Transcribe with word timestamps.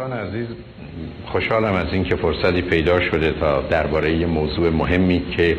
دوستان 0.00 0.18
عزیز 0.18 0.46
خوشحالم 1.26 1.74
از 1.74 1.86
اینکه 1.92 2.16
فرصتی 2.16 2.62
پیدا 2.62 3.00
شده 3.00 3.32
تا 3.32 3.62
درباره 3.62 4.16
یه 4.16 4.26
موضوع 4.26 4.70
مهمی 4.70 5.22
که 5.36 5.56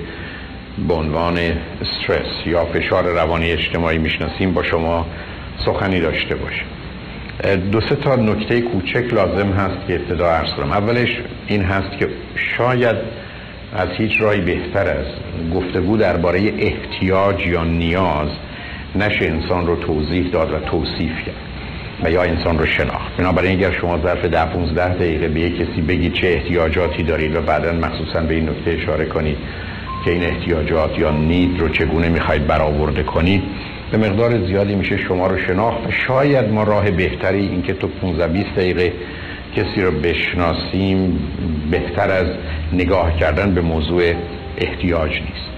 به 0.87 0.93
عنوان 0.93 1.37
استرس 1.81 2.45
یا 2.45 2.65
فشار 2.65 3.03
روانی 3.03 3.51
اجتماعی 3.51 3.97
می‌شناسیم 3.97 4.53
با 4.53 4.63
شما 4.63 5.05
سخنی 5.65 5.99
داشته 5.99 6.35
باشیم. 6.35 6.65
دو 7.71 7.81
سه 7.81 7.95
تا 7.95 8.15
نکته 8.15 8.61
کوچک 8.61 9.13
لازم 9.13 9.51
هست 9.51 9.87
که 9.87 9.95
ابتدا 9.95 10.31
عرض 10.31 10.53
کنم. 10.53 10.71
اولش 10.71 11.21
این 11.47 11.63
هست 11.63 11.97
که 11.97 12.09
شاید 12.57 12.95
از 13.73 13.89
هیچ 13.97 14.21
رای 14.21 14.41
بهتر 14.41 14.87
از 14.87 15.05
گفتگو 15.55 15.97
درباره 15.97 16.53
احتیاج 16.59 17.47
یا 17.47 17.63
نیاز 17.63 18.29
نشه 18.95 19.25
انسان 19.25 19.67
رو 19.67 19.75
توضیح 19.75 20.29
داد 20.31 20.53
و 20.53 20.59
توصیف 20.59 21.25
کرد. 21.25 21.50
و 22.03 22.11
یا 22.11 22.23
انسان 22.23 22.59
رو 22.59 22.65
شناخت. 22.65 23.17
بنابراین 23.17 23.57
اگر 23.57 23.71
شما 23.71 23.99
ظرف 24.03 24.25
ده 24.25 24.45
15 24.45 24.93
دقیقه 24.93 25.27
به 25.27 25.39
یک 25.39 25.55
کسی 25.55 25.81
بگید 25.81 26.13
چه 26.13 26.27
احتیاجاتی 26.27 27.03
دارید 27.03 27.35
و 27.35 27.41
بعدا 27.41 27.71
مخصوصا 27.71 28.19
به 28.19 28.33
این 28.33 28.49
نکته 28.49 28.71
اشاره 28.71 29.05
کنید 29.05 29.37
که 30.05 30.11
این 30.11 30.23
احتیاجات 30.23 30.99
یا 30.99 31.11
نید 31.11 31.59
رو 31.59 31.69
چگونه 31.69 32.09
می‌خواید 32.09 32.47
برآورده 32.47 33.03
کنید 33.03 33.43
به 33.91 33.97
مقدار 33.97 34.45
زیادی 34.45 34.75
میشه 34.75 34.97
شما 34.97 35.27
رو 35.27 35.37
شناخت 35.37 35.91
شاید 36.07 36.49
ما 36.49 36.63
راه 36.63 36.91
بهتری 36.91 37.39
اینکه 37.39 37.73
تو 37.73 37.87
15 37.87 38.27
20 38.27 38.55
دقیقه 38.55 38.93
کسی 39.55 39.81
رو 39.81 39.91
بشناسیم 39.91 41.19
بهتر 41.71 42.11
از 42.11 42.27
نگاه 42.73 43.17
کردن 43.17 43.53
به 43.53 43.61
موضوع 43.61 44.13
احتیاج 44.57 45.11
نیست. 45.11 45.51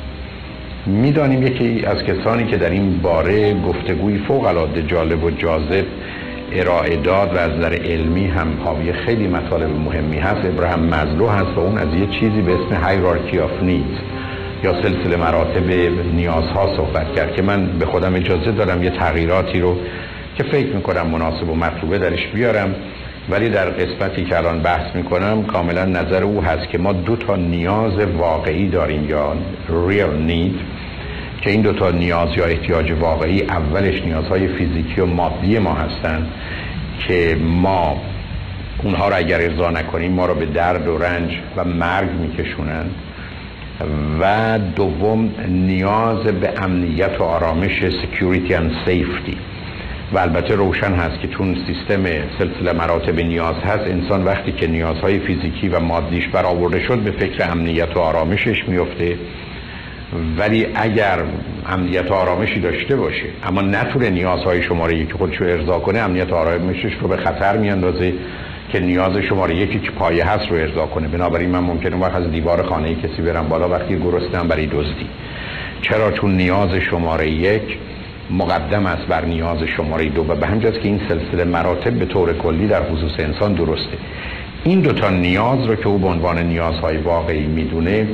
می‌دانیم 0.86 1.48
یکی 1.48 1.86
از 1.86 2.04
کسانی 2.04 2.46
که 2.46 2.58
در 2.58 2.70
این 2.70 2.98
باره 2.98 3.54
گفتگوی 3.54 4.18
فوق 4.18 4.46
العاده 4.46 4.84
جالب 4.88 5.24
و 5.24 5.32
جاذب 5.32 5.85
ارائه 6.54 6.96
داد 6.96 7.35
و 7.35 7.37
از 7.37 7.51
نظر 7.51 7.73
علمی 7.73 8.27
هم 8.27 8.48
حاوی 8.63 8.93
خیلی 8.93 9.27
مطالب 9.27 9.70
مهمی 9.70 10.18
هست. 10.18 10.46
ابراهیم 10.46 10.79
مزلو 10.79 11.27
هست 11.27 11.57
و 11.57 11.60
اون 11.60 11.77
از 11.77 11.93
یه 11.93 12.07
چیزی 12.07 12.41
به 12.41 12.54
اسم 12.54 12.76
هایرارکی 12.76 13.40
آف 13.40 13.63
نیدز 13.63 13.98
یا 14.63 14.82
سلسله 14.82 15.18
مراتب 15.18 15.71
نیازها 16.13 16.76
صحبت 16.77 17.15
کرد 17.15 17.35
که 17.35 17.41
من 17.41 17.65
به 17.79 17.85
خودم 17.85 18.15
اجازه 18.15 18.51
دارم 18.51 18.84
یه 18.84 18.90
تغییراتی 18.90 19.60
رو 19.60 19.77
که 20.37 20.43
فکر 20.43 20.76
می‌کنم 20.76 21.07
مناسب 21.07 21.49
و 21.49 21.55
مطلوبه 21.55 21.98
درش 21.98 22.27
بیارم. 22.27 22.76
ولی 23.29 23.49
در 23.49 23.70
قسمتی 23.70 24.26
که 24.26 24.38
الان 24.38 24.60
بحث 24.60 24.95
می‌کنم 24.95 25.43
کاملا 25.43 25.85
نظر 25.85 26.23
او 26.23 26.41
هست 26.41 26.70
که 26.70 26.77
ما 26.77 26.93
دو 26.93 27.15
تا 27.15 27.35
نیاز 27.35 27.99
واقعی 28.17 28.70
داریم 28.70 29.10
یا 29.10 29.34
real 29.70 30.29
need. 30.29 30.82
که 31.44 31.49
این 31.49 31.62
دو 31.62 31.74
تا 31.74 31.91
نیاز 31.91 32.30
یا 32.38 32.46
احتیاج 32.46 32.91
واقعی 32.91 33.41
اولش 33.41 34.02
نیازهای 34.02 34.48
فیزیکی 34.48 35.02
و 35.02 35.05
مادی 35.05 35.60
ما 35.60 35.74
هستند 35.74 36.27
که 37.08 37.38
ما 37.41 38.02
اونها 38.84 39.10
رو 39.10 39.16
اگر 39.18 39.41
ارضا 39.41 39.70
نکنیم 39.70 40.12
ما 40.12 40.26
رو 40.26 40.35
به 40.35 40.46
درد 40.46 40.88
و 40.88 40.98
رنج 40.98 41.32
و 41.55 41.63
مرگ 41.63 42.10
میکشونن. 42.12 42.85
و 44.20 44.60
دوم 44.76 45.32
نیاز 45.48 46.24
به 46.24 46.54
امنیت 46.58 47.20
و 47.20 47.24
آرامش 47.24 47.84
security 47.84 48.52
and 48.52 48.88
safety. 48.88 49.35
و 50.13 50.18
البته 50.20 50.55
روشن 50.55 50.94
هست 50.94 51.20
که 51.20 51.28
چون 51.28 51.57
سیستم 51.68 52.04
سلسله 52.40 52.74
مراتب 52.74 53.20
نیاز 53.20 53.55
هست 53.55 53.84
انسان 53.88 54.24
وقتی 54.24 54.52
که 54.52 54.68
نیازهای 54.68 55.20
فیزیکی 55.20 55.70
و 55.70 55.80
مادیش 55.80 56.28
برآورده 56.28 56.80
شد 56.80 56.98
به 56.98 57.12
فکر 57.12 57.52
امنیت 57.52 57.98
و 57.98 58.00
آرامشش 58.00 58.68
میفته 58.68 59.18
ولی 60.38 60.68
اگر 60.76 61.20
امنیت 61.70 62.12
آرامشی 62.12 62.60
داشته 62.60 62.96
باشه 62.96 63.26
اما 63.44 63.62
نتونه 63.62 64.09
نیازهای 64.09 64.64
شماره 64.64 64.97
یکی 64.97 65.14
خودش 65.14 65.38
رو 65.38 65.47
ارضا 65.47 65.80
کنه 65.80 66.00
امنیت 66.00 66.34
آرامشش 66.34 66.94
رو 67.02 67.08
به 67.08 67.18
خطر 67.18 67.58
میاندازه 67.58 68.13
که 68.69 68.79
نیاز 68.79 69.18
شماره 69.18 69.56
یکی 69.56 69.79
که 69.79 69.91
پایه 69.91 70.25
هست 70.25 70.52
رو 70.52 70.57
ارضا 70.57 70.85
کنه. 70.85 71.07
بنابراین 71.07 71.50
من 71.50 71.59
ممکنه 71.59 71.96
وقت 71.96 72.16
از 72.16 72.31
دیوار 72.31 72.63
خانه 72.63 72.96
کسی 72.96 73.22
برم 73.22 73.47
بالا 73.47 73.69
وقتی 73.69 73.97
گرسنم 73.97 74.47
برای 74.47 74.66
دزدی. 74.66 75.07
چرا؟ 75.81 76.12
چون 76.12 76.38
نیاز 76.38 76.69
شماره 76.90 77.29
یک 77.29 77.78
مقدم 78.31 78.85
است 78.85 79.07
بر 79.07 79.25
نیاز 79.25 79.57
شماره 79.78 80.06
دو 80.06 80.22
و 80.22 80.35
به 80.35 80.47
همجاست 80.47 80.79
که 80.79 80.88
این 80.88 81.02
سلسله 81.09 81.44
مراتب 81.44 81.91
به 81.91 82.06
طور 82.06 82.34
کلی 82.34 82.68
در 82.68 82.84
خصوص 82.84 83.19
انسان 83.19 83.53
درسته. 83.53 83.97
این 84.63 84.79
دوتا 84.79 85.09
نیاز 85.09 85.66
رو 85.66 85.75
که 85.75 85.88
او 85.88 85.97
به 85.97 86.07
عنوان 86.07 86.40
نیازهای 86.40 86.97
واقعی 86.97 87.47
می‌دونه 87.47 88.07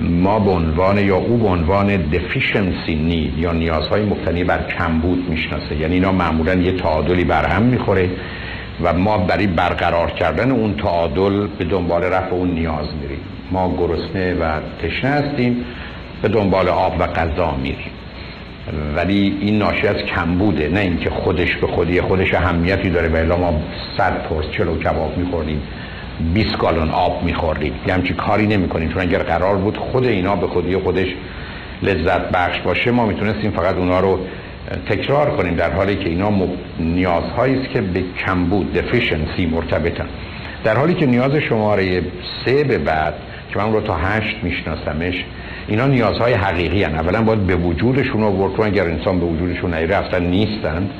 ما 0.00 0.38
به 0.38 0.50
عنوان 0.50 0.98
یا 0.98 1.16
او 1.16 1.36
به 1.36 1.48
عنوان 1.48 2.10
deficiency 2.12 2.90
need 3.10 3.38
یا 3.38 3.52
نیازهای 3.52 4.02
مبتنی 4.02 4.44
بر 4.44 4.62
کمبود 4.62 5.30
می‌شناسه. 5.30 5.76
یعنی 5.76 5.94
اینا 5.94 6.12
معمولا 6.12 6.54
یه 6.54 6.72
تعادلی 6.72 7.24
بر 7.24 7.46
هم 7.46 7.62
می‌خوره 7.62 8.10
و 8.82 8.92
ما 8.92 9.18
برای 9.18 9.46
برقرار 9.46 10.10
کردن 10.10 10.50
اون 10.50 10.74
تعادل 10.74 11.46
به 11.46 11.64
دنبال 11.64 12.02
رفع 12.02 12.34
اون 12.34 12.50
نیاز 12.50 12.86
میریم. 13.02 13.20
ما 13.50 13.74
گرسنه 13.78 14.34
و 14.34 14.60
تشنه 14.82 15.10
هستیم 15.10 15.64
به 16.22 16.28
دنبال 16.28 16.68
آب 16.68 16.96
و 17.00 17.06
غذا 17.06 17.54
میریم. 17.62 17.90
ولی 18.96 19.36
این 19.40 19.58
ناشی 19.58 19.86
از 19.86 19.96
کمبوده 19.96 20.68
نه 20.68 20.80
اینکه 20.80 21.10
خودش 21.10 21.56
به 21.56 21.66
خودی 21.66 22.00
خودش 22.00 22.34
اهمیتی 22.34 22.90
داره 22.90 23.24
و 23.24 23.36
ما 23.36 23.60
صد 23.96 24.22
پرس 24.22 24.44
چلو 24.50 24.78
کباب 24.78 25.18
میخوردیم 25.18 25.62
20 26.34 26.58
گالون 26.58 26.90
آب 26.90 27.24
میخوردیم 27.24 27.72
یه 27.86 27.94
همچی 27.94 28.14
کاری 28.14 28.46
نمی‌کنیم 28.46 28.88
چون 28.88 29.02
اگر 29.02 29.18
قرار 29.18 29.56
بود 29.56 29.76
خود 29.76 30.04
اینا 30.04 30.36
به 30.36 30.46
خودی 30.46 30.76
خودش 30.76 31.08
لذت 31.82 32.30
بخش 32.30 32.60
باشه 32.60 32.90
ما 32.90 33.06
می‌تونستیم 33.06 33.50
فقط 33.50 33.76
اونا 33.76 34.00
رو 34.00 34.18
تکرار 34.88 35.30
کنیم 35.36 35.54
در 35.54 35.70
حالی 35.72 35.96
که 35.96 36.08
اینا 36.08 36.32
نیازهایی 36.80 37.60
است 37.60 37.70
که 37.70 37.80
به 37.80 38.02
کمبود 38.26 38.72
دفیشنسی 38.72 39.46
مرتبطن. 39.46 40.06
در 40.64 40.76
حالی 40.76 40.94
که 40.94 41.06
نیاز 41.06 41.34
شماره 41.34 42.02
سه 42.44 42.64
به 42.64 42.78
بعد 42.78 43.14
که 43.52 43.58
من 43.58 43.72
رو 43.72 43.80
تا 43.80 43.94
هشت 43.94 44.36
میشناسمش 44.42 45.24
اینا 45.68 45.86
نیازهای 45.86 46.32
حقیقی 46.32 46.82
هن. 46.82 46.94
اولا 46.94 47.22
باید 47.22 47.46
به 47.46 47.56
وجودشون 47.56 48.20
رو 48.20 48.32
برد 48.32 48.60
اگر 48.60 48.84
انسان 48.84 49.20
به 49.20 49.26
وجودشون 49.26 49.74
نیره 49.74 49.96
اصلا 49.96 50.18
نیستند. 50.18 50.90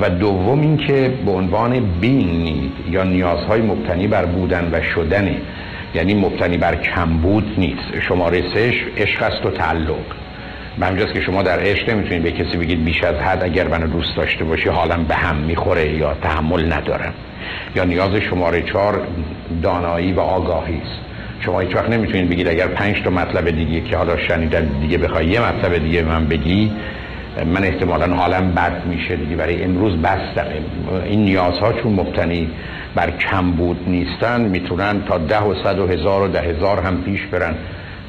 و 0.00 0.10
دوم 0.10 0.60
اینکه 0.60 1.12
به 1.26 1.30
عنوان 1.30 1.80
بین 2.00 2.30
نید 2.30 2.72
یا 2.90 3.04
نیازهای 3.04 3.60
مبتنی 3.60 4.06
بر 4.06 4.24
بودن 4.24 4.68
و 4.72 4.82
شدنه 4.82 5.36
یعنی 5.94 6.14
مبتنی 6.14 6.56
بر 6.56 6.76
کمبود 6.76 7.54
نیست. 7.58 8.00
شماره 8.08 8.42
سهش 8.54 8.74
عشق 8.96 9.22
است 9.22 9.46
و 9.46 9.50
تعلق. 9.50 9.96
به 10.78 10.86
همجاست 10.86 11.12
که 11.12 11.20
شما 11.20 11.42
در 11.42 11.58
عشق 11.58 11.90
نمی‌تونید 11.90 12.22
به 12.22 12.32
کسی 12.32 12.56
بگید 12.56 12.84
بیش 12.84 13.04
از 13.04 13.16
حد 13.16 13.44
اگر 13.44 13.68
منو 13.68 13.86
دوست 13.86 14.16
داشته 14.16 14.44
باشی 14.44 14.68
حالم 14.68 15.04
به 15.04 15.14
هم 15.14 15.36
می‌خوره 15.36 15.94
یا 15.94 16.14
تحمل 16.14 16.72
ندارم. 16.72 17.14
یا 17.76 17.84
نیاز 17.84 18.14
شماره 18.14 18.62
چهار 18.62 19.00
دانایی 19.62 20.12
و 20.12 20.20
آگاهی 20.20 20.80
است. 20.82 21.00
شما 21.40 21.60
هیچ 21.60 21.76
وقت 21.76 21.90
نمی‌تونید 21.90 22.30
بگید 22.30 22.48
اگر 22.48 22.66
پنج 22.66 23.02
تا 23.02 23.10
مطلب 23.10 23.50
دیگه 23.50 23.80
که 23.80 23.96
حالا 23.96 24.16
شنیدن 24.16 24.64
دیگه 24.80 24.98
بخوای 24.98 25.26
یه 25.26 25.40
مطلب 25.40 25.78
دیگه 25.78 26.02
من 26.02 26.26
بگی 26.26 26.72
من 27.44 28.12
حالم 28.12 28.52
بد 28.52 28.86
میشه 28.86 29.16
دیگه. 29.16 29.36
برای 29.36 29.64
امروز 29.64 29.96
بستم 29.96 30.46
این 31.04 31.24
نیازها 31.24 31.72
چون 31.72 31.92
مبتنی 31.92 32.50
بر 32.94 33.10
کم 33.10 33.50
بود 33.50 33.80
نیستن 33.86 34.40
می‌تونن 34.40 35.02
تا 35.08 35.18
ده 35.18 35.42
و 35.42 35.54
صد 35.64 35.78
و 35.78 35.86
هزار 35.86 36.22
و 36.22 36.28
ده 36.28 36.40
هزار 36.40 36.80
هم 36.80 37.02
پیش 37.02 37.26
برن 37.26 37.54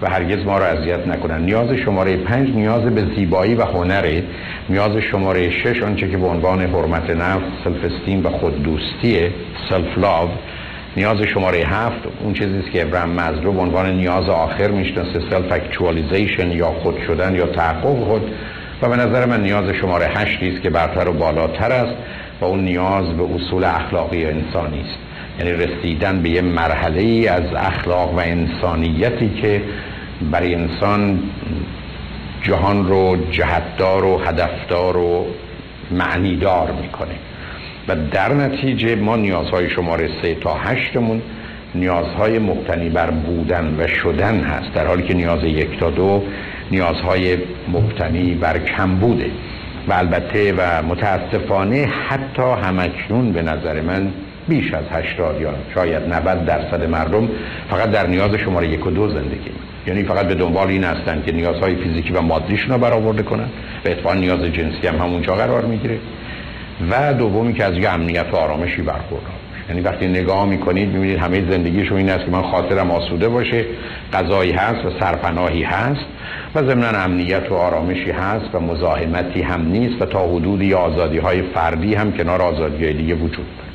و 0.01 0.09
هرگز 0.09 0.45
ما 0.45 0.57
رو 0.57 0.63
اذیت 0.63 1.07
نکنن. 1.07 1.41
نیاز 1.41 1.71
شماره 1.71 2.17
پنج 2.17 2.49
نیاز 2.55 2.81
به 2.81 3.05
زیبایی 3.15 3.55
و 3.55 3.61
هنره. 3.61 4.23
نیاز 4.69 4.97
شماره 4.97 5.49
شش 5.49 5.83
آنچه 5.83 6.09
که 6.09 6.17
به 6.17 6.27
عنوان 6.27 6.61
حرمت 6.61 7.09
نفس 7.09 7.43
self-esteem 7.63 8.25
و 8.25 8.29
خود 8.29 8.63
دوستیه 8.63 9.31
self-love 9.69 10.29
نیاز 10.97 11.21
شماره 11.21 11.57
هفت 11.57 11.99
اون 12.23 12.33
چیزی 12.33 12.61
که 12.73 12.81
ابراهیم 12.81 13.09
مزلو 13.09 13.51
به 13.51 13.61
عنوان 13.61 13.95
نیاز 13.95 14.29
آخر 14.29 14.67
می‌شناسه 14.67 15.19
self-actualization 15.29 16.51
یا 16.51 16.67
خود 16.67 16.97
شدن 17.07 17.35
یا 17.35 17.45
تحقق 17.45 18.03
خود. 18.03 18.31
و 18.81 18.89
به 18.89 18.95
نظر 18.95 19.25
من 19.25 19.43
نیاز 19.43 19.69
شماره 19.69 20.05
هشتی 20.05 20.49
است 20.49 20.61
که 20.61 20.69
برتر 20.69 21.09
و 21.09 21.13
بالاتر 21.13 21.71
است 21.71 21.95
و 22.41 22.45
اون 22.45 22.59
نیاز 22.59 23.05
به 23.05 23.23
اصول 23.35 23.63
اخلاقی 23.63 24.25
انسانی 24.25 24.81
است. 24.81 24.99
یعنی 25.39 25.51
رسیدن 25.51 26.21
به 26.21 26.29
یه 26.29 26.41
مرحله 26.41 27.01
ای 27.01 27.27
از 27.27 27.53
اخلاق 27.55 28.13
و 28.13 28.19
انسانیتی 28.19 29.29
که 29.41 29.61
برای 30.31 30.55
انسان 30.55 31.19
جهان 32.43 32.87
رو 32.87 33.17
جهتدار 33.31 34.05
و 34.05 34.17
هدفدار 34.17 34.97
و 34.97 35.25
معنیدار 35.91 36.71
می‌کنه. 36.81 37.15
و 37.87 37.95
در 38.11 38.33
نتیجه 38.33 38.95
ما 38.95 39.15
نیازهای 39.15 39.69
شماره 39.69 40.09
سه 40.21 40.35
تا 40.35 40.53
هشتمون 40.53 41.21
نیازهای 41.75 42.39
مبتنی 42.39 42.89
بر 42.89 43.09
بودن 43.09 43.75
و 43.79 43.87
شدن 43.87 44.39
هست. 44.39 44.73
در 44.73 44.87
حالی 44.87 45.03
که 45.03 45.13
نیاز 45.13 45.43
یک 45.43 45.79
تا 45.79 45.89
دو 45.89 46.23
نیازهای 46.71 47.37
مبتنی 47.73 48.33
بر 48.33 48.59
کم 48.59 48.95
بوده 48.95 49.31
و 49.87 49.93
البته 49.93 50.53
و 50.57 50.83
متاسفانه 50.83 51.85
حتی 51.85 52.41
همکنون 52.41 53.31
به 53.31 53.41
نظر 53.41 53.81
من 53.81 54.11
بیش 54.47 54.73
از 54.73 54.83
80 54.91 55.41
یا 55.41 55.53
شاید 55.73 56.13
90 56.13 56.45
درصد 56.45 56.89
مردم 56.89 57.29
فقط 57.69 57.91
در 57.91 58.07
نیاز 58.07 58.35
شماره 58.35 58.67
یک 58.67 58.87
و 58.87 58.91
دو 58.91 59.07
زندگی. 59.07 59.51
یعنی 59.87 60.03
فقط 60.03 60.27
به 60.27 60.35
دنبال 60.35 60.67
این 60.67 60.83
هستند 60.83 61.25
که 61.25 61.31
نیازهای 61.31 61.75
فیزیکی 61.75 62.13
و 62.13 62.21
مادیشون 62.21 62.71
رو 62.71 62.77
برآورده 62.77 63.23
کنن 63.23 63.49
و 63.85 63.89
اتفاقا 63.89 64.15
نیاز 64.15 64.39
جنسی 64.39 64.87
هم 64.87 64.95
همونجا 64.95 65.35
قرار 65.35 65.65
می‌گیره. 65.65 65.97
و 66.89 67.13
دومی 67.13 67.53
که 67.53 67.63
از 67.63 67.77
یه 67.77 67.89
امنیت 67.89 68.25
و 68.31 68.35
آرامشی 68.35 68.81
برخوردار. 68.81 69.48
یعنی 69.69 69.81
وقتی 69.81 70.07
نگاه 70.07 70.45
می‌کنید 70.45 70.89
می‌بینید 70.89 71.17
همه 71.17 71.51
زندگیشون 71.51 71.97
این 71.97 72.09
است 72.09 72.25
که 72.25 72.31
من 72.31 72.41
خاطرم 72.41 72.91
آسوده 72.91 73.29
باشه 73.29 73.65
غذایی 74.13 74.51
هست 74.51 74.85
و 74.85 74.99
سرپناهی 74.99 75.63
هست 75.63 76.05
و 76.55 76.59
ضمن 76.59 76.95
امنیت 76.95 77.51
و 77.51 77.53
آرامشی 77.53 78.11
هست 78.11 78.55
و 78.55 78.59
مزاحمتی 78.59 79.41
هم 79.41 79.61
نیست 79.61 80.01
و 80.01 80.05
تا 80.05 80.27
حدودی 80.27 80.73
آزادی 80.73 81.17
های 81.17 81.41
فردی 81.41 81.95
هم 81.95 82.11
کنار 82.11 82.41
آزادی 82.41 82.85
های 82.85 82.93
دیگه 82.93 83.15
وجود 83.15 83.45
داره. 83.57 83.68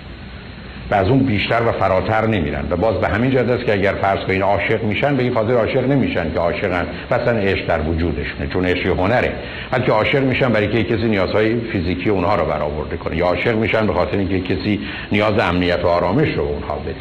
و 0.90 0.94
از 0.94 1.08
اون 1.08 1.18
بیشتر 1.18 1.62
و 1.62 1.72
فراتر 1.72 2.26
نمیرن. 2.26 2.64
و 2.70 2.76
باز 2.76 2.94
به 2.94 3.08
همین 3.08 3.30
جهت 3.30 3.48
است 3.48 3.64
که 3.64 3.72
اگر 3.72 3.92
فرض 3.92 4.20
کنید 4.26 4.42
عاشق 4.42 4.82
میشن 4.82 5.16
به 5.16 5.22
این 5.22 5.34
خاطر 5.34 5.54
عاشق 5.54 5.88
نمیشن 5.88 6.32
که 6.32 6.38
عاشقن. 6.38 6.86
مثلا 7.10 7.38
عشق 7.38 7.66
در 7.66 7.80
وجودشونه 7.80 8.46
چون 8.52 8.64
عشق 8.64 8.86
هنره. 8.86 9.32
بلکه 9.70 9.92
عاشق 9.92 10.22
میشن 10.22 10.48
برای 10.48 10.68
که 10.68 10.84
کسی 10.84 11.08
نیازهای 11.08 11.60
فیزیکی 11.60 12.10
اونها 12.10 12.34
رو 12.36 12.44
برآورده 12.44 12.96
کنه. 12.96 13.16
یا 13.16 13.26
عاشق 13.26 13.56
میشن 13.56 13.86
به 13.86 13.92
خاطر 13.92 14.18
اینکه 14.18 14.40
کسی 14.40 14.80
نیاز 15.12 15.38
امنیت 15.38 15.84
و 15.84 15.88
آرامش 15.88 16.28
رو 16.36 16.42
اونها 16.42 16.74
بده 16.74 16.94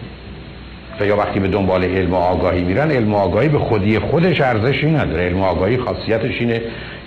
و 0.99 1.05
یا 1.05 1.17
وقتی 1.17 1.39
به 1.39 1.47
دنبال 1.47 1.83
علم 1.83 2.13
و 2.13 2.15
آگاهی 2.15 2.63
میرن 2.63 2.91
علم 2.91 3.13
و 3.13 3.17
آگاهی 3.17 3.49
به 3.49 3.59
خودی 3.59 3.99
خودش 3.99 4.41
ارزشی 4.41 4.91
نداره. 4.91 5.25
علم 5.25 5.39
و 5.39 5.43
آگاهی 5.43 5.77
خاصیتش 5.77 6.39
اینه 6.39 6.61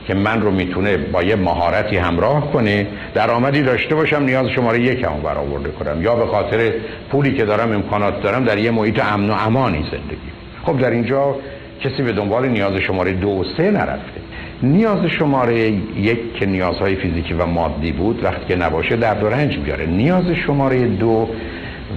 که 0.06 0.14
من 0.14 0.40
رو 0.42 0.50
می‌تونه 0.50 0.96
با 0.96 1.22
یه 1.22 1.36
مهارتی 1.36 1.96
همراه 1.96 2.52
کنه 2.52 2.86
درآمدی 3.14 3.62
داشته 3.62 3.94
باشم 3.94 4.22
نیاز 4.22 4.48
شماره 4.48 4.80
یکم 4.80 5.20
برآورده 5.24 5.68
کنم. 5.68 6.02
یا 6.02 6.14
به 6.14 6.26
خاطر 6.26 6.72
پولی 7.10 7.34
که 7.34 7.44
دارم 7.44 7.72
امکانات 7.72 8.22
دارم 8.22 8.44
در 8.44 8.58
یه 8.58 8.70
محیط 8.70 9.04
امن 9.04 9.30
و 9.30 9.32
امانی 9.32 9.78
زندگی. 9.78 10.30
خب 10.62 10.78
در 10.78 10.90
اینجا 10.90 11.34
کسی 11.80 12.02
به 12.02 12.12
دنبال 12.12 12.48
نیاز 12.48 12.76
شماره 12.76 13.12
دو 13.12 13.28
و 13.28 13.44
سه 13.56 13.70
نرفته. 13.70 14.20
نیاز 14.62 15.04
شماره 15.18 15.58
یک 15.96 16.34
که 16.34 16.46
نیازهای 16.46 16.96
فیزیکی 16.96 17.34
و 17.34 17.46
مادی 17.46 17.92
بود 17.92 18.24
وقتی 18.24 18.44
که 18.48 18.56
نباشه 18.56 18.96
درد 18.96 19.22
و 19.22 19.28
رنج 19.28 19.58
بیاره. 19.58 19.86
نیاز 19.86 20.24
شماره 20.46 20.86
دو 20.86 21.28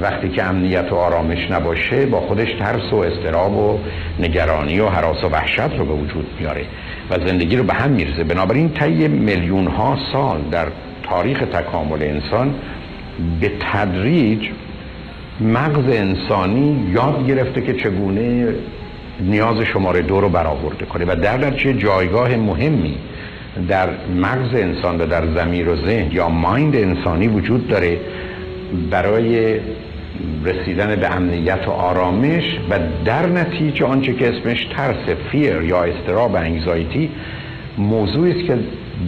وقتی 0.02 0.30
که 0.30 0.44
امنیت 0.44 0.92
و 0.92 0.96
آرامش 0.96 1.52
نباشه 1.52 2.06
با 2.06 2.22
خودش 2.22 2.48
ترس 2.60 2.94
و 2.94 2.96
استراب 2.96 3.58
و 3.58 3.80
نگرانی 4.20 4.80
و 4.80 4.88
حراس 4.88 5.24
و 5.24 5.30
وحشت 5.30 5.78
رو 5.78 5.86
به 5.86 5.94
وجود 5.94 6.28
میاره 6.40 6.66
و 7.10 7.28
زندگی 7.28 7.56
رو 7.56 7.64
به 7.64 7.74
هم 7.74 7.92
میرزه 7.92 8.24
بنابراین 8.24 8.70
طی 8.70 9.08
میلیون 9.08 9.68
ها 9.68 9.98
سال 10.14 10.42
در 10.52 10.68
تاریخ 11.04 11.40
تکامل 11.40 12.04
انسان 12.04 12.56
به 13.42 13.52
تدریج 13.60 14.50
مغز 15.42 15.90
انسانی 15.90 16.92
یاد 16.94 17.28
گرفته 17.28 17.62
که 17.62 17.74
چگونه 17.74 18.48
نیاز 19.20 19.62
شماره 19.62 20.02
دو 20.02 20.22
رو 20.22 20.30
برآورده 20.30 20.86
کنه 20.86 21.06
و 21.06 21.16
در 21.16 21.38
نتیجه 21.38 21.74
جایگاه 21.74 22.36
مهمی 22.36 22.98
در 23.68 23.90
مغز 24.16 24.54
انسان 24.54 25.02
و 25.02 25.06
در 25.06 25.24
زمیر 25.36 25.70
و 25.70 25.76
ذهن 25.76 26.12
یا 26.12 26.30
مایند 26.30 26.76
انسانی 26.76 27.28
وجود 27.28 27.68
داره 27.68 28.00
برای 28.92 29.60
رسیدن 30.46 30.96
به 30.96 31.16
امنیت 31.16 31.68
و 31.68 31.72
آرامش 31.72 32.44
و 32.70 32.80
در 33.06 33.26
نتیجه 33.26 33.86
آنچه 33.86 34.14
که 34.14 34.30
اسمش 34.30 34.66
ترس 34.66 35.10
fear 35.32 35.62
یا 35.62 35.84
اضطراب 35.84 36.36
anxiety 36.36 37.10
موضوعی 37.78 38.32
است 38.32 38.48
که 38.48 38.58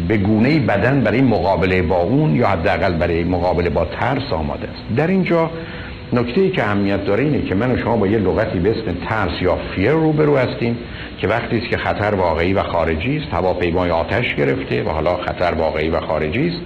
به 0.07 0.17
گونه 0.17 0.59
بدن 0.59 1.01
برای 1.01 1.21
مقابله 1.21 1.81
با 1.81 2.01
اون 2.01 2.35
یا 2.35 2.47
حداقل 2.47 2.93
برای 2.93 3.23
مقابله 3.23 3.69
با 3.69 3.85
ترس 3.85 4.33
آماده 4.33 4.67
است. 4.67 4.95
در 4.95 5.07
اینجا 5.07 5.49
نکته 6.13 6.41
ای 6.41 6.49
که 6.49 6.63
اهمیت 6.63 7.05
داره 7.05 7.23
اینه 7.23 7.41
که 7.41 7.55
من 7.55 7.71
و 7.71 7.77
شما 7.77 7.97
با 7.97 8.07
یه 8.07 8.17
لغتی 8.17 8.59
به 8.59 8.71
اسم 8.71 8.97
ترس 9.09 9.41
یا 9.41 9.57
fear 9.75 9.91
روبرو 9.91 10.37
هستیم 10.37 10.77
که 11.17 11.27
وقتی 11.27 11.57
است 11.57 11.69
که 11.69 11.77
خطر 11.77 12.15
واقعی 12.15 12.53
و 12.53 12.63
خارجی 12.63 13.17
است 13.17 13.33
هواپیمای 13.33 13.91
آتش 13.91 14.35
گرفته 14.35 14.83
و 14.83 14.89
حالا 14.89 15.17
خطر 15.17 15.53
واقعی 15.53 15.89
و 15.89 15.99
خارجی 15.99 16.47
است. 16.47 16.61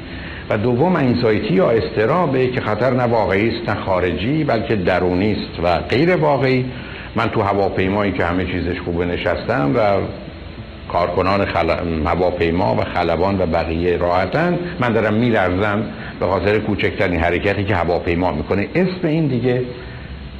و 0.50 0.58
دوم 0.58 0.96
anxiety 0.96 1.54
یا 1.54 1.70
اضطرابه 1.70 2.48
که 2.48 2.62
خطر 2.62 2.90
نه 2.90 3.04
واقعی 3.04 3.50
است 3.50 3.70
نه 3.70 3.76
خارجی 3.76 4.44
بلکه 4.44 4.76
درونی 4.76 5.32
است 5.32 5.60
و 5.64 5.80
غیر 5.80 6.16
واقعی. 6.16 6.66
من 7.16 7.30
تو 7.30 7.42
هواپیمایی 7.42 8.12
که 8.12 8.26
همه 8.26 8.46
چیزش 8.46 8.80
خوبه 8.80 9.06
نشستم 9.06 9.72
و 9.76 9.80
کارکنان 10.92 11.46
خل... 11.46 11.70
هواپیما 12.06 12.76
و 12.76 12.84
خلبان 12.84 13.42
و 13.42 13.46
بقیه 13.46 13.98
راحتن. 13.98 14.60
من 14.80 14.90
دارم 14.94 15.14
میلرزم 15.14 15.84
به 16.20 16.26
خاطر 16.26 16.60
کوچکترین 16.60 17.20
حرکتی 17.20 17.64
که 17.64 17.76
هواپیما 17.76 18.32
می‌کنه. 18.32 18.68
اسم 18.76 19.08
این 19.08 19.28
دیگه 19.28 19.62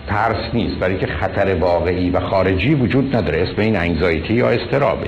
ترس 0.08 0.54
نیست 0.54 0.76
برای 0.76 0.98
که 0.98 1.08
خطر 1.08 1.56
واقعی 1.56 2.10
و 2.10 2.20
خارجی 2.20 2.74
وجود 2.74 3.16
نداره. 3.16 3.42
اسم 3.42 3.62
این 3.62 3.76
انگزایتی 3.76 4.34
یا 4.34 4.50
استرابه 4.50 5.08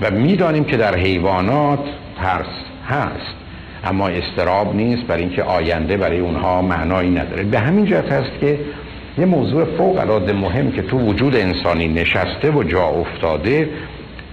و 0.00 0.10
می‌دانیم 0.10 0.64
که 0.64 0.76
در 0.76 0.96
حیوانات 0.96 1.80
ترس 2.22 2.46
هست. 2.88 3.41
اما 3.84 4.08
استراب 4.08 4.76
نیست 4.76 5.02
برای 5.02 5.22
اینکه 5.22 5.42
آینده 5.42 5.96
برای 5.96 6.18
اونها 6.20 6.62
معنایی 6.62 7.10
نداره. 7.10 7.42
به 7.42 7.58
همین 7.58 7.84
جهت 7.84 8.12
هست 8.12 8.40
که 8.40 8.58
یه 9.18 9.24
موضوع 9.24 9.64
فوق 9.64 9.98
العاده 9.98 10.32
مهم 10.32 10.72
که 10.72 10.82
تو 10.82 10.98
وجود 10.98 11.36
انسانی 11.36 11.88
نشسته 11.88 12.50
و 12.50 12.62
جا 12.62 12.84
افتاده 12.84 13.68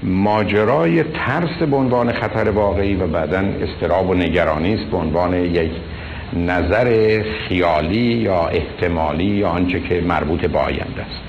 ماجرای 0.03 1.03
ترس 1.03 1.69
به 1.69 1.75
عنوان 1.75 2.11
خطر 2.11 2.49
واقعی 2.49 2.95
و 2.95 3.07
بعدا 3.07 3.43
استراب 3.61 4.09
و 4.09 4.13
نگرانی 4.13 4.73
است 4.73 4.83
به 4.83 4.97
عنوان 4.97 5.33
یک 5.33 5.71
نظر 6.33 7.21
خیالی 7.47 7.99
یا 7.99 8.47
احتمالی 8.47 9.25
یا 9.25 9.47
آنچه 9.47 9.79
که 9.79 10.01
مربوط 10.01 10.45
به 10.45 10.59
آینده 10.59 11.01
است. 11.01 11.21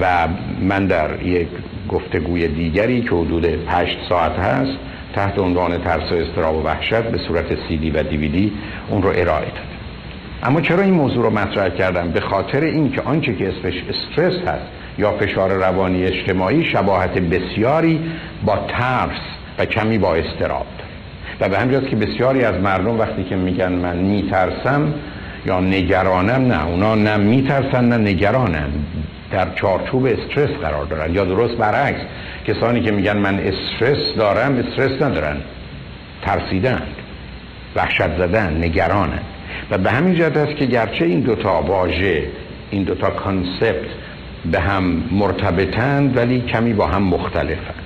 و 0.00 0.28
من 0.60 0.86
در 0.86 1.22
یک 1.22 1.48
گفتگوی 1.88 2.48
دیگری 2.48 3.02
که 3.02 3.08
حدود 3.08 3.46
پشت 3.46 3.98
ساعت 4.08 4.38
هست 4.38 4.78
تحت 5.16 5.38
عنوان 5.38 5.78
ترس 5.78 6.12
و 6.12 6.14
استراب 6.14 6.56
و 6.56 6.62
وحشت 6.62 7.02
به 7.02 7.18
صورت 7.18 7.46
سی 7.68 7.76
دی 7.76 7.90
و 7.90 8.02
دیویدی 8.02 8.52
اون 8.88 9.02
رو 9.02 9.08
ارائه 9.08 9.44
داد. 9.44 9.76
اما 10.42 10.60
چرا 10.60 10.82
این 10.82 10.94
موضوع 10.94 11.22
رو 11.22 11.30
مطرح 11.30 11.68
کردم؟ 11.68 12.10
به 12.10 12.20
خاطر 12.20 12.60
اینکه 12.60 13.02
آنچه 13.02 13.34
که 13.34 13.48
اسمش 13.48 13.74
استرس 13.88 14.48
هست 14.48 14.66
یا 14.98 15.12
فشار 15.12 15.52
روانی 15.52 16.04
اجتماعی 16.04 16.64
شباهت 16.64 17.18
بسیاری 17.18 18.00
با 18.44 18.56
ترس 18.68 19.20
و 19.58 19.64
کمی 19.64 19.98
با 19.98 20.14
استراب 20.14 20.66
و 21.40 21.48
به 21.48 21.58
همجاست 21.58 21.86
که 21.86 21.96
بسیاری 21.96 22.44
از 22.44 22.54
مردم 22.54 22.98
وقتی 22.98 23.24
که 23.24 23.36
میگن 23.36 23.72
من 23.72 23.96
میترسم 23.96 24.94
یا 25.46 25.60
نگرانم 25.60 26.52
نه 26.52 26.66
اونا 26.66 26.94
نه 26.94 27.16
میترسن 27.16 27.84
نه 27.84 27.96
نگرانم 27.96 28.70
در 29.36 29.54
چارچوب 29.54 30.04
استرس 30.06 30.50
قرار 30.50 30.84
دارن. 30.84 31.14
یا 31.14 31.24
درست 31.24 31.54
برعکس 31.54 32.00
کسانی 32.46 32.80
که 32.80 32.90
میگن 32.90 33.16
من 33.16 33.38
استرس 33.38 34.14
دارم 34.16 34.56
استرس 34.56 35.02
ندارن. 35.02 35.36
ترسیدن 36.22 36.82
وحشت 37.76 38.18
زدن 38.18 38.56
نگرانن. 38.56 39.20
و 39.70 39.78
به 39.78 39.90
همین 39.90 40.14
جهت 40.14 40.36
است 40.36 40.56
که 40.56 40.66
گرچه 40.66 41.04
این 41.04 41.20
دوتا 41.20 41.62
واژه 41.62 42.22
این 42.70 42.82
دوتا 42.82 43.10
کانسپت 43.10 43.86
به 44.52 44.60
هم 44.60 45.02
مرتبطند 45.12 46.16
ولی 46.16 46.40
کمی 46.40 46.72
با 46.72 46.86
هم 46.86 47.02
مختلفند. 47.02 47.85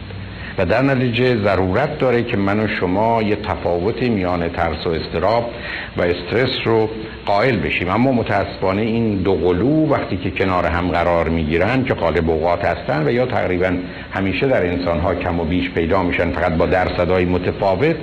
و 0.61 0.65
در 0.65 0.83
نتیجه 0.83 1.37
ضرورت 1.45 1.99
داره 1.99 2.23
که 2.23 2.37
من 2.37 2.61
و 2.61 2.69
شما 2.69 3.23
یه 3.23 3.37
تفاوت 3.37 4.03
میان 4.03 4.49
ترس 4.49 4.87
و 4.87 4.91
استراب 4.91 5.51
و 5.97 6.03
استرس 6.03 6.51
رو 6.65 6.89
قائل 7.27 7.57
بشیم. 7.57 7.89
اما 7.89 8.13
متاسفانه 8.13 8.83
این 8.83 9.17
دو 9.17 9.35
قلو 9.35 9.87
وقتی 9.89 10.17
که 10.17 10.31
کنار 10.31 10.67
هم 10.67 10.89
قرار 10.89 11.29
می‌گیرن 11.29 11.85
که 11.85 11.95
قالب 11.95 12.31
اوقات 12.31 12.65
هستن 12.65 13.07
و 13.07 13.11
یا 13.11 13.27
تقریبا 13.27 13.73
همیشه 14.13 14.49
در 14.49 14.67
انسان 14.67 15.01
ها 15.01 15.15
کم 15.15 15.41
و 15.41 15.45
بیش 15.45 15.71
پیدا 15.71 16.03
میشن 16.03 16.31
فقط 16.31 16.53
با 16.53 16.67
درصدهای 16.67 17.25
متفاوت 17.25 17.97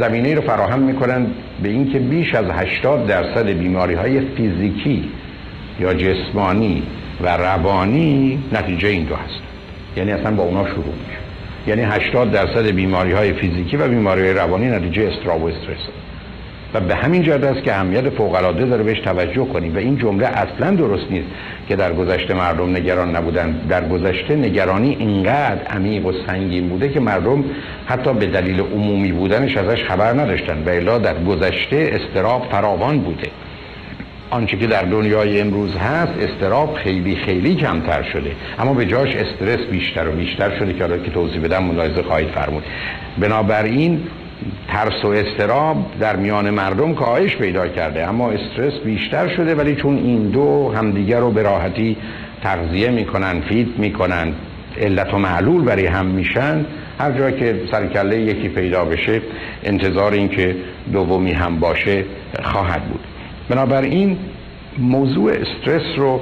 زمینه 0.00 0.34
رو 0.34 0.40
فراهم 0.40 0.78
می‌کنن 0.78 1.26
به 1.62 1.68
اینکه 1.68 1.98
بیش 1.98 2.34
از 2.34 2.46
80 2.50 3.06
درصد 3.06 3.46
بیماری 3.48 3.94
های 3.94 4.20
فیزیکی 4.20 5.10
یا 5.80 5.94
جسمانی 5.94 6.82
و 7.20 7.36
روانی 7.36 8.38
نتیجه 8.52 8.88
این 8.88 9.04
دو 9.04 9.14
هست 9.14 9.40
یعنی 9.96 10.12
اصلا 10.12 10.30
با 10.30 10.42
اونا 10.42 10.66
شروع 10.66 10.84
میشه. 10.84 11.27
یعنی 11.66 11.82
80 11.82 12.30
درصد 12.30 12.66
بیماری 12.66 13.12
های 13.12 13.32
فیزیکی 13.32 13.76
و 13.76 13.88
بیماری 13.88 14.22
های 14.22 14.32
روانی 14.32 14.66
نتیجه 14.66 15.02
استراب 15.02 15.42
و 15.42 15.46
استرس. 15.46 15.88
و 16.74 16.80
به 16.80 16.94
همین 16.94 17.22
جهت 17.22 17.44
است 17.44 17.62
که 17.62 17.74
اهمیت 17.74 18.10
فوق 18.10 18.34
العاده 18.34 18.64
داره 18.64 18.82
بهش 18.82 19.00
توجه 19.00 19.44
کنیم. 19.44 19.74
و 19.74 19.78
این 19.78 19.98
جمله 19.98 20.26
اصلا 20.26 20.70
درست 20.70 21.10
نیست 21.10 21.26
که 21.68 21.76
در 21.76 21.92
گذشته 21.92 22.34
مردم 22.34 22.76
نگران 22.76 23.16
نبودن. 23.16 23.60
در 23.68 23.88
گذشته 23.88 24.36
نگرانی 24.36 24.96
اینقدر 24.98 25.62
عمیق 25.70 26.06
و 26.06 26.12
سنگین 26.26 26.68
بوده 26.68 26.88
که 26.88 27.00
مردم 27.00 27.44
حتی 27.86 28.14
به 28.14 28.26
دلیل 28.26 28.60
عمومی 28.60 29.12
بودنش 29.12 29.56
ازش 29.56 29.84
خبر 29.84 30.12
نداشتن. 30.12 30.62
و 30.66 30.70
الا 30.70 30.98
در 30.98 31.24
گذشته 31.24 31.90
استراب 31.92 32.48
فراوان 32.50 32.98
بوده. 32.98 33.28
آنچه 34.30 34.56
که 34.56 34.66
در 34.66 34.82
دنیای 34.82 35.40
امروز 35.40 35.76
هست 35.76 36.12
استراب 36.20 36.74
خیلی 36.74 37.16
خیلی 37.16 37.54
کمتر 37.54 38.02
شده. 38.02 38.30
اما 38.58 38.74
به 38.74 38.86
جاش 38.86 39.16
استرس 39.16 39.66
بیشتر 39.70 40.08
و 40.08 40.12
بیشتر 40.12 40.58
شده 40.58 40.72
که 40.72 40.84
حالا 40.84 40.98
که 40.98 41.10
توضیح 41.10 41.40
بدم 41.40 41.64
ملاحظه 41.64 42.02
خواهید 42.02 42.28
فرمود. 42.28 42.64
بنابراین 43.18 44.00
ترس 44.68 45.04
و 45.04 45.08
استراب 45.08 45.76
در 46.00 46.16
میان 46.16 46.50
مردم 46.50 46.94
کاهش 46.94 47.36
پیدا 47.36 47.68
کرده. 47.68 48.08
اما 48.08 48.30
استرس 48.30 48.72
بیشتر 48.84 49.28
شده 49.36 49.54
ولی 49.54 49.76
چون 49.76 49.96
این 49.96 50.30
دو 50.30 50.72
همدیگر 50.76 51.20
رو 51.20 51.30
به 51.30 51.42
راحتی 51.42 51.96
تغذیه 52.42 52.90
می‌کنن 52.90 53.40
فید 53.40 53.78
می‌کنن 53.78 54.32
علت 54.80 55.14
و 55.14 55.18
معلول 55.18 55.62
برای 55.62 55.86
هم 55.86 56.06
میشن 56.06 56.66
هر 56.98 57.12
جا 57.12 57.30
که 57.30 57.60
سرکله 57.70 58.20
یکی 58.20 58.48
پیدا 58.48 58.84
بشه 58.84 59.22
انتظار 59.64 60.12
این 60.12 60.28
که 60.28 60.56
دومی 60.92 61.32
هم 61.32 61.60
باشه 61.60 62.04
خواهد 62.42 62.82
بود. 62.82 63.00
بنابراین 63.48 64.16
موضوع 64.78 65.32
استرس 65.32 65.98
رو 65.98 66.20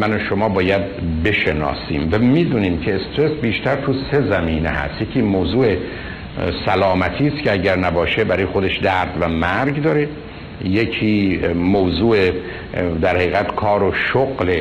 من 0.00 0.12
و 0.12 0.18
شما 0.28 0.48
باید 0.48 0.82
بشناسیم 1.24 2.08
و 2.12 2.18
می‌دونیم 2.18 2.80
که 2.80 2.94
استرس 2.94 3.30
بیشتر 3.30 3.76
تو 3.76 3.94
سه 4.10 4.30
زمینه 4.30 4.68
هست. 4.68 5.02
یکی 5.02 5.20
موضوع 5.20 5.76
سلامتی 6.66 7.28
است 7.28 7.42
که 7.42 7.52
اگر 7.52 7.76
نباشه 7.76 8.24
برای 8.24 8.46
خودش 8.46 8.76
درد 8.78 9.16
و 9.20 9.28
مرگ 9.28 9.82
داره. 9.82 10.08
یکی 10.64 11.40
موضوع 11.54 12.16
در 13.02 13.16
حقیقت 13.16 13.54
کار 13.54 13.82
و 13.82 13.92
شغل 14.12 14.60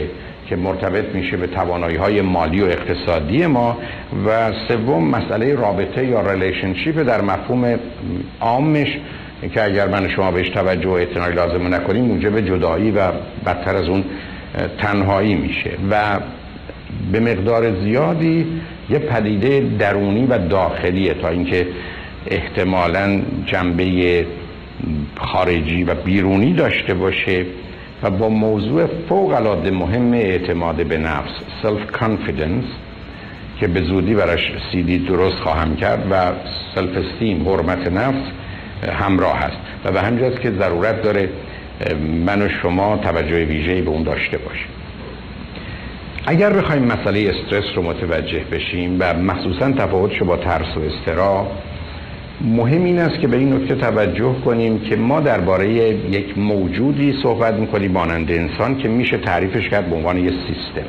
که 0.49 0.55
مرتبط 0.55 1.15
میشه 1.15 1.37
به 1.37 1.47
توانایی 1.47 1.95
های 1.95 2.21
مالی 2.21 2.61
و 2.61 2.65
اقتصادی 2.65 3.45
ما. 3.45 3.77
و 4.25 4.51
سوم 4.67 5.03
مسئله 5.03 5.55
رابطه 5.55 6.05
یا 6.05 6.31
relationship 6.31 7.03
در 7.03 7.21
مفهوم 7.21 7.79
عامش 8.41 8.97
که 9.49 9.63
اگر 9.63 9.87
من 9.87 10.09
شما 10.09 10.31
بهش 10.31 10.49
توجه 10.49 10.89
و 10.89 10.91
اعتنایی 10.91 11.35
لازم 11.35 11.73
نکنیم 11.73 12.05
موجب 12.05 12.41
جدایی 12.41 12.91
و 12.91 13.11
بدتر 13.45 13.75
از 13.75 13.87
اون 13.87 14.03
تنهایی 14.77 15.35
میشه. 15.35 15.71
و 15.91 16.19
به 17.11 17.19
مقدار 17.19 17.81
زیادی 17.81 18.45
یه 18.89 18.99
پدیده 18.99 19.59
درونی 19.79 20.25
و 20.25 20.37
داخلیه 20.37 21.13
تا 21.13 21.27
اینکه 21.27 21.67
احتمالا 22.27 23.21
جنبه 23.45 24.25
خارجی 25.17 25.83
و 25.83 25.95
بیرونی 25.95 26.53
داشته 26.53 26.93
باشه 26.93 27.45
و 28.03 28.09
با 28.09 28.29
موضوع 28.29 28.85
فوق 29.09 29.33
العاده 29.33 29.71
مهم 29.71 30.13
اعتماد 30.13 30.85
به 30.85 30.97
نفس 30.97 31.31
self-confidence 31.61 32.63
که 33.59 33.67
به 33.67 33.81
زودی 33.81 34.13
براش 34.13 34.51
سیدی 34.71 34.97
درست 34.97 35.35
خواهم 35.35 35.75
کرد 35.75 36.07
و 36.11 36.31
self-esteem 36.75 37.49
حرمت 37.49 37.91
نفس 37.91 38.31
همراه 38.91 39.37
هست. 39.37 39.57
و 39.85 39.91
به 39.91 40.01
همین 40.01 40.24
جاست 40.24 40.41
که 40.41 40.51
ضرورت 40.51 41.01
داره 41.01 41.29
من 42.25 42.41
و 42.41 42.49
شما 42.49 42.97
توجه 42.97 43.45
ویژه‌ای 43.45 43.81
به 43.81 43.89
اون 43.89 44.03
داشته 44.03 44.37
باشیم. 44.37 44.67
اگر 46.25 46.53
بخوایم 46.53 46.83
مسئله 46.83 47.29
استرس 47.29 47.75
رو 47.75 47.81
متوجه 47.81 48.39
بشیم 48.51 48.97
و 48.99 49.13
مخصوصا 49.13 49.71
تفاوتش 49.71 50.23
با 50.23 50.37
ترس 50.37 50.77
و 50.77 50.79
اضطرا 50.79 51.47
مهم 52.41 52.83
این 52.83 52.99
است 52.99 53.19
که 53.19 53.27
به 53.27 53.37
این 53.37 53.53
نکته 53.53 53.75
توجه 53.75 54.35
کنیم 54.45 54.79
که 54.79 54.95
ما 54.95 55.19
درباره 55.19 55.69
یک 55.69 56.37
موجودی 56.37 57.19
صحبت 57.23 57.53
می‌کنیم 57.53 57.91
مانند 57.91 58.31
انسان 58.31 58.77
که 58.77 58.87
میشه 58.87 59.17
تعریفش 59.17 59.69
کرد 59.69 59.89
به 59.89 59.95
عنوان 59.95 60.17
یه 60.17 60.29
سیستم. 60.29 60.87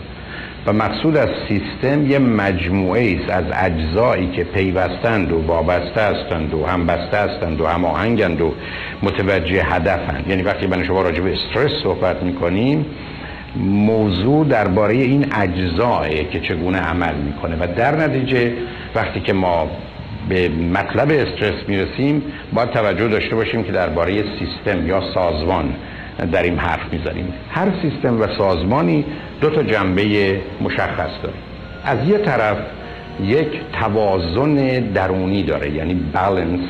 و 0.66 0.72
مقصود 0.72 1.16
از 1.16 1.28
سیستم 1.48 2.10
یه 2.10 2.18
مجموعه 2.18 3.16
است 3.20 3.30
از 3.30 3.44
اجزایی 3.54 4.30
که 4.30 4.44
پیوستند 4.44 5.32
و 5.32 5.46
وابسته 5.46 6.00
هستند 6.00 6.54
و 6.54 6.66
هم 6.66 6.86
بسته 6.86 7.16
هستند 7.16 7.60
و 7.60 7.66
هم 7.66 7.84
آهنگند 7.84 8.40
و 8.40 8.54
متوجه 9.02 9.62
هدفند. 9.64 10.24
یعنی 10.28 10.42
وقتی 10.42 10.66
من 10.66 10.84
شما 10.84 11.02
راجع 11.02 11.20
به 11.20 11.32
استرس 11.32 11.72
صحبت 11.82 12.22
می‌کنیم 12.22 12.86
موضوع 13.56 14.46
درباره 14.48 14.94
این 14.94 15.26
اجزاه 15.32 16.08
که 16.08 16.40
چگونه 16.40 16.78
عمل 16.78 17.14
می‌کنه. 17.14 17.56
و 17.60 17.66
در 17.76 17.96
نتیجه 17.96 18.52
وقتی 18.94 19.20
که 19.20 19.32
ما 19.32 19.70
به 20.28 20.48
مطلب 20.48 21.10
استرس 21.10 21.68
می‌رسیم 21.68 22.22
باید 22.52 22.70
توجه 22.70 23.08
داشته 23.08 23.36
باشیم 23.36 23.62
که 23.64 23.72
درباره 23.72 24.24
سیستم 24.38 24.88
یا 24.88 25.02
سازمان 25.14 25.74
در 26.32 26.42
این 26.42 26.58
حرف 26.58 26.92
می‌زنیم. 26.92 27.34
هر 27.50 27.68
سیستم 27.82 28.20
و 28.20 28.26
سازمانی 28.38 29.04
دو 29.40 29.50
تا 29.50 29.62
جنبه 29.62 30.40
مشخص 30.60 31.10
داره. 31.22 31.34
از 31.84 32.08
یه 32.08 32.18
طرف 32.18 32.56
یک 33.22 33.60
توازن 33.72 34.80
درونی 34.80 35.42
داره 35.42 35.70
یعنی 35.70 35.94
بالانس 35.94 36.68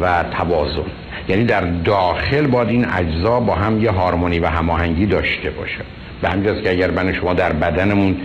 و 0.00 0.24
توازن. 0.38 0.90
یعنی 1.28 1.44
در 1.44 1.60
داخل 1.60 2.46
باید 2.46 2.68
این 2.68 2.86
اجزا 2.92 3.40
با 3.40 3.54
هم 3.54 3.82
یه 3.82 3.90
هارمونی 3.90 4.38
و 4.38 4.46
هماهنگی 4.46 5.06
داشته 5.06 5.50
باشه. 5.50 5.80
به 6.22 6.28
همجاست 6.28 6.62
که 6.62 6.70
اگر 6.70 6.90
من 6.90 7.12
شما 7.12 7.34
در 7.34 7.52
بدنمون 7.52 8.16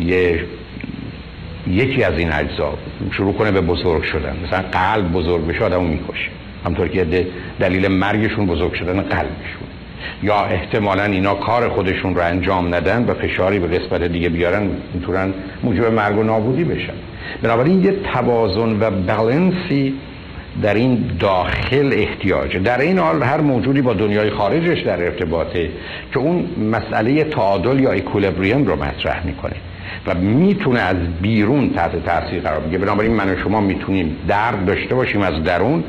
یه 0.00 0.44
یکی 1.66 2.04
از 2.04 2.18
این 2.18 2.32
اجزا 2.32 2.74
شروع 3.12 3.34
کنه 3.34 3.50
به 3.50 3.60
بزرگ 3.60 4.02
شدن 4.02 4.36
مثلا 4.46 4.64
قلب 4.72 5.12
بزرگ 5.12 5.46
بشه 5.46 5.64
آدمو 5.64 5.88
می‌کشه. 5.88 6.30
همطور 6.64 6.88
که 6.88 7.26
دلیل 7.60 7.88
مرگشون 7.88 8.46
بزرگ 8.46 8.74
شدن 8.74 9.00
قلبشون. 9.00 9.67
یا 10.22 10.44
احتمالا 10.44 11.04
اینا 11.04 11.34
کار 11.34 11.68
خودشون 11.68 12.14
رو 12.14 12.20
انجام 12.20 12.74
ندن 12.74 13.04
و 13.08 13.14
فشاری 13.14 13.58
به 13.58 13.78
قسمت 13.78 14.02
دیگه 14.02 14.28
بیارن 14.28 14.70
می‌تونن 14.94 15.32
موجب 15.62 15.84
مرگ 15.84 16.18
و 16.18 16.22
نابودی 16.22 16.64
بشن. 16.64 16.92
بنابراین 17.42 17.84
یه 17.84 17.92
توازن 18.12 18.80
و 18.80 18.90
بالانسی 18.90 19.94
در 20.62 20.74
این 20.74 21.10
داخل 21.20 21.90
احتیاجه 21.92 22.58
در 22.58 22.80
این 22.80 22.98
حال 22.98 23.22
هر 23.22 23.40
موجودی 23.40 23.82
با 23.82 23.94
دنیای 23.94 24.30
خارجش 24.30 24.80
در 24.80 25.04
ارتباطه 25.04 25.70
که 26.12 26.18
اون 26.18 26.44
مسئله 26.72 27.24
تعادل 27.24 27.80
یا 27.80 27.90
اکولبریم 27.92 28.66
رو 28.66 28.76
مطرح 28.76 29.26
می‌کنه 29.26 29.56
و 30.06 30.14
می‌تونه 30.14 30.80
از 30.80 30.96
بیرون 31.22 31.70
تحت 31.70 32.04
تاثیر 32.04 32.40
قرار 32.40 32.60
بگیره. 32.60 32.84
بنابراین 32.84 33.12
من 33.12 33.30
و 33.30 33.36
شما 33.36 33.60
می‌تونیم 33.60 34.16
درد 34.28 34.64
داشته 34.64 34.94
باشیم 34.94 35.20
از 35.20 35.42
درون 35.42 35.84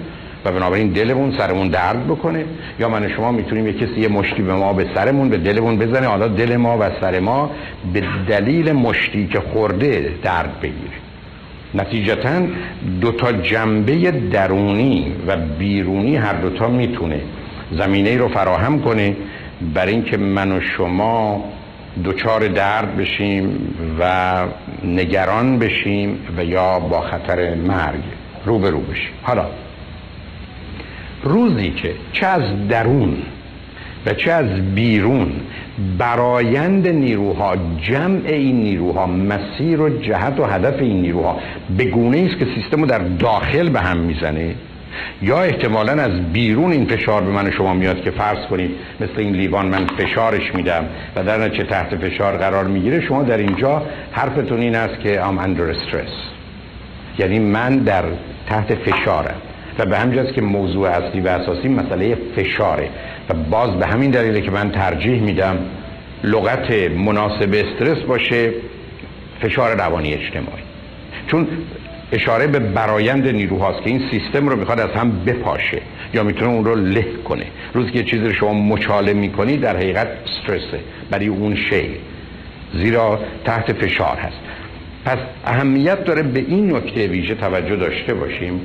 و 0.45 0.51
بنابراین 0.51 0.89
دلمون 0.89 1.37
سرمون 1.37 1.67
درد 1.67 2.07
بکنه. 2.07 2.45
یا 2.79 2.89
من 2.89 3.09
شما 3.09 3.31
می‌تونیم 3.31 3.67
یه 3.67 3.73
کسی 3.73 4.01
یه 4.01 4.07
مشتی 4.07 4.41
به 4.41 4.53
ما 4.53 4.73
به 4.73 4.85
سرمون 4.95 5.29
به 5.29 5.37
دلمون 5.37 5.77
بزنه. 5.77 6.07
حالا 6.07 6.27
دل 6.27 6.55
ما 6.55 6.77
و 6.79 6.89
سر 7.01 7.19
ما 7.19 7.51
به 7.93 8.03
دلیل 8.27 8.71
مشتی 8.71 9.27
که 9.27 9.39
خورده 9.39 10.09
درد 10.23 10.59
بگیره. 10.61 10.99
نتیجتا 11.73 12.41
دو 13.01 13.11
تا 13.11 13.31
جنبه 13.31 14.11
درونی 14.11 15.13
و 15.27 15.35
بیرونی 15.59 16.15
هر 16.15 16.33
دوتا 16.33 16.67
می‌تونه 16.67 17.21
زمینه 17.71 18.17
رو 18.17 18.27
فراهم 18.27 18.81
کنه 18.81 19.15
برای 19.73 19.93
اینکه 19.93 20.17
من 20.17 20.51
و 20.51 20.61
شما 20.61 21.43
دچار 22.05 22.47
درد 22.47 22.97
بشیم 22.97 23.73
و 23.99 24.43
نگران 24.85 25.59
بشیم 25.59 26.19
و 26.37 26.43
یا 26.43 26.79
با 26.79 27.01
خطر 27.01 27.55
مرگ 27.55 28.01
روبرو 28.45 28.79
بشیم. 28.79 29.11
حالا 29.21 29.45
روزی 31.23 31.69
که 31.69 31.93
چه 32.13 32.25
از 32.25 32.67
درون 32.69 33.17
و 34.05 34.13
چه 34.13 34.31
از 34.31 34.75
بیرون 34.75 35.31
برایند 35.97 36.87
نیروها 36.87 37.55
جمع 37.81 38.21
این 38.25 38.63
نیروها 38.63 39.07
مسیر 39.07 39.81
و 39.81 39.89
جهت 39.89 40.39
و 40.39 40.43
هدف 40.43 40.79
این 40.79 41.01
نیروها 41.01 41.39
به 41.77 41.85
گونه 41.85 42.27
است 42.29 42.39
که 42.39 42.47
سیستم 42.55 42.81
رو 42.81 42.85
در 42.85 42.99
داخل 42.99 43.69
به 43.69 43.79
هم 43.79 43.97
می‌زنه. 43.97 44.55
یا 45.21 45.41
احتمالا 45.41 45.91
از 45.91 46.33
بیرون 46.33 46.71
این 46.71 46.85
فشار 46.85 47.21
به 47.21 47.31
من 47.31 47.51
شما 47.51 47.73
میاد 47.73 48.01
که 48.01 48.11
فرض 48.11 48.45
کنید 48.49 48.71
مثل 48.99 49.13
این 49.17 49.35
لیوان 49.35 49.65
من 49.65 49.85
فشارش 49.85 50.55
میدم 50.55 50.85
و 51.15 51.23
در 51.23 51.37
نتیجه 51.37 51.63
تحت 51.63 51.95
فشار 51.95 52.37
قرار 52.37 52.67
می‌گیره 52.67 53.01
شما 53.01 53.23
در 53.23 53.37
اینجا 53.37 53.83
حرفتون 54.11 54.59
این 54.61 54.75
است 54.75 54.99
که 54.99 55.21
I'm 55.21 55.45
under 55.45 55.75
stress. 55.75 56.11
یعنی 57.19 57.39
من 57.39 57.77
در 57.77 58.03
تحت 58.49 58.75
فشارم. 58.75 59.35
و 59.79 59.85
به 59.85 59.97
همجاست 59.97 60.33
که 60.33 60.41
موضوع 60.41 60.89
اصلی 60.89 61.21
و 61.21 61.27
اساسی 61.27 61.67
مسئله 61.67 62.17
فشاره. 62.35 62.89
و 63.29 63.33
باز 63.33 63.69
به 63.79 63.85
همین 63.85 64.11
دلیله 64.11 64.41
که 64.41 64.51
من 64.51 64.71
ترجیح 64.71 65.21
میدم 65.21 65.57
لغت 66.23 66.71
مناسب 66.71 67.53
استرس 67.53 67.97
باشه 67.97 68.51
فشار 69.41 69.75
روانی 69.75 70.13
اجتماعی. 70.13 70.63
چون 71.27 71.47
اشاره 72.11 72.47
به 72.47 72.59
برایند 72.59 73.27
نیروهاست 73.27 73.83
که 73.83 73.89
این 73.89 74.01
سیستم 74.11 74.49
رو 74.49 74.55
می‌خواد 74.55 74.79
از 74.79 74.89
هم 74.89 75.25
بپاشه 75.25 75.81
یا 76.13 76.23
می‌تونه 76.23 76.51
اون 76.51 76.65
رو 76.65 76.75
له 76.75 77.05
کنه. 77.25 77.45
روزی 77.73 77.91
که 77.91 78.03
چیزی 78.03 78.23
رو 78.23 78.33
شما 78.33 78.53
مچاله 78.53 79.13
می‌کنی 79.13 79.57
در 79.57 79.77
حقیقت 79.77 80.07
استرسه 80.25 80.79
برای 81.09 81.27
اون 81.27 81.55
شی. 81.55 81.89
زیرا 82.73 83.19
تحت 83.45 83.73
فشار 83.73 84.17
هست. 84.17 84.39
پس 85.05 85.17
اهمیت 85.45 86.03
داره 86.03 86.23
به 86.23 86.39
این 86.39 86.75
نکته 86.75 87.07
ویژه 87.07 87.35
توجه 87.35 87.75
داشته 87.75 88.13
باشیم. 88.13 88.61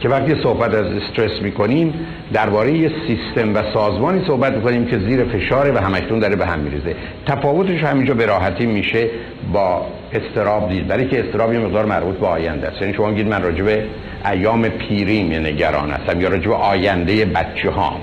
که 0.00 0.08
وقتی 0.08 0.42
صحبت 0.42 0.74
از 0.74 0.86
استرس 0.86 1.42
می‌کنیم 1.42 1.94
درباره 2.32 2.72
یه 2.72 2.90
سیستم 3.06 3.54
و 3.54 3.62
سازمانی 3.74 4.24
صحبت 4.26 4.52
می‌کنیم 4.52 4.86
که 4.86 4.98
زیر 4.98 5.24
فشاره 5.24 5.72
و 5.72 5.78
همکنون 5.78 6.18
داره 6.18 6.36
به 6.36 6.46
هم 6.46 6.58
میریزه. 6.58 6.94
تفاوتش 7.26 7.84
همینجا 7.84 8.14
به 8.14 8.26
راحتی 8.26 8.66
میشه 8.66 9.08
با 9.52 9.86
استراب 10.12 10.68
دید. 10.68 10.86
برای 10.88 11.08
که 11.08 11.24
استراب 11.24 11.52
یه 11.52 11.58
مقدار 11.58 11.84
مربوط 11.84 12.16
به 12.16 12.26
آینده 12.26 12.68
است. 12.68 12.82
یعنی 12.82 12.94
شما 12.94 13.10
میگید 13.10 13.28
من 13.28 13.42
راجع 13.42 13.62
به 13.62 13.84
ایام 14.30 14.68
پیریم 14.68 15.32
نگران 15.32 15.90
هستم 15.90 16.20
یا 16.20 16.28
راجع 16.28 16.48
به 16.48 16.54
آینده 16.54 17.24
بچه 17.24 17.70
هام 17.70 18.00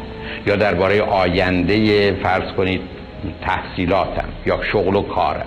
یا 0.47 0.55
درباره 0.55 1.01
آینده 1.01 2.11
فرض 2.13 2.51
کنید 2.57 2.81
تحصیلاتم 3.41 4.27
یا 4.45 4.59
شغل 4.71 4.95
و 4.95 5.01
کارم. 5.01 5.45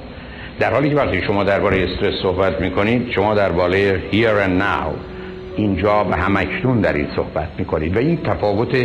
در 0.60 0.72
حالی 0.72 0.90
که 0.90 0.96
وقتی 0.96 1.22
شما 1.22 1.44
درباره 1.44 1.84
استرس 1.84 2.14
صحبت 2.22 2.60
می‌کنید 2.60 3.10
شما 3.10 3.34
درباره 3.34 4.00
here 4.12 4.46
and 4.46 4.62
now 4.62 5.15
اینجا 5.56 6.04
به 6.04 6.16
همکنون 6.16 6.80
در 6.80 6.92
این 6.92 7.06
صحبت 7.16 7.48
می‌کنید 7.58 7.96
و 7.96 7.98
این 7.98 8.16
تفاوت 8.16 8.76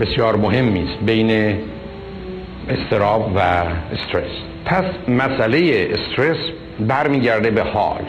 بسیار 0.00 0.36
مهمی 0.36 0.82
است 0.82 0.98
بین 1.06 1.58
استراب 2.68 3.32
و 3.36 3.38
استرس. 3.92 4.32
پس 4.64 4.84
مسئله 5.08 5.88
استرس 5.90 6.36
برمیگرده 6.80 7.50
به 7.50 7.62
حال. 7.62 8.02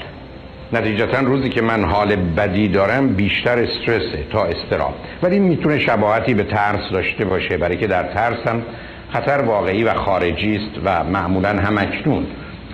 نتیجتا 0.74 1.20
روزی 1.20 1.50
که 1.50 1.62
من 1.62 1.84
حال 1.84 2.16
بدی 2.16 2.68
دارم 2.68 3.08
بیشتر 3.08 3.60
استرسه 3.60 4.24
تا 4.32 4.46
استراب. 4.46 4.94
ولی 5.24 5.40
می‌تونه 5.40 5.80
شباهتی 5.80 6.34
به 6.34 6.44
ترس 6.44 6.92
داشته 6.92 7.26
باشه 7.26 7.58
برای 7.58 7.78
که 7.78 7.88
در 7.88 8.04
ترس 8.04 8.48
هم 8.48 8.62
خطر 9.10 9.42
واقعی 9.42 9.84
و 9.84 9.94
خارجی 9.94 10.56
است 10.56 10.80
و 10.86 11.04
معمولا 11.04 11.50
هم 11.50 11.78
اکنون 11.78 12.26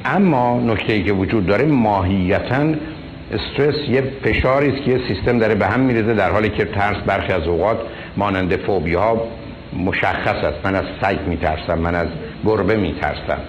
اما 0.05 0.59
نکته 0.59 1.03
که 1.03 1.13
وجود 1.13 1.45
داره 1.45 1.65
ماهیتا 1.65 2.73
استرس 3.31 3.89
یه 3.89 4.03
فشاری 4.23 4.67
است 4.67 4.83
که 4.83 4.91
یه 4.91 5.01
سیستم 5.07 5.39
داره 5.39 5.55
به 5.55 5.67
هم 5.67 5.79
میریزه 5.79 6.13
در 6.13 6.31
حالی 6.31 6.49
که 6.49 6.65
ترس 6.65 6.97
برخی 7.05 7.33
از 7.33 7.47
اوقات 7.47 7.77
مانند 8.17 8.55
فوبی 8.55 8.93
ها 8.93 9.21
مشخص 9.85 10.43
است. 10.43 10.65
من 10.65 10.75
از 10.75 10.85
سگ 11.01 11.17
میترسم 11.27 11.79
من 11.79 11.95
از 11.95 12.07
گربه 12.45 12.75
میترسم 12.75 13.39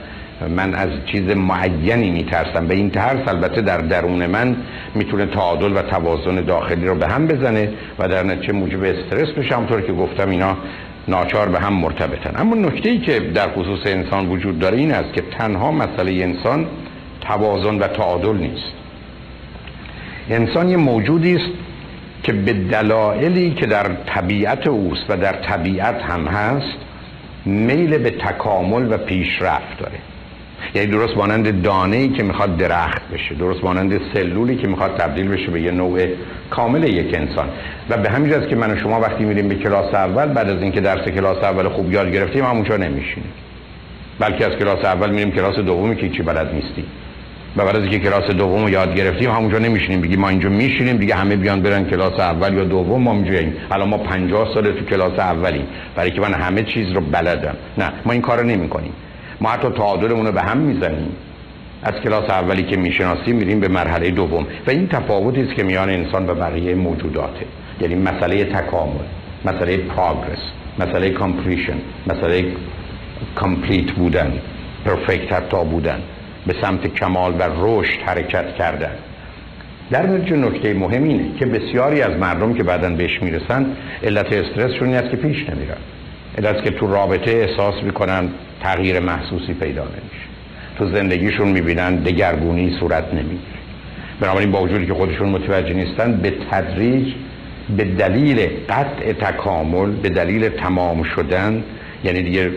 من 0.48 0.74
از 0.74 0.88
چیز 1.06 1.36
معینی 1.36 2.10
میترسم. 2.10 2.66
به 2.66 2.74
این 2.74 2.90
ترس 2.90 3.28
البته 3.28 3.60
در 3.60 3.78
درون 3.78 4.26
من 4.26 4.56
می‌تونه 4.94 5.26
تعادل 5.26 5.76
و 5.76 5.82
توازن 5.82 6.34
داخلی 6.34 6.86
رو 6.86 6.94
به 6.94 7.06
هم 7.08 7.26
بزنه 7.26 7.68
و 7.98 8.08
در 8.08 8.22
نتیجه 8.22 8.52
موجب 8.52 8.84
استرس 8.84 9.28
بشه 9.28 9.54
همونطور 9.54 9.80
که 9.80 9.92
گفتم 9.92 10.30
اینا 10.30 10.56
ناچار 11.08 11.48
به 11.48 11.60
هم 11.60 11.72
مرتبطن. 11.72 12.40
اما 12.40 12.56
نکته 12.56 12.88
ای 12.88 12.98
که 12.98 13.20
در 13.20 13.48
خصوص 13.48 13.80
انسان 13.86 14.28
وجود 14.28 14.58
داره 14.58 14.78
این 14.78 14.92
است 14.92 15.12
که 15.12 15.22
تنها 15.38 15.70
مسئله 15.70 16.12
انسان 16.12 16.66
توازن 17.20 17.78
و 17.78 17.86
تعادل 17.86 18.36
نیست. 18.36 18.79
انسان 20.30 20.68
یه 20.68 20.76
موجودی 20.76 21.36
است 21.36 21.50
که 22.22 22.32
به 22.32 22.52
دلایلی 22.52 23.50
که 23.50 23.66
در 23.66 23.86
طبیعت 24.06 24.66
اوست 24.66 25.04
و 25.08 25.16
در 25.16 25.32
طبیعت 25.32 26.02
هم 26.02 26.26
هست 26.26 26.78
میل 27.44 27.98
به 27.98 28.10
تکامل 28.10 28.92
و 28.92 28.96
پیشرفت 28.96 29.78
داره. 29.78 29.98
یعنی 30.74 30.90
درست 30.90 31.16
مانند 31.16 31.62
دانه 31.62 31.96
ای 31.96 32.08
که 32.08 32.22
می‌خواد 32.22 32.56
درخت 32.56 33.02
بشه 33.12 33.34
درست 33.34 33.64
مانند 33.64 34.00
سلولی 34.14 34.56
که 34.56 34.68
می‌خواد 34.68 34.96
تبدیل 34.96 35.28
بشه 35.28 35.50
به 35.50 35.60
یه 35.60 35.70
نوع 35.70 36.06
کامل 36.50 36.84
یک 36.84 37.14
انسان. 37.14 37.48
و 37.90 37.96
به 37.96 38.10
همین 38.10 38.30
جاست 38.30 38.48
که 38.48 38.56
من 38.56 38.70
و 38.70 38.76
شما 38.76 39.00
وقتی 39.00 39.24
میریم 39.24 39.48
به 39.48 39.54
کلاس 39.54 39.94
اول 39.94 40.26
بعد 40.26 40.48
از 40.48 40.62
اینکه 40.62 40.80
درس 40.80 41.08
کلاس 41.08 41.44
اول 41.44 41.68
خوب 41.68 41.92
یاد 41.92 42.12
گرفتیم 42.12 42.44
همونجا 42.44 42.76
نمیشینیم. 42.76 43.32
بلکه 44.18 44.46
از 44.46 44.52
کلاس 44.52 44.84
اول 44.84 45.10
میریم 45.10 45.30
کلاس 45.30 45.56
دومی 45.56 45.96
که 45.96 46.08
چی 46.08 46.22
بلد 46.22 46.54
نیستیم. 46.54 46.84
بعد 47.56 47.76
از 47.76 47.82
اینکه 47.82 47.98
کلاس 47.98 48.30
دوم 48.30 48.68
یاد 48.68 48.94
گرفتیم 48.94 49.30
همونجا 49.30 49.58
نمیشینیم. 49.58 50.00
بگیم 50.00 50.20
ما 50.20 50.28
اینجا 50.28 50.48
میشینیم 50.48 50.96
دیگه 50.96 51.14
همه 51.14 51.36
بیان 51.36 51.62
برن 51.62 51.84
کلاس 51.84 52.20
اول 52.20 52.54
یا 52.54 52.64
دوم 52.64 53.02
ما 53.02 53.12
اینجاییم 53.12 53.54
الان 53.70 53.88
ما 53.88 53.98
50 53.98 54.54
سال 54.54 54.72
تو 54.72 54.84
کلاس 54.84 55.18
اولیم. 55.18 55.66
برای 55.96 56.10
که 56.10 56.20
من 56.20 56.34
همه 56.34 56.62
چیز 56.62 56.92
رو 56.92 57.00
بلدم. 57.00 57.56
نه 57.78 57.92
ما 58.04 58.12
این 58.12 58.22
کارو 58.22 58.42
نمی‌کنیم. 58.42 58.92
ما 59.40 59.48
حتی 59.48 59.68
تعادلمون 59.68 60.26
رو 60.26 60.32
به 60.32 60.42
هم 60.42 60.58
می‌زنیم. 60.58 61.08
از 61.82 61.94
کلاس 61.94 62.30
اولی 62.30 62.62
که 62.62 62.76
می‌شناسیم 62.76 63.36
میریم 63.36 63.60
به 63.60 63.68
مرحله 63.68 64.10
دوم. 64.10 64.46
و 64.66 64.70
این 64.70 64.88
تفاوتی 64.88 65.40
است 65.40 65.54
که 65.54 65.62
میان 65.62 65.90
انسان 65.90 66.30
و 66.30 66.34
بقیه 66.34 66.74
موجوداته. 66.74 67.46
یعنی 67.80 67.94
مسئله 67.94 68.44
تکامل 68.44 69.04
مسئله 69.44 69.76
progress 69.76 70.38
مسئله 70.78 71.10
completion 71.10 71.76
مسئله 72.06 72.44
complete 73.34 73.90
بودن 73.90 74.32
perfect 74.84 75.32
حتی 75.32 75.64
بودن. 75.64 76.00
به 76.46 76.54
سمت 76.62 76.94
کمال 76.94 77.32
و 77.32 77.42
رشد 77.60 78.00
حرکت 78.06 78.54
کردن 78.54 78.94
در 79.90 80.06
نتیجه 80.06 80.36
نکته 80.36 80.74
مهم 80.74 81.04
اینه 81.04 81.24
که 81.38 81.46
بسیاری 81.46 82.02
از 82.02 82.16
مردم 82.16 82.54
که 82.54 82.62
بعدا 82.62 82.90
بهش 82.90 83.22
می‌رسن 83.22 83.66
علت 84.02 84.32
استرسشون 84.32 84.88
این 84.88 84.96
است 84.96 85.10
که 85.10 85.16
پیش 85.16 85.48
نمیرن. 85.48 85.76
علت 86.38 86.64
که 86.64 86.70
تو 86.70 86.86
رابطه 86.86 87.30
احساس 87.30 87.74
می‌کنن 87.82 88.28
تغییر 88.62 89.00
محسوسی 89.00 89.54
پیدا 89.54 89.82
نمیشه. 89.82 90.26
تو 90.78 90.96
زندگیشون 90.96 91.48
می‌بینن 91.48 91.96
دگرگونی 91.96 92.76
صورت 92.80 93.14
نمی‌گیره. 93.14 93.60
بنابراین 94.20 94.50
با 94.50 94.62
وجودی 94.62 94.86
که 94.86 94.94
خودشون 94.94 95.28
متوجه 95.28 95.74
نیستن 95.74 96.12
به 96.12 96.32
تدریج 96.50 97.14
به 97.76 97.84
دلیل 97.84 98.48
قطع 98.68 99.12
تکامل 99.12 99.90
به 99.90 100.08
دلیل 100.08 100.48
تمام 100.48 101.02
شدن 101.02 101.64
یعنی 102.04 102.22
دیگه 102.22 102.50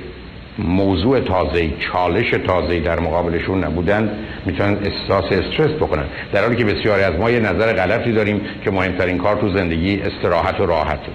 موضوع 0.57 1.19
تازه 1.19 1.69
چالش 1.79 2.31
تازه 2.31 2.79
در 2.79 2.99
مقابلشون 2.99 3.63
نبودن 3.63 4.11
می‌تونن 4.45 4.77
احساس 4.83 5.25
استرس 5.31 5.71
بکنن. 5.71 6.03
در 6.33 6.41
حالی 6.41 6.55
که 6.55 6.65
بسیاری 6.65 7.03
از 7.03 7.13
ما 7.13 7.31
یه 7.31 7.39
نظر 7.39 7.73
غلطی 7.73 8.11
داریم 8.11 8.41
که 8.63 8.71
مهمترین 8.71 9.17
کار 9.17 9.35
تو 9.35 9.57
زندگی 9.57 10.01
استراحت 10.01 10.59
و 10.59 10.65
راحته. 10.65 11.11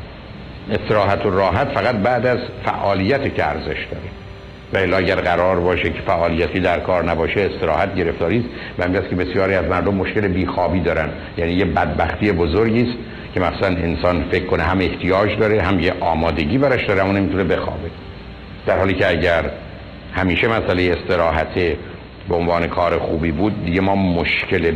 استراحت 0.71 1.27
و 1.27 1.31
راحت 1.31 1.69
فقط 1.69 1.95
بعد 1.95 2.27
از 2.27 2.39
فعالیت 2.65 3.35
که 3.35 3.45
ارزش 3.45 3.87
داره. 3.91 4.91
و 4.93 4.97
اگر 4.97 5.17
قرار 5.17 5.61
باشه 5.61 5.91
که 5.91 6.01
فعالیتی 6.07 6.61
در 6.61 6.81
کار 6.81 7.05
نباشه 7.05 7.41
استراحت 7.41 7.95
گرفتاری 7.95 8.39
است. 8.39 8.49
و 8.79 9.01
که 9.01 9.17
بسیاری 9.17 9.55
از 9.55 9.65
مردم 9.65 9.95
مشکل 9.95 10.29
بیخوابی 10.29 10.81
دارن. 10.81 11.09
یعنی 11.39 11.53
یه 11.53 11.65
بدبختی 11.65 12.33
بزرگی 12.33 12.83
است 12.83 12.99
که 13.35 13.41
مثلا 13.41 13.69
انسان 13.69 14.25
فکر 14.31 14.45
کنه 14.47 14.63
هم 14.63 14.79
احتیاج 14.79 15.39
داره 15.39 15.63
هم 15.63 15.81
یه 15.81 15.93
آمادگی 16.01 16.59
براش 16.59 16.85
داره 16.85 17.05
اون 17.05 17.17
نمی‌تونه 17.17 17.45
بخوابه. 17.45 17.91
در 18.69 18.79
حالی 18.79 18.95
که 18.95 19.09
اگر 19.09 19.51
همیشه 20.13 20.49
مسئله 20.49 20.97
استراحت 20.99 21.55
به 22.29 22.35
عنوان 22.35 22.67
کار 22.67 22.99
خوبی 22.99 23.33
بود 23.33 23.65
دیگه 23.65 23.81
ما 23.81 23.95
مشکل 23.97 24.73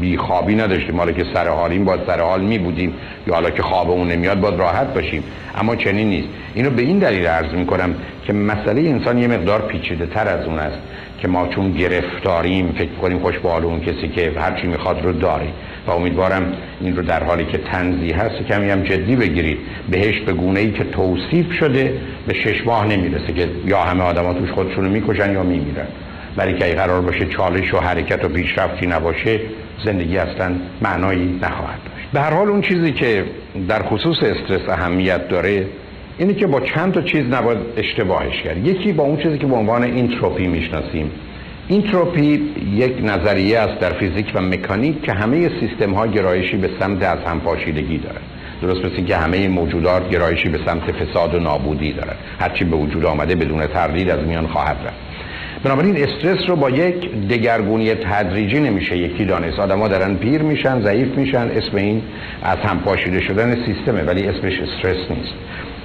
بیخوابی 0.00 0.54
نداشتیم. 0.54 0.96
حالا 0.96 1.12
که 1.12 1.24
سر 1.34 1.48
حالیم 1.48 1.84
با 1.84 1.98
سر 2.06 2.20
حال 2.20 2.40
می 2.40 2.58
بودیم. 2.58 2.94
یا 3.26 3.34
حالا 3.34 3.50
که 3.50 3.62
خوابمون 3.62 4.08
نمیاد 4.08 4.40
باید 4.40 4.54
راحت 4.54 4.94
باشیم. 4.94 5.24
اما 5.54 5.76
چنین 5.76 6.08
نیست. 6.08 6.28
اینو 6.54 6.70
به 6.70 6.82
این 6.82 6.98
دلیل 6.98 7.26
عرض 7.26 7.54
می 7.54 7.66
کنم 7.66 7.94
که 8.26 8.32
مسئله 8.32 8.80
انسان 8.80 9.18
یه 9.18 9.28
مقدار 9.28 9.62
پیچیده 9.62 10.06
تر 10.06 10.28
از 10.28 10.46
اون 10.46 10.58
است. 10.58 10.78
که 11.24 11.30
ما 11.30 11.48
چون 11.48 11.72
گرفتاریم 11.72 12.74
فکر 12.78 12.92
کنیم 13.02 13.18
خوش 13.18 13.38
به 13.38 13.48
اون 13.48 13.80
کسی 13.80 14.08
که 14.08 14.32
هرچی 14.36 14.66
می‌خواد 14.66 15.04
رو 15.04 15.12
داره. 15.12 15.46
و 15.86 15.90
امیدوارم 15.90 16.52
این 16.80 16.96
رو 16.96 17.02
در 17.02 17.24
حالی 17.24 17.44
که 17.44 17.58
تنزی 17.58 18.10
هست 18.10 18.34
کمی 18.48 18.70
هم 18.70 18.82
جدی 18.82 19.16
بگیرید. 19.16 19.58
بهش 19.90 20.20
به 20.20 20.32
گونه 20.32 20.60
ای 20.60 20.72
که 20.72 20.84
توصیف 20.84 21.52
شده 21.52 22.00
به 22.26 22.34
شش 22.34 22.66
ماه 22.66 22.86
نمی‌رسه 22.86 23.32
که 23.32 23.48
یا 23.66 23.82
همه 23.82 24.02
آدم 24.02 24.32
توش 24.32 24.50
خودشونو 24.50 24.90
می‌کشن 24.90 25.32
یا 25.32 25.42
میمیرن. 25.42 25.86
برای 26.36 26.58
که 26.58 26.64
قرار 26.64 27.00
باشه 27.00 27.26
چالش 27.26 27.74
و 27.74 27.78
حرکت 27.78 28.24
و 28.24 28.28
پیشرفتی 28.28 28.86
نباشه 28.86 29.40
زندگی 29.84 30.18
اصلا 30.18 30.52
معنایی 30.82 31.38
نخواهد 31.42 31.80
داشت. 31.84 32.08
به 32.12 32.20
هر 32.20 32.34
حال 32.34 32.48
اون 32.48 32.60
چیزی 32.60 32.92
که 32.92 33.24
در 33.68 33.82
خصوص 33.82 34.16
استرس 34.22 34.68
اهمیت 34.68 35.28
داره 35.28 35.66
اینه 36.18 36.34
که 36.34 36.46
با 36.46 36.60
چند 36.60 36.92
تا 36.92 37.02
چیز 37.02 37.26
نباید 37.26 37.58
اشتباهش 37.76 38.42
کرد. 38.42 38.66
یکی 38.66 38.92
با 38.92 39.04
اون 39.04 39.16
چیزی 39.16 39.38
که 39.38 39.46
به 39.46 39.56
عنوان 39.56 39.82
اینتروپی 39.82 40.46
می‌شناسیم. 40.46 41.10
اینتروپی 41.68 42.52
یک 42.74 42.92
نظریه 43.04 43.58
است 43.58 43.80
در 43.80 43.92
فیزیک 43.92 44.32
و 44.34 44.40
مکانیک 44.40 45.02
که 45.02 45.12
همه 45.12 45.50
سیستم 45.60 45.92
ها 45.92 46.06
گرایشی 46.06 46.56
به 46.56 46.70
سمت 46.80 47.02
از 47.02 47.18
همپاشیدگی 47.26 47.98
دارد 47.98 48.22
درست 48.62 48.84
مثل 48.84 49.04
که 49.04 49.16
همه 49.16 49.48
موجودات 49.48 50.10
گرایشی 50.10 50.48
به 50.48 50.58
سمت 50.66 50.92
فساد 50.92 51.34
و 51.34 51.38
نابودی 51.38 51.92
دارد 51.92 52.16
هرچی 52.40 52.64
به 52.64 52.76
وجود 52.76 53.04
آمده 53.04 53.34
بدون 53.34 53.66
تردید 53.66 54.10
از 54.10 54.26
میان 54.26 54.46
خواهد 54.46 54.76
رفت. 54.86 54.96
بنابراین 55.64 55.96
استرس 55.96 56.48
رو 56.48 56.56
با 56.56 56.70
یک 56.70 57.10
دگرگونی 57.28 57.94
تدریجی 57.94 58.60
نمیشه 58.60 58.98
یکی 58.98 59.24
دانست. 59.24 59.58
آدما 59.58 59.88
دارن 59.88 60.14
پیر 60.14 60.42
میشن 60.42 60.82
ضعیف 60.82 61.08
میشن 61.18 61.50
اسم 61.54 61.76
این 61.76 62.02
از 62.42 62.58
هم 62.58 62.78
پاشیده 62.78 63.20
شدن 63.20 63.64
سیستمه 63.66 64.02
ولی 64.02 64.26
اسمش 64.26 64.60
استرس 64.60 65.10
نیست. 65.10 65.34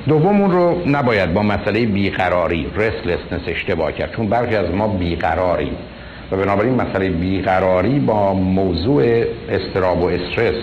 دوم 0.08 0.42
اون 0.42 0.52
رو 0.52 0.82
نباید 0.90 1.34
با 1.34 1.44
مسئله 1.44 1.86
بیقراری 1.86 2.68
restlessness 2.76 3.42
اشتباه 3.48 3.92
کرد 3.92 4.16
چون 4.16 4.28
برخی 4.28 4.56
از 4.56 4.72
ما 4.72 4.88
بیقراریم. 4.88 5.76
و 6.32 6.36
بنابراین 6.38 6.74
مسئله 6.74 7.10
بیقراری 7.10 8.00
با 8.00 8.34
موضوع 8.34 9.24
اضطراب 9.50 10.04
و 10.04 10.06
استرس 10.06 10.56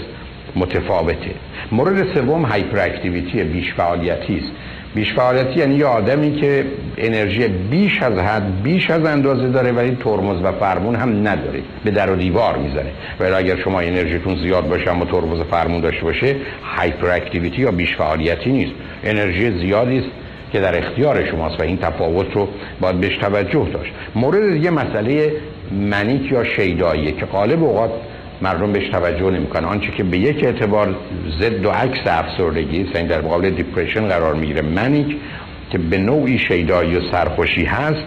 متفاوته. 0.57 1.31
مورد 1.73 2.15
سوم 2.15 2.43
hyperactivity 2.43 3.45
بیش 3.45 3.75
فعالیتی 3.75 4.37
است. 4.37 4.53
بیش 4.95 5.13
فعالیتی 5.13 5.61
یعنی 5.61 5.75
یه 5.75 5.87
آدمی 5.87 6.37
که 6.37 6.65
انرژی 6.99 7.49
بیش 7.49 8.03
از 8.03 8.19
حد 8.19 8.63
بیش 8.63 8.91
از 8.91 9.05
اندازه 9.05 9.49
داره 9.49 9.73
ولی 9.73 9.97
ترمز 10.05 10.43
و 10.43 10.53
فرمون 10.53 10.95
هم 10.95 11.29
نداره. 11.29 11.61
به 11.85 11.91
در 11.91 12.11
و 12.11 12.17
دیوار 12.17 12.57
می‌زنه. 12.57 12.91
ولی 13.21 13.35
اگر 13.35 13.57
شما 13.57 13.81
انرژیتون 13.81 14.37
زیاد 14.37 14.69
باشه 14.69 14.91
اما 14.91 15.05
ترمز 15.05 15.41
و 15.41 15.45
فرمون 15.45 15.81
داشته 15.81 16.05
باشه 16.05 16.37
hyperactivity 16.77 17.63
یا 17.63 17.71
بیش 17.71 17.97
فعالیتی 17.97 18.53
نیست. 18.53 18.73
انرژی 19.05 19.59
زیادی 19.59 19.99
است 19.99 20.09
که 20.53 20.61
در 20.61 20.79
اختیار 20.79 21.25
شماست 21.25 21.61
و 21.61 21.63
این 21.63 21.77
تفاوت 21.77 22.33
رو 22.35 22.49
باید 22.81 23.01
بهش 23.01 23.17
توجه 23.17 23.69
داشت. 23.73 23.93
مورد 24.15 24.53
دیگه 24.53 24.71
مسئله 24.71 25.33
منیک 25.73 26.33
یا 26.33 26.45
شیداییه 26.45 27.13
که 27.13 27.27
غالب 27.27 27.63
اوقات 27.65 27.91
مردم 28.43 28.73
بهش 28.73 28.89
توجه 28.89 29.31
نمی‌کنن. 29.31 29.65
آنچه 29.65 29.91
که 29.91 30.03
به 30.03 30.19
یک 30.19 30.45
اعتبار 30.45 30.97
ضد 31.41 31.67
و 31.67 31.71
عکس 31.71 32.01
افسردگی 32.07 32.83
است 32.83 32.95
یعنی 32.97 33.09
در 33.09 33.21
مقابل 33.21 33.51
دیپریشن 33.51 34.09
قرار 34.09 34.35
می‌گیره. 34.35 34.63
منیک 34.63 35.17
که 35.71 35.79
به 35.79 35.99
نوعی 35.99 36.39
شیدایی 36.39 36.97
و 36.97 37.01
سرخوشی 37.13 37.65
هست 37.65 38.05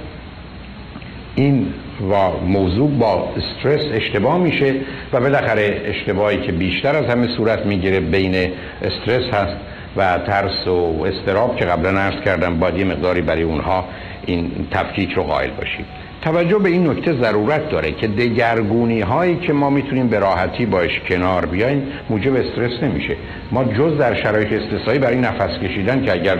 این 1.35 1.67
و 2.11 2.45
موضوع 2.45 2.89
با 2.89 3.29
استرس 3.37 3.85
اشتباه 3.93 4.37
میشه 4.37 4.75
و 5.13 5.19
بالاخره 5.19 5.81
اشتباهی 5.85 6.37
که 6.37 6.51
بیشتر 6.51 6.95
از 6.95 7.05
همه 7.05 7.27
صورت 7.37 7.65
می‌گیره 7.65 7.99
بین 7.99 8.35
استرس 8.81 9.33
هست 9.33 9.55
و 9.97 10.17
ترس 10.17 10.67
و 10.67 11.03
استراب 11.03 11.55
که 11.55 11.65
قبلا 11.65 11.99
عرض 11.99 12.23
کردم 12.25 12.59
باید 12.59 12.77
یه 12.77 12.85
مقداری 12.85 13.21
برای 13.21 13.43
اونها 13.43 13.85
این 14.25 14.51
تفکیک 14.71 15.11
رو 15.11 15.23
قائل 15.23 15.49
باشید 15.49 15.85
توجه 16.21 16.57
به 16.59 16.69
این 16.69 16.89
نکته 16.89 17.13
ضرورت 17.13 17.69
داره 17.69 17.91
که 17.91 18.07
دگرگونی 18.07 19.01
هایی 19.01 19.35
که 19.35 19.53
ما 19.53 19.69
می‌تونیم 19.69 20.07
به 20.07 20.19
راحتی 20.19 20.65
باش 20.65 20.99
کنار 21.09 21.45
بیایم 21.45 21.87
موجب 22.09 22.35
استرس 22.35 22.83
نمیشه. 22.83 23.15
ما 23.51 23.63
جز 23.63 23.97
در 23.97 24.23
شرایط 24.23 24.53
استثنایی 24.53 24.99
برای 24.99 25.17
نفس 25.17 25.59
کشیدن 25.59 26.05
که 26.05 26.13
اگر 26.13 26.37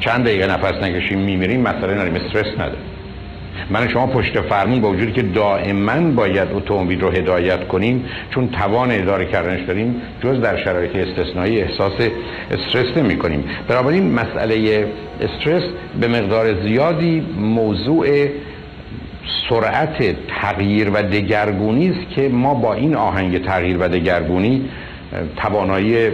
چند 0.00 0.24
دقیقه 0.24 0.46
نفس 0.46 0.82
نکشیم 0.82 1.18
میمیریم 1.18 1.60
مثلا 1.60 1.94
ناریم 1.94 2.14
استرس 2.14 2.54
نداره. 2.54 2.97
من 3.70 3.88
شما 3.88 4.06
پشت 4.06 4.40
فرمون 4.40 4.80
با 4.80 4.90
وجودی 4.90 5.12
که 5.12 5.22
دائما 5.22 6.10
باید 6.10 6.48
اتومبیل 6.52 7.00
رو 7.00 7.10
هدایت 7.10 7.68
کنیم 7.68 8.04
چون 8.30 8.48
توان 8.48 8.90
اداره 8.90 9.24
کردنش 9.24 9.60
داریم 9.66 10.02
جز 10.22 10.40
در 10.40 10.64
شرایط 10.64 10.96
استثنایی 10.96 11.60
احساس 11.60 11.92
استرس 12.50 12.96
نمی 12.96 13.16
کنیم 13.16 13.44
بنابراین 13.68 14.12
مسئله 14.12 14.86
استرس 15.20 15.62
به 16.00 16.08
مقدار 16.08 16.62
زیادی 16.62 17.26
موضوع 17.38 18.28
سرعت 19.50 20.16
تغییر 20.28 20.90
و 20.90 21.02
دگرگونی 21.02 21.88
است 21.88 22.10
که 22.10 22.28
ما 22.28 22.54
با 22.54 22.74
این 22.74 22.94
آهنگ 22.94 23.44
تغییر 23.44 23.78
و 23.78 23.88
دگرگونی 23.88 24.68
توانایی 25.36 26.10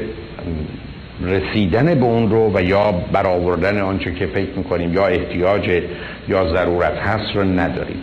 رسیدن 1.22 1.94
به 1.94 2.04
اون 2.04 2.30
رو 2.30 2.50
و 2.54 2.62
یا 2.62 2.92
برآوردن 2.92 3.80
آنچه 3.80 4.14
که 4.14 4.26
فکر 4.26 4.50
می‌کنیم 4.56 4.94
یا 4.94 5.06
احتیاج 5.06 5.82
یا 6.28 6.52
ضرورت 6.54 6.98
هست 6.98 7.36
رو 7.36 7.44
نداریم. 7.44 8.02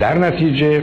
در 0.00 0.18
نتیجه 0.18 0.82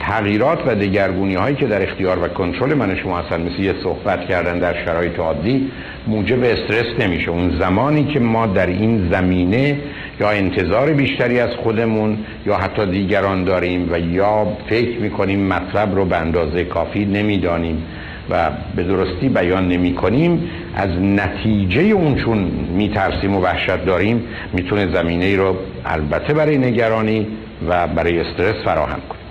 تغییرات 0.00 0.58
و 0.66 0.74
دگرگونی 0.74 1.34
هایی 1.34 1.56
که 1.56 1.66
در 1.66 1.82
اختیار 1.82 2.18
و 2.24 2.28
کنترل 2.28 2.74
من 2.74 2.96
شما 2.96 3.18
هستن 3.18 3.40
مثل 3.40 3.62
یه 3.62 3.74
صحبت 3.82 4.28
کردن 4.28 4.58
در 4.58 4.84
شرایط 4.84 5.18
عادی 5.18 5.70
موجب 6.06 6.44
استرس 6.44 7.00
نمیشه. 7.00 7.30
اون 7.30 7.58
زمانی 7.58 8.04
که 8.04 8.20
ما 8.20 8.46
در 8.46 8.66
این 8.66 9.08
زمینه 9.12 9.78
یا 10.20 10.30
انتظار 10.30 10.92
بیشتری 10.92 11.40
از 11.40 11.50
خودمون 11.50 12.18
یا 12.46 12.56
حتی 12.56 12.86
دیگران 12.86 13.44
داریم 13.44 13.88
و 13.92 13.98
یا 13.98 14.46
فکر 14.68 14.98
می‌کنیم 15.00 15.46
مطلب 15.46 15.94
رو 15.94 16.04
به 16.04 16.16
اندازه 16.16 16.64
کافی 16.64 17.04
نمی‌دانیم 17.04 17.82
و 18.30 18.50
به 18.76 18.82
درستی 18.82 19.28
بیان 19.28 19.68
نمی 19.68 19.94
کنیم. 19.94 20.50
از 20.74 20.90
نتیجه 20.90 21.82
اون 21.82 22.14
چون 22.14 22.38
میترسیم 22.76 23.36
و 23.36 23.40
وحشت 23.40 23.84
داریم 23.84 24.24
می‌تونه 24.52 24.92
زمینه 24.92 25.24
ای 25.24 25.36
رو 25.36 25.56
البته 25.84 26.34
برای 26.34 26.58
نگرانی 26.58 27.26
و 27.68 27.86
برای 27.86 28.20
استرس 28.20 28.54
فراهم 28.64 29.00
کنیم. 29.08 29.22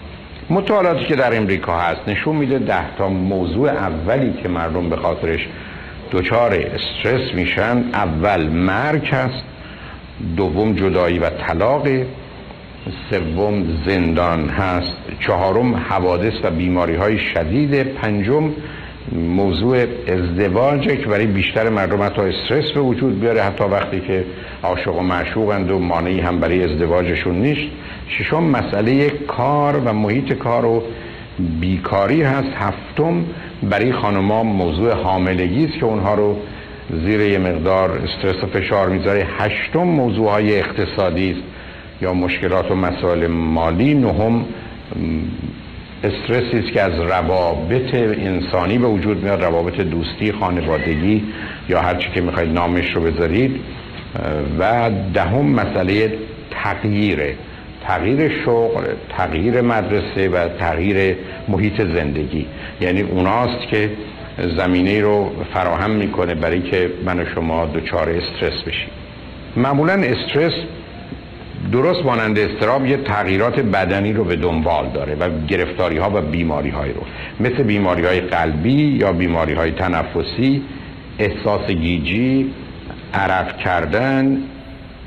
مطالعاتی 0.50 1.06
که 1.06 1.16
در 1.16 1.38
امریکا 1.38 1.80
هست 1.80 2.02
نشون 2.08 2.36
میده 2.36 2.60
ده 2.60 2.96
تا 2.98 3.10
موضوع 3.10 3.70
اولی 3.70 4.34
که 4.44 4.50
مردم 4.50 4.90
به 4.90 4.96
خاطرش 4.96 5.48
دچار 6.12 6.54
استرس 6.54 7.34
میشن. 7.34 7.84
اول 7.94 8.48
مرگ 8.48 9.08
هست 9.08 9.44
دوم 10.38 10.74
جدایی 10.74 11.20
و 11.20 11.30
طلاق 11.30 11.88
سوم 13.10 13.64
زندان 13.86 14.50
هست 14.50 14.98
چهارم 15.20 15.76
حوادث 15.76 16.34
و 16.44 16.52
بیماری 16.52 16.96
های 16.96 17.20
شدید 17.20 17.84
پنجم 17.84 18.50
موضوع 19.12 19.86
ازدواجه 20.08 20.98
که 20.98 21.06
برای 21.06 21.26
بیشتر 21.26 21.70
مردم 21.70 22.02
حتی 22.02 22.22
استرس 22.22 22.72
به 22.72 22.80
وجود 22.80 23.20
بیاره 23.20 23.42
حتی 23.42 23.64
وقتی 23.64 24.00
که 24.00 24.26
عاشق 24.64 24.96
و 24.96 25.02
معشوقند 25.02 25.72
و 25.72 25.80
مانعی 25.80 26.20
هم 26.20 26.40
برای 26.40 26.64
ازدواجشون 26.64 27.36
نیست. 27.36 27.72
ششم 28.08 28.44
مسئله 28.44 29.10
کار 29.10 29.76
و 29.86 29.94
محیط 29.94 30.34
کار 30.34 30.66
و 30.66 30.84
بیکاری 31.60 32.22
هست. 32.22 32.50
هفتم 32.56 33.26
برای 33.64 33.92
خانما 33.92 34.44
موضوع 34.44 34.94
حاملگی 34.94 35.66
است 35.66 35.80
که 35.80 35.86
اونها 35.86 36.16
رو 36.16 36.38
زیر 37.06 37.22
یه 37.22 37.38
مقدار 37.38 37.92
استرس 37.92 38.44
و 38.44 38.48
فشار 38.48 38.90
می‌ذاره. 38.90 39.28
هشتم 39.38 39.84
موضوع 39.84 40.30
های 40.30 40.60
اقتصادی 40.60 41.32
است 41.32 41.42
یا 42.02 42.14
مشکلات 42.14 42.72
و 42.72 42.76
مسائل 42.76 43.28
مالی. 43.28 43.94
نهم 43.94 44.46
استرسی 46.04 46.58
است 46.58 46.74
که 46.74 46.82
از 46.82 47.00
روابط 47.00 47.94
انسانی 47.94 48.78
به 48.78 48.88
وجود 48.88 49.24
میاد 49.24 49.44
روابط 49.44 49.82
دوستی 49.82 50.32
خانوادگی 50.32 51.24
یا 51.70 51.82
هر 51.82 51.96
چی 51.96 52.10
که 52.14 52.22
می‌خواید 52.22 52.54
نامش 52.54 52.96
رو 52.96 53.02
بذارید. 53.02 53.60
و 54.60 54.92
دهم 55.14 55.46
مسئله 55.46 56.14
تغییره 56.52 57.36
تغییر 57.88 58.32
شغل 58.46 58.84
تغییر 59.18 59.62
مدرسه 59.62 60.30
و 60.30 60.48
تغییر 60.60 61.16
محیط 61.48 61.82
زندگی. 61.82 62.46
یعنی 62.82 63.02
اوناست 63.02 63.68
که 63.68 63.90
زمینه 64.58 65.02
رو 65.02 65.32
فراهم 65.54 65.92
می‌کنه 65.92 66.36
برای 66.36 66.62
که 66.62 66.90
من 67.06 67.20
و 67.20 67.26
شما 67.36 67.66
دچار 67.66 68.10
استرس 68.10 68.62
بشیم. 68.62 68.90
معمولا 69.56 69.94
استرس 69.94 70.54
درست 71.72 72.06
مانند 72.06 72.40
استراب 72.40 72.86
یه 72.86 72.98
تغییرات 72.98 73.60
بدنی 73.60 74.14
رو 74.14 74.24
به 74.24 74.36
دنبال 74.36 74.90
داره 74.94 75.16
و 75.16 75.30
گرفتاری 75.48 75.98
ها 75.98 76.12
و 76.14 76.22
بیماری 76.22 76.70
های 76.70 76.94
رو. 76.94 77.02
مثل 77.40 77.64
بیماری 77.64 78.06
های 78.06 78.22
قلبی 78.22 78.98
یا 79.00 79.14
بیماری 79.14 79.54
های 79.54 79.72
تنفسی 79.72 80.62
احساس 81.20 81.68
گیجی 81.68 82.52
عرق 83.14 83.58
کردن 83.58 84.38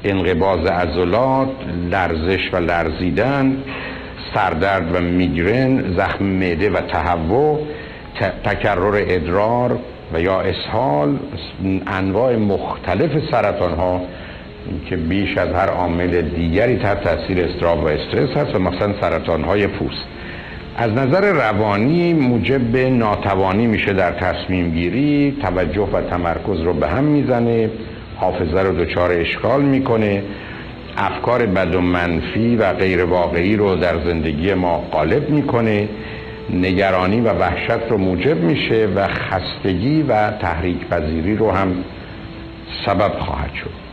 انقباز 0.04 0.66
عضلات 0.66 1.48
لرزش 1.90 2.50
و 2.52 2.56
لرزیدن 2.56 3.56
سردرد 4.34 4.96
و 4.96 5.00
میگرن 5.00 5.96
زخم 5.96 6.24
معده 6.24 6.70
و 6.70 6.80
تهوع 6.80 7.60
تکرر 8.44 9.04
ادرار 9.08 9.78
و 10.12 10.20
یا 10.20 10.40
اسهال 10.40 11.18
انواع 11.86 12.36
مختلف 12.36 13.30
سرطان 13.30 13.72
ها 13.74 14.00
که 14.86 14.96
بیش 14.96 15.38
از 15.38 15.48
هر 15.48 15.68
عامل 15.68 16.22
دیگری 16.22 16.76
تحت 16.76 17.04
تاثیر 17.04 17.44
استراب 17.44 17.84
و 17.84 17.86
استرس 17.86 18.36
هست 18.36 18.54
و 18.54 18.58
مثلا 18.58 18.94
سرطان 19.00 19.44
های 19.44 19.66
پوست. 19.66 20.04
از 20.76 20.92
نظر 20.92 21.32
روانی 21.32 22.12
موجب 22.12 22.76
ناتوانی 22.76 23.66
میشه 23.66 23.92
در 23.92 24.12
تصمیم 24.12 24.70
گیری 24.70 25.36
توجه 25.42 25.88
و 25.92 26.00
تمرکز 26.00 26.60
رو 26.60 26.72
به 26.72 26.88
هم 26.88 27.04
می‌زنه 27.04 27.70
حافظه 28.16 28.60
رو 28.60 28.84
دچار 28.84 29.12
اشکال 29.12 29.62
می‌کنه 29.62 30.22
افکار 30.96 31.46
بد 31.46 31.74
و 31.74 31.80
منفی 31.80 32.56
و 32.56 32.72
غیر 32.72 33.04
واقعی 33.04 33.56
رو 33.56 33.76
در 33.76 34.04
زندگی 34.04 34.54
ما 34.54 34.84
غالب 34.92 35.30
می‌کنه 35.30 35.88
نگرانی 36.50 37.20
و 37.20 37.32
وحشت 37.32 37.90
رو 37.90 37.98
موجب 37.98 38.40
میشه 38.40 38.88
و 38.96 39.08
خستگی 39.08 40.02
و 40.02 40.30
تحریک 40.30 40.86
پذیری 40.86 41.36
رو 41.36 41.50
هم 41.50 41.74
سبب 42.86 43.12
خواهد 43.18 43.54
شد. 43.54 43.83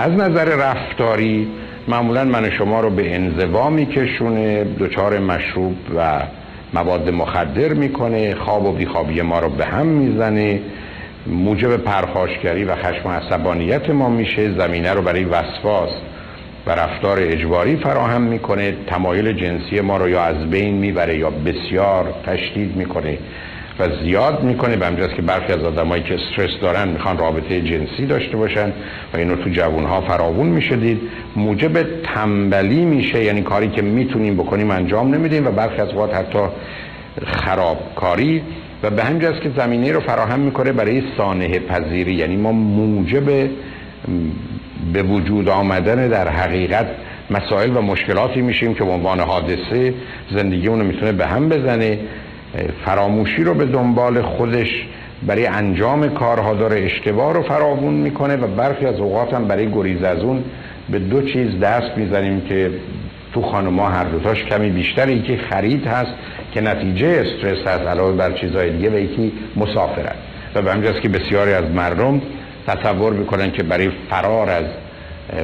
از 0.00 0.12
نظر 0.12 0.44
رفتاری 0.44 1.48
معمولا 1.88 2.24
من 2.24 2.50
شما 2.50 2.80
رو 2.80 2.90
به 2.90 3.14
انزوا 3.14 3.70
میکشونه 3.70 4.64
دچار 4.64 5.18
مشروب 5.18 5.76
و 5.96 6.20
مواد 6.74 7.10
مخدر 7.10 7.72
می‌کنه 7.72 8.34
خواب 8.34 8.64
و 8.64 8.72
بیخوابی 8.72 9.22
ما 9.22 9.38
رو 9.38 9.48
به 9.48 9.64
هم 9.64 9.86
می‌زنه 9.86 10.60
موجب 11.26 11.76
پرخاشگری 11.76 12.64
و 12.64 12.76
خشم 12.76 13.08
و 13.08 13.12
عصبانیت 13.12 13.90
ما 13.90 14.08
میشه 14.08 14.58
زمینه 14.58 14.92
رو 14.92 15.02
برای 15.02 15.24
وسواس 15.24 15.90
و 16.66 16.70
رفتار 16.70 17.18
اجباری 17.20 17.76
فراهم 17.76 18.22
می‌کنه 18.22 18.74
تمایل 18.86 19.32
جنسی 19.32 19.80
ما 19.80 19.96
رو 19.96 20.08
یا 20.08 20.22
از 20.22 20.50
بین 20.50 20.74
می‌بره 20.74 21.18
یا 21.18 21.30
بسیار 21.30 22.14
تشدید 22.26 22.76
می‌کنه. 22.76 23.18
و 23.80 23.88
زیاد 24.02 24.42
می‌کنه 24.42 24.76
به 24.76 24.86
همجاست 24.86 25.14
که 25.14 25.22
برخی 25.22 25.52
از 25.52 25.62
آدمایی 25.62 26.02
که 26.02 26.14
استرس 26.14 26.60
دارن 26.62 26.88
می‌خوان 26.88 27.18
رابطه 27.18 27.60
جنسی 27.60 28.06
داشته 28.06 28.36
باشن 28.36 28.72
و 29.14 29.16
اینو 29.16 29.36
تو 29.36 29.50
جوانها 29.50 30.00
فراوون 30.00 30.46
میشه 30.46 30.76
دید. 30.76 31.00
موجب 31.36 32.02
تنبلی 32.02 32.84
میشه 32.84 33.24
یعنی 33.24 33.42
کاری 33.42 33.68
که 33.68 33.82
می‌تونیم 33.82 34.34
بکنیم 34.36 34.70
انجام 34.70 35.14
نمیدیم 35.14 35.46
و 35.46 35.50
برخی 35.50 35.80
از 35.80 35.94
وقت 35.94 36.14
حتی 36.14 36.38
خرابکاری. 37.26 38.42
و 38.82 38.90
به 38.90 39.04
همجاست 39.04 39.40
که 39.40 39.50
زمینه 39.56 39.92
رو 39.92 40.00
فراهم 40.00 40.40
می‌کنه 40.40 40.72
برای 40.72 41.02
سانه 41.16 41.58
پذیری. 41.58 42.14
یعنی 42.14 42.36
ما 42.36 42.52
موجب 42.52 43.48
به 44.92 45.02
وجود 45.02 45.48
آمدن 45.48 46.08
در 46.08 46.28
حقیقت 46.28 46.86
مسائل 47.30 47.76
و 47.76 47.80
مشکلاتی 47.80 48.40
میشیم 48.40 48.74
که 48.74 48.84
به 48.84 48.90
عنوان 48.90 49.20
حادثه 49.20 49.94
زندگی 50.30 50.66
رو 50.66 50.76
می‌تونه 50.76 51.12
به 51.12 51.26
هم 51.26 51.48
بزنه. 51.48 51.98
فراموشی 52.84 53.44
رو 53.44 53.54
به 53.54 53.64
دنبال 53.64 54.22
خودش 54.22 54.86
برای 55.26 55.46
انجام 55.46 56.08
کارها 56.08 56.54
داره 56.54 56.80
اشتباه 56.80 57.34
رو 57.34 57.42
فراوون 57.42 57.94
می‌کنه 57.94 58.36
و 58.36 58.46
برخی 58.46 58.86
از 58.86 59.00
اوقات 59.00 59.34
هم 59.34 59.48
برای 59.48 59.70
گریز 59.72 60.02
از 60.02 60.18
اون 60.18 60.44
به 60.90 60.98
دو 60.98 61.22
چیز 61.22 61.60
دست 61.60 61.96
می‌زنیم 61.96 62.40
که 62.40 62.70
تو 63.34 63.42
خانما 63.42 63.88
هر 63.88 64.04
دوتاش 64.04 64.44
کمی 64.44 64.70
بیشتر 64.70 65.08
یکی 65.08 65.36
خرید 65.36 65.86
هست 65.86 66.10
که 66.52 66.60
نتیجه 66.60 67.06
استرس 67.06 67.66
هست 67.66 67.86
علاوه 67.86 68.16
بر 68.16 68.32
چیزهای 68.32 68.70
دیگه 68.70 68.90
و 68.90 68.98
یکی 68.98 69.32
مسافرت 69.56 70.16
و 70.54 70.62
به 70.62 70.72
همجاست 70.72 71.00
که 71.00 71.08
بسیاری 71.08 71.52
از 71.52 71.64
مردم 71.64 72.20
تصور 72.66 73.12
می‌کنن 73.12 73.50
که 73.50 73.62
برای 73.62 73.90
فرار 74.10 74.50
از 74.50 74.64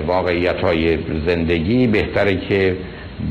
واقعیت 0.07 0.61
های 0.61 0.99
زندگی 1.27 1.87
بهتره 1.87 2.37
که 2.37 2.77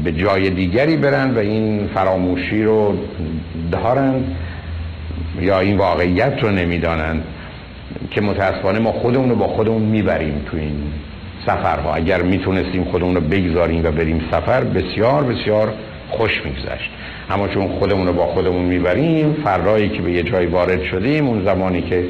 به 0.03 0.11
جای 0.11 0.49
دیگری 0.49 0.97
برن 0.97 1.31
و 1.35 1.37
این 1.37 1.89
فراموشی 1.93 2.63
رو 2.63 2.97
دارند 3.71 4.35
یا 5.41 5.59
این 5.59 5.77
واقعیت 5.77 6.43
رو 6.43 6.49
نمی‌دانند 6.49 7.23
که 8.11 8.21
متاسفانه 8.21 8.79
ما 8.79 8.91
خودمون 8.91 9.29
رو 9.29 9.35
با 9.35 9.47
خودمون 9.47 9.81
می‌بریم 9.81 10.41
تو 10.51 10.57
این 10.57 10.83
سفرها. 11.45 11.93
اگر 11.93 12.21
می‌تونستیم 12.21 12.83
خودمون 12.83 13.15
رو 13.15 13.21
بگذاریم 13.21 13.83
و 13.83 13.91
بریم 13.91 14.21
سفر 14.31 14.63
بسیار 14.63 15.23
بسیار 15.23 15.73
خوش 16.09 16.41
میگذشت. 16.45 16.89
اما 17.29 17.47
چون 17.47 17.67
خودمون 17.67 18.07
رو 18.07 18.13
با 18.13 18.25
خودمون 18.25 18.65
می‌بریم 18.65 19.33
فرایی 19.43 19.89
که 19.89 20.01
به 20.01 20.11
یه 20.11 20.23
جای 20.23 20.45
وارد 20.45 20.83
شدیم 20.83 21.27
اون 21.27 21.45
زمانی 21.45 21.81
که 21.81 22.05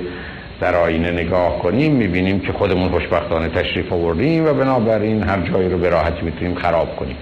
در 0.62 0.76
آینه 0.76 1.12
نگاه 1.12 1.60
کنیم 1.60 1.96
می‌بینیم 1.96 2.40
که 2.40 2.54
خودمون 2.54 2.90
خوشبختانه 2.90 3.50
تشریف 3.50 3.94
آوردیم 3.94 4.46
و 4.46 4.54
بنابراین 4.54 5.24
هر 5.24 5.42
جایی 5.42 5.70
رو 5.70 5.78
به 5.78 5.90
راحتی 5.90 6.22
می‌تونیم 6.22 6.56
خراب 6.56 6.96
کنیم. 6.96 7.16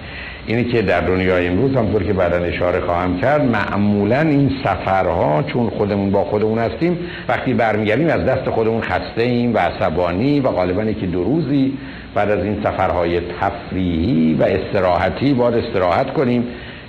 اینی 0.46 0.64
که 0.64 0.82
در 0.82 1.00
دنیای 1.00 1.48
امروز 1.48 1.76
همطور 1.76 2.02
که 2.02 2.12
بعدا 2.12 2.36
اشاره 2.36 2.80
خواهم 2.80 3.20
کرد 3.20 3.42
معمولا 3.44 4.20
این 4.20 4.50
سفرها 4.64 5.42
چون 5.42 5.70
خودمون 5.70 6.10
با 6.10 6.24
خودمون 6.24 6.58
هستیم 6.58 6.98
وقتی 7.28 7.54
برمیگردیم 7.54 8.08
از 8.08 8.24
دست 8.24 8.50
خودمون 8.50 8.80
خسته 8.80 9.22
ایم 9.22 9.54
و 9.54 9.58
عصبانی 9.58 10.40
و 10.40 10.48
غالبا 10.48 10.84
که 10.84 11.06
دو 11.06 11.24
روزی 11.24 11.78
بعد 12.14 12.30
از 12.30 12.44
این 12.44 12.62
سفرهای 12.64 13.20
تفریحی 13.20 14.34
و 14.34 14.42
استراحتی 14.42 15.34
باید 15.34 15.54
استراحت 15.54 16.12
کنیم 16.12 16.44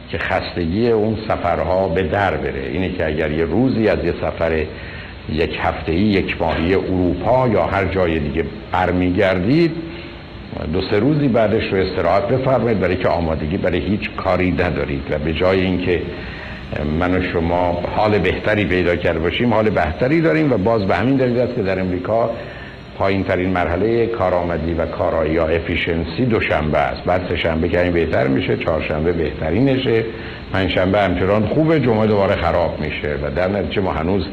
که 0.10 0.18
خستگی 0.18 0.90
اون 0.90 1.18
سفرها 1.28 1.88
به 1.88 2.04
در 2.04 2.38
بره. 2.38 2.70
اینه 2.72 2.90
که 2.90 3.06
اگر 3.06 3.32
یه 3.32 3.46
روزی 3.46 3.88
از 3.88 4.00
یه 4.06 4.14
سفر 4.22 4.66
یک 5.30 5.58
هفته 5.62 5.94
یک 5.94 6.42
ماهی 6.42 6.76
اروپا 6.76 7.48
یا 7.48 7.66
هر 7.66 7.86
جای 7.86 8.20
دیگه 8.20 8.46
برمیگردید 8.72 9.72
دو 10.74 10.82
سه 10.82 11.00
روزی 11.00 11.28
بعدش 11.28 11.74
رو 11.74 11.78
استراحت 11.78 12.28
بفرمایید. 12.28 12.80
برای 12.80 12.96
که 12.96 13.08
آمادگی 13.08 13.58
برای 13.58 13.80
هیچ 13.80 14.10
کاری 14.18 14.52
ندارید 14.52 15.04
و 15.10 15.20
به 15.20 15.34
جای 15.34 15.62
اینکه 15.62 16.02
من 17.00 17.18
و 17.18 17.32
شما 17.34 17.84
حال 17.96 18.20
بهتری 18.20 18.66
پیدا 18.66 18.96
کرده 18.96 19.20
باشیم 19.20 19.54
حال 19.54 19.70
بهتری 19.70 20.22
داریم 20.22 20.54
و 20.54 20.58
باز 20.58 20.86
به 20.86 20.96
همین 20.96 21.16
دلیل 21.16 21.40
است 21.40 21.56
که 21.56 21.62
در 21.62 21.80
امریکا 21.80 22.30
پایین 22.98 23.24
ترین 23.24 23.50
مرحله 23.50 24.06
کارآمدی 24.06 24.74
و 24.74 24.86
کارایی 24.86 25.34
یا 25.34 25.48
افیشنسی 25.48 26.26
دوشنبه 26.26 26.78
است. 26.78 27.04
بعد 27.04 27.22
سه 27.30 27.38
شنبه 27.38 27.70
که 27.70 27.78
بهتر 27.78 28.28
میشه 28.28 28.58
چهارشنبه 28.58 29.12
بهترینشه. 29.14 30.06
پنجشنبه 30.54 31.00
همچنان 31.00 31.46
خوبه 31.46 31.80
جمعه 31.80 32.08
دوباره 32.08 32.36
خراب 32.36 32.80
میشه 32.80 33.16
و 33.24 33.32
در 33.32 33.48
نتیجه 33.48 33.82
ما 33.82 33.92
هنوز 33.92 34.26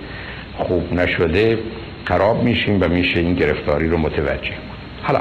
خوب 0.59 0.92
نشده 0.92 1.59
خراب 2.04 2.42
میشیم 2.42 2.83
و 2.83 2.88
میشه 2.88 3.20
این 3.20 3.35
گرفتاری 3.35 3.88
رو 3.88 3.98
متوجه. 3.98 4.52
حالا 5.02 5.20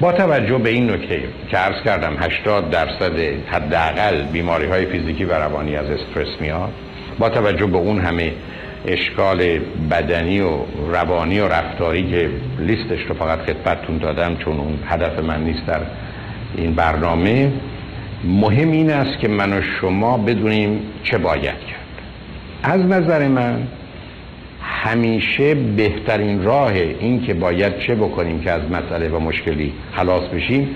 با 0.00 0.12
توجه 0.12 0.58
به 0.58 0.70
این 0.70 0.90
نکته 0.90 1.22
که 1.50 1.56
عرض 1.56 1.82
کردم 1.84 2.16
80 2.20 2.70
درصد 2.70 3.18
حداقل 3.46 4.22
بیماری 4.22 4.66
های 4.66 4.86
فیزیکی 4.86 5.24
و 5.24 5.32
روانی 5.32 5.76
از 5.76 5.86
استرس 5.90 6.40
میاد 6.40 6.72
با 7.18 7.28
توجه 7.28 7.66
به 7.66 7.76
اون 7.76 8.00
همه 8.00 8.32
اشکال 8.86 9.58
بدنی 9.90 10.40
و 10.40 10.50
روانی 10.92 11.40
و 11.40 11.48
رفتاری 11.48 12.10
که 12.10 12.30
لیستش 12.58 13.00
رو 13.08 13.14
فقط 13.14 13.38
خدمتتون 13.38 13.98
دادم 13.98 14.36
چون 14.36 14.58
اون 14.58 14.78
هدف 14.86 15.18
من 15.18 15.44
نیست 15.44 15.66
در 15.66 15.80
این 16.56 16.74
برنامه 16.74 17.52
مهم 18.24 18.70
این 18.70 18.90
است 18.90 19.18
که 19.18 19.28
من 19.28 19.52
و 19.52 19.62
شما 19.80 20.18
بدونیم 20.18 20.82
چه 21.04 21.18
باید 21.18 21.42
کرد. 21.44 21.80
از 22.62 22.80
نظر 22.80 23.28
من 23.28 23.62
همیشه 24.62 25.54
بهترین 25.54 26.42
راه 26.42 26.72
این 26.72 27.22
که 27.22 27.34
باید 27.34 27.78
چه 27.78 27.94
بکنیم 27.94 28.40
که 28.40 28.50
از 28.50 28.62
مسئله 28.70 29.08
و 29.08 29.18
مشکلی 29.18 29.72
خلاص 29.92 30.22
بشیم 30.22 30.68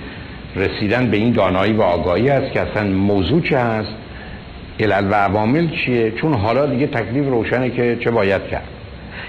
رسیدن 0.56 1.10
به 1.10 1.16
این 1.16 1.32
دانایی 1.32 1.72
و 1.72 1.82
آگاهی 1.82 2.30
است 2.30 2.52
که 2.52 2.60
اصلا 2.60 2.84
موضوع 2.84 3.40
چه 3.40 3.58
هست 3.58 3.94
علل 4.80 5.10
و 5.10 5.14
عوامل 5.14 5.68
چیه؟ 5.68 6.10
چون 6.10 6.34
حالا 6.34 6.66
دیگه 6.66 6.86
تکلیف 6.86 7.26
روشنه 7.26 7.70
که 7.70 7.98
چه 8.00 8.10
باید 8.10 8.46
کرد. 8.50 8.68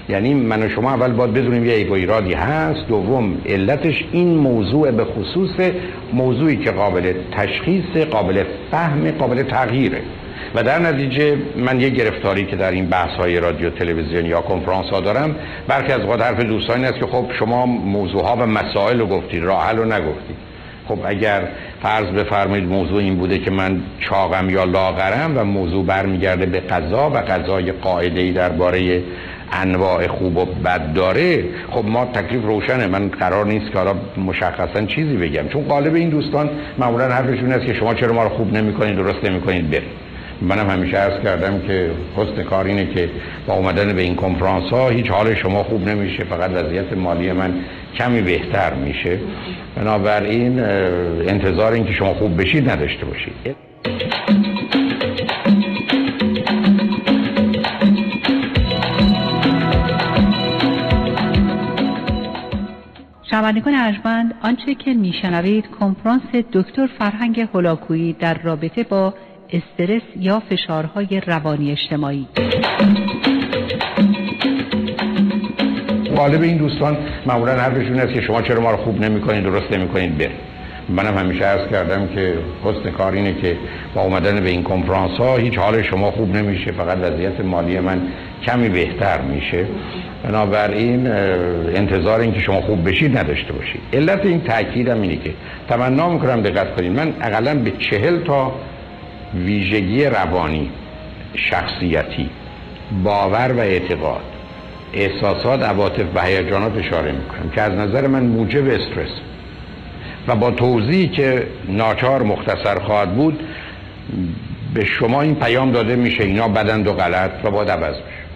یعنی 0.08 0.34
من 0.34 0.62
و 0.62 0.68
شما 0.68 0.90
اول 0.90 1.12
باید 1.12 1.32
بدونیم 1.32 1.66
یه 1.66 1.74
عیب 1.74 1.90
و 1.90 1.94
ایرادی 1.94 2.32
هست 2.32 2.88
دوم 2.88 3.34
علتش 3.46 4.04
این 4.12 4.38
موضوع 4.38 4.90
به 4.90 5.04
خصوص 5.04 5.50
موضوعی 6.12 6.56
که 6.56 6.70
قابل 6.70 7.12
تشخیص 7.32 7.96
قابل 8.10 8.44
فهم 8.70 9.10
قابل 9.10 9.42
تغییره. 9.42 10.02
و 10.54 10.62
در 10.62 10.78
نتیجه 10.78 11.36
من 11.56 11.80
یه 11.80 11.88
گرفتاری 11.88 12.44
که 12.44 12.56
در 12.56 12.70
این 12.70 12.86
بحث 12.86 13.10
های 13.10 13.40
رادیو 13.40 13.70
تلویزیون 13.70 14.26
یا 14.26 14.40
کنفرانس 14.40 14.86
ها 14.86 15.00
دارم 15.00 15.36
برخی 15.68 15.92
از 15.92 16.00
وقت 16.00 16.20
حرف 16.20 16.40
دوستانی 16.40 16.84
است 16.84 16.98
که 16.98 17.06
خب 17.06 17.26
شما 17.38 17.66
موضوع 17.66 18.22
ها 18.22 18.36
و 18.36 18.46
مسائل 18.46 19.00
رو 19.00 19.06
گفتید 19.06 19.44
راه 19.44 19.66
حل 19.66 19.76
رو 19.76 19.84
نگفتید. 19.84 20.36
خب 20.88 20.98
اگر 21.04 21.48
فرض 21.82 22.06
بفرمایید 22.06 22.68
موضوع 22.68 22.98
این 22.98 23.16
بوده 23.16 23.38
که 23.38 23.50
من 23.50 23.80
چاقم 24.00 24.50
یا 24.50 24.64
لاغرم 24.64 25.38
و 25.38 25.44
موضوع 25.44 25.84
برمیگرده 25.84 26.46
به 26.46 26.60
قضا 26.60 27.10
و 27.10 27.16
قضای 27.16 27.72
قاعده 27.72 28.20
ای 28.20 28.32
درباره 28.32 29.02
انواع 29.52 30.06
خوب 30.06 30.36
و 30.36 30.44
بد 30.44 30.92
داره 30.92 31.44
خب 31.70 31.84
ما 31.84 32.04
تکلیف 32.04 32.42
روشنه. 32.42 32.86
من 32.86 33.08
قرار 33.08 33.46
نیست 33.46 33.72
که 33.72 33.78
حالا 33.78 33.94
مشخصا 34.26 34.86
چیزی 34.86 35.16
بگم. 35.16 35.48
چون 35.48 35.64
قالب 35.64 35.94
این 35.94 36.08
دوستان 36.08 36.50
معمولا 36.78 37.08
حرفشون 37.08 37.52
است 37.52 37.66
که 37.66 37.74
شما 37.74 37.94
چرا 37.94 38.12
ما 38.12 38.22
رو 38.22 38.28
خوب 38.28 38.52
نمی‌کنید 38.52 38.96
درست 38.96 39.24
نمی‌کنید 39.24 39.70
برید. 39.70 40.05
منم 40.42 40.70
همیشه 40.70 40.96
عرض 40.96 41.22
کردم 41.22 41.60
که 41.60 41.90
حسن 42.16 42.42
کار 42.42 42.64
اینه 42.64 42.86
که 42.86 43.10
با 43.46 43.54
اومدن 43.54 43.96
به 43.96 44.02
این 44.02 44.14
کنفرانس 44.14 44.70
ها 44.70 44.88
هیچ 44.88 45.10
حال 45.10 45.34
شما 45.34 45.62
خوب 45.62 45.88
نمیشه 45.88 46.24
فقط 46.24 46.50
وضعیت 46.50 46.92
مالی 46.92 47.32
من 47.32 47.54
کمی 47.94 48.22
بهتر 48.22 48.74
میشه. 48.74 49.18
بنابراین 49.76 50.60
انتظار 50.60 51.72
این 51.72 51.86
که 51.86 51.92
شما 51.92 52.14
خوب 52.14 52.40
بشید 52.40 52.70
نداشته 52.70 53.06
باشید. 53.06 53.56
شنوندگان 63.30 63.74
ارجمند 63.74 64.34
آنچه 64.42 64.74
که 64.74 64.94
میشنوید 64.94 65.64
کنفرانس 65.80 66.22
دکتر 66.52 66.86
فرهنگ 66.86 67.48
هلاکویی 67.54 68.12
در 68.12 68.34
رابطه 68.42 68.82
با 68.82 69.14
استرس 69.52 70.02
یا 70.20 70.42
فشارهای 70.50 71.20
روانی 71.26 71.72
اجتماعی. 71.72 72.26
غالب 76.16 76.42
این 76.42 76.56
دوستان 76.56 76.96
معمولا 77.26 77.52
حرفشون 77.52 77.98
است 77.98 78.14
که 78.14 78.20
شما 78.20 78.42
چرا 78.42 78.60
ما 78.60 78.70
رو 78.70 78.76
خوب 78.76 79.00
نمی‌کنید 79.00 79.42
درست 79.42 79.72
نمی‌کنید 79.72 80.18
بر 80.18 80.28
منم 80.88 81.18
همیشه 81.18 81.44
عرض 81.44 81.70
کردم 81.70 82.08
که 82.14 82.34
حسن 82.64 82.90
کار 82.90 83.12
اینه 83.12 83.34
که 83.34 83.56
با 83.94 84.02
اومدن 84.02 84.40
به 84.40 84.48
این 84.50 84.62
کنفرانس 84.62 85.18
ها 85.18 85.36
هیچ 85.36 85.58
حال 85.58 85.82
شما 85.82 86.10
خوب 86.10 86.36
نمیشه 86.36 86.72
فقط 86.72 86.98
وضعیت 86.98 87.40
مالی 87.40 87.80
من 87.80 88.00
کمی 88.46 88.68
بهتر 88.68 89.20
میشه. 89.20 89.66
بنابراین 90.22 91.06
انتظار 91.76 92.20
این 92.20 92.32
که 92.32 92.40
شما 92.40 92.60
خوب 92.60 92.88
بشید 92.88 93.18
نداشته 93.18 93.52
باشید. 93.52 93.80
علت 93.92 94.26
این 94.26 94.40
تاکیدم 94.40 95.02
اینه 95.02 95.16
که 95.16 95.30
تمنا 95.68 96.08
می‌کنم 96.08 96.42
دقت 96.42 96.76
کنید 96.76 96.92
من 96.92 97.12
اقلا 97.22 97.54
به 97.54 97.70
چهل 97.70 98.24
تا 98.24 98.52
ویژگی 99.44 100.04
روانی 100.04 100.70
شخصیتی 101.34 102.30
باور 103.04 103.52
و 103.52 103.58
اعتقاد. 103.60 104.22
احساسات 104.92 105.62
عواطف 105.62 106.04
و 106.14 106.22
هیجانات 106.22 106.76
اشاره 106.76 107.12
می‌کنم 107.12 107.50
که 107.54 107.62
از 107.62 107.72
نظر 107.72 108.06
من 108.06 108.22
موجب 108.22 108.66
استرس 108.66 109.10
و 110.28 110.36
با 110.36 110.50
توضیحی 110.50 111.08
که 111.08 111.46
ناچار 111.68 112.22
مختصر 112.22 112.78
خواهد 112.78 113.16
بود 113.16 113.40
به 114.74 114.84
شما 114.84 115.22
این 115.22 115.34
پیام 115.34 115.72
داده 115.72 115.96
میشه 115.96 116.24
اینا 116.24 116.48
بدند 116.48 116.86
و 116.86 116.92
غلط 116.92 117.30
و 117.44 117.50
باید 117.50 117.70
عوض 117.70 117.94
بشه. 117.94 118.26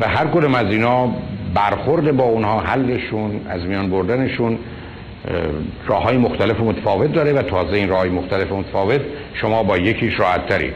و 0.00 0.08
هر 0.08 0.26
کدوم 0.26 0.54
از 0.54 0.66
اینا 0.66 1.12
برخورد 1.54 2.16
با 2.16 2.24
اونها 2.24 2.60
حلشون 2.60 3.40
از 3.48 3.66
میان 3.66 3.90
بردنشون 3.90 4.58
راه 5.86 6.02
های 6.02 6.16
مختلف 6.16 6.60
متفاوت 6.60 7.12
داره 7.12 7.32
و 7.32 7.42
تازه 7.42 7.76
این 7.76 7.88
راه 7.88 7.98
های 7.98 8.10
مختلف 8.10 8.52
متفاوت 8.52 9.00
شما 9.40 9.62
با 9.62 9.78
یکیش 9.78 10.20
راحت 10.20 10.46
تری 10.48 10.72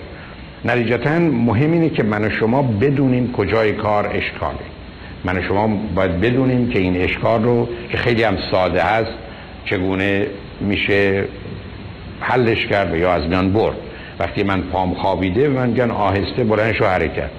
نتیجتا 0.65 1.19
مهم 1.19 1.73
اینه 1.73 1.91
که 1.91 2.03
من 2.03 2.25
و 2.25 2.31
شما 2.31 2.63
بدونیم 2.63 3.33
کجای 3.33 3.73
کار 3.73 4.07
اشکاله. 4.07 4.59
من 5.25 5.39
و 5.39 5.43
شما 5.43 5.69
باید 5.95 6.21
بدونیم 6.21 6.69
که 6.69 6.79
این 6.79 6.97
اشکال 6.97 7.45
رو 7.45 7.69
که 7.91 7.99
خیلی 7.99 8.23
هم 8.23 8.37
ساده 8.51 8.83
هست 8.83 9.13
چگونه 9.65 10.27
میشه 10.61 11.25
حلش 12.21 12.67
کرد 12.67 12.97
یا 12.97 13.13
از 13.13 13.27
میان 13.27 13.53
برد. 13.53 13.77
وقتی 14.19 14.43
من 14.43 14.61
پام 14.61 14.95
خوابیده 14.95 15.49
من 15.49 15.75
گن 15.75 15.91
آهسته 15.91 16.45
بلند 16.45 16.73
شو 16.73 16.85
حرکت 16.85 17.31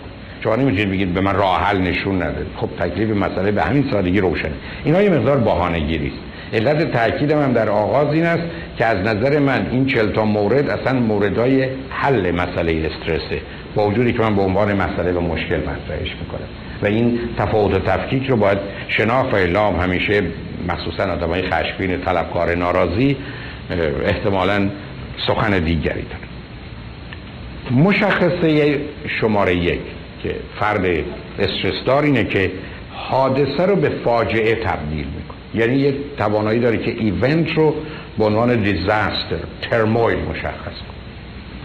شما 0.44 0.56
نمی‌تونید 0.56 0.90
بگید 0.90 1.14
به 1.14 1.22
من 1.22 1.36
راه 1.36 1.62
حل 1.62 1.78
نشون 1.78 2.22
نده. 2.22 2.46
خب 2.56 2.70
تکلیف 2.80 3.10
مسئله 3.10 3.52
به 3.52 3.64
همین 3.64 3.88
سادگی 3.92 4.20
روشنه. 4.20 4.54
اینا 4.84 5.02
یه 5.02 5.10
مقدار 5.10 5.38
بهانه 5.38 5.80
گیری 5.80 6.12
علت 6.54 6.92
تاکیدم 6.92 7.42
هم 7.42 7.54
در 7.54 7.70
آغاز 7.70 8.14
این 8.14 8.26
است 8.26 8.44
که 8.78 8.86
از 8.86 8.98
نظر 8.98 9.40
من 9.40 9.68
این 9.72 9.86
چل 9.86 10.12
تا 10.12 10.26
مورد 10.26 10.70
اصلا 10.70 11.00
موردهای 11.00 11.70
حل 11.90 12.32
مسئله 12.32 12.90
استرسه 12.92 13.42
با 13.76 13.88
وجودی 13.88 14.14
که 14.14 14.20
من 14.20 14.36
به 14.36 14.42
عنوان 14.42 14.74
مسئله 14.74 15.12
و 15.12 15.22
مشکل 15.22 15.58
مطرحش 15.58 16.16
می‌کنم. 16.20 16.48
و 16.82 16.86
این 16.86 17.20
تفاوت 17.38 17.76
و 17.76 17.80
تفکیک 17.80 18.30
رو 18.30 18.36
باید 18.36 18.58
شناخت 18.88 19.34
و 19.34 19.36
اعلام 19.36 19.76
همیشه 19.76 20.22
مخصوصا 20.68 21.04
های 21.04 21.42
خشمگین 21.42 22.02
طلبکار 22.02 22.56
ناراضی 22.56 23.18
احتمالا 24.06 24.70
سخن 25.28 25.60
دیگری 25.60 26.02
داره 26.02 26.32
مشخصه 27.72 28.80
شماره 29.08 29.56
یک 29.56 29.80
که 30.24 30.36
فرد 30.60 30.86
استرسدار 31.40 32.04
اینه 32.04 32.24
که 32.24 32.52
حادثه 32.94 33.66
رو 33.66 33.76
به 33.76 33.90
فاجعه 33.90 34.56
تبدیل 34.56 35.06
یعنی 35.56 35.76
یه 35.76 35.94
توانایی 36.18 36.60
داره 36.60 36.78
که 36.78 36.92
ایونت 36.92 37.52
رو 37.52 37.76
به 38.18 38.26
عنوان 38.26 38.64
دیزاستر 38.64 39.40
ترمویل 39.62 40.18
مشخص 40.18 40.66
کنه 40.66 41.02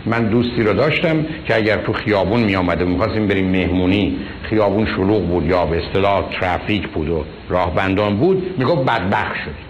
من 0.07 0.29
دوستی 0.29 0.63
رو 0.63 0.73
داشتم 0.73 1.27
که 1.47 1.57
اگر 1.57 1.77
تو 1.77 1.93
خیابون 1.93 2.41
می 2.41 2.57
آمده 2.57 2.85
می‌خواستیم 2.85 3.27
بریم 3.27 3.51
مهمونی 3.51 4.17
خیابون 4.43 4.87
شلوغ 4.87 5.27
بود 5.27 5.47
یا 5.47 5.67
به 5.67 5.87
اصطلاح 5.87 6.25
ترافیک 6.41 6.89
بود 6.89 7.09
و 7.09 7.25
راهبندان 7.49 8.17
بود 8.17 8.55
می‌گفت 8.59 8.85
بدبخ 8.91 9.35
شد 9.45 9.67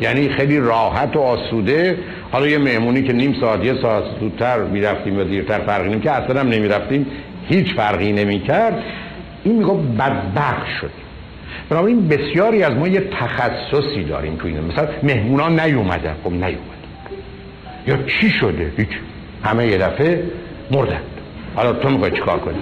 یعنی 0.00 0.28
خیلی 0.28 0.58
راحت 0.58 1.16
و 1.16 1.20
آسوده. 1.20 1.98
حالا 2.32 2.46
یه 2.46 2.58
مهمونی 2.58 3.02
که 3.02 3.12
نیم 3.12 3.36
ساعت 3.40 3.64
یه 3.64 3.74
ساعت 3.82 4.04
زودتر 4.20 4.64
می‌رفتیم 4.64 5.18
و 5.18 5.24
دیرتر 5.24 5.58
فرقی 5.58 5.88
نمی 5.88 6.00
که 6.00 6.10
اصلا 6.10 6.40
هم 6.40 6.48
نمی‌رفتیم. 6.48 7.06
هیچ 7.48 7.74
فرقی 7.74 8.12
نمی‌کرد. 8.12 8.82
این 9.44 9.58
می‌گفت 9.58 9.82
بدبخ 9.82 10.66
شد 10.80 11.03
بنابراین 11.70 12.08
بسیاری 12.08 12.62
از 12.62 12.72
ما 12.72 12.88
یه 12.88 13.00
تخصصی 13.00 14.04
داریم 14.04 14.36
تو 14.36 14.46
این 14.46 14.60
مثلا 14.60 14.88
مهمونان 15.02 15.60
نیومدن. 15.60 16.14
خب 16.24 16.32
نیومدن. 16.32 16.58
یا 17.86 17.96
چی 17.96 18.30
شده؟ 18.30 18.72
هیچ. 18.76 18.88
همه 19.44 19.66
یه 19.66 19.78
دفعه 19.78 20.22
مردن. 20.70 21.00
حالا 21.56 21.72
تو 21.72 21.88
می‌خوای 21.90 22.10
چیکار 22.10 22.38
کنی؟ 22.38 22.58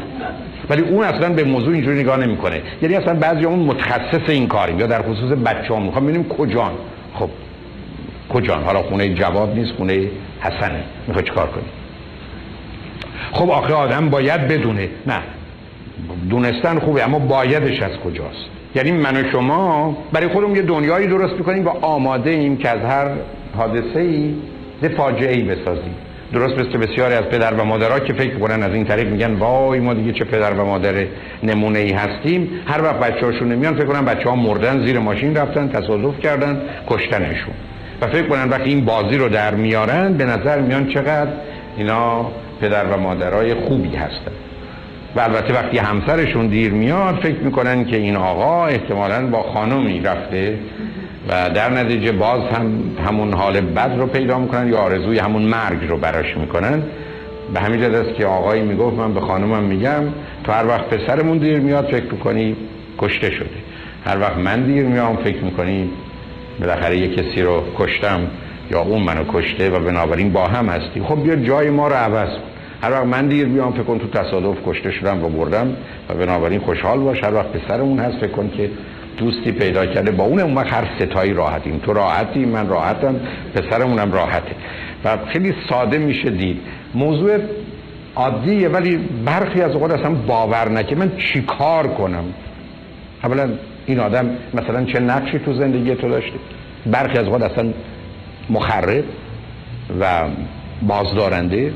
ولی 0.70 0.82
اون 0.82 1.04
اصلا 1.04 1.32
به 1.32 1.44
موضوع 1.44 1.74
اینجوری 1.74 2.00
نگاه 2.00 2.16
نمی‌کنه. 2.16 2.62
یعنی 2.82 2.94
اصلا 2.94 3.14
بعضی 3.14 3.44
اون 3.44 3.58
متخصص 3.58 4.28
این 4.28 4.48
کاریم. 4.48 4.78
یا 4.78 4.86
در 4.86 5.02
خصوص 5.02 5.32
بچه‌ها. 5.38 5.80
می‌خوام 5.80 6.04
ببینیم 6.04 6.28
کجان. 6.28 6.72
خب 7.14 7.30
کجان؟ 8.28 8.62
حالا 8.62 8.82
خونه 8.82 9.14
جواد 9.14 9.54
نیست 9.54 9.72
خونه 9.72 10.08
حسنه. 10.40 10.84
می‌خوای 11.06 11.24
چیکار 11.24 11.46
کنی؟ 11.46 11.64
خب 13.32 13.50
آخه 13.50 13.74
آدم 13.74 14.10
باید 14.10 14.48
بدونه. 14.48 14.88
نه. 15.06 15.18
دونستن 16.30 16.78
خوبه 16.78 17.04
اما 17.04 17.18
بایدش 17.18 17.82
از 17.82 17.92
کجاست؟ 18.04 18.50
یعنی 18.74 18.92
من 18.92 19.16
و 19.16 19.30
شما 19.32 19.96
برای 20.12 20.28
خودمون 20.28 20.56
یه 20.56 20.62
دنیایی 20.62 21.06
درست 21.06 21.34
می‌کنیم 21.34 21.66
و 21.66 21.68
آماده 21.68 22.30
ایم 22.30 22.56
که 22.56 22.68
از 22.68 22.80
هر 22.80 23.10
حادثه 23.56 24.00
ای 24.00 24.34
فاجعه 24.96 25.32
ای 25.32 25.42
بسازیم. 25.42 25.94
درست 26.32 26.54
مثل 26.54 26.78
بسیاری 26.78 27.14
از 27.14 27.24
پدر 27.24 27.54
و 27.54 27.64
مادرها 27.64 28.00
که 28.00 28.12
فکر 28.12 28.38
کنن 28.38 28.62
از 28.62 28.74
این 28.74 28.84
طریق 28.84 29.08
میگن 29.08 29.34
وای 29.34 29.80
ما 29.80 29.94
دیگه 29.94 30.12
چه 30.12 30.24
پدر 30.24 30.52
و 30.52 30.64
مادر 30.64 31.06
نمونه 31.42 31.78
ای 31.78 31.92
هستیم. 31.92 32.50
هر 32.66 32.82
وقت 32.82 33.00
بچه 33.00 33.26
هاشون 33.26 33.52
نمیان 33.52 33.74
فکر 33.74 33.84
کنن 33.84 34.04
بچه 34.04 34.28
ها 34.28 34.36
مردن 34.36 34.86
زیر 34.86 34.98
ماشین 34.98 35.36
رفتن 35.36 35.68
تصادف 35.68 36.20
کردن 36.20 36.60
کشتنشون. 36.88 37.54
و 38.00 38.06
فکر 38.06 38.26
کنن 38.26 38.48
وقتی 38.48 38.70
این 38.70 38.84
بازی 38.84 39.16
رو 39.16 39.28
در 39.28 39.54
میارن 39.54 40.12
به 40.12 40.24
نظر 40.24 40.60
میان 40.60 40.88
چقدر 40.88 41.30
اینا 41.76 42.26
پدر 42.60 42.84
و 42.84 43.00
مادرای 43.00 43.54
خوبی 43.54 43.96
هستن. 43.96 44.32
و 45.16 45.20
البته 45.20 45.54
وقتی 45.54 45.78
همسرشون 45.78 46.46
دیر 46.46 46.72
میاد 46.72 47.14
فکر 47.14 47.38
می‌کنن 47.38 47.84
که 47.84 47.96
این 47.96 48.16
آقا 48.16 48.66
احتمالا 48.66 49.26
با 49.26 49.42
خانمی 49.42 50.00
رفته 50.00 50.58
و 51.28 51.50
در 51.50 51.70
نتیجه 51.70 52.12
باز 52.12 52.40
هم 52.40 52.82
همون 53.06 53.32
حال 53.34 53.60
بد 53.60 53.94
رو 53.98 54.06
پیدا 54.06 54.38
می‌کنن 54.38 54.68
یا 54.68 54.78
آرزوی 54.78 55.18
همون 55.18 55.42
مرگ 55.42 55.88
رو 55.88 55.96
براش 55.96 56.36
می‌کنن. 56.36 56.82
به 57.54 57.60
همین 57.60 57.80
جد 57.80 57.94
است 57.94 58.14
که 58.14 58.26
آقایی 58.26 58.62
می‌گفت 58.62 58.96
من 58.96 59.14
به 59.14 59.20
خانومم 59.20 59.62
میگم 59.62 60.02
تو 60.44 60.52
هر 60.52 60.66
وقت 60.66 60.84
پسرمون 60.84 61.38
دیر 61.38 61.58
میاد 61.58 61.84
فکر 61.84 62.12
می‌کنی 62.12 62.56
کشته 62.98 63.30
شده. 63.30 63.46
هر 64.04 64.20
وقت 64.20 64.36
من 64.36 64.62
دیر 64.62 64.84
میام 64.84 65.16
فکر 65.16 65.44
می‌کنی 65.44 65.90
بالاخره 66.60 66.98
یه 66.98 67.08
کسی 67.08 67.42
رو 67.42 67.62
کشتم 67.78 68.20
یا 68.70 68.80
اون 68.80 69.02
منو 69.02 69.24
کشته 69.32 69.70
و 69.70 69.78
بنابراین 69.78 70.32
با 70.32 70.46
هم 70.46 70.68
هستی. 70.68 71.02
خب 71.02 71.22
بیا 71.22 71.36
جای 71.36 71.70
ما 71.70 71.88
رو 71.88 71.94
عوض 71.94 72.28
هر 72.82 72.92
وقت 72.92 73.06
من 73.06 73.26
دیر 73.28 73.46
بیام 73.46 73.72
فکر 73.72 73.82
کن 73.82 73.98
تو 73.98 74.06
تصادف 74.06 74.56
کشته 74.66 74.90
شدم 74.90 75.24
و 75.24 75.28
بردم 75.28 75.76
و 76.10 76.14
بنابراین 76.14 76.60
خوشحال 76.60 76.98
باش. 76.98 77.24
هر 77.24 77.34
وقت 77.34 77.46
پسرمون 77.52 77.98
هست 77.98 78.16
فکر 78.18 78.30
کن 78.30 78.50
که 78.56 78.70
دوستی 79.16 79.52
پیدا 79.52 79.86
کرده. 79.86 80.10
با 80.10 80.24
اون 80.24 80.40
اون 80.40 80.58
هر 80.58 80.88
ستایی 80.98 81.32
راحتیم. 81.32 81.78
تو 81.78 81.92
راحتی 81.92 82.44
من 82.44 82.68
راحتم 82.68 83.20
پسرمونم 83.54 84.12
راحته. 84.12 84.54
و 85.04 85.16
خیلی 85.26 85.54
ساده 85.68 85.98
میشه 85.98 86.30
دید. 86.30 86.60
موضوع 86.94 87.38
عادیه 88.16 88.68
ولی 88.68 88.96
برخی 89.24 89.60
از 89.60 89.72
اوقات 89.72 89.90
اصلا 89.90 90.10
باور 90.10 90.68
نکه. 90.68 90.96
من 90.96 91.12
چیکار 91.18 91.86
کنم؟ 91.86 92.24
اولا 93.24 93.50
این 93.86 94.00
آدم 94.00 94.30
مثلا 94.54 94.84
چه 94.84 95.00
نقشی 95.00 95.38
تو 95.38 95.54
زندگی 95.54 95.94
تو 95.94 96.08
داشته؟ 96.08 96.38
برخی 96.86 97.18
از 97.18 97.26
اوقات 97.26 97.42
اصلا 97.42 97.72
مخرب 98.50 99.04
و 100.00 100.22
بازدارنده. 100.82 101.72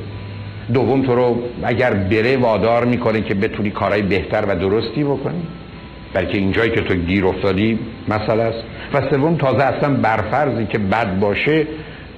دوم 0.74 1.02
تو 1.02 1.14
رو 1.14 1.42
اگر 1.62 1.94
بره 1.94 2.37
وادار 2.37 2.85
می‌کنه 2.85 3.20
که 3.20 3.35
بتونی 3.35 3.70
کارهای 3.70 4.02
بهتر 4.02 4.44
و 4.48 4.57
درستی 4.57 5.05
بکنی. 5.05 5.42
بلکه 6.14 6.38
اینجایی 6.38 6.70
که 6.70 6.81
تو 6.81 6.94
گیر 6.94 7.26
افتادی 7.26 7.79
مسئله 8.09 8.42
است. 8.42 8.59
و 8.94 9.11
سوم 9.11 9.37
تازه 9.37 9.62
اصلا 9.62 9.94
برفرضی 9.94 10.66
که 10.66 10.79
بد 10.79 11.18
باشه 11.20 11.66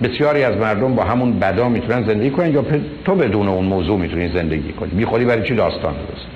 بسیاری 0.03 0.43
از 0.43 0.57
مردم 0.57 0.95
با 0.95 1.05
همون 1.05 1.39
بدا 1.39 1.69
می‌تونن 1.69 2.07
زندگی 2.07 2.31
کنن 2.31 2.53
یا 2.53 2.65
تو 3.05 3.15
بدون 3.15 3.49
اون 3.49 3.65
موضوع 3.65 3.99
می‌تونی 3.99 4.29
زندگی 4.29 4.73
کنی. 4.73 4.91
بی 4.91 5.05
خودی 5.05 5.25
برای 5.25 5.49
چی 5.49 5.55
داستان 5.55 5.93
درست؟ 5.93 6.27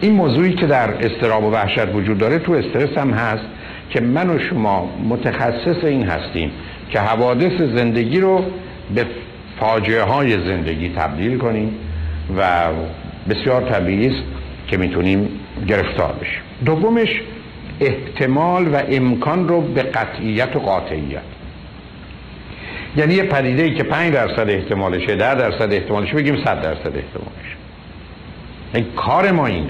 این 0.00 0.12
موضوعی 0.12 0.52
که 0.52 0.66
در 0.66 0.90
استراب 1.00 1.44
و 1.44 1.50
وحشت 1.50 1.94
وجود 1.94 2.18
داره 2.18 2.38
تو 2.38 2.52
استرس 2.52 2.98
هم 2.98 3.10
هست 3.10 3.44
که 3.90 4.00
من 4.00 4.30
و 4.30 4.38
شما 4.38 4.90
متخصص 5.08 5.84
این 5.84 6.02
هستیم 6.02 6.50
که 6.90 7.00
حوادث 7.00 7.60
زندگی 7.74 8.20
رو 8.20 8.44
به 8.94 9.06
فاجعه 9.62 10.02
های 10.02 10.32
زندگی 10.32 10.88
تبدیل 10.88 11.38
کنیم 11.38 11.74
و 12.38 12.68
بسیار 13.28 13.62
طبیعی 13.62 14.06
است 14.06 14.22
که 14.68 14.76
می‌تونیم 14.76 15.28
گرفتار 15.68 16.12
بشیم. 16.20 16.42
دومش 16.64 17.20
احتمال 17.80 18.74
و 18.74 18.82
امکان 18.88 19.48
رو 19.48 19.60
به 19.60 19.82
قطعیت 19.82 20.56
و 20.56 20.58
قاطعیت. 20.58 21.22
یعنی 22.96 23.14
یه 23.14 23.22
پدیده 23.22 23.62
ای 23.62 23.74
که 23.74 23.82
5 23.82 24.12
درصد 24.12 24.50
احتمالشه 24.50 25.16
10 25.16 25.34
درصد 25.34 25.72
احتمالشه 25.72 26.14
بگیم 26.14 26.36
100 26.44 26.62
درصد 26.62 26.96
احتمالشه. 26.96 27.56
این 28.74 28.84
کار 28.96 29.30
ما 29.30 29.46
اینه. 29.46 29.66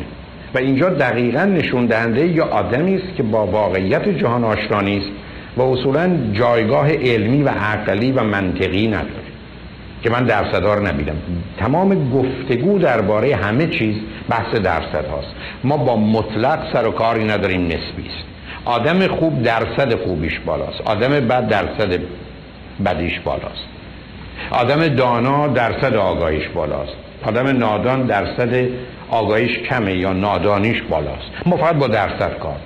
و 0.55 0.59
اینجا 0.59 0.89
دقیقا 0.89 1.45
نشون 1.45 1.87
دهنده 1.87 2.27
یا 2.27 2.45
آدمی 2.45 2.95
است 2.95 3.17
که 3.17 3.23
با 3.23 3.47
واقعیت 3.47 4.09
جهان 4.09 4.45
آشنا 4.45 4.81
نیست 4.81 5.11
و 5.57 5.63
اصولا 5.63 6.17
جایگاه 6.33 6.93
علمی 6.93 7.43
و 7.43 7.49
عقلی 7.49 8.13
و 8.13 8.25
منطقی 8.25 8.87
نداره. 8.87 9.22
که 10.03 10.11
من 10.11 10.25
درصدها 10.25 10.75
رو 10.75 10.87
نبیدم 10.87 11.15
تمام 11.59 12.11
گفتگو 12.11 12.79
درباره 12.79 13.37
همه 13.37 13.67
چیز 13.67 13.97
بحث 14.29 14.55
درصد 14.55 15.05
هاست. 15.11 15.35
ما 15.65 15.77
با 15.77 15.97
مطلق 15.97 16.73
سر 16.73 16.87
و 16.87 16.91
کاری 16.91 17.25
نداریم 17.25 17.67
نسبی 17.67 18.09
است. 18.09 18.25
آدم 18.65 19.07
خوب 19.07 19.43
درصد 19.43 19.95
خوبیش 19.95 20.39
بالاست. 20.39 20.81
آدم 20.81 21.09
بد 21.09 21.49
درصد 21.49 22.01
بدیش 22.85 23.21
بالاست. 23.21 23.67
آدم 24.51 24.89
دانا 24.89 25.49
درصد 25.49 25.95
آگاهیش 25.95 26.49
بالاست. 26.49 26.93
آدم 27.27 27.47
نادان 27.47 28.03
درصد 28.03 28.69
آگاهیش 29.11 29.59
کمه 29.59 29.95
یا 29.95 30.13
نادانیش 30.13 30.83
بالاست. 30.83 31.31
ما 31.47 31.57
فقط 31.57 31.75
با 31.75 31.87
درصد 31.87 32.39
کار. 32.39 32.57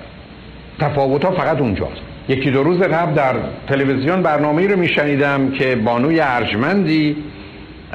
تفاوت 0.79 1.25
ها 1.25 1.31
فقط 1.31 1.61
اونجاست. 1.61 2.01
یکی 2.29 2.51
دو 2.51 2.63
روز 2.63 2.81
قبل 2.81 3.13
در 3.13 3.35
تلویزیون 3.67 4.21
برنامه 4.21 4.67
رو 4.67 4.79
میشنیدم 4.79 5.51
که 5.51 5.75
بانوی 5.75 6.19
ارجمندی 6.19 7.15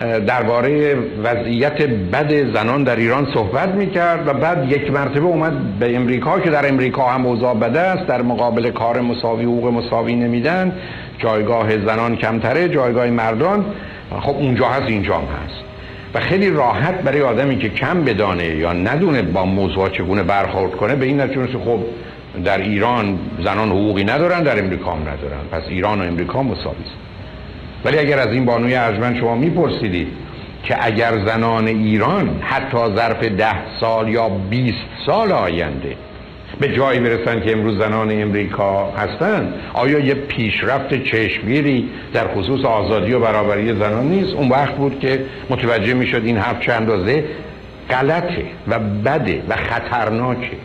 درباره 0.01 0.97
وضعیت 1.25 1.83
بد 1.83 2.53
زنان 2.55 2.85
در 2.85 2.97
ایران 2.97 3.29
صحبت 3.35 3.69
می‌کرد 3.69 4.29
و 4.29 4.33
بعد 4.33 4.73
یک 4.73 4.91
مرتبه 4.91 5.27
اومد 5.27 5.79
به 5.79 5.97
امریکا 5.97 6.41
که 6.41 6.51
در 6.51 6.69
امریکا 6.69 7.09
هم 7.09 7.27
اوضاع 7.27 7.55
بده 7.55 7.81
است 7.81 8.07
در 8.07 8.23
مقابل 8.23 8.71
کار 8.71 9.01
مساوی 9.01 9.45
حقوق 9.45 9.67
مساوی 9.67 10.15
نمیدن. 10.15 10.73
جایگاه 11.19 11.79
زنان 11.87 12.17
کمتره 12.17 12.69
جایگاه 12.69 13.11
مردان. 13.11 13.65
خب 14.21 14.37
اونجا 14.37 14.69
هست 14.69 14.89
اینجا 14.89 15.15
هم 15.15 15.25
هست. 15.25 15.65
و 16.15 16.21
خیلی 16.21 16.51
راحت 16.51 17.03
برای 17.03 17.23
آدمی 17.23 17.59
که 17.59 17.69
کم 17.69 18.05
بدانه 18.05 18.45
یا 18.45 18.73
ندونه 18.73 19.23
با 19.23 19.45
موضوع 19.45 19.89
چگونه 19.89 20.23
برخورد 20.23 20.73
کنه 20.73 20.95
به 20.95 21.07
این 21.07 21.21
نتیجه 21.21 21.59
خب 21.59 21.79
در 22.45 22.59
ایران 22.59 23.19
زنان 23.45 23.69
حقوقی 23.69 24.05
ندارن 24.05 24.43
در 24.43 24.59
امریکا 24.59 24.93
هم 24.93 25.01
ندارن. 25.01 25.41
پس 25.53 25.63
ایران 25.69 26.01
و 26.01 26.05
امریکا 26.05 26.43
مساوی 26.43 26.77
است. 26.85 27.02
ولی 27.85 27.99
اگر 27.99 28.19
از 28.19 28.29
این 28.29 28.45
بانوی 28.45 28.75
ارجمند 28.75 29.17
شما 29.17 29.35
میپرسیدید 29.35 30.09
که 30.63 30.77
اگر 30.87 31.27
زنان 31.27 31.67
ایران 31.67 32.41
حتی 32.41 32.79
ظرف 32.97 33.25
ده 33.25 33.79
سال 33.81 34.09
یا 34.09 34.29
20 34.29 34.77
سال 35.07 35.33
آینده 35.33 35.97
به 36.61 36.69
جایی 36.69 37.01
برسن 37.01 37.41
که 37.41 37.53
امروز 37.53 37.79
زنان 37.79 38.23
امریکا 38.23 38.91
هستند 38.91 39.55
آیا 39.75 39.99
یه 39.99 40.15
پیشرفت 40.15 41.05
چشمگیری 41.05 41.89
در 42.15 42.29
خصوص 42.29 42.65
آزادی 42.65 43.13
و 43.13 43.21
برابری 43.21 43.73
زنان 43.73 44.07
نیست؟ 44.07 44.35
اون 44.35 44.49
وقت 44.49 44.75
بود 44.75 45.01
که 45.01 45.25
متوجه 45.51 45.95
می‌شد 45.95 46.23
این 46.25 46.39
حرف 46.39 46.61
چند 46.61 46.91
اندازه 46.91 47.25
غلطه 47.91 48.45
و 48.69 48.79
بده 48.79 49.43
و 49.49 49.57
خطرناکه. 49.57 50.57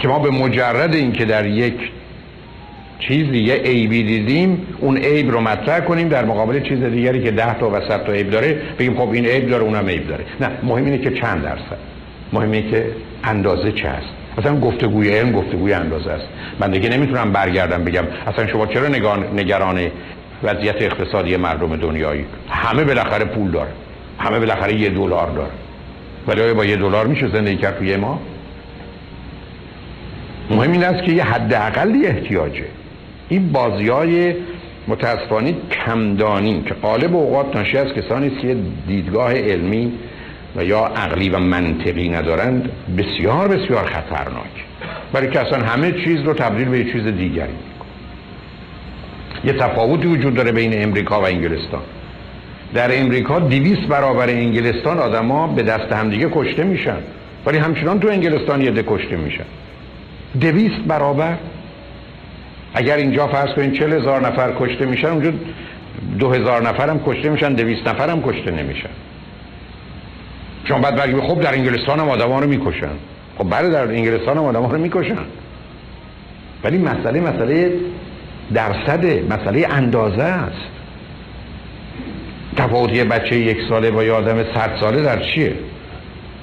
که 0.00 0.08
ما 0.08 0.18
به 0.18 0.30
مجرد 0.30 0.94
اینکه 0.94 1.24
در 1.24 1.46
یک 1.46 1.90
چیزی 2.98 3.38
یه 3.38 3.54
عیبی 3.54 4.02
دیدیم 4.02 4.66
اون 4.80 4.96
عیب 4.96 5.30
رو 5.30 5.40
مطرح 5.40 5.80
کنیم 5.80 6.08
در 6.08 6.24
مقابل 6.24 6.60
چیز 6.60 6.82
دیگری 6.82 7.22
که 7.22 7.30
ده 7.30 7.58
تا 7.58 7.70
و 7.70 7.80
صد 7.80 8.04
تا 8.04 8.12
عیب 8.12 8.30
داره 8.30 8.62
بگیم 8.78 8.94
خب 8.94 9.10
این 9.10 9.26
عیب 9.26 9.50
داره 9.50 9.62
اونم 9.62 9.86
عیب 9.86 10.08
داره. 10.08 10.24
نه 10.40 10.50
مهم 10.62 10.84
اینه 10.84 10.98
که 10.98 11.10
چند 11.10 11.42
درصد. 11.42 11.78
مهم 12.32 12.50
اینه 12.50 12.70
که 12.70 12.86
اندازه 13.24 13.72
چه 13.72 13.88
هست 13.88 14.08
اصلا 14.38 14.60
گفتگوی 14.60 15.08
علم 15.08 15.32
گفتگوی 15.32 15.72
اندازه 15.72 16.10
است. 16.10 16.28
من 16.60 16.70
دیگه 16.70 16.88
نمی‌تونم 16.88 17.32
برگردم 17.32 17.84
بگم 17.84 18.04
اصلا 18.26 18.46
شما 18.46 18.66
چرا 18.66 18.88
نگران 19.34 19.78
وضعیت 20.42 20.82
اقتصادی 20.82 21.36
مردم 21.36 21.76
دنیایی؟ 21.76 22.24
همه 22.48 22.84
بالاخره 22.84 23.24
پول 23.24 23.50
داره. 23.50 23.70
همه 24.18 24.38
بالاخره 24.38 24.74
یه 24.74 24.90
دلار 24.90 25.30
داره. 25.30 25.50
ولی 26.28 26.40
آیا 26.40 26.54
با 26.54 26.64
یه 26.64 26.76
دلار 26.76 27.06
میشه 27.06 27.28
زندگی 27.28 27.56
کرد 27.56 27.78
توی 27.78 27.96
ما؟ 27.96 28.20
مهم 30.50 30.72
این 30.72 30.84
است 30.84 31.04
که 31.04 31.12
یه 31.12 31.24
حد 31.24 31.54
اقلی 31.54 32.06
احتیاجه. 32.06 32.64
این 33.28 33.52
بازی 33.52 33.88
های 33.88 34.34
متاسفانه 34.88 35.54
کمدانی 35.70 36.62
که 36.66 36.74
قالب 36.74 37.16
اوقات 37.16 37.56
ناشی 37.56 37.78
از 37.78 37.92
کسانی 37.92 38.30
که 38.30 38.56
دیدگاه 38.86 39.34
علمی 39.34 39.92
و 40.56 40.64
یا 40.64 40.86
عقلی 40.86 41.28
و 41.28 41.38
منطقی 41.38 42.08
ندارند 42.08 42.70
بسیار 42.98 43.48
بسیار 43.48 43.84
خطرناک. 43.84 44.64
برای 45.12 45.30
که 45.30 45.40
اصلا 45.40 45.66
همه 45.66 45.92
چیز 45.92 46.20
رو 46.20 46.34
تبدیل 46.34 46.68
به 46.68 46.78
یه 46.78 46.92
چیز 46.92 47.06
دیگری 47.06 47.52
یه 49.44 49.52
تفاوتی 49.52 50.06
وجود 50.06 50.34
داره 50.34 50.52
بین 50.52 50.82
امریکا 50.82 51.20
و 51.20 51.24
انگلستان. 51.24 51.82
در 52.74 53.00
امریکا 53.00 53.40
دیویس 53.40 53.78
برابر 53.78 54.28
انگلستان 54.28 54.98
آدما 54.98 55.46
به 55.46 55.62
دست 55.62 55.92
همدیگه 55.92 56.28
کشته 56.32 56.64
میشن 56.64 56.98
ولی 57.46 57.58
همچنان 57.58 58.00
تو 58.00 58.08
انگلستان 58.08 58.60
یه 58.60 58.84
کشته 58.86 59.16
میشن. 59.16 59.44
دویست 60.40 60.80
برابر؟ 60.86 61.36
اگر 62.74 62.96
اینجا 62.96 63.26
فرض 63.26 63.54
کنید 63.54 63.72
چل 63.72 63.92
هزار 63.92 64.26
نفر 64.26 64.52
کشته 64.58 64.86
میشن 64.86 65.08
اونجا 65.08 65.32
دو 66.18 66.30
هزار 66.32 66.62
نفر 66.62 66.90
هم 66.90 67.00
کشته 67.06 67.28
میشن 67.28 67.52
دویست 67.52 67.88
نفر 67.88 68.10
هم 68.10 68.22
کشته 68.22 68.50
نمیشن. 68.50 68.88
شما 70.64 70.78
بعد 70.78 70.96
بگید 70.96 71.20
خب 71.20 71.40
در 71.40 71.54
انگلستان 71.54 72.00
هم 72.00 72.08
آدم 72.08 72.32
رو 72.32 72.48
می‌کشن. 72.48 72.90
خب 73.38 73.50
بله 73.50 73.68
در 73.68 73.88
انگلستان 73.88 74.36
هم 74.36 74.44
آدم 74.44 74.66
رو 74.66 74.78
می‌کشن. 74.78 75.18
ولی 76.64 76.78
مسئله 76.78 77.20
مسئله 77.20 77.72
درصده 78.54 79.24
مسئله 79.30 79.66
اندازه 79.70 80.22
است. 80.22 80.66
تفاوت 82.56 82.92
یه 82.92 83.04
بچه 83.04 83.36
یک 83.36 83.58
ساله 83.68 83.90
با 83.90 84.04
یه 84.04 84.12
آدم 84.12 84.44
صد 84.54 84.76
ساله 84.80 85.02
در 85.02 85.22
چیه؟ 85.22 85.54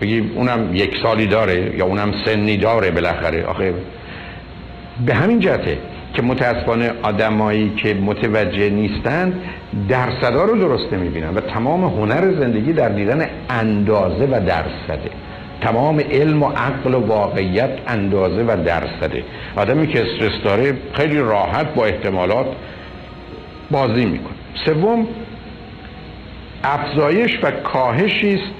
بگی 0.02 0.20
اونم 0.36 0.76
یک 0.76 0.98
سالی 1.04 1.28
داره 1.28 1.76
یا 1.78 1.86
اونم 1.86 2.14
سنی 2.26 2.58
داره 2.58 2.92
بالاخره. 2.92 3.46
آخه 3.46 3.74
به 5.06 5.14
همین 5.14 5.40
جهته 5.40 5.78
که 6.14 6.22
متاسفانه 6.22 6.92
آدمایی 7.02 7.74
که 7.78 7.94
متوجه 7.94 8.70
نیستند 8.70 9.42
درصدا 9.90 10.44
رو 10.44 10.60
درست 10.60 10.94
نمی‌بینن 10.94 11.30
و 11.36 11.42
تمام 11.42 11.84
هنر 11.84 12.40
زندگی 12.40 12.74
در 12.74 12.90
دیدن 12.90 13.30
اندازه 13.50 14.26
و 14.26 14.46
درصده. 14.46 15.10
تمام 15.62 16.00
علم 16.00 16.44
و 16.44 16.50
عقل 16.50 16.94
و 16.94 17.00
واقعیت 17.00 17.70
اندازه 17.88 18.44
و 18.44 18.64
درصده. 18.66 19.24
آدمی 19.56 19.88
که 19.88 20.02
استرس 20.02 20.42
داره 20.44 20.74
خیلی 20.94 21.20
راحت 21.20 21.74
با 21.74 21.86
احتمالات 21.86 22.48
بازی 23.72 24.06
می‌کنه. 24.06 24.34
سوم 24.66 25.08
افزایش 26.64 27.40
و 27.44 27.52
کاهشی 27.52 28.34
است 28.34 28.54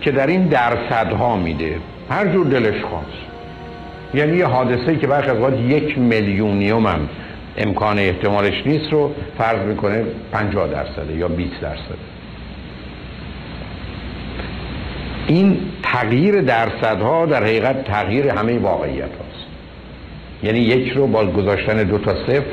که 0.00 0.10
در 0.10 0.26
این 0.26 0.46
درصدها 0.46 1.36
میده. 1.36 1.76
هر 2.10 2.28
جور 2.28 2.46
دلش 2.46 2.82
خواست. 2.82 3.24
یعنی 4.14 4.36
یه 4.36 4.46
حادثه 4.46 4.96
که 4.96 5.06
برخی 5.06 5.30
از 5.30 5.60
یک 5.68 5.98
میلیونیوم 5.98 6.86
هم 6.86 7.08
امکان 7.56 7.98
احتمالش 7.98 8.66
نیست 8.66 8.92
رو 8.92 9.14
فرض 9.38 9.66
می‌کنه 9.66 10.04
50 10.32 10.68
درصده 10.68 11.16
یا 11.16 11.28
20 11.28 11.60
درصده. 11.60 12.14
این 15.26 15.56
تغییر 15.82 16.40
درصدها 16.40 17.26
در 17.26 17.42
حقیقت 17.42 17.84
تغییر 17.84 18.28
همه 18.28 18.58
واقعیت 18.58 19.02
هاست. 19.02 19.46
یعنی 20.42 20.58
یک 20.58 20.92
رو 20.92 21.06
با 21.06 21.26
گذاشتن 21.26 21.82
دو 21.82 21.98
تا 21.98 22.14
صفر 22.26 22.44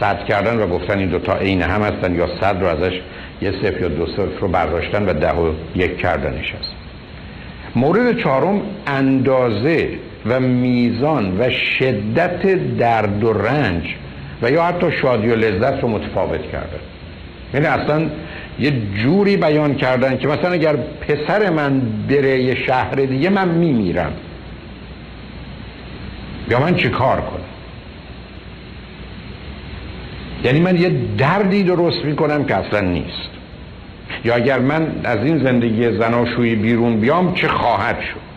صد 0.00 0.24
کردن 0.24 0.58
و 0.58 0.66
گفتن 0.66 0.98
این 0.98 1.08
دوتا 1.08 1.36
عین 1.36 1.62
هم 1.62 1.82
هستن 1.82 2.14
یا 2.14 2.28
صد 2.40 2.60
رو 2.60 2.66
ازش 2.66 3.00
یه 3.42 3.52
صفر 3.52 3.80
یا 3.80 3.88
دو 3.88 4.06
صفر 4.06 4.38
رو 4.40 4.48
برداشتن 4.48 5.08
و 5.08 5.12
ده 5.12 5.32
و 5.32 5.52
یک 5.74 5.98
کردنش 5.98 6.54
هست. 6.54 6.74
مورد 7.76 8.18
چهارم 8.18 8.60
اندازه 8.86 9.88
و 10.28 10.40
میزان 10.40 11.40
و 11.40 11.50
شدت 11.50 12.46
درد 12.76 13.24
و 13.24 13.32
رنج 13.32 13.94
و 14.42 14.50
یا 14.50 14.64
حتی 14.64 14.92
شادی 14.92 15.28
و 15.28 15.34
لذت 15.34 15.82
رو 15.82 15.88
متفاوت 15.88 16.42
کردن 16.52 16.80
یعنی 17.54 17.66
اصلا 17.66 18.10
یه 18.58 18.72
جوری 19.02 19.36
بیان 19.36 19.74
کردن 19.74 20.18
که 20.18 20.28
مثلا 20.28 20.50
اگر 20.50 20.76
پسر 20.76 21.50
من 21.50 21.80
بره 22.08 22.42
یه 22.42 22.54
شهر 22.66 22.94
دیگه 22.94 23.30
من 23.30 23.48
میمیرم. 23.48 24.12
یا 26.50 26.60
من 26.60 26.74
چی 26.74 26.88
کار 26.88 27.20
کنم؟ 27.20 27.40
یعنی 30.44 30.60
من 30.60 30.76
یه 30.76 30.92
دردی 31.18 31.62
درست 31.62 32.04
می‌کنم 32.04 32.44
که 32.44 32.54
اصلا 32.54 32.80
نیست. 32.80 33.28
یا 34.24 34.34
اگر 34.34 34.58
من 34.58 34.92
از 35.04 35.18
این 35.24 35.38
زندگی 35.38 35.98
زناشویی 35.98 36.54
بیرون 36.54 37.00
بیام 37.00 37.34
چه 37.34 37.48
خواهد 37.48 38.00
شد؟ 38.00 38.27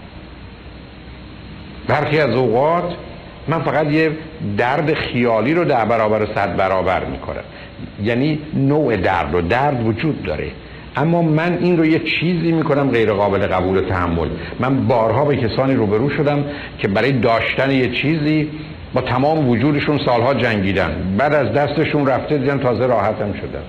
برخی 1.88 2.20
از 2.20 2.36
اوقات 2.36 2.94
من 3.48 3.60
فقط 3.60 3.92
یه 3.92 4.12
درد 4.58 4.94
خیالی 4.94 5.54
رو 5.54 5.66
در 5.66 5.86
برابر 5.86 6.28
صد 6.36 6.56
برابر 6.56 7.06
می‌کنم. 7.06 7.44
یعنی 8.04 8.40
نوع 8.54 8.98
درد 8.98 9.36
و 9.36 9.42
درد 9.42 9.88
وجود 9.88 10.24
داره. 10.24 10.48
اما 10.96 11.22
من 11.22 11.58
این 11.62 11.78
رو 11.78 11.86
یه 11.86 12.00
چیزی 12.00 12.52
می‌کنم 12.52 12.92
غیر 12.92 13.14
قابل 13.14 13.48
قبول 13.48 13.78
و 13.78 13.82
تحمل. 13.82 14.28
من 14.60 14.88
بارها 14.88 15.26
به 15.26 15.36
کسانی 15.36 15.74
روبرو 15.74 16.10
شدم 16.10 16.46
که 16.78 16.88
برای 16.88 17.12
داشتن 17.12 17.72
یه 17.72 17.90
چیزی 17.90 18.50
با 18.94 19.02
تمام 19.02 19.50
وجودشون 19.50 20.00
سالها 20.06 20.34
جنگیدن. 20.34 21.16
بعد 21.18 21.34
از 21.34 21.54
دستشون 21.54 22.08
رفته 22.08 22.38
دیدن 22.38 22.60
تازه 22.60 22.86
راحتم 22.86 23.34
شدن 23.34 23.64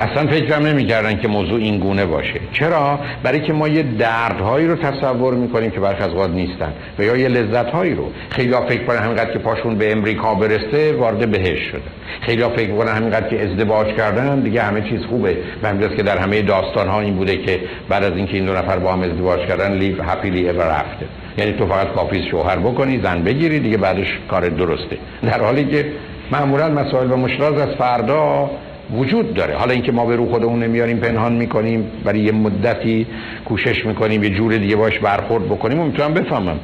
اصلا 0.00 0.26
فکرم 0.26 0.66
نمی‌کردن 0.66 1.16
که 1.20 1.28
موضوع 1.28 1.58
این 1.58 1.78
گونه 1.78 2.06
باشه. 2.06 2.40
چرا؟ 2.52 2.98
برای 3.22 3.40
که 3.40 3.52
ما 3.52 3.68
یه 3.68 3.82
دردهایی 3.82 4.66
رو 4.66 4.76
تصور 4.76 5.34
می‌کنیم 5.34 5.70
که 5.70 5.80
برخ 5.80 6.00
از 6.00 6.30
نیستن 6.30 6.72
و 6.98 7.02
یا 7.02 7.16
یه 7.16 7.28
لذتهایی 7.28 7.94
رو. 7.94 8.10
خیلی 8.30 8.52
ها 8.52 8.60
فکر 8.60 8.84
کنن 8.84 8.98
همینقدر 8.98 9.32
که 9.32 9.38
پاشون 9.38 9.78
به 9.78 9.92
امریکا 9.92 10.34
برسه 10.34 10.92
وارد 10.92 11.30
بهش 11.30 11.58
شده. 11.58 11.82
خیلی 12.20 12.42
ها 12.42 12.48
فکر 12.48 12.76
کنن 12.76 12.92
همینقدر 12.92 13.28
که 13.28 13.42
ازدواج 13.42 13.86
کردن 13.86 14.40
دیگه 14.40 14.62
همه 14.62 14.80
چیز 14.80 15.00
خوبه. 15.10 15.36
و 15.62 15.68
همینجاست 15.68 15.96
که 15.96 16.02
در 16.02 16.18
همه 16.18 16.42
داستان 16.42 16.88
ها 16.88 17.00
این 17.00 17.14
بوده 17.14 17.36
که 17.36 17.60
بعد 17.88 18.04
از 18.04 18.12
اینکه 18.16 18.34
این 18.34 18.44
دو 18.44 18.52
نفر 18.52 18.78
با 18.78 18.92
هم 18.92 19.02
ازدواج 19.02 19.40
کردن 19.40 19.72
لیو 19.72 20.02
هپیلی 20.02 20.48
اور 20.48 20.64
رفته. 20.64 21.06
یعنی 21.38 21.52
تو 21.52 21.66
فقط 21.66 21.92
کافی 21.92 22.28
شوهر 22.30 22.56
بکنی 22.56 23.00
زن 23.02 23.22
بگیری 23.22 23.60
دیگه 23.60 23.76
بعدش 23.76 24.18
کار 24.30 24.48
درسته. 24.48 24.96
در 25.22 25.40
حالی 25.40 25.64
که 25.64 25.86
معمولا 26.32 26.68
مسائل 26.68 27.12
و 27.12 27.16
مشکلات 27.16 27.68
از 27.68 27.74
فردا 27.78 28.50
وجود 28.96 29.34
داره. 29.34 29.54
حالا 29.54 29.72
اینکه 29.72 29.92
ما 29.92 30.06
به 30.06 30.16
رو 30.16 30.30
خودمون 30.30 30.62
نمیاریم 30.62 30.96
پنهان 30.96 31.32
می‌کنیم 31.32 31.90
برای 32.04 32.20
یه 32.20 32.32
مدتی 32.32 33.06
کوشش 33.44 33.86
می‌کنیم 33.86 34.24
یه 34.24 34.30
جور 34.30 34.56
دیگه 34.56 34.76
باش 34.76 34.98
برخورد 34.98 35.44
بکنیم 35.44 35.80
و 35.80 35.84
می‌تونم 35.84 36.14
بفهمم. 36.14 36.58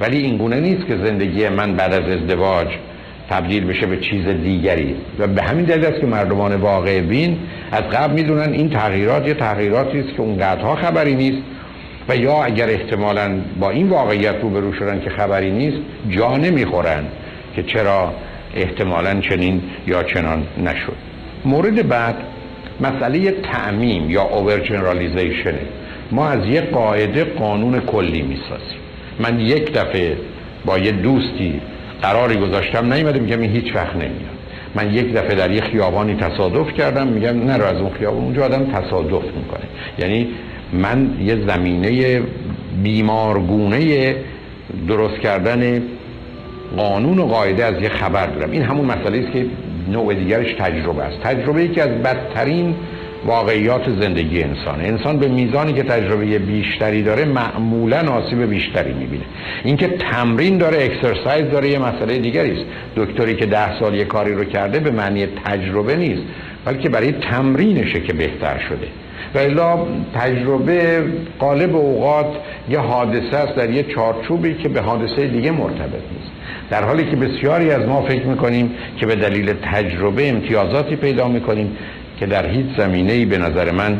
ولی 0.00 0.18
این 0.18 0.36
گونه 0.36 0.60
نیست 0.60 0.86
که 0.86 0.96
زندگی 0.96 1.48
من 1.48 1.76
بعد 1.76 1.92
از 1.92 2.08
ازدواج 2.08 2.68
تبدیل 3.30 3.64
بشه 3.64 3.86
به 3.86 3.96
چیز 3.96 4.26
دیگری. 4.26 4.94
و 5.18 5.26
به 5.26 5.42
همین 5.42 5.64
دلیل 5.64 5.84
است 5.84 6.00
که 6.00 6.06
مردمان 6.06 6.54
واقع 6.54 7.00
بین 7.00 7.38
از 7.72 7.82
قبل 7.82 8.14
می‌دونن 8.14 8.52
این 8.52 8.70
تغییرات 8.70 9.28
یه 9.28 9.34
تغییراتی 9.34 9.98
است 9.98 10.08
که 10.16 10.20
اونقدرها 10.20 10.74
خبری 10.74 11.14
نیست. 11.14 11.42
و 12.08 12.16
یا 12.16 12.44
اگر 12.44 12.70
احتمالا 12.70 13.40
با 13.60 13.70
این 13.70 13.88
واقعیت 13.88 14.34
روبرو 14.42 14.72
شدن 14.72 15.00
که 15.00 15.10
خبری 15.10 15.50
نیست 15.50 15.78
جا 16.10 16.36
نمی‌خورن 16.36 17.04
که 17.56 17.62
چرا 17.62 18.12
احتمالا 18.54 19.20
چنین 19.20 19.62
یا 19.86 20.02
چنان 20.02 20.42
نشد. 20.64 21.13
مورد 21.44 21.88
بعد 21.88 22.14
مسئله 22.80 23.30
تعمیم 23.30 24.10
یا 24.10 24.22
اوور 24.22 24.58
جنرالیزیشنه 24.58 25.60
ما 26.12 26.28
از 26.28 26.46
یه 26.48 26.60
قاعده 26.60 27.24
قانون 27.24 27.80
کلی 27.80 28.22
می‌سازیم. 28.22 28.78
من 29.20 29.40
یک 29.40 29.72
دفعه 29.72 30.16
با 30.64 30.78
یه 30.78 30.92
دوستی 30.92 31.60
قراری 32.02 32.36
گذاشتم 32.36 32.92
نیومده 32.92 33.18
میگم 33.20 33.40
این 33.40 33.50
هیچ 33.50 33.74
وقت 33.74 33.94
نمیاد 33.94 34.34
من 34.74 34.94
یک 34.94 35.12
دفعه 35.12 35.34
در 35.34 35.50
یه 35.50 35.60
خیابانی 35.60 36.14
تصادف 36.14 36.72
کردم 36.72 37.06
میگم 37.06 37.44
نرو 37.44 37.64
از 37.64 37.76
اون 37.76 37.90
خیابان 37.90 38.22
اونجا 38.24 38.44
آدم 38.44 38.64
تصادف 38.64 39.24
می‌کنه. 39.24 39.64
یعنی 39.98 40.28
من 40.72 41.16
یه 41.20 41.36
زمینه 41.46 42.22
بیمارگونه 42.82 44.14
درست 44.88 45.20
کردن 45.20 45.82
قانون 46.76 47.18
و 47.18 47.26
قاعده 47.26 47.64
از 47.64 47.82
یه 47.82 47.88
خبر 47.88 48.26
دارم. 48.26 48.50
این 48.50 48.62
همون 48.62 48.84
مسئله 48.84 49.18
است 49.18 49.32
که 49.32 49.46
نوع 49.88 50.14
دیگرش 50.14 50.54
تجربه 50.58 51.02
است. 51.02 51.20
تجربه 51.20 51.64
یکی 51.64 51.80
از 51.80 51.88
بدترین 51.88 52.74
واقعیات 53.26 53.90
زندگی 54.00 54.42
انسان. 54.42 54.80
انسان 54.80 55.18
به 55.18 55.28
میزانی 55.28 55.72
که 55.72 55.82
تجربه 55.82 56.38
بیشتری 56.38 57.02
داره 57.02 57.24
معمولا 57.24 58.12
آسیب 58.12 58.42
بیشتری 58.42 58.92
می‌بینه. 58.92 59.24
اینکه 59.64 59.88
تمرین 59.88 60.58
داره 60.58 60.84
اکسرسایز 60.84 61.50
داره 61.50 61.68
یه 61.68 61.78
مسئله 61.78 62.18
دیگری 62.18 62.50
است. 62.50 62.64
دکتری 62.96 63.34
که 63.34 63.46
ده 63.46 63.78
سال 63.78 63.94
یه 63.94 64.04
کاری 64.04 64.34
رو 64.34 64.44
کرده 64.44 64.80
به 64.80 64.90
معنی 64.90 65.26
تجربه 65.26 65.96
نیست 65.96 66.22
بلکه 66.64 66.88
برای 66.88 67.12
تمرینشه 67.12 68.00
که 68.00 68.12
بهتر 68.12 68.58
شده. 68.58 68.86
و 69.34 69.38
الا 69.38 69.86
تجربه 70.14 71.04
قالب 71.38 71.76
اوقات 71.76 72.26
یه 72.70 72.78
حادثه 72.78 73.36
است 73.36 73.54
در 73.56 73.70
یه 73.70 73.82
چارچوبی 73.82 74.54
که 74.54 74.68
به 74.68 74.80
حادثه 74.80 75.26
دیگه 75.26 75.50
مرتبط 75.50 75.92
نیست. 75.92 76.33
در 76.70 76.84
حالی 76.84 77.04
که 77.04 77.16
بسیاری 77.16 77.70
از 77.70 77.88
ما 77.88 78.02
فکر 78.02 78.26
می‌کنیم 78.26 78.70
که 78.96 79.06
به 79.06 79.14
دلیل 79.14 79.52
تجربه 79.52 80.28
امتیازاتی 80.28 80.96
پیدا 80.96 81.28
می‌کنیم 81.28 81.76
که 82.20 82.26
در 82.26 82.46
هیچ 82.46 82.66
زمینه 82.76 83.12
ای 83.12 83.24
به 83.24 83.38
نظر 83.38 83.70
من 83.70 83.98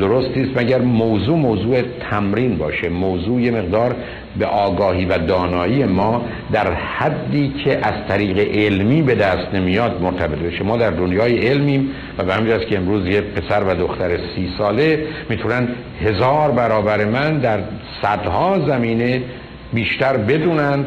درست 0.00 0.36
نیست 0.36 0.58
مگر 0.58 0.78
موضوع 0.78 1.38
موضوع 1.38 1.82
تمرین 2.10 2.58
باشه 2.58 2.88
موضوع 2.88 3.40
یه 3.40 3.50
مقدار 3.50 3.96
به 4.38 4.46
آگاهی 4.46 5.04
و 5.04 5.18
دانایی 5.18 5.84
ما 5.84 6.24
در 6.52 6.72
حدی 6.72 7.52
که 7.64 7.78
از 7.82 7.94
طریق 8.08 8.38
علمی 8.38 9.02
به 9.02 9.14
دست 9.14 9.54
نمیاد 9.54 10.02
مرتبط 10.02 10.38
بشه. 10.38 10.64
ما 10.64 10.76
در 10.76 10.90
دنیای 10.90 11.48
علمیم 11.48 11.90
و 12.18 12.24
به 12.24 12.34
همین 12.34 12.58
که 12.58 12.78
امروز 12.78 13.06
یه 13.06 13.20
پسر 13.20 13.62
و 13.64 13.74
دختر 13.74 14.10
سی 14.16 14.52
ساله 14.58 15.06
می‌تونن 15.28 15.68
هزار 16.02 16.50
برابر 16.50 17.04
من 17.04 17.38
در 17.38 17.58
صدها 18.02 18.58
زمینه 18.66 19.22
بیشتر 19.72 20.16
بدونن 20.16 20.84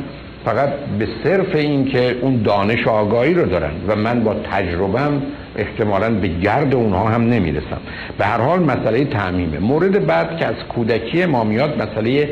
فقط 0.48 0.70
به 1.00 1.08
صرف 1.24 1.56
این 1.56 1.86
که 1.86 2.16
اون 2.22 2.42
دانش 2.42 2.88
آگاهی 2.88 3.34
رو 3.34 3.46
دارن 3.46 3.72
و 3.88 3.96
من 3.96 4.24
با 4.24 4.34
تجربم 4.52 5.22
احتمالا 5.56 6.10
به 6.10 6.28
گرد 6.28 6.76
اونها 6.76 7.08
هم 7.08 7.22
نمی‌رسم. 7.30 7.78
به 8.18 8.26
هر 8.26 8.42
حال 8.42 8.60
مسئله 8.60 9.06
تعمیمه. 9.06 9.60
مورد 9.60 10.06
بعد 10.06 10.38
که 10.38 10.46
از 10.46 10.56
کودکی 10.70 11.26
ما 11.26 11.44
میاد 11.44 11.82
مسئله 11.82 12.30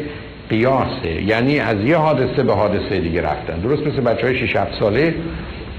قیاسه. 0.49 1.23
یعنی 1.25 1.59
از 1.59 1.81
یه 1.85 1.97
حادثه 1.97 2.43
به 2.43 2.53
حادثه 2.53 2.99
دیگه 2.99 3.21
رفتن. 3.21 3.59
درست 3.59 3.87
مثل 3.87 4.01
بچه 4.01 4.27
های 4.27 4.47
6 4.47 4.57
ساله 4.79 5.13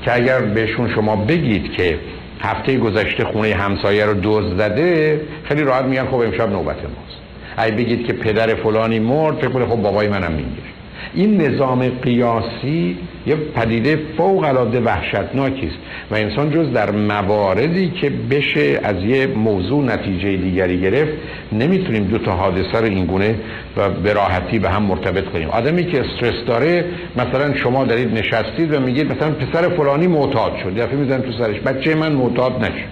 که 0.02 0.14
اگر 0.14 0.40
بهشون 0.40 0.94
شما 0.94 1.16
بگید 1.16 1.72
که 1.72 1.98
هفته 2.40 2.78
گذشته 2.78 3.24
خونه 3.24 3.54
همسایه 3.54 4.04
رو 4.04 4.14
دوز 4.14 4.44
زده 4.58 5.20
خیلی 5.44 5.62
راحت 5.62 5.84
میگن 5.84 6.04
خب 6.04 6.14
امشب 6.14 6.50
نوبت 6.50 6.76
ماست. 6.76 7.20
اگه 7.56 7.76
بگید 7.76 8.06
که 8.06 8.12
پدر 8.12 8.54
فلانی 8.54 8.98
مرد 8.98 9.36
فکر 9.36 9.66
خب 9.66 9.82
بابای 9.82 10.08
منم 10.08 10.32
می‌گیره. 10.32 10.75
این 11.14 11.40
نظام 11.40 11.88
قیاسی 11.88 12.96
یه 13.26 13.36
پدیده 13.36 13.98
فوق 14.16 14.44
العاده 14.44 14.80
وحشتناکی 14.80 15.66
است 15.66 15.78
و 16.10 16.14
انسان 16.14 16.50
جز 16.50 16.72
در 16.72 16.90
مواردی 16.90 17.90
که 17.90 18.10
بشه 18.10 18.80
از 18.82 19.04
یه 19.04 19.26
موضوع 19.26 19.84
نتیجه 19.84 20.36
دیگری 20.36 20.80
گرفت 20.80 21.12
نمی‌تونیم 21.52 22.04
دو 22.04 22.18
تا 22.18 22.32
حادثه 22.32 22.78
رو 22.78 22.84
اینگونه 22.84 23.34
و 23.76 23.90
به 23.90 24.12
راحتی 24.12 24.58
به 24.58 24.70
هم 24.70 24.82
مرتبط 24.82 25.24
کنیم. 25.24 25.48
آدمی 25.48 25.84
که 25.84 26.00
استرس 26.00 26.44
داره 26.46 26.84
مثلا 27.16 27.54
شما 27.54 27.84
دارید 27.84 28.18
نشستید 28.18 28.74
و 28.74 28.80
میگید 28.80 29.12
مثلا 29.12 29.30
پسر 29.30 29.68
فلانی 29.68 30.06
معتاد 30.06 30.52
شد. 30.62 30.74
دفعه 30.74 30.96
میزن 30.96 31.20
تو 31.20 31.32
سرش 31.32 31.60
بچه 31.60 31.94
من 31.94 32.12
معتاد 32.12 32.64
نشه 32.64 32.84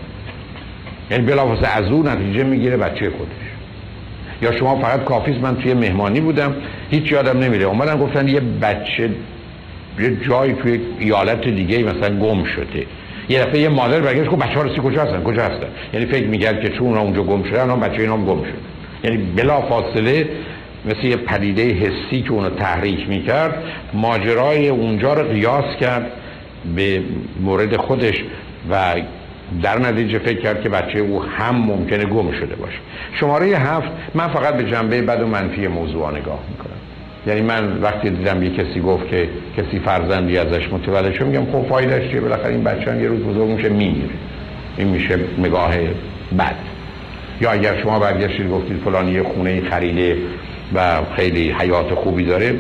یعنی 1.11 1.27
بلافاصله 1.27 1.69
از 1.77 1.93
اون 1.93 2.09
نتیجه 2.09 2.45
می‌گیره 2.45 2.77
بچه 2.77 3.11
خودش. 3.11 3.54
یا 4.43 4.59
شما 4.59 4.77
فقط 4.77 5.05
کافیز 5.05 5.37
من 5.37 5.57
توی 5.57 5.75
مهمانی 5.75 6.21
بودم. 6.21 6.55
هیچ 6.91 7.13
یادم 7.13 7.39
نمیره. 7.39 7.65
اومدن 7.65 7.99
گفتن 7.99 8.29
یه 8.29 8.41
بچه 8.41 9.11
یه 10.01 10.17
جایی 10.29 10.53
توی 10.53 10.81
ایالت 10.99 11.49
دیگه 11.49 11.83
مثلا 11.83 12.19
گم 12.19 12.45
شده. 12.45 12.87
یه 13.29 13.45
دفعه 13.45 13.61
یه 13.61 13.69
مادر 13.69 14.01
برگشت 14.01 14.31
گفت 14.31 14.43
بچه‌ها 14.43 14.63
رسی 14.63 14.81
کجا 14.85 15.03
هستن؟ 15.03 15.23
کجا 15.23 15.43
هستن؟ 15.43 15.67
یعنی 15.93 16.07
فکر 16.07 16.27
میگرد 16.27 16.61
که 16.61 16.69
چون 16.69 16.99
اونجا 16.99 17.23
گم 17.23 17.43
شدن 17.43 17.71
اون 17.71 17.81
بچه 17.81 18.01
اینا 18.01 18.17
گم 18.17 18.43
شد 18.45 18.59
یعنی 19.05 19.17
بلا 19.17 19.61
فاصله 19.61 20.29
مثل 20.85 21.07
یه 21.07 21.17
پدیده 21.17 21.63
حسی 21.63 22.23
که 22.23 22.31
اونو 22.31 22.51
تحریک 22.51 23.09
می‌کرد 23.09 23.63
ماجرای 23.95 24.69
اونجا 24.69 25.15
رو 25.15 25.29
قیاس 25.29 25.77
کرد 25.81 26.07
به 26.77 27.03
مورد 27.41 27.77
خودش 27.77 28.25
و 28.71 28.95
در 29.63 29.79
نتیجه 29.79 30.19
فکر 30.19 30.41
کرد 30.41 30.63
که 30.63 30.69
بچه 30.69 30.99
او 30.99 31.23
هم 31.23 31.57
ممکنه 31.57 32.05
گم 32.05 32.33
شده 32.33 32.57
باشه. 32.57 32.79
شماره 33.21 33.47
هفت 33.47 33.89
من 34.15 34.29
فقط 34.29 34.55
به 34.55 34.65
جنبه 34.65 35.03
بد 35.03 35.23
و 35.23 35.27
منفی 35.27 35.67
موضوع 35.67 36.11
نگاه 36.11 36.39
می‌کنم. 36.51 36.75
یعنی 37.27 37.41
من 37.41 37.79
وقتی 37.83 38.11
دیدم 38.11 38.43
یه 38.43 38.51
کسی 38.51 38.81
گفت 38.81 39.09
که 39.09 39.29
کسی 39.57 39.79
فرزندی 39.79 40.39
ازش 40.39 40.69
متولد 40.73 41.15
شد 41.15 41.27
میگم 41.27 41.45
خب 41.53 41.69
فایدهش 41.69 42.11
چیه؟ 42.11 42.21
بالاخره 42.21 42.51
این 42.51 42.65
بچه 42.65 42.93
هم 42.93 43.03
یه 43.03 43.09
روز 43.09 43.21
بزرگ 43.21 43.49
میشه 43.49 43.69
میمیره. 43.69 44.15
این 44.77 44.89
میشه 44.89 45.19
نگاه 45.39 45.75
بد. 46.39 46.57
یا 47.41 47.51
اگر 47.51 47.83
شما 47.83 47.99
برگشتید 47.99 48.51
گفتید 48.51 48.77
فلانی 48.85 49.13
یه 49.13 49.23
خونه 49.23 49.61
خریده 49.71 50.17
و 50.75 51.01
خیلی 51.17 51.51
حیات 51.51 51.95
خوبی 51.95 52.25
داره. 52.25 52.53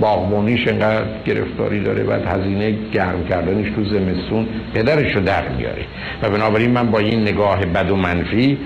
باغبونیش 0.00 0.68
انقدر 0.68 1.04
گرفتاری 1.24 1.80
داره 1.80 2.04
و 2.04 2.12
هزینه 2.28 2.74
گرم 2.92 3.24
کردنش 3.28 3.70
تو 3.70 3.84
زمستون 3.84 4.48
پدرش 4.74 5.16
رو 5.16 5.20
در 5.22 5.48
میاره. 5.48 5.84
و 6.22 6.30
بنابراین 6.30 6.70
من 6.70 6.90
با 6.90 6.98
این 6.98 7.22
نگاه 7.22 7.66
بد 7.66 7.90
و 7.90 7.96
منفی 7.96 8.58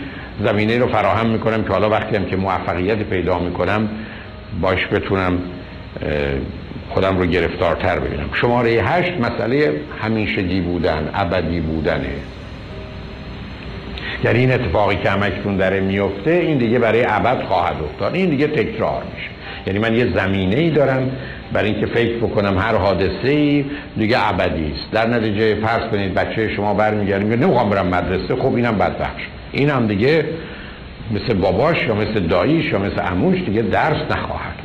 زمینه 0.44 0.78
رو 0.78 0.86
فراهم 0.86 1.26
می‌کنم 1.26 1.64
که 1.64 1.68
حالا 1.68 1.90
وقتی 1.90 2.16
هم 2.16 2.24
که 2.24 2.36
موفقیت 2.36 2.99
پیدا 2.99 3.38
می‌کنم 3.38 3.88
باش 4.61 4.86
بتونم 4.86 5.38
خودم 6.88 7.18
رو 7.18 7.26
گرفتارتر 7.26 7.99
ببینم. 7.99 8.30
شماره 8.32 8.70
هشت 8.70 9.12
مسئله 9.20 9.72
همیشگی 10.03 10.61
بودن 10.61 11.11
ابدی 11.14 11.61
بودنه. 11.61 12.12
یعنی 14.24 14.38
این 14.38 14.52
اتفاقی 14.52 14.96
که 14.96 15.10
همکتون 15.10 15.56
داره 15.56 15.80
میفته 15.80 16.30
این 16.30 16.58
دیگه 16.58 16.78
برای 16.78 17.04
ابد 17.08 17.42
خواهد 17.42 17.76
افتاد. 17.84 18.14
این 18.14 18.30
دیگه 18.30 18.46
تکرار 18.46 19.02
میشه. 19.14 19.28
یعنی 19.66 19.78
من 19.78 19.96
یه 19.96 20.14
زمینه 20.14 20.56
ای 20.56 20.70
دارم 20.70 21.10
برای 21.52 21.70
اینکه 21.70 21.86
فکر 21.86 22.16
بکنم 22.16 22.58
هر 22.58 22.74
حادثه 22.74 23.28
ای 23.28 23.64
دیگه 23.96 24.28
ابدی 24.28 24.72
است. 24.72 24.90
در 24.92 25.08
نتیجه 25.08 25.54
فرض 25.54 25.90
کنید 25.90 26.14
بچه 26.14 26.48
شما 26.48 26.74
برمیگرده 26.74 27.24
میگه 27.24 27.36
نمی‌خوام 27.36 27.70
برم 27.70 27.86
مدرسه. 27.86 28.36
خب 28.36 28.54
اینم 28.54 28.78
بدبخش 28.78 29.22
اینم 29.52 29.86
دیگه 29.86 30.24
مثل 31.10 31.34
باباش 31.34 31.76
یا 31.88 31.94
مثل 31.94 32.20
داییش 32.20 32.72
یا 32.72 32.78
مثل 32.78 33.00
عموش 33.00 33.42
دیگه 33.42 33.62
درس 33.62 34.02
نخواهد 34.10 34.55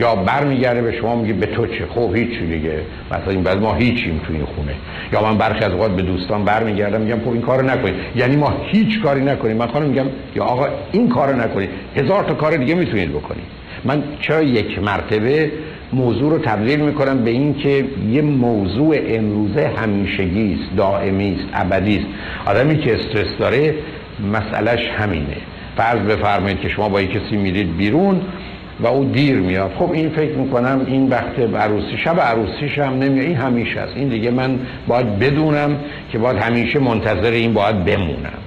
یا 0.00 0.14
برمیگرده 0.14 0.82
به 0.82 0.92
شما 0.92 1.16
میگه 1.16 1.32
به 1.32 1.46
تو 1.46 1.66
چه؟ 1.66 1.86
خب 1.94 2.16
هیچ 2.16 2.40
دیگه. 2.40 2.80
مثلا 3.10 3.30
این 3.30 3.42
بعد 3.42 3.58
ما 3.58 3.74
هیچیم 3.74 4.20
تو 4.26 4.32
این 4.32 4.44
خونه. 4.44 4.72
یا 5.12 5.22
من 5.22 5.38
برخی 5.38 5.64
از 5.64 5.72
اوقات 5.72 5.96
به 5.96 6.02
دوستان 6.02 6.44
برمیگردم 6.44 7.00
میگم 7.00 7.20
خب 7.20 7.32
این 7.32 7.42
کارو 7.42 7.66
نکنید. 7.66 7.94
یعنی 8.16 8.36
ما 8.36 8.54
هیچ 8.66 9.02
کاری 9.02 9.24
نکنیم. 9.24 9.56
من 9.56 9.66
خانم 9.66 9.86
میگم 9.86 10.06
یا 10.36 10.44
آقا 10.44 10.66
این 10.92 11.08
کارو 11.08 11.40
نکنید. 11.40 11.68
هزار 11.96 12.24
تا 12.24 12.34
کار 12.34 12.56
دیگه 12.56 12.74
می‌تونید 12.74 13.10
بکنید. 13.10 13.44
من 13.84 14.02
چرا 14.20 14.42
یک 14.42 14.78
مرتبه 14.78 15.50
موضوع 15.92 16.30
رو 16.30 16.38
تبدیل 16.38 16.80
می‌کنم 16.80 17.24
به 17.24 17.30
این 17.30 17.54
که 17.54 17.84
یه 18.10 18.22
موضوع 18.22 18.96
امروزه 19.06 19.70
همیشگی 19.76 20.54
است 20.54 20.76
دائمی 20.76 21.36
است 21.38 21.48
ابدی 21.54 21.96
است. 21.96 22.06
آدمی 22.46 22.78
که 22.78 22.94
استرس 22.94 23.36
داره 23.38 23.74
مسئلهش 24.32 24.88
همینه. 24.98 25.36
فرض 25.76 25.98
بفرمایید 25.98 26.60
که 26.60 26.68
شما 26.68 26.88
با 26.88 27.00
یک 27.00 27.10
کسی 27.10 27.36
میرید 27.36 27.76
بیرون 27.76 28.20
و 28.82 28.86
او 28.86 29.04
دیر 29.04 29.36
میاد. 29.36 29.72
خب 29.78 29.92
این 29.92 30.08
فکر 30.08 30.34
می‌کنم 30.34 30.82
این 30.86 31.08
وقت 31.08 31.38
عروسی 31.38 31.96
شب 32.04 32.20
عروسیش 32.20 32.78
هم 32.78 32.92
نمیاد. 32.92 33.26
این 33.26 33.36
همیشه 33.36 33.80
است. 33.80 33.96
این 33.96 34.08
دیگه 34.08 34.30
من 34.30 34.58
باید 34.86 35.18
بدونم 35.18 35.76
که 36.12 36.18
باید 36.18 36.36
همیشه 36.36 36.78
منتظر 36.78 37.30
این 37.30 37.54
باید 37.54 37.84
بمونم. 37.84 38.38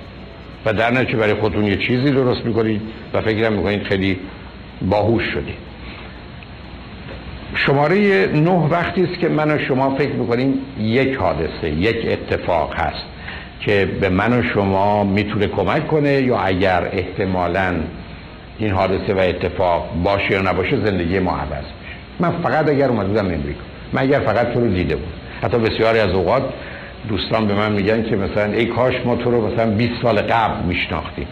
و 0.65 0.73
در 0.73 0.91
نتیجه 0.91 1.17
برای 1.17 1.33
خودتون 1.33 1.63
یه 1.63 1.77
چیزی 1.77 2.11
درست 2.11 2.45
می‌کنید 2.45 2.81
و 3.13 3.21
فکرم 3.21 3.53
می‌کنید 3.53 3.83
خیلی 3.83 4.19
باهوش 4.81 5.23
شدید. 5.23 5.55
شماره 7.55 8.27
نه 8.27 8.51
وقتی 8.51 9.03
است 9.03 9.19
که 9.19 9.29
من 9.29 9.51
و 9.51 9.59
شما 9.67 9.95
فکر 9.95 10.13
می‌کنیم 10.13 10.53
یک 10.79 11.15
حادثه 11.15 11.69
یک 11.69 12.07
اتفاق 12.11 12.73
هست 12.75 13.03
که 13.59 13.87
به 14.01 14.09
من 14.09 14.39
و 14.39 14.43
شما 14.53 15.03
می‌تونه 15.03 15.47
کمک 15.47 15.87
کنه 15.87 16.21
یا 16.21 16.37
اگر 16.39 16.89
احتمالاً 16.93 17.73
این 18.59 18.71
حادثه 18.71 19.13
و 19.13 19.19
اتفاق 19.19 19.89
باشه 20.03 20.31
یا 20.31 20.41
نباشه 20.41 20.85
زندگی 20.85 21.19
ما 21.19 21.31
عوض 21.31 21.51
میشه. 21.51 21.95
من 22.19 22.31
فقط 22.31 22.69
اگر 22.69 22.89
اومده 22.89 23.07
بودم 23.07 23.25
امریکا. 23.25 23.59
من 23.93 24.01
اگر 24.01 24.19
فقط 24.19 24.53
تو 24.53 24.59
رو 24.59 24.67
دیده 24.67 24.95
بود 24.95 25.13
حتی 25.41 25.57
بسیاری 25.57 25.99
از 25.99 26.11
اوقات 26.11 26.43
دوستان 27.09 27.47
به 27.47 27.53
من 27.53 27.71
میگن 27.71 28.03
که 28.03 28.15
مثلا 28.15 28.53
ای 28.53 28.65
کاش 28.65 28.93
ما 29.05 29.15
تو 29.15 29.31
رو 29.31 29.47
مثلا 29.47 29.71
20 29.71 29.91
سال 30.01 30.21
قبل 30.21 30.65
میشناختیم. 30.65 31.27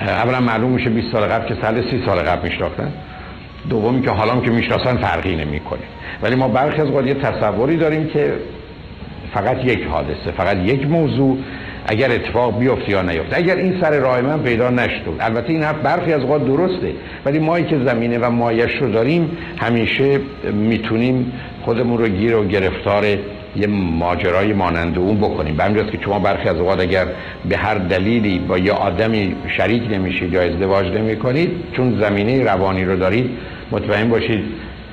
اولا 0.00 0.40
معلوم 0.40 0.70
میشه 0.70 0.90
20 0.90 1.12
سال 1.12 1.22
قبل 1.22 1.48
که 1.48 1.54
سال 1.62 1.90
30 1.90 2.02
سال 2.06 2.18
قبل 2.18 2.48
میشناختن. 2.48 2.92
دومی 3.70 4.02
که 4.02 4.10
حالا 4.10 4.40
که 4.40 4.50
می‌شناسن 4.50 4.96
فرقی 4.96 5.36
نمی‌کنه. 5.36 5.80
ولی 6.22 6.34
ما 6.34 6.48
برخی 6.48 6.80
از 6.80 6.88
اوقات 6.88 7.08
تصوری 7.08 7.76
داریم 7.76 8.06
که 8.06 8.34
فقط 9.34 9.64
یک 9.64 9.84
حادثه 9.84 10.30
فقط 10.36 10.56
یک 10.56 10.86
موضوع 10.86 11.38
اگر 11.86 12.10
اتفاق 12.10 12.58
بیفته 12.58 12.90
یا 12.90 13.02
نیفته 13.02 13.36
اگر 13.36 13.56
این 13.56 13.80
سر 13.80 13.98
راه 13.98 14.20
من 14.20 14.42
پیدا 14.42 14.70
نشد. 14.70 15.16
البته 15.20 15.52
این 15.52 15.62
حرف 15.62 15.76
برخی 15.76 16.12
از 16.12 16.20
اوقات 16.22 16.44
درسته. 16.44 16.92
ولی 17.24 17.38
مایی 17.38 17.64
که 17.64 17.78
زمینه 17.84 18.18
و 18.18 18.30
مایش 18.30 18.74
رو 18.80 18.92
داریم 18.92 19.30
همیشه 19.58 20.20
می‌تونیم 20.52 21.32
خودمون 21.64 21.98
رو 21.98 22.08
گیر 22.08 22.36
و 22.36 22.46
گرفتار 22.46 23.04
یه 23.56 23.66
ماجرای 23.66 24.52
مانند 24.52 24.98
اون 24.98 25.16
بکنیم. 25.16 25.56
به 25.56 25.64
همجاست 25.64 25.92
که 25.92 25.98
شما 26.04 26.18
برخی 26.18 26.48
از 26.48 26.56
اوقات 26.56 26.80
اگر 26.80 27.06
به 27.48 27.56
هر 27.56 27.74
دلیلی 27.74 28.38
با 28.38 28.58
یه 28.58 28.72
آدمی 28.72 29.34
شریک 29.56 29.82
نمیشید 29.90 30.32
یا 30.32 30.42
ازدواج 30.42 30.86
نمی 30.86 31.16
کنید 31.16 31.50
چون 31.76 32.00
زمینه 32.00 32.44
روانی 32.44 32.84
رو 32.84 32.96
دارید 32.96 33.30
مطمئن 33.70 34.08
باشید 34.08 34.44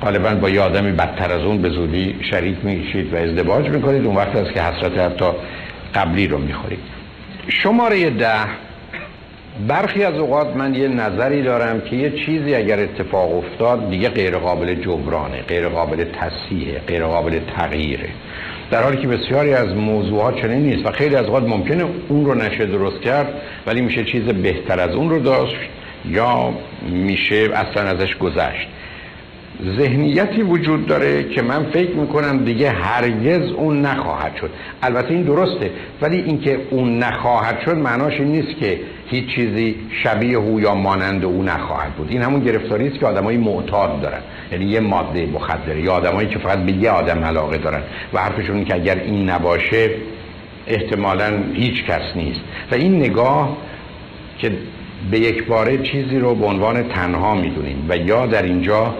غالبا 0.02 0.30
با 0.30 0.50
یه 0.50 0.62
آدمی 0.62 0.92
بدتر 0.92 1.34
از 1.34 1.42
اون 1.42 1.62
به 1.62 1.70
زودی 1.70 2.16
شریک 2.32 2.56
میشید 2.64 3.14
و 3.14 3.16
ازدواج 3.16 3.70
می‌کنید. 3.70 4.06
اون 4.06 4.16
وقت 4.16 4.36
است 4.36 4.54
که 4.54 4.62
حسرت 4.62 4.98
حتی 4.98 5.26
قبلی 5.96 6.28
رو 6.28 6.38
می‌خورید 6.38 6.80
شماره 7.48 8.10
ده. 8.10 8.70
برخی 9.68 10.04
از 10.04 10.14
اوقات 10.14 10.56
من 10.56 10.76
یه 10.76 10.88
نظری 10.88 11.44
دارم 11.44 11.82
که 11.82 11.96
یه 11.96 12.26
چیزی 12.26 12.56
اگر 12.56 12.80
اتفاق 12.80 13.38
افتاد 13.38 13.90
دیگه 13.90 14.10
غیر 14.10 14.38
قابل 14.38 14.76
جبرانه 14.76 15.42
غیر 15.42 15.68
قابل 15.68 16.06
تصحیحه 16.06 16.80
غیر 16.88 17.06
قابل 17.06 17.40
تغییره. 17.58 18.10
در 18.72 18.84
حالی 18.84 18.98
که 18.98 19.08
بسیاری 19.08 19.54
از 19.54 19.76
موضوعات 19.76 20.42
چنین 20.42 20.62
نیست 20.62 20.86
و 20.86 20.92
خیلی 20.92 21.16
از 21.16 21.26
اوقات 21.26 21.44
ممکنه 21.44 21.86
اون 22.10 22.26
رو 22.26 22.36
نشه 22.36 22.66
درست 22.66 23.02
کرد 23.02 23.34
ولی 23.68 23.82
میشه 23.82 24.04
چیز 24.04 24.24
بهتر 24.24 24.80
از 24.80 24.96
اون 24.96 25.10
رو 25.10 25.20
داشت 25.20 25.56
یا 26.06 26.54
میشه 26.90 27.50
اصلا 27.54 27.84
ازش 27.84 28.18
گذشت. 28.18 28.68
ذهنیتی 29.64 30.41
وجود 30.41 30.88
داره 30.88 31.24
که 31.24 31.41
من 31.41 31.64
فکر 31.64 31.95
می‌کنم 31.95 32.45
دیگه 32.45 32.70
هرگز 32.70 33.51
اون 33.51 33.82
نخواهد 33.82 34.36
شد. 34.36 34.49
البته 34.84 35.14
این 35.14 35.24
درسته 35.24 35.72
ولی 36.01 36.18
اینکه 36.18 36.60
اون 36.70 36.99
نخواهد 36.99 37.62
شد 37.66 37.78
معناش 37.78 38.14
این 38.14 38.32
نیست 38.32 38.60
که 38.60 38.80
هیچ 39.07 39.36
چیزی 39.36 39.76
شبیه 40.03 40.38
او 40.38 40.60
یا 40.60 40.76
مانند 40.76 41.26
او 41.26 41.43
نخواهد 41.43 41.93
بود. 41.93 42.07
این 42.10 42.22
همون 42.22 42.39
گرفتاری 42.39 42.88
است 42.88 42.99
که 42.99 43.05
آدمای 43.05 43.38
معتاد 43.38 44.01
دارن. 44.01 44.22
یعنی 44.51 44.66
یه 44.66 44.80
ماده 44.80 45.26
مخدره 45.26 45.82
یا 45.82 45.93
آدمایی 45.93 46.30
که 46.30 46.39
فقط 46.39 46.60
به 46.60 46.72
یه 46.72 46.89
آدم 46.89 47.24
علاقه 47.24 47.57
دارن. 47.57 47.82
و 48.14 48.20
حرفشون 48.20 48.55
این 48.55 48.66
که 48.66 48.76
اگر 48.76 48.95
این 48.95 49.30
نباشه 49.30 49.89
احتمالا 50.68 51.39
هیچ 51.53 51.86
کس 51.86 52.16
نیست. 52.16 52.41
و 52.72 52.76
این 52.76 52.95
نگاه 52.95 53.57
که 54.38 54.51
به 55.12 55.20
یک 55.20 55.45
باره 55.45 55.78
چیزی 55.78 56.20
رو 56.20 56.36
به 56.36 56.45
عنوان 56.45 56.84
تنها 56.84 57.36
می‌دونیم. 57.36 57.86
و 57.89 57.97
یا 57.97 58.26
در 58.26 58.43
اینجا 58.43 58.95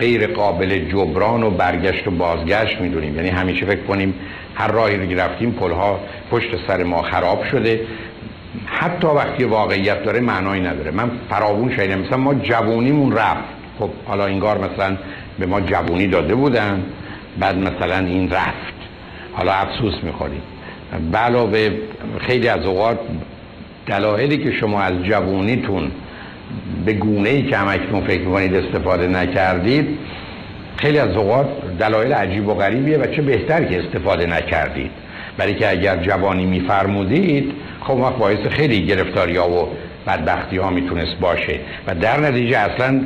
غیر 0.00 0.26
قابل 0.26 0.78
جبران 0.78 1.42
و 1.42 1.50
برگشت 1.50 2.06
و 2.06 2.10
بازگشت 2.10 2.80
می‌دونیم. 2.80 3.16
یعنی 3.16 3.28
همیشه 3.28 3.66
فکر 3.66 3.82
کنیم 3.82 4.14
هر 4.54 4.68
راهی 4.68 4.96
رو 4.96 5.20
رفتیم 5.20 5.52
پلها 5.52 6.00
پشت 6.30 6.48
سر 6.66 6.82
ما 6.82 7.02
خراب 7.02 7.44
شده. 7.44 7.80
حتی 8.66 9.06
وقتی 9.06 9.44
واقعیت 9.44 10.04
داره 10.04 10.20
معنایی 10.20 10.62
نداره. 10.62 10.90
من 10.90 11.10
فراوون 11.30 11.76
شایدم 11.76 11.98
مثلا 11.98 12.16
ما 12.16 12.34
جوونیمون 12.34 13.12
رفت. 13.12 13.44
خب 13.78 13.90
حالا 14.06 14.26
اینگار 14.26 14.58
مثلا 14.58 14.96
به 15.38 15.46
ما 15.46 15.60
جوونی 15.60 16.06
داده 16.06 16.34
بودن. 16.34 16.82
بعد 17.38 17.58
مثلا 17.58 17.98
این 18.06 18.30
رفت. 18.30 18.74
حالا 19.32 19.52
افسوس 19.52 19.94
می‌خوریم. 20.02 20.42
علاوه 21.14 21.70
خیلی 22.20 22.48
از 22.48 22.66
اوقات 22.66 22.98
دلایلی 23.86 24.38
که 24.38 24.52
شما 24.52 24.80
از 24.82 25.02
جوونیتون 25.02 25.90
به 26.84 26.92
گونه 26.92 27.28
ای 27.28 27.42
که 27.42 27.56
همکنون 27.56 28.00
فکر 28.00 28.20
می‌کنید 28.20 28.54
استفاده 28.54 29.06
نکردید 29.06 29.98
خیلی 30.76 30.98
از 30.98 31.16
اوقات 31.16 31.46
دلایل 31.78 32.12
عجیب 32.12 32.48
و 32.48 32.54
غریبیه 32.54 32.98
و 32.98 33.06
چه 33.06 33.22
بهتر 33.22 33.64
که 33.64 33.78
استفاده 33.78 34.26
نکردید. 34.26 34.90
برای 35.36 35.54
که 35.54 35.70
اگر 35.70 35.96
جوانی 35.96 36.46
میفرمودید 36.46 37.52
خب 37.80 37.94
وقت 37.94 38.16
باعث 38.16 38.46
خیلی 38.50 38.86
گرفتاری 38.86 39.36
ها 39.36 39.50
و 39.50 39.68
بدبختی 40.06 40.56
ها 40.56 40.70
می‌تونست 40.70 41.16
باشه. 41.20 41.60
و 41.86 41.94
در 41.94 42.20
نتیجه 42.20 42.58
اصلا 42.58 43.00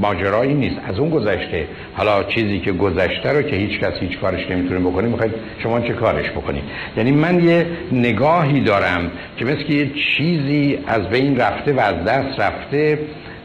ماجرایی 0.00 0.54
نیست. 0.54 0.76
از 0.88 0.98
اون 0.98 1.10
گذشته. 1.10 1.66
حالا 1.96 2.24
چیزی 2.24 2.60
که 2.60 2.72
گذشته 2.72 3.32
رو 3.32 3.42
که 3.42 3.56
هیچ 3.56 3.80
کس 3.80 3.92
هیچ 4.00 4.18
کارش 4.18 4.50
نمی‌تونه 4.50 4.80
بکنه 4.80 5.08
می‌خواید 5.08 5.34
شما 5.62 5.80
چه 5.80 5.92
کارش 5.92 6.30
بکنید؟ 6.30 6.62
یعنی 6.96 7.12
من 7.12 7.44
یه 7.44 7.66
نگاهی 7.92 8.60
دارم 8.60 9.10
که 9.36 9.44
مثل 9.44 9.72
یه 9.72 9.90
چیزی 10.16 10.78
از 10.86 11.08
بین 11.08 11.36
رفته 11.36 11.72
و 11.72 11.80
از 11.80 12.04
دست 12.04 12.40
رفته 12.40 12.98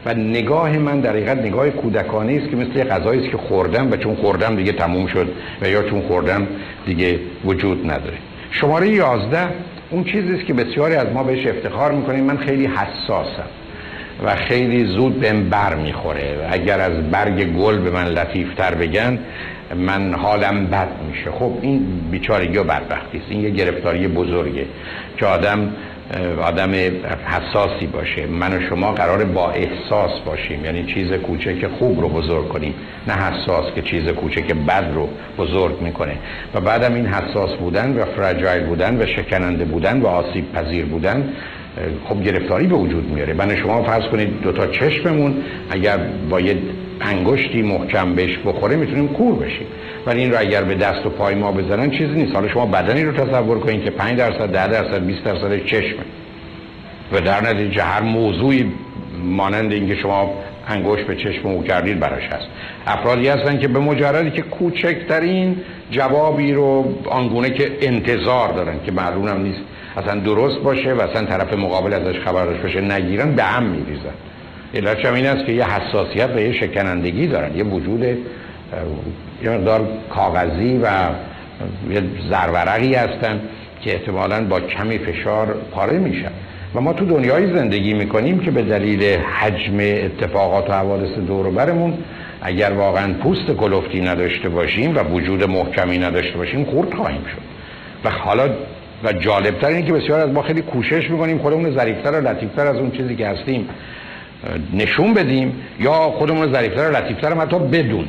و 0.06 0.14
نگاه 0.14 0.78
من 0.78 1.00
در 1.00 1.10
حقیقت 1.10 1.38
نگاه 1.38 1.70
کودکانه 1.70 2.32
است 2.32 2.50
که 2.50 2.56
مثل 2.56 2.84
غذایی 2.84 3.20
است 3.20 3.30
که 3.30 3.36
خوردم 3.36 3.92
و 3.92 3.96
چون 3.96 4.14
خوردم 4.14 4.56
دیگه 4.56 4.72
تموم 4.72 5.06
شد 5.06 5.28
و 5.62 5.68
یا 5.68 5.82
چون 5.82 6.00
خوردم 6.00 6.46
دیگه 6.86 7.18
وجود 7.44 7.90
نداره. 7.90 8.16
شماره 8.50 8.88
11 8.88 9.38
اون 9.90 10.04
چیزی 10.04 10.34
است 10.34 10.46
که 10.46 10.54
بسیاری 10.54 10.94
از 10.94 11.06
ما 11.14 11.22
بهش 11.22 11.46
افتخار 11.46 11.92
می‌کنیم. 11.92 12.24
من 12.24 12.36
خیلی 12.36 12.66
حساسم. 12.66 13.48
و 14.22 14.34
خیلی 14.34 14.84
زود 14.84 15.20
بهم 15.20 15.48
بر 15.48 15.74
می‌خوره. 15.74 16.48
اگر 16.50 16.80
از 16.80 17.10
برگ 17.10 17.44
گل 17.44 17.78
به 17.78 17.90
من 17.90 18.04
لطیفتر 18.04 18.74
بگن 18.74 19.18
من 19.76 20.14
حالم 20.14 20.66
بد 20.66 20.88
میشه. 21.10 21.30
خب 21.30 21.52
این 21.60 21.86
بیچارگی 22.10 22.58
و 22.58 22.64
بدبختی 22.64 23.18
است. 23.18 23.26
این 23.28 23.40
یه 23.40 23.50
گرفتاری 23.50 24.08
بزرگه 24.08 24.64
که 25.16 25.26
آدم 25.26 25.72
آدم 26.42 26.70
حساسی 27.24 27.86
باشه. 27.86 28.26
من 28.26 28.56
و 28.56 28.60
شما 28.68 28.92
قرار 28.92 29.24
با 29.24 29.50
احساس 29.50 30.20
باشیم. 30.26 30.64
یعنی 30.64 30.84
چیز 30.84 31.12
کوچک 31.12 31.66
خوب 31.66 32.00
رو 32.00 32.08
بزرگ 32.08 32.48
کنیم. 32.48 32.74
نه 33.08 33.14
حساس 33.14 33.74
که 33.74 33.82
چیز 33.82 34.08
کوچک 34.08 34.52
بد 34.52 34.90
رو 34.94 35.08
بزرگ 35.38 35.82
می‌کنه. 35.82 36.16
و 36.54 36.60
بعدم 36.60 36.94
این 36.94 37.06
حساس 37.06 37.54
بودن 37.54 37.96
و 37.96 38.04
فرجایل 38.04 38.64
بودن 38.64 39.02
و 39.02 39.06
شکننده 39.06 39.64
بودن 39.64 40.00
و 40.00 40.06
آسیب 40.06 40.52
پذیر 40.52 40.84
بودن 40.84 41.32
خب 42.08 42.22
گرفتاری 42.22 42.66
به 42.66 42.76
وجود 42.76 43.04
میاره. 43.04 43.34
من 43.34 43.56
شما 43.56 43.82
فرض 43.82 44.04
کنید 44.04 44.40
دو 44.40 44.52
تا 44.52 44.66
چشممون 44.66 45.36
اگر 45.70 45.98
با 46.30 46.40
یه 46.40 46.58
انگشتی 47.00 47.62
محکم 47.62 48.14
بهش 48.14 48.38
بخوره 48.38 48.76
می‌تونیم 48.76 49.08
کور 49.08 49.34
بشیم. 49.34 49.66
ولی 50.06 50.20
این 50.20 50.30
رو 50.32 50.40
اگر 50.40 50.62
به 50.62 50.74
دست 50.74 51.06
و 51.06 51.10
پای 51.10 51.34
ما 51.34 51.52
بزنن 51.52 51.90
چیزی 51.90 52.12
نیست. 52.12 52.34
حالا 52.34 52.48
شما 52.48 52.66
بدنی 52.66 53.04
رو 53.04 53.12
تصور 53.12 53.58
کنید 53.58 53.84
که 53.84 53.90
5 53.90 54.18
درصد 54.18 54.52
10 54.52 54.68
درصد 54.68 55.06
20 55.06 55.24
درصد 55.24 55.64
چشمه. 55.64 56.04
و 57.12 57.20
در 57.20 57.40
نتیجه 57.40 57.82
هر 57.82 58.02
موضوعی 58.02 58.72
مانند 59.24 59.72
اینکه 59.72 59.96
شما 59.96 60.34
انگشت 60.68 61.06
به 61.06 61.16
چشم 61.16 61.48
او 61.48 61.62
کردید 61.62 62.00
براش 62.00 62.22
هست. 62.22 62.46
افرادی 62.86 63.28
هستن 63.28 63.58
که 63.58 63.68
به 63.68 63.78
مجردی 63.78 64.30
که 64.30 64.42
کوچکترین 64.42 65.56
جوابی 65.90 66.52
رو 66.52 66.94
آنگونه 67.06 67.50
که 67.50 67.72
انتظار 67.80 68.52
دارن 68.52 68.74
که 68.86 68.92
معلوم 68.92 69.42
نیست 69.42 69.60
اصلا 69.96 70.20
درست 70.20 70.58
باشه 70.58 70.92
و 70.92 71.00
اصلا 71.00 71.26
طرف 71.26 71.52
مقابل 71.52 71.92
ازش 71.92 72.18
خبر 72.18 72.44
داشته 72.44 72.62
باشه 72.62 72.80
نگیرن 72.80 73.34
به 73.34 73.42
هم 73.42 73.62
میریزن. 73.62 74.14
علتش 74.74 75.04
این 75.04 75.26
است 75.26 75.46
که 75.46 75.52
یه 75.52 75.64
حساسیت 75.64 76.30
و 76.36 76.40
یه 76.40 76.52
شکنندگی 76.52 77.26
دارن 77.26 77.56
یه 77.56 77.64
وجود 77.64 78.02
یه 79.42 79.50
مقدار 79.50 79.88
کاغذی 80.10 80.80
و 80.82 80.88
یه 81.90 82.02
زرورقی 82.30 82.94
هستن 82.94 83.40
که 83.80 83.94
احتمالا 83.94 84.44
با 84.44 84.60
کمی 84.60 84.98
فشار 84.98 85.56
پاره 85.72 85.98
میشن. 85.98 86.30
و 86.74 86.80
ما 86.80 86.92
تو 86.92 87.04
دنیای 87.04 87.54
زندگی 87.54 87.94
می‌کنیم 87.94 88.38
که 88.38 88.50
به 88.50 88.62
دلیل 88.62 89.02
حجم 89.18 89.78
اتفاقات 89.80 90.70
و 90.70 90.72
حوادث 90.72 91.18
دور 91.18 91.50
برمون 91.50 91.98
اگر 92.42 92.70
واقعا 92.70 93.12
پوست 93.12 93.46
کلفتی 93.50 94.00
نداشته 94.00 94.48
باشیم 94.48 94.96
و 94.96 94.98
وجود 94.98 95.44
محکمی 95.44 95.98
نداشته 95.98 96.38
باشیم 96.38 96.64
خورد 96.64 96.94
خواهیم 96.94 97.24
شد. 97.24 97.42
و 98.04 98.10
حالا 98.10 98.48
و 99.04 99.12
جالبتر 99.12 99.66
اینه 99.66 99.82
که 99.82 99.92
بسیار 99.92 100.20
از 100.20 100.30
ما 100.30 100.42
خیلی 100.42 100.62
کوشش 100.62 101.10
می‌کنیم 101.10 101.38
خودمون 101.38 101.74
ظریفتر 101.74 102.10
و 102.10 102.28
لطیفتر 102.28 102.66
از 102.66 102.76
اون 102.76 102.90
چیزی 102.90 103.16
که 103.16 103.28
هستیم 103.28 103.68
نشون 104.74 105.14
بدیم 105.14 105.52
یا 105.80 105.92
خودمون 105.92 106.52
ظریفتر 106.52 106.90
و 106.90 106.96
لطیفتر 106.96 107.30
هم 107.30 107.40
حتی 107.40 107.58
بدون 107.58 108.08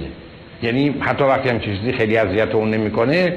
یعنی 0.63 0.95
حتی 0.99 1.23
وقتی 1.23 1.49
هم 1.49 1.59
چیزی 1.59 1.91
خیلی 1.91 2.17
اذیت 2.17 2.55
اون 2.55 2.69
نمی‌کنه 2.69 3.33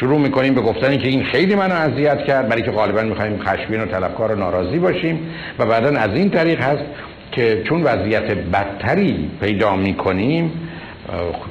شروع 0.00 0.20
می‌کنیم 0.20 0.54
به 0.54 0.60
گفتن 0.60 0.96
که 0.96 1.08
این 1.08 1.24
خیلی 1.24 1.54
منو 1.54 1.74
اذیت 1.74 2.24
کرد 2.24 2.48
برای 2.48 2.62
که 2.62 2.70
غالبا 2.70 3.02
می‌خوایم 3.02 3.38
خشمگین 3.38 3.80
و 3.80 3.86
طلبکار 3.86 4.32
و 4.32 4.38
ناراضی 4.38 4.78
باشیم 4.78 5.18
و 5.58 5.66
بعدا 5.66 6.00
از 6.00 6.10
این 6.14 6.30
طریق 6.30 6.60
هست 6.60 6.84
که 7.32 7.62
چون 7.68 7.82
وضعیت 7.82 8.30
بدتری 8.30 9.30
پیدا 9.40 9.76
می‌کنیم 9.76 10.52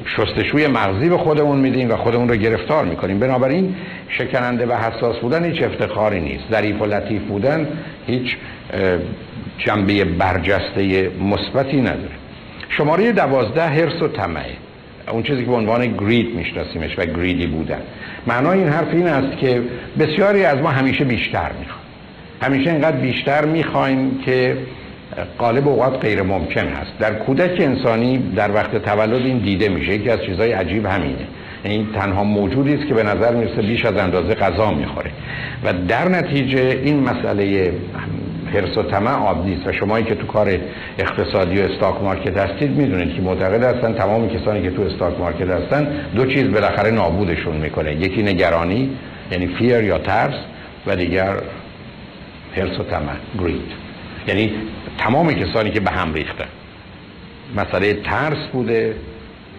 شستشوی 0.05 0.67
مغزی 0.67 1.09
به 1.09 1.17
خودمون 1.17 1.59
میدیم 1.59 1.91
و 1.91 1.95
خودمون 1.95 2.29
رو 2.29 2.35
گرفتار 2.35 2.85
می‌کنیم. 2.85 3.19
بنابراین 3.19 3.75
شکننده 4.09 4.65
و 4.65 4.73
حساس 4.73 5.17
بودن 5.17 5.45
هیچ 5.45 5.63
افتخاری 5.63 6.19
نیست. 6.19 6.43
ظریف 6.51 6.81
و 6.81 6.85
لطیف 6.85 7.21
بودن 7.21 7.67
هیچ 8.07 8.37
جنبه 9.57 10.03
برجسته 10.03 11.11
مثبتی 11.21 11.81
نداره. 11.81 12.15
شماره 12.69 13.11
دوازده 13.11 13.67
هرس 13.67 14.01
و 14.01 14.07
طمعه 14.07 14.45
اون 15.11 15.23
چیزی 15.23 15.43
که 15.43 15.49
به 15.49 15.55
عنوان 15.55 15.97
گرید 15.97 16.35
میشناسیمش 16.35 16.99
و 16.99 17.05
گریدی 17.05 17.47
بودن. 17.47 17.81
معنای 18.27 18.59
این 18.59 18.69
حرف 18.69 18.93
این 18.93 19.07
است 19.07 19.37
که 19.37 19.61
بسیاری 19.99 20.45
از 20.45 20.57
ما 20.57 20.69
همیشه 20.69 21.03
بیشتر 21.03 21.51
می‌خوایم. 21.59 21.83
همیشه 22.41 22.71
اینقدر 22.71 22.97
بیشتر 22.97 23.45
می‌خوایم 23.45 24.19
که 24.25 24.57
قالب 25.37 25.67
اوقات 25.67 26.05
غیر 26.05 26.21
ممکن 26.21 26.67
هست. 26.67 26.91
در 26.99 27.13
کودک 27.13 27.61
انسانی 27.61 28.17
در 28.35 28.51
وقت 28.51 28.77
تولد 28.77 29.25
این 29.25 29.37
دیده 29.37 29.69
میشه. 29.69 29.93
یکی 29.93 30.09
از 30.09 30.19
چیزهای 30.21 30.51
عجیب 30.51 30.85
همینه. 30.85 31.27
این 31.63 31.87
تنها 31.93 32.23
موجودی 32.23 32.73
است 32.73 32.87
که 32.87 32.93
به 32.93 33.03
نظر 33.03 33.35
می‌رسه 33.35 33.61
بیش 33.61 33.85
از 33.85 33.97
اندازه 33.97 34.35
غذا 34.35 34.71
می‌خوره. 34.71 35.11
و 35.63 35.73
در 35.87 36.09
نتیجه 36.09 36.79
این 36.83 36.99
مسئله 36.99 37.73
حرص 38.53 38.77
و 38.77 38.83
طمع 38.83 39.11
عادی 39.11 39.53
است 39.53 39.67
و 39.67 39.71
شمایی 39.71 40.05
که 40.05 40.15
تو 40.15 40.27
کار 40.27 40.57
اقتصادی 40.99 41.61
و 41.61 41.63
stock 41.63 42.01
market 42.03 42.37
هستید 42.37 42.71
می‌دونید 42.71 43.15
که 43.15 43.21
معتقد 43.21 43.63
هستن 43.63 43.93
تمام 43.93 44.29
کسانی 44.29 44.61
که 44.61 44.71
تو 44.71 44.81
stock 44.81 45.19
market 45.19 45.49
هستن 45.49 45.87
دو 46.15 46.25
چیز 46.25 46.51
بالاخره 46.51 46.91
نابودشون 46.91 47.55
می‌کنه. 47.57 47.93
یکی 47.93 48.23
نگرانی 48.23 48.89
یعنی 49.31 49.47
fear 49.47 49.83
یا 49.83 49.97
ترس 49.97 50.35
و 50.87 50.95
دیگر 50.95 51.33
حرص 52.55 52.79
و 52.79 52.83
طمع 52.83 53.13
greed 53.39 53.71
یعنی 54.27 54.51
تمام 54.97 55.33
کسانی 55.33 55.71
که 55.71 55.79
به 55.79 55.91
هم 55.91 56.13
ریختن 56.13 56.47
مسئله 57.55 57.93
ترس 57.93 58.47
بوده 58.53 58.95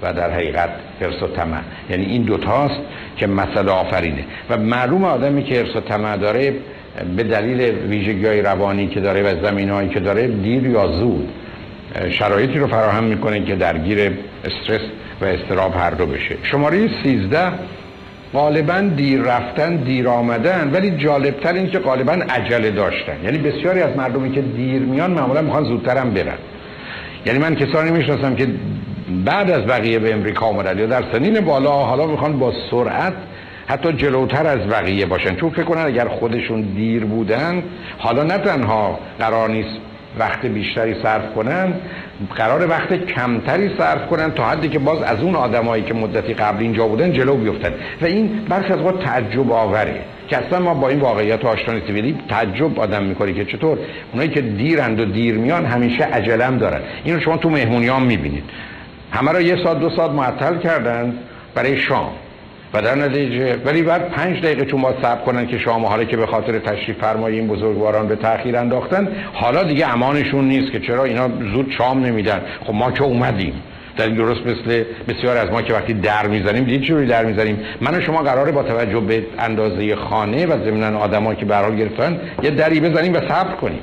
و 0.03 0.13
در 0.13 0.31
حقیقت 0.31 0.71
حرص 1.01 1.23
و 1.23 1.27
طمع. 1.27 1.61
یعنی 1.91 2.05
این 2.05 2.23
دوتاست 2.23 2.81
که 3.17 3.27
مسئله 3.27 3.71
آفرینه. 3.71 4.25
و 4.51 4.57
معلوم 4.57 5.05
آدمی 5.05 5.45
که 5.45 5.55
حرس 5.55 5.77
و 5.77 5.81
طمع 5.81 6.17
داره 6.17 6.55
به 7.17 7.23
دلیل 7.23 7.61
ویژگی 7.61 8.27
های 8.27 8.43
روانی 8.43 8.87
که 8.87 9.01
داره 9.01 9.23
و 9.23 9.47
زمین 9.47 9.71
هایی 9.71 9.89
که 9.89 10.01
داره 10.01 10.27
دیر 10.27 10.67
یا 10.67 10.87
زود 10.87 11.29
شرایطی 12.11 12.59
رو 12.59 12.67
فراهم 12.67 13.05
می‌کنه 13.05 13.45
که 13.45 13.57
درگیر 13.57 14.13
استرس 14.45 14.81
و 15.21 15.25
استراب 15.25 15.75
هر 15.77 15.91
دو 15.91 16.07
بشه. 16.07 16.37
شماره 16.43 16.89
13 17.05 17.53
غالبا 18.35 18.81
دیر 18.81 19.21
رفتن 19.21 19.77
دیر 19.77 20.09
آمدن 20.09 20.71
ولی 20.73 20.91
جالبتر 20.91 21.53
این 21.53 21.71
که 21.71 21.79
غالبا 21.79 22.13
عجله 22.13 22.71
داشتن. 22.71 23.25
یعنی 23.25 23.39
بسیاری 23.39 23.81
از 23.81 23.97
مردمی 23.97 24.33
که 24.33 24.41
دیر 24.43 24.83
میان 24.83 25.11
معمولا 25.11 25.43
می‌خوان 25.43 25.65
زودتر 25.65 25.97
هم 25.99 26.11
برن. 26.11 26.39
یعنی 27.27 27.39
من 27.39 27.55
کسانی 27.55 27.91
می‌شناسم 27.91 28.35
که 28.35 28.49
بعد 29.25 29.51
از 29.51 29.67
بقیه 29.67 29.99
به 29.99 30.15
امریکا 30.15 30.47
آمدن 30.47 30.79
یا 30.79 30.87
در 30.87 31.05
سنین 31.13 31.41
بالا 31.41 31.71
حالا 31.71 32.07
می‌خوان 32.07 32.39
با 32.39 32.53
سرعت 32.71 33.13
حتی 33.67 33.93
جلوتر 33.93 34.47
از 34.47 34.69
بقیه 34.69 35.07
باشن. 35.07 35.37
چون 35.37 35.51
فکر 35.51 35.63
کنن 35.63 35.87
اگر 35.87 36.09
خودشون 36.09 36.61
دیر 36.61 37.05
بودن 37.05 37.63
حالا 37.99 38.23
نه 38.23 38.39
تنها 38.39 38.99
قرار 39.19 39.49
نیست 39.49 39.79
وقت 40.19 40.47
بیشتری 40.47 41.03
صرف 41.03 41.35
کنن 41.35 41.75
قرار 42.37 42.71
وقت 42.71 42.95
کمتری 42.95 43.71
صرف 43.79 44.07
کنن 44.07 44.31
تا 44.31 44.45
حدی 44.45 44.69
که 44.69 44.79
باز 44.79 45.03
از 45.03 45.21
اون 45.21 45.35
آدمایی 45.35 45.83
که 45.83 45.95
مدتی 45.95 46.35
قبل 46.35 46.63
اینجا 46.63 46.87
بودن 46.87 47.13
جلو 47.13 47.37
بیفتن. 47.37 47.75
و 48.03 48.07
این 48.07 48.45
برخی 48.49 48.73
از 48.73 48.81
وقت 48.81 48.99
تعجب 48.99 49.53
آوره 49.53 50.01
که 50.29 50.37
اصلا 50.37 50.59
ما 50.59 50.75
با 50.75 50.89
این 50.89 51.01
واقعیت 51.01 51.45
آشنا 51.45 51.75
نیستیم 51.75 52.19
تعجب 52.29 52.81
آدم 52.81 53.03
می‌کنه 53.03 53.33
که 53.33 53.45
چطور؟ 53.45 53.79
اونایی 54.13 54.31
که 54.31 54.41
دیرند 54.41 55.01
و 55.01 55.05
دیر 55.05 55.35
میان 55.35 55.67
همیشه 55.67 56.05
عجلم 56.05 56.59
دارن. 56.59 56.81
اینو 57.05 57.21
شما 57.21 57.37
تو 57.37 57.51
مهمونیام 57.51 58.03
می‌بینید. 58.03 58.45
همه 59.11 59.33
را 59.33 59.41
یه 59.41 59.57
ساعت 59.65 59.81
دو 59.81 59.91
ساعت 59.91 60.11
معطل 60.11 60.59
کردن 60.59 61.15
برای 61.55 61.79
شام. 61.79 62.11
و 62.75 62.83
در 62.83 62.95
نتیجه 62.95 63.57
ولی 63.65 63.83
بعد 63.83 64.09
پنج 64.09 64.41
دقیقه 64.43 64.65
چون 64.65 64.81
ما 64.81 64.95
صبر 65.03 65.25
کنن 65.25 65.47
که 65.47 65.59
شما 65.59 65.89
حالا 65.89 66.05
که 66.05 66.17
به 66.17 66.27
خاطر 66.27 66.59
تشریف 66.59 66.99
فرمایی 66.99 67.39
این 67.39 67.49
بزرگواران 67.49 68.09
به 68.09 68.17
تاخیر 68.17 68.57
انداختن 68.57 69.09
حالا 69.33 69.63
دیگه 69.63 69.93
امانشون 69.93 70.45
نیست 70.45 70.73
که 70.73 70.81
چرا 70.81 71.05
اینا 71.05 71.29
زود 71.55 71.73
شام 71.79 72.05
نمیدن. 72.05 72.41
خب 72.65 72.75
ما 72.75 72.91
که 72.91 73.03
اومدیم. 73.03 73.63
در 73.97 74.07
درست 74.07 74.41
مثل 74.47 74.85
بسیار 75.09 75.37
از 75.37 75.51
ما 75.51 75.63
که 75.63 75.73
وقتی 75.73 75.95
در 75.95 76.27
می‌زنیم 76.27 76.65
دید 76.65 76.83
چجوری 76.83 77.07
در 77.07 77.25
می‌زنیم؟ 77.25 77.59
من 77.81 77.95
و 77.95 78.01
شما 78.01 78.23
قراره 78.23 78.53
با 78.53 78.63
توجه 78.63 79.01
به 79.01 79.27
اندازه 79.39 79.97
خانه 79.97 80.47
و 80.47 80.65
ضمن 80.65 80.95
آدمایی 80.95 81.37
که 81.37 81.47
به 81.47 81.57
حال 81.57 81.77
گرفتن 81.77 82.21
یه 82.43 82.51
دری 82.51 82.81
بزنیم 82.81 83.13
و 83.13 83.17
صبر 83.17 83.55
کنیم. 83.61 83.81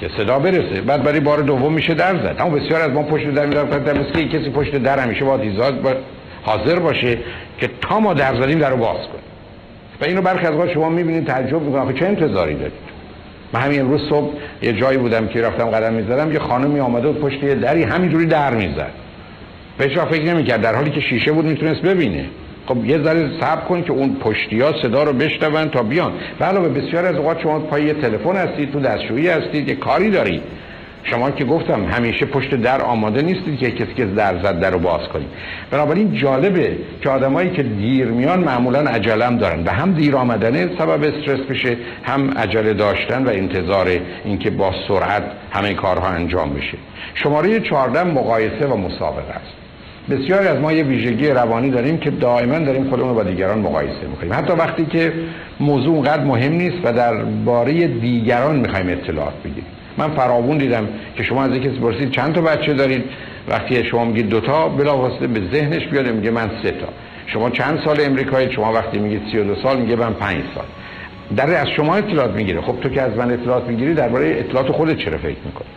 که 0.00 0.08
صدا 0.16 0.38
برسه. 0.38 0.80
بعد 0.80 1.02
برای 1.02 1.20
بار 1.20 1.38
دوم 1.38 1.72
میشه 1.72 1.94
در 1.94 2.14
زد. 2.14 2.36
اما 2.38 2.50
بسیار 2.50 2.80
از 2.80 2.90
ما 2.90 3.02
پشت 3.02 3.30
در 3.30 3.46
می‌ذارن 3.46 3.98
مثل 3.98 4.28
کسی 4.28 4.50
پشت 4.50 4.76
در 4.76 4.98
همیشه 4.98 5.24
با 5.24 5.36
با 5.82 5.94
حاضر 6.48 6.78
باشه 6.78 7.18
که 7.58 7.70
تا 7.80 8.00
ما 8.00 8.14
در 8.14 8.42
زدیم 8.42 8.58
در 8.58 8.70
رو 8.70 8.76
باز 8.76 8.96
کنیم. 8.96 9.28
و 10.00 10.04
اینو 10.04 10.22
برخی 10.22 10.46
از 10.46 10.70
شما 10.74 10.88
می‌بینید 10.88 11.26
تعجب 11.26 11.62
می‌کنید 11.62 11.96
چه 11.96 12.06
انتظاری 12.06 12.54
دارید؟ 12.54 12.72
من 13.52 13.60
همین 13.60 13.80
امروز 13.80 14.00
صبح 14.08 14.32
یه 14.62 14.72
جایی 14.72 14.98
بودم 14.98 15.26
که 15.26 15.42
رفتم 15.42 15.64
قدم 15.64 15.92
می‌زدم 15.92 16.32
یه 16.32 16.38
خانمی 16.38 16.80
آمده 16.80 17.08
بود 17.08 17.20
پشت 17.20 17.42
یه 17.42 17.54
دری 17.54 17.82
همینجوری 17.82 18.26
در 18.26 18.54
می‌زد. 18.54 18.90
بهش 19.78 19.98
فکر 19.98 20.22
نمی‌کرد 20.22 20.60
در 20.60 20.74
حالی 20.74 20.90
که 20.90 21.00
شیشه 21.00 21.32
بود 21.32 21.44
می‌تونست 21.44 21.82
ببینه. 21.82 22.24
خب 22.66 22.84
یه 22.84 22.98
ذره 23.02 23.30
صبر 23.40 23.60
کن 23.60 23.82
که 23.82 23.92
اون 23.92 24.16
پشتی 24.20 24.60
ها 24.60 24.72
صدا 24.82 25.02
رو 25.02 25.12
بشنون 25.12 25.68
تا 25.68 25.82
بیان. 25.82 26.12
علاوه 26.40 26.68
بسیار 26.68 27.06
از 27.06 27.16
اوقات 27.16 27.40
شما 27.40 27.58
پای 27.58 27.92
تلفن 27.92 28.36
هستید 28.36 28.72
تو 28.72 28.80
دستشویی 28.80 29.28
هستید 29.28 29.68
یه 29.68 29.74
کاری 29.74 30.10
دارید. 30.10 30.42
شما 31.02 31.30
که 31.30 31.44
گفتم 31.44 31.84
همیشه 31.84 32.26
پشت 32.26 32.54
در 32.54 32.82
آماده 32.82 33.22
نیستید 33.22 33.58
که 33.58 33.70
کسی 33.70 33.94
که 33.94 34.04
در 34.04 34.42
زد 34.42 34.60
در 34.60 34.70
رو 34.70 34.78
باز 34.78 35.08
کنید. 35.08 35.28
بنابراین 35.70 36.14
جالبه 36.14 36.76
که 37.00 37.10
آدمایی 37.10 37.50
که 37.50 37.62
دیر 37.62 38.06
میان 38.06 38.40
معمولا 38.40 38.80
عجلم 38.80 39.38
دارن 39.38 39.64
و 39.64 39.70
هم 39.70 39.92
دیر 39.92 40.16
آمدنه 40.16 40.70
سبب 40.78 41.02
استرس 41.02 41.40
بشه 41.40 41.76
هم 42.04 42.30
عجله 42.30 42.74
داشتن 42.74 43.24
و 43.24 43.28
انتظار 43.28 43.88
اینکه 44.24 44.50
با 44.50 44.74
سرعت 44.88 45.22
همه 45.50 45.74
کارها 45.74 46.08
انجام 46.08 46.54
بشه. 46.54 46.78
شماره 47.14 47.60
14 47.60 48.04
مقایسه 48.04 48.66
و 48.66 48.76
مسابقه 48.76 49.30
است. 49.30 49.54
بسیاری 50.10 50.48
از 50.48 50.58
ما 50.58 50.72
یه 50.72 50.82
ویژگی 50.82 51.28
روانی 51.28 51.70
داریم 51.70 51.98
که 51.98 52.10
دائما 52.10 52.58
داریم 52.58 52.90
خودمون 52.90 53.08
رو 53.08 53.14
با 53.14 53.22
دیگران 53.22 53.58
مقایسه 53.58 54.06
می‌کنیم. 54.10 54.32
حتی 54.32 54.52
وقتی 54.52 54.86
که 54.86 55.12
موضوع 55.60 55.94
اونقدر 55.94 56.24
مهم 56.24 56.52
نیست 56.52 56.76
و 56.84 56.92
در 56.92 57.14
باره 57.24 57.86
دیگران 57.86 58.56
می‌خوایم 58.56 58.88
اطلاعات 58.88 59.34
بگیریم. 59.44 59.77
من 59.98 60.08
فراوون 60.10 60.58
دیدم 60.58 60.88
که 61.16 61.22
شما 61.22 61.44
از 61.44 61.50
کسی 61.50 61.78
پرسید 61.78 62.10
چند 62.10 62.34
تا 62.34 62.40
بچه 62.40 62.74
دارید 62.74 63.04
وقتی 63.48 63.84
شما 63.84 64.04
میگید 64.04 64.28
دوتا 64.28 64.68
بلافاصله 64.68 65.26
به 65.26 65.40
ذهنش 65.52 65.86
بیاد 65.86 66.08
میگه 66.08 66.30
من 66.30 66.50
سه 66.62 66.70
تا. 66.70 66.88
شما 67.26 67.50
چند 67.50 67.80
سال 67.84 68.00
امریکایی 68.00 68.52
شما 68.52 68.72
وقتی 68.72 68.98
میگید 68.98 69.22
32 69.32 69.54
سال 69.62 69.80
میگه 69.80 69.96
من 69.96 70.12
5 70.12 70.36
سال. 70.54 70.64
در 71.36 71.60
از 71.60 71.68
شما 71.76 71.96
اطلاعات 71.96 72.30
می‌گیره. 72.30 72.60
خب 72.60 72.74
تو 72.80 72.88
که 72.88 73.02
از 73.02 73.16
من 73.16 73.32
اطلاعات 73.32 73.68
می‌گیری 73.68 73.94
درباره 73.94 74.26
اطلاعات 74.38 74.72
خودت 74.72 74.96
چرا 74.96 75.18
فکر 75.18 75.36
می‌کنی؟ 75.44 75.68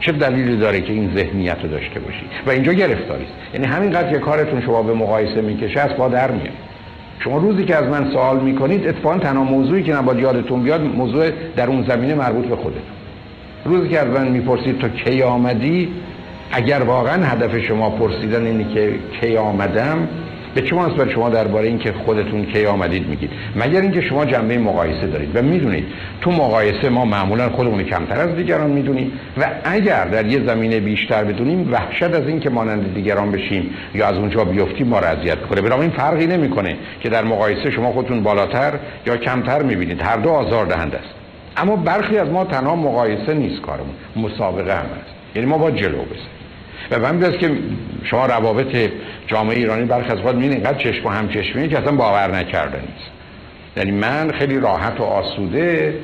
چه 0.00 0.12
دلیلی 0.12 0.56
داره 0.56 0.80
که 0.80 0.92
این 0.92 1.12
ذهنیت 1.16 1.56
رو 1.62 1.68
داشته 1.68 2.00
باشی؟ 2.00 2.24
و 2.46 2.50
اینجا 2.50 2.72
گرفتاری 2.72 3.24
است. 3.24 3.32
یعنی 3.54 3.66
همینقدر 3.66 4.10
که 4.10 4.18
کارتون 4.18 4.60
شما 4.60 4.82
به 4.82 4.94
مقایسه 4.94 5.40
می‌کشه 5.40 5.80
از 5.80 5.90
در 6.12 6.30
میاد. 6.30 6.48
شما 7.18 7.38
روزی 7.38 7.64
که 7.64 7.76
از 7.76 7.84
من 7.84 8.10
سوال 8.12 8.40
می‌کنید 8.40 8.88
اتفاقا 8.88 9.18
تنها 9.18 9.44
موضوعی 9.44 9.82
که 9.82 9.94
نباید 9.94 10.18
یادتون 10.18 10.62
بیاد 10.62 10.80
موضوع 10.80 11.30
در 11.56 11.66
اون 11.66 11.84
زمینه 11.88 12.14
مربوط 12.14 12.46
به 12.46 12.56
خودتون. 12.56 12.82
روزی 13.64 13.88
که 13.88 13.98
از 13.98 14.06
من 14.06 14.28
می‌پرسید 14.28 14.78
تو 14.78 14.88
کی 14.88 15.22
آمدی 15.22 15.88
اگر 16.52 16.82
واقعا 16.82 17.24
هدف 17.24 17.58
شما 17.58 17.90
پرسیدن 17.90 18.46
اینه 18.46 18.74
که 18.74 18.94
کی 19.20 19.36
آمدم 19.36 20.08
به 20.54 20.62
چه 20.62 20.76
مناسبت 20.76 21.10
شما 21.10 21.30
درباره 21.30 21.66
اینکه 21.66 21.92
خودتون 21.92 22.44
کی 22.44 22.66
آمدید 22.66 23.08
میگید؟ 23.08 23.30
مگر 23.56 23.80
اینکه 23.80 24.00
شما 24.00 24.24
جنبه 24.24 24.58
مقایسه 24.58 25.06
دارید. 25.06 25.36
و 25.36 25.42
می‌دونید 25.42 25.84
تو 26.20 26.30
مقایسه 26.30 26.88
ما 26.88 27.04
معمولا 27.04 27.48
خودمون 27.48 27.82
کمتر 27.84 28.20
از 28.20 28.36
دیگران 28.36 28.70
می‌دونیم. 28.70 29.12
و 29.38 29.46
اگر 29.64 30.04
در 30.04 30.26
یه 30.26 30.46
زمینه 30.46 30.80
بیشتر 30.80 31.24
بدونیم 31.24 31.72
وحشت 31.72 32.02
از 32.02 32.28
اینکه 32.28 32.50
مانند 32.50 32.94
دیگران 32.94 33.32
بشیم 33.32 33.70
یا 33.94 34.06
از 34.06 34.16
اونجا 34.16 34.44
بیفتیم 34.44 34.86
ما 34.86 34.98
را 34.98 35.08
اذیت 35.08 35.38
کنه 35.42 35.74
این 35.74 35.90
فرقی 35.90 36.26
نمی‌کنه 36.26 36.76
که 37.00 37.08
در 37.08 37.24
مقایسه 37.24 37.70
شما 37.70 37.92
خودتون 37.92 38.22
بالاتر 38.22 38.72
یا 39.06 39.16
کمتر 39.16 39.62
می‌بینید. 39.62 40.02
هر 40.02 40.16
دو 40.16 40.30
آزار 40.30 40.66
دهنده 40.66 40.98
است. 40.98 41.19
اما 41.56 41.76
برخی 41.76 42.18
از 42.18 42.28
ما 42.28 42.44
تنها 42.44 42.76
مقایسه 42.76 43.34
نیست 43.34 43.62
کارمون 43.62 43.94
مسابقه 44.16 44.74
هم 44.74 44.84
هست. 44.84 45.14
یعنی 45.34 45.48
ما 45.48 45.58
با 45.58 45.70
جلو 45.70 45.98
بزنیم. 46.02 46.40
و 46.90 47.08
همین 47.08 47.24
است 47.24 47.38
که 47.38 47.50
شما 48.04 48.26
روابط 48.26 48.90
جامعه 49.26 49.56
ایرانی 49.56 49.84
برخی 49.84 50.12
از 50.12 50.18
وقت 50.18 50.34
می‌بینید 50.34 50.52
اینقدر 50.52 50.78
چشم 50.78 51.06
و 51.06 51.10
همچشمی 51.10 51.68
که 51.68 51.78
اصلا 51.78 51.92
باور 51.92 52.36
نکرده 52.36 52.80
نیست. 52.80 53.10
یعنی 53.76 53.90
من 53.90 54.30
خیلی 54.30 54.60
راحت 54.60 55.00
و 55.00 55.02
آسوده 55.02 55.94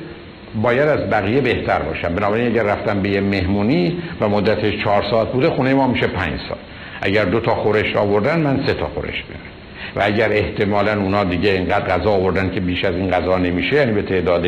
باید 0.61 0.87
از 0.87 1.09
بقیه 1.09 1.41
بهتر 1.41 1.79
باشم. 1.79 2.15
بنابراین 2.15 2.47
اگر 2.47 2.63
رفتم 2.63 3.01
به 3.01 3.09
یه 3.09 3.21
مهمونی 3.21 3.97
و 4.21 4.29
مدتش 4.29 4.83
چهار 4.83 5.03
ساعت 5.11 5.27
بوده 5.27 5.49
خونه 5.49 5.73
ما 5.73 5.87
میشه 5.87 6.07
پنج 6.07 6.39
ساعت. 6.49 6.61
اگر 7.01 7.25
دو 7.25 7.39
تا 7.39 7.55
خورش 7.55 7.95
آوردن 7.95 8.39
من 8.39 8.63
سه 8.67 8.73
تا 8.73 8.85
خورش 8.85 9.23
بیارم 9.23 9.57
و 9.95 10.01
اگر 10.03 10.31
احتمالا 10.31 11.01
اونا 11.01 11.23
دیگه 11.23 11.51
اینقدر 11.51 11.85
غذا 11.85 12.11
آوردن 12.11 12.49
که 12.49 12.59
بیش 12.59 12.83
از 12.83 12.95
این 12.95 13.11
غذا 13.11 13.37
نمیشه 13.37 13.75
یعنی 13.75 13.91
به 13.91 14.01
تعداد 14.01 14.45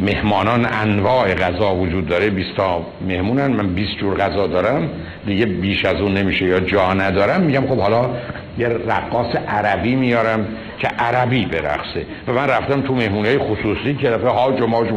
مهمانان 0.00 0.66
انواع 0.72 1.34
غذا 1.34 1.74
وجود 1.74 2.06
داره. 2.06 2.30
20 2.30 2.56
تا 2.56 2.86
مهمونن. 3.08 3.46
من 3.46 3.74
20 3.74 3.96
جور 3.98 4.14
غذا 4.14 4.46
دارم. 4.46 4.90
دیگه 5.26 5.46
بیش 5.46 5.84
از 5.84 6.00
اون 6.00 6.14
نمیشه 6.14 6.44
یا 6.44 6.60
جا 6.60 6.94
ندارم. 6.94 7.40
میگم 7.40 7.66
خب 7.66 7.78
حالا 7.78 8.10
یه 8.58 8.68
رقاص 8.68 9.36
عربی 9.48 9.96
میارم 9.96 10.46
که 10.78 10.88
عربی 10.88 11.46
برقصه. 11.46 12.06
و 12.28 12.32
من 12.32 12.46
رفتم 12.46 12.80
تو 12.80 12.94
مهمونه 12.94 13.38
خصوصی 13.38 13.94
که 13.94 14.10
دفعه 14.10 14.30
هاج 14.30 14.60
و 14.60 14.66
ماج 14.66 14.88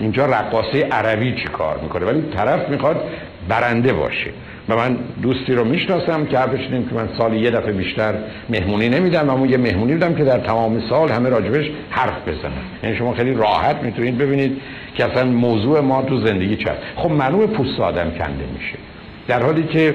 اینجا 0.00 0.26
رقاصه 0.26 0.88
عربی 0.90 1.32
چی 1.32 1.44
کار 1.44 1.78
می‌کنه. 1.82 2.06
ولی 2.06 2.22
طرف 2.36 2.68
می‌خواد 2.68 3.04
برنده 3.48 3.92
باشه. 3.92 4.30
و 4.68 4.76
من 4.76 4.96
دوستی 5.22 5.54
رو 5.54 5.64
می‌شناسم 5.64 6.26
که 6.26 6.38
حرفش 6.38 6.68
که 6.68 6.94
من 6.94 7.08
سال 7.18 7.34
یه 7.34 7.50
دفعه 7.50 7.72
بیشتر 7.72 8.14
مهمونی 8.48 8.88
نمیدم 8.88 9.30
اما 9.30 9.46
یه 9.46 9.56
مهمونی 9.56 9.92
بودم 9.92 10.14
که 10.14 10.24
در 10.24 10.38
تمام 10.38 10.82
سال 10.90 11.10
همه 11.10 11.28
راجبش 11.28 11.70
حرف 11.90 12.28
بزنن. 12.28 12.52
یعنی 12.82 12.96
شما 12.96 13.14
خیلی 13.14 13.34
راحت 13.34 13.76
می‌تونید 13.82 14.18
ببینید 14.18 14.60
که 14.94 15.04
اصلا 15.04 15.24
موضوع 15.24 15.80
ما 15.80 16.02
تو 16.02 16.26
زندگی 16.26 16.56
چه 16.56 16.70
خب 16.96 17.10
معلوم 17.10 17.46
پوست 17.46 17.80
آدم 17.80 18.10
کنده 18.10 18.44
میشه. 18.58 18.78
در 19.28 19.42
حالی 19.42 19.62
که 19.62 19.94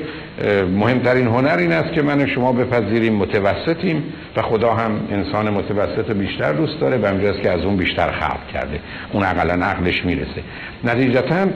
مهمترین 0.75 1.27
هنر 1.27 1.57
این 1.57 1.71
است 1.71 1.93
که 1.93 2.01
من 2.01 2.21
و 2.21 2.27
شما 2.27 2.51
بپذیریم 2.51 3.13
متوسطیم 3.13 4.03
و 4.37 4.41
خدا 4.41 4.73
هم 4.73 4.91
انسان 5.11 5.49
متوسط 5.49 6.11
بیشتر 6.11 6.53
دوست 6.53 6.79
داره 6.79 6.97
به 6.97 7.29
است 7.29 7.41
که 7.41 7.51
از 7.51 7.61
اون 7.63 7.77
بیشتر 7.77 8.11
خلق 8.11 8.47
کرده. 8.53 8.79
اون 9.11 9.23
اقلا 9.23 9.65
عقلش 9.65 10.05
می‌رسه. 10.05 10.41
نتیجتا 10.83 11.47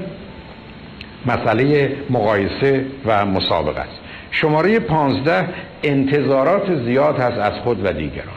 مسئله 1.25 1.91
مقایسه 2.09 2.85
و 3.05 3.25
مسابقه 3.25 3.79
است. 3.79 3.99
شماره 4.31 4.79
پانزده 4.79 5.45
انتظارات 5.83 6.83
زیاد 6.85 7.19
هست 7.19 7.37
از 7.37 7.53
خود 7.63 7.85
و 7.85 7.93
دیگران. 7.93 8.27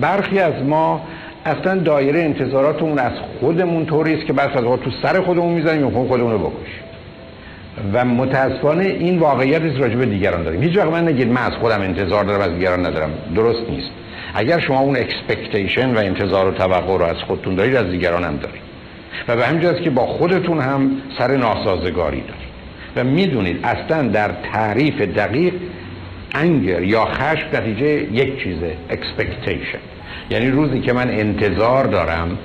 برخی 0.00 0.38
از 0.38 0.62
ما 0.62 1.02
اصلا 1.44 1.74
دایره 1.78 2.20
انتظاراتمون 2.20 2.98
از 2.98 3.12
خودمون 3.40 3.86
طوری 3.86 4.14
است 4.14 4.26
که 4.26 4.32
بس 4.32 4.56
از 4.56 4.62
تو 4.62 4.90
سر 5.02 5.20
خودمون 5.20 5.52
می‌زنیم 5.52 5.86
و 5.86 6.08
خودمون 6.08 6.32
رو 6.32 6.38
بکشیم. 6.38 6.84
و 7.92 8.04
متاسفانه 8.04 8.84
این 8.84 9.18
واقعیت 9.18 9.62
است 9.62 9.80
راجع 9.80 9.96
به 9.96 10.06
دیگران 10.06 10.42
داریم. 10.42 10.62
هیچ 10.62 10.76
من 10.76 11.08
نگید 11.08 11.28
من 11.28 11.42
از 11.42 11.52
خودم 11.52 11.80
انتظار 11.80 12.24
دارم 12.24 12.40
از 12.40 12.50
دیگران 12.50 12.86
ندارم. 12.86 13.10
درست 13.34 13.70
نیست. 13.70 13.90
اگر 14.34 14.60
شما 14.60 14.80
اون 14.80 14.96
expectation 14.96 15.94
و 15.94 15.98
انتظار 15.98 16.48
و 16.48 16.50
توقع 16.50 16.98
رو 16.98 17.04
از 17.04 17.16
خودتون 17.16 17.54
دارید 17.54 17.76
از 17.76 17.90
دیگران 17.90 18.24
هم 18.24 18.36
دارید. 18.36 18.73
و 19.28 19.36
به 19.36 19.46
همین 19.46 19.74
که 19.84 19.90
با 19.90 20.06
خودتون 20.06 20.60
هم 20.60 20.90
سر 21.18 21.36
ناسازگاری 21.36 22.20
دارید. 22.20 22.54
و 22.96 23.04
می‌دونید 23.04 23.60
اصلا 23.64 24.08
در 24.08 24.30
تعریف 24.52 25.00
دقیق 25.00 25.54
anger 26.34 26.82
یا 26.82 27.04
خشم 27.04 27.46
نتیجه 27.52 27.86
یک 28.12 28.42
چیزه 28.42 28.76
expectation 28.90 29.78
یعنی 30.30 30.50
روزی 30.50 30.80
که 30.80 30.92
من 30.92 31.10
انتظار 31.10 31.84
دارم 31.84 32.38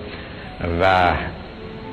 و 0.81 1.11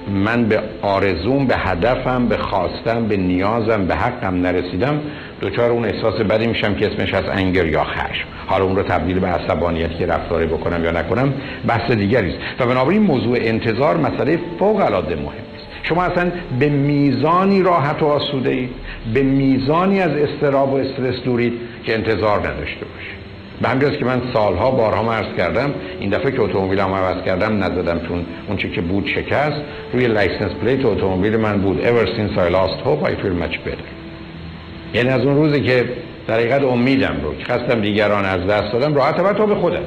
من 0.08 0.44
به 0.44 0.60
آرزوم 0.82 1.46
به 1.46 1.56
هدفم 1.56 2.26
به 2.26 2.36
خواستم 2.36 3.06
به 3.08 3.16
نیازم 3.16 3.86
به 3.86 3.94
حقم 3.94 4.34
نرسیدم 4.34 5.00
دچار 5.40 5.70
اون 5.70 5.84
احساس 5.84 6.14
بدی 6.14 6.46
میشم 6.46 6.74
که 6.74 6.86
اسمش 6.86 7.14
از 7.14 7.24
anger 7.32 7.66
یا 7.66 7.84
خشم. 7.84 8.26
حالا 8.46 8.64
اون 8.64 8.76
رو 8.76 8.82
تبدیل 8.82 9.18
به 9.18 9.26
عصبانیت 9.26 9.98
که 9.98 10.06
رفتاری 10.06 10.46
بکنم 10.46 10.84
یا 10.84 10.90
نکنم 10.90 11.34
بحث 11.66 11.90
دیگری 11.90 12.28
است. 12.28 12.60
و 12.60 12.66
بنابراین 12.66 13.02
موضوع 13.02 13.36
انتظار 13.40 13.96
مسئله 13.96 14.38
فوق 14.58 14.80
العاده 14.80 15.14
مهم 15.14 15.46
شما 15.88 16.02
اصلا 16.02 16.32
به 16.58 16.68
میزانی 16.68 17.62
راحت 17.62 18.02
و 18.02 18.06
آسوده 18.06 18.50
اید 18.50 18.70
به 19.14 19.22
میزانی 19.22 20.00
از 20.00 20.10
اضطراب 20.10 20.72
و 20.72 20.76
استرس 20.76 21.22
دورید 21.24 21.52
که 21.84 21.94
انتظار 21.94 22.38
نداشته 22.38 22.84
باشید. 22.84 23.15
به 23.62 23.68
همین 23.68 23.98
که 23.98 24.04
من 24.04 24.22
سالها 24.34 24.70
بارها 24.70 25.12
عرض 25.12 25.36
کردم 25.36 25.74
این 26.00 26.10
دفعه 26.10 26.32
که 26.32 26.40
اتومبیلم 26.40 26.94
عوض 26.94 27.24
کردم 27.24 27.64
نزدم 27.64 28.00
چون 28.08 28.26
اون 28.48 28.56
چی 28.56 28.70
که 28.70 28.80
بود 28.80 29.06
شکست. 29.06 29.60
روی 29.92 30.06
license 30.06 30.52
plate 30.52 30.84
اتومبیل 30.84 31.36
من 31.36 31.60
بود. 31.60 31.80
Ever 31.80 32.06
since 32.06 32.38
I 32.38 32.52
lost 32.52 32.80
hope 32.84 33.10
I 33.10 33.22
feel 33.22 33.34
much 33.44 33.56
better. 33.66 33.96
یعنی 34.94 35.08
از 35.08 35.24
اون 35.24 35.36
روزی 35.36 35.60
که 35.60 35.88
در 36.26 36.34
حقیقت 36.34 36.62
امیدم 36.62 37.16
رو 37.22 37.34
که 37.34 37.44
خواستم 37.44 37.80
دیگران 37.80 38.24
از 38.24 38.46
دست 38.46 38.72
دادم 38.72 38.94
راحت 38.94 39.20
و 39.20 39.32
تو 39.32 39.46
به 39.46 39.54
خودم. 39.54 39.84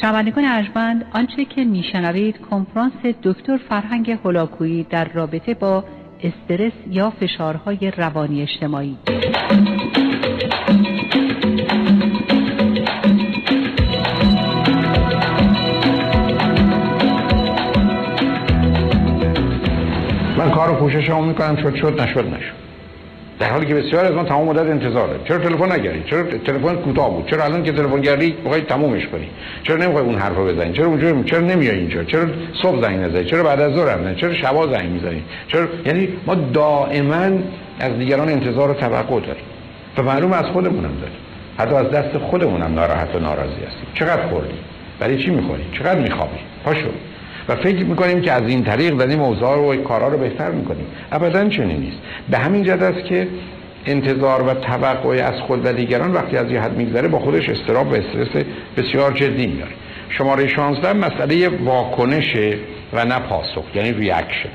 شنوندگان 0.00 0.44
ارجمند 0.44 1.04
آنچه 1.12 1.44
که 1.44 1.64
میشنوید 1.64 2.36
کنفرانس 2.50 2.92
دکتر 3.22 3.56
فرهنگ 3.68 4.18
هلاکویی 4.24 4.86
در 4.90 5.08
رابطه 5.14 5.54
با 5.54 5.84
استرس 6.22 6.72
یا 6.90 7.12
فشارهای 7.20 7.92
روانی 7.96 8.42
اجتماعی. 8.42 8.96
من 20.44 20.50
کار 20.50 20.82
و 20.82 20.88
هم 20.88 21.24
می‌کنم 21.24 21.56
شد 21.56 21.74
شد 21.74 22.00
نشد 22.00 22.26
نشد. 22.26 22.64
در 23.38 23.50
حالی 23.50 23.66
که 23.66 23.74
بسیار 23.74 24.04
از 24.04 24.12
ما 24.12 24.24
تمام 24.24 24.48
مدت 24.48 24.66
انتظار 24.66 25.06
داریم 25.06 25.24
چرا 25.24 25.38
تلفن 25.38 25.72
نگردی 25.72 26.02
چرا 26.06 26.22
تلفن 26.22 26.74
کوتاه 26.74 27.10
بود؟ 27.10 27.26
چرا 27.26 27.44
الان 27.44 27.62
که 27.62 27.72
تلفن 27.72 28.00
گردی 28.00 28.36
می‌خوای 28.42 28.60
تمومش 28.60 29.06
کنی؟ 29.06 29.28
چرا 29.62 29.76
نمی‌خوای 29.76 30.04
اون 30.04 30.14
حرفو 30.14 30.44
بزنی؟ 30.44 30.72
چرا 30.72 30.86
اونجا 30.86 31.22
چرا 31.22 31.40
نمیای 31.40 31.78
اینجا؟ 31.78 32.04
چرا 32.04 32.26
صبح 32.62 32.82
زنگ 32.82 33.00
نزنی؟ 33.00 33.24
چرا 33.24 33.42
بعد 33.42 33.60
از 33.60 33.72
ظهر 33.72 33.98
نه 33.98 34.14
چرا 34.14 34.34
شبا 34.34 34.66
زنگ 34.66 34.90
می‌زنی؟ 34.90 35.22
چرا؟ 35.48 35.66
یعنی 35.86 36.08
ما 36.26 36.34
دائما 36.34 37.30
از 37.80 37.98
دیگران 37.98 38.28
انتظار 38.28 38.70
و 38.70 38.74
توقع 38.74 39.20
داریم. 39.20 39.44
و 39.98 40.02
معلوم 40.02 40.32
از 40.32 40.44
خودمونم 40.44 40.94
داریم. 41.00 41.18
حتی 41.58 41.74
از 41.74 41.90
دست 41.90 42.18
خودمونم 42.18 42.74
ناراحت 42.74 43.14
و 43.14 43.18
ناراضی 43.18 43.60
هستیم. 43.66 43.86
چقدر 43.94 44.26
خوردی؟ 44.26 44.58
برای 45.00 45.24
چی 45.24 45.30
می‌خوری؟ 45.30 45.62
چقدر 45.78 46.00
میخوابی؟ 46.00 46.38
پاشو. 46.64 46.88
و 47.48 47.56
فکر 47.56 47.84
می‌کنیم 47.84 48.20
که 48.20 48.32
از 48.32 48.42
این 48.42 48.64
طریق 48.64 48.96
داریم 48.96 49.20
اوضاع 49.20 49.58
و 49.58 49.76
کارا 49.76 50.08
رو 50.08 50.18
بهتر 50.18 50.50
می‌کنیم. 50.50 50.86
ابدا 51.12 51.48
چنین 51.48 51.80
نیست. 51.80 51.98
به 52.30 52.38
همین 52.38 52.64
جد 52.64 52.82
است 52.82 53.06
که 53.06 53.28
انتظار 53.86 54.42
و 54.42 54.54
توقع 54.54 55.22
از 55.24 55.40
خود 55.40 55.66
و 55.66 55.72
دیگران 55.72 56.12
وقتی 56.12 56.36
از 56.36 56.50
یه 56.50 56.60
حد 56.60 56.76
میگذره 56.76 57.08
با 57.08 57.18
خودش 57.18 57.48
استراب 57.48 57.92
و 57.92 57.94
استرس 57.94 58.44
بسیار 58.76 59.12
جدی 59.12 59.46
میاره 59.46 59.72
شماره 60.08 60.46
16 60.46 60.92
مسئله 60.92 61.48
واکنش 61.48 62.36
و 62.92 63.04
نه 63.04 63.18
پاسخ 63.18 63.64
یعنی 63.74 63.92
reaction 63.92 64.48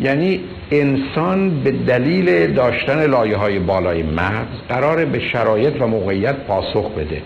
یعنی 0.00 0.40
انسان 0.70 1.60
به 1.60 1.70
دلیل 1.70 2.46
داشتن 2.46 3.06
لایه 3.06 3.36
های 3.36 3.58
بالای 3.58 4.02
مغز 4.02 4.58
قراره 4.68 5.04
به 5.04 5.20
شرایط 5.32 5.80
و 5.80 5.86
موقعیت 5.86 6.36
پاسخ 6.36 6.90
بده. 6.90 7.22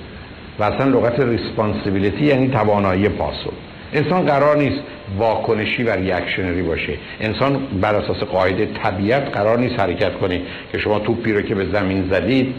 و 0.58 0.62
اصلا 0.64 0.84
لغت 0.84 1.20
responsibility 1.20 2.24
یعنی 2.24 2.48
توانایی 2.48 3.08
پاسخ. 3.08 3.52
انسان 3.92 4.26
قرار 4.26 4.56
نیست 4.56 4.80
واکنشی 5.18 5.82
و 5.82 5.90
reactionary 5.90 6.62
باشه. 6.62 6.92
انسان 7.20 7.66
بر 7.80 7.94
اساس 7.94 8.16
قاعده 8.16 8.68
طبیعت 8.82 9.36
قرار 9.36 9.58
نیست 9.58 9.80
حرکت 9.80 10.14
کنه 10.14 10.40
که 10.72 10.78
شما 10.78 10.98
توپی 10.98 11.32
رو 11.32 11.42
که 11.42 11.54
به 11.54 11.66
زمین 11.72 12.08
زدید 12.10 12.54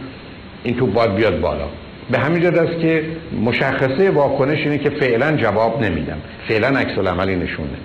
این 0.63 0.75
توپ 0.75 0.93
باید 0.93 1.15
بیاد 1.15 1.39
بالا. 1.39 1.67
به 2.11 2.19
همین 2.19 2.41
جد 2.41 2.57
است 2.57 2.79
که 2.79 3.03
مشخصه 3.45 4.11
واکنش 4.11 4.59
اینه 4.59 4.77
که 4.77 4.89
فعلا 4.89 5.31
جواب 5.31 5.83
نمیدم. 5.83 6.17
فعلا 6.47 6.67
عکس 6.67 6.97
العملی 6.97 7.35
نشون 7.35 7.65
نمیدم 7.65 7.81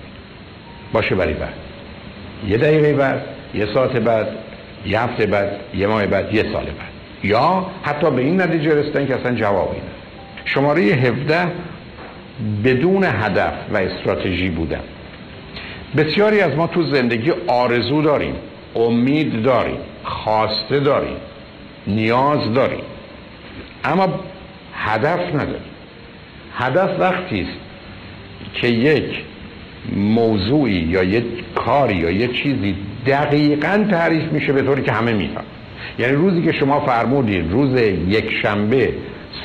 باشه 0.93 1.15
بری 1.15 1.33
بعد. 1.33 1.53
یه 2.47 2.57
دقیقه 2.57 2.93
بعد 2.93 3.21
یه 3.53 3.67
ساعت 3.73 3.91
بعد 3.91 4.27
یه 4.85 5.01
هفته 5.01 5.25
بعد 5.25 5.51
یه 5.75 5.87
ماه 5.87 6.05
بعد 6.05 6.33
یه 6.33 6.43
سال 6.43 6.65
بعد. 6.65 6.97
یا 7.23 7.65
حتی 7.83 8.11
به 8.11 8.21
این 8.21 8.41
نتیجه 8.41 8.75
رسیدن 8.75 9.07
که 9.07 9.15
اصلا 9.15 9.35
جوابی 9.35 9.77
نه 9.77 9.83
شماره 10.45 10.81
17 10.81 11.47
بدون 12.63 13.03
هدف 13.03 13.53
و 13.73 13.77
استراتژی 13.77 14.49
بودن. 14.49 14.81
بسیاری 15.97 16.41
از 16.41 16.55
ما 16.55 16.67
تو 16.67 16.83
زندگی 16.83 17.31
آرزو 17.47 18.01
داریم 18.01 18.35
امید 18.75 19.43
داریم 19.43 19.79
خواسته 20.03 20.79
داریم 20.79 21.17
نیاز 21.87 22.53
داریم. 22.53 22.83
اما 23.83 24.19
هدف 24.73 25.35
نداریم. 25.35 25.61
هدف 26.53 26.99
وقتی 26.99 27.41
است 27.41 27.59
که 28.53 28.67
یک 28.67 29.23
موضوعی 29.95 30.73
یا 30.73 31.03
یک 31.03 31.23
کاری 31.55 31.95
یا 31.95 32.11
یک 32.11 32.43
چیزی 32.43 32.75
دقیقا 33.07 33.85
تعریف 33.91 34.31
میشه 34.31 34.53
به 34.53 34.61
طوری 34.61 34.81
که 34.81 34.91
همه 34.91 35.13
میفهم 35.13 35.43
یعنی 35.99 36.13
روزی 36.13 36.41
که 36.41 36.51
شما 36.51 36.79
فرمودید 36.79 37.51
روز 37.51 37.81
یک 38.07 38.31
شنبه 38.41 38.93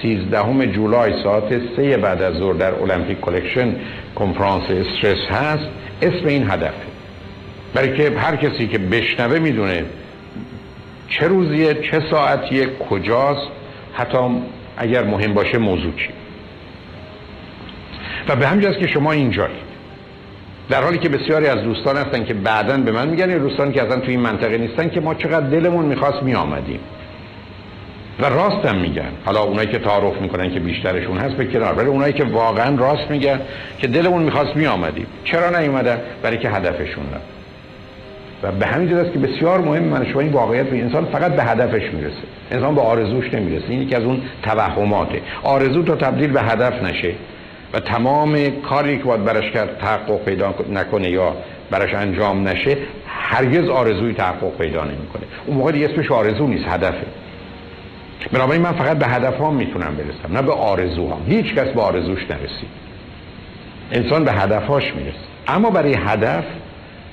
13 0.03 0.66
جولای 0.66 1.22
ساعت 1.22 1.61
سه 1.76 1.97
بعد 1.97 2.22
از 2.22 2.34
ظهر 2.34 2.53
در 2.53 2.74
المپیک 2.74 3.20
کلکشن 3.20 3.74
کنفرانس 4.14 4.62
استرس 4.70 5.26
هست. 5.30 5.68
اسم 6.03 6.26
این 6.26 6.51
هدفه 6.51 6.72
برای 7.74 7.97
که 7.97 8.18
هر 8.18 8.36
کسی 8.36 8.68
که 8.68 8.78
بشنوه 8.78 9.38
می‌دونه 9.38 9.84
چه 11.09 11.28
روزیه 11.28 11.74
چه 11.74 12.03
ساعتیه 12.11 12.66
کجاست. 12.90 13.49
حتی 13.95 14.18
اگر 14.76 15.05
مهم 15.05 15.34
باشه 15.34 15.59
موضوع 15.59 15.93
چی. 15.97 16.09
و 18.28 18.36
به 18.36 18.47
همجاست 18.47 18.78
که 18.78 18.86
شما 18.86 19.12
اینجایید 19.12 19.72
در 20.70 20.82
حالی 20.82 20.99
که 20.99 21.09
بسیاری 21.09 21.47
از 21.47 21.62
دوستان 21.62 21.97
هستن 21.97 22.24
که 22.24 22.34
بعدا 22.34 22.76
به 22.76 22.93
من 22.93 23.09
میگن 23.09 23.38
دوستان 23.38 23.72
که 23.72 23.82
اصلا 23.82 24.01
توی 24.01 24.11
این 24.11 24.20
منطقه 24.20 24.59
نیستن 24.59 24.88
که 24.88 25.01
ما 25.01 25.14
چقدر 25.14 25.47
دلمون 25.47 25.84
می‌خواست 25.84 26.22
میآمدیم. 26.22 26.80
و 28.20 28.24
راست 28.24 28.66
هم 28.66 28.76
میگن. 28.76 29.12
حالا 29.24 29.42
اونایی 29.42 29.68
که 29.68 29.78
تعارف 29.78 30.20
می‌کنن 30.20 30.50
که 30.50 30.60
بیشترشون 30.60 31.18
هست 31.18 31.34
به 31.34 31.44
کنار. 31.44 31.74
ولی 31.74 31.88
اونایی 31.88 32.12
که 32.12 32.24
واقعا 32.24 32.76
راست 32.76 33.10
میگن 33.10 33.40
که 33.78 33.86
دلمون 33.86 34.22
می‌خواست 34.22 34.56
میآمدیم. 34.56 35.06
چرا 35.24 35.60
نیومدن؟ 35.60 35.98
برای 36.22 36.38
که 36.38 36.50
هدفشون 36.50 37.04
نه 37.04 37.20
و 38.42 38.52
به 38.52 38.66
همین 38.66 38.94
است 38.94 39.12
که 39.12 39.18
بسیار 39.18 39.60
مهم 39.60 39.82
من 39.82 40.12
شما 40.12 40.20
این 40.20 40.32
واقعیت 40.32 40.66
به 40.66 40.78
انسان 40.78 41.04
فقط 41.04 41.32
به 41.36 41.42
هدفش 41.42 41.94
می‌رسه. 41.94 42.22
انسان 42.50 42.74
به 42.74 42.80
آرزوش 42.80 43.34
نمی‌رسه. 43.34 43.64
این 43.68 43.88
که 43.88 43.96
از 43.96 44.02
اون 44.02 44.22
توهماته. 44.42 45.20
آرزو 45.42 45.82
تا 45.82 45.96
تبدیل 45.96 46.30
به 46.30 46.42
هدف 46.42 46.82
نشه. 46.82 47.12
و 47.72 47.80
تمام 47.80 48.50
کاری 48.50 48.98
که 48.98 49.04
باید 49.04 49.24
برش 49.24 49.50
کرد 49.50 49.78
تحقق 49.78 50.24
پیدا 50.24 50.54
نکنه 50.72 51.10
یا 51.10 51.34
برش 51.70 51.94
انجام 51.94 52.48
نشه 52.48 52.76
هرگز 53.06 53.68
آرزوی 53.68 54.14
تحقق 54.14 54.58
پیدا 54.58 54.84
نمی‌کنه. 54.84 55.22
اون 55.46 55.56
موقع 55.56 55.72
دیگه 55.72 55.88
اسمش 55.92 56.10
آرزو 56.10 56.46
نیست 56.46 56.64
هدفه. 56.68 57.06
بنابراین 58.32 58.62
من 58.62 58.72
فقط 58.72 58.98
به 58.98 59.06
هدف 59.06 59.38
ها 59.38 59.50
می‌تونم 59.50 59.96
برسم 59.96 60.36
نه 60.36 60.42
به 60.42 60.52
آرزوهام. 60.52 61.26
هیچ 61.28 61.54
کس 61.54 61.68
به 61.68 61.80
آرزوش 61.80 62.20
نرسید. 62.30 62.68
انسان 63.92 64.24
به 64.24 64.32
هدفهاش 64.32 64.94
می‌رسه. 64.94 65.18
اما 65.48 65.70
برای 65.70 65.94
هدف 65.94 66.44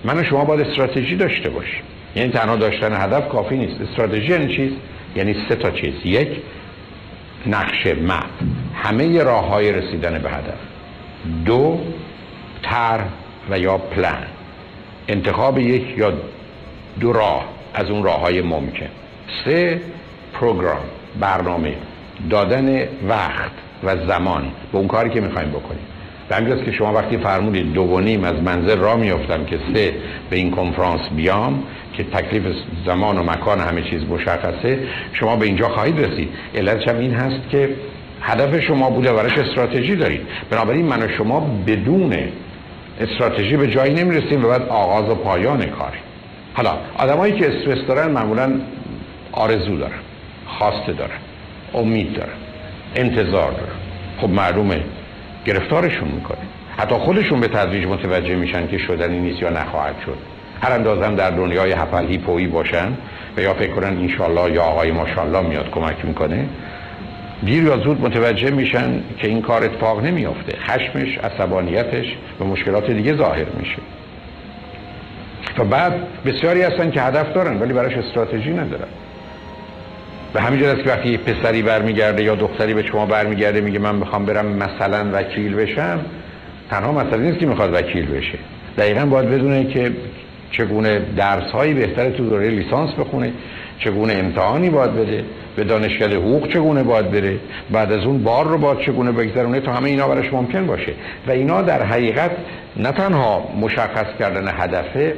من 0.04 0.20
و 0.20 0.24
شما 0.24 0.46
باید 0.46 0.68
استراتژی 0.68 1.16
داشته 1.16 1.50
باشیم. 1.50 1.84
یعنی 2.16 2.32
تنها 2.32 2.56
داشتن 2.56 3.02
هدف 3.02 3.30
کافی 3.30 3.58
نیست. 3.58 3.82
استراتژی 3.82 4.32
یعنی 4.32 4.56
چیز؟ 4.56 4.72
یعنی 5.16 5.36
سه 5.50 5.56
تا 5.56 5.72
چیز. 5.72 5.94
یک 6.06 6.30
نقشه 7.46 7.94
مپ 7.94 8.24
همه 8.76 9.24
راه 9.24 9.48
های 9.48 9.72
رسیدن 9.72 10.20
به 10.20 10.30
هدف. 10.30 10.60
دو 11.46 11.80
تر 12.64 13.00
و 13.50 13.60
یا 13.60 13.78
پلان 13.78 14.24
انتخاب 15.08 15.60
یک 15.60 15.98
یا 15.98 16.14
دو 17.00 17.14
راه 17.14 17.46
از 17.74 17.90
اون 17.90 18.04
راه 18.04 18.20
های 18.20 18.42
ممکن. 18.42 18.90
سه 19.46 19.82
پروگرام. 20.34 20.84
برنامه. 21.20 21.74
دادن 22.30 22.80
وقت 23.10 23.52
و 23.84 23.96
زمان 24.08 24.44
به 24.72 24.78
اون 24.78 24.88
کاری 24.88 25.10
که 25.10 25.22
می‌خوایم 25.22 25.50
بکنیم. 25.50 25.82
به 26.30 26.36
همین 26.36 26.66
که 26.66 26.72
شما 26.72 26.94
وقتی 26.94 27.18
فرمودید 27.18 27.74
دو 27.74 27.82
و 27.82 28.00
نیم 28.00 28.24
از 28.24 28.36
منزل 28.36 28.80
را 28.80 28.98
میافتم 28.98 29.46
که 29.46 29.60
سه 29.74 29.94
به 30.30 30.36
این 30.36 30.52
کنفرانس 30.52 31.02
بیام 31.16 31.64
که 31.94 32.04
تکلیف 32.04 32.44
زمان 32.86 33.18
و 33.18 33.24
مکان 33.24 33.60
همه 33.60 33.82
چیز 33.82 34.04
مشخصه 34.04 34.80
شما 35.14 35.36
به 35.36 35.46
اینجا 35.46 35.70
خواهید 35.70 36.00
رسید. 36.00 36.30
علتش 36.56 36.88
هم 36.88 37.00
این 37.00 37.14
هست 37.14 37.50
که 37.50 37.70
هدف 38.22 38.60
شما 38.60 38.90
بوده 38.90 39.14
براش 39.14 39.38
استراتژی 39.38 39.96
دارید. 39.96 40.22
بنابراین 40.50 40.86
من 40.86 41.04
و 41.04 41.08
شما 41.18 41.40
بدون 41.68 42.16
استراتژی 43.00 43.58
به 43.58 43.68
جایی 43.68 43.94
نمی‌رسیم 43.94 44.46
و 44.46 44.48
بعد 44.48 44.70
آغاز 44.70 45.10
و 45.10 45.16
پایان 45.16 45.66
کار. 45.66 45.94
حالا 46.54 46.78
آدمایی 46.98 47.34
که 47.34 47.48
استرس 47.48 47.88
دارن 47.88 48.12
معمولا 48.12 48.52
آرزو 49.32 49.78
دارن. 49.78 50.00
خواسته 50.58 50.94
دارن 50.94 51.20
امید 51.74 52.14
دارن 52.14 52.30
انتظار 52.96 53.52
دارن 53.52 53.80
خب 54.22 54.30
معلومه 54.30 54.84
گرفتارشون 55.46 56.08
می‌کنه. 56.08 56.38
حتی 56.78 56.96
خودشون 56.96 57.40
به 57.40 57.48
تدریج 57.48 57.86
متوجه 57.86 58.36
میشن 58.36 58.68
که 58.68 58.78
شدنی 58.78 59.20
نیست 59.20 59.42
یا 59.42 59.50
نخواهد 59.50 59.96
شد. 60.06 60.18
هر 60.62 60.72
اندازم 60.72 61.16
در 61.16 61.30
دنیای 61.30 61.72
هپل 61.72 62.08
هیپویی 62.08 62.48
باشن 62.48 62.88
و 63.38 63.42
یا 63.42 63.54
فکر 63.54 63.72
کنن 63.72 63.98
انشالله 63.98 64.52
یا 64.52 64.64
آقای 64.64 64.92
ماشالله 64.92 65.42
میاد 65.42 65.72
کمک 65.72 66.06
می‌کنه 66.06 66.46
دیر 67.44 67.64
یا 67.64 67.78
زود 67.78 68.02
متوجه 68.02 68.52
میشن 68.52 69.04
که 69.18 69.28
این 69.28 69.42
کار 69.42 69.64
اتفاق 69.64 70.04
نمیافته. 70.04 70.58
خشمش 70.58 71.18
عصبانیتش 71.18 72.06
و 72.40 72.44
مشکلات 72.44 72.92
دیگه 72.92 73.16
ظاهر 73.16 73.46
میشه. 73.60 73.80
و 75.58 75.64
بعد 75.64 75.94
بسیاری 76.26 76.62
هستن 76.62 76.92
که 76.92 77.02
هدف 77.02 77.34
دارن 77.34 77.60
ولی 77.60 77.74
براش 77.74 77.94
استراتژی 77.94 78.54
ندارن. 78.54 78.88
به 80.34 80.42
همین 80.42 80.66
است 80.66 80.84
که 80.84 80.90
وقتی 80.90 81.18
پسری 81.18 81.62
برمیگرده 81.62 82.24
یا 82.24 82.36
دختری 82.36 82.74
به 82.74 82.84
شما 82.84 83.06
برمیگرده 83.06 83.62
میگه 83.62 83.80
من 83.80 83.96
می‌خوام 83.96 84.26
برم 84.26 84.46
مثلا 84.46 85.10
وکیل 85.14 85.56
بشم 85.56 86.00
تنها 86.70 86.92
مسئله 86.92 87.18
نیست 87.18 87.40
که 87.40 87.46
می‌خواد 87.46 87.74
وکیل 87.74 88.06
بشه. 88.06 88.38
دقیقا 88.78 89.06
باید 89.06 89.30
بدونه 89.30 89.66
که 89.66 89.92
چگونه 90.52 91.02
درس 91.18 91.52
هایی 91.52 91.74
بهتر 91.74 92.10
تو 92.10 92.30
دوره 92.30 92.50
لیسانس 92.50 92.90
بخونه 92.94 93.34
چگونه 93.80 94.14
امتحانی 94.14 94.70
باید 94.70 94.94
بده 94.96 95.24
به 95.56 95.64
دانشکده 95.64 96.16
حقوق 96.16 96.54
چگونه 96.54 96.84
باید 96.84 97.12
بره 97.12 97.38
بعد 97.72 97.92
از 97.92 98.04
اون 98.06 98.24
بار 98.24 98.48
رو 98.48 98.58
باید 98.58 98.80
چگونه 98.80 99.12
بگذرونه 99.12 99.60
تا 99.60 99.74
همه 99.74 99.90
اینا 99.90 100.08
براش 100.08 100.34
ممکن 100.34 100.68
باشه. 100.68 100.94
و 101.28 101.32
اینا 101.32 101.62
در 101.62 101.84
حقیقت 101.84 102.32
نه 102.78 102.92
تنها 102.92 103.50
مشخص 103.62 104.06
کردن 104.20 104.54
هدفه 104.58 105.14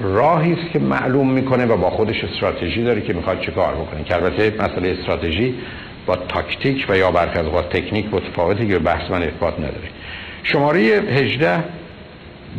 راهی 0.00 0.52
است 0.52 0.72
که 0.72 0.78
معلوم 0.78 1.30
می‌کنه 1.32 1.66
و 1.66 1.76
با 1.76 1.90
خودش 1.90 2.24
استراتژی 2.24 2.84
داره 2.84 3.00
که 3.00 3.12
می‌خواد 3.12 3.40
چه 3.40 3.52
کار 3.52 3.74
بکنه. 3.74 4.04
که 4.04 4.14
البته 4.14 4.54
مسئله 4.58 4.96
استراتژی 4.98 5.54
با 6.06 6.16
تاکتیک 6.16 6.86
و 6.88 6.96
یا 6.96 7.10
برخی 7.10 7.38
از 7.38 7.46
تکنیک 7.46 8.06
متفاوتی 8.14 8.68
که 8.68 8.78
بحث 8.78 9.10
من 9.10 9.22
ارتباط 9.22 9.54
نداره. 9.58 9.88
شماره 10.42 10.80
18 10.80 11.64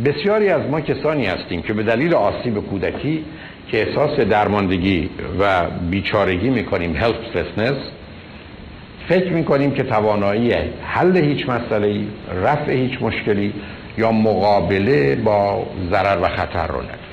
بسیاری 0.06 0.50
از 0.50 0.70
ما 0.70 0.82
کسانی 0.82 1.26
هستیم 1.26 1.62
که 1.62 1.74
به 1.74 1.84
دلیل 1.84 2.14
آسیب 2.16 2.60
کودکی 2.60 3.26
که 3.68 3.88
احساس 3.88 4.20
درماندگی 4.20 5.10
و 5.40 5.66
بیچارگی 5.92 6.50
می‌کنیم 6.50 6.98
helplessness 7.02 7.78
فکر 9.10 9.32
می‌کنیم 9.32 9.72
که 9.72 9.84
توانایی 9.84 10.54
حل 10.84 11.18
هیچ 11.18 11.50
مسئله 11.50 12.02
رفع 12.44 12.72
هیچ 12.72 13.02
مشکلی 13.02 13.54
یا 13.98 14.12
مقابله 14.12 15.16
با 15.16 15.68
ضرر 15.92 16.18
و 16.22 16.28
خطر 16.28 16.68
رو 16.68 16.82
نداریم 16.82 17.09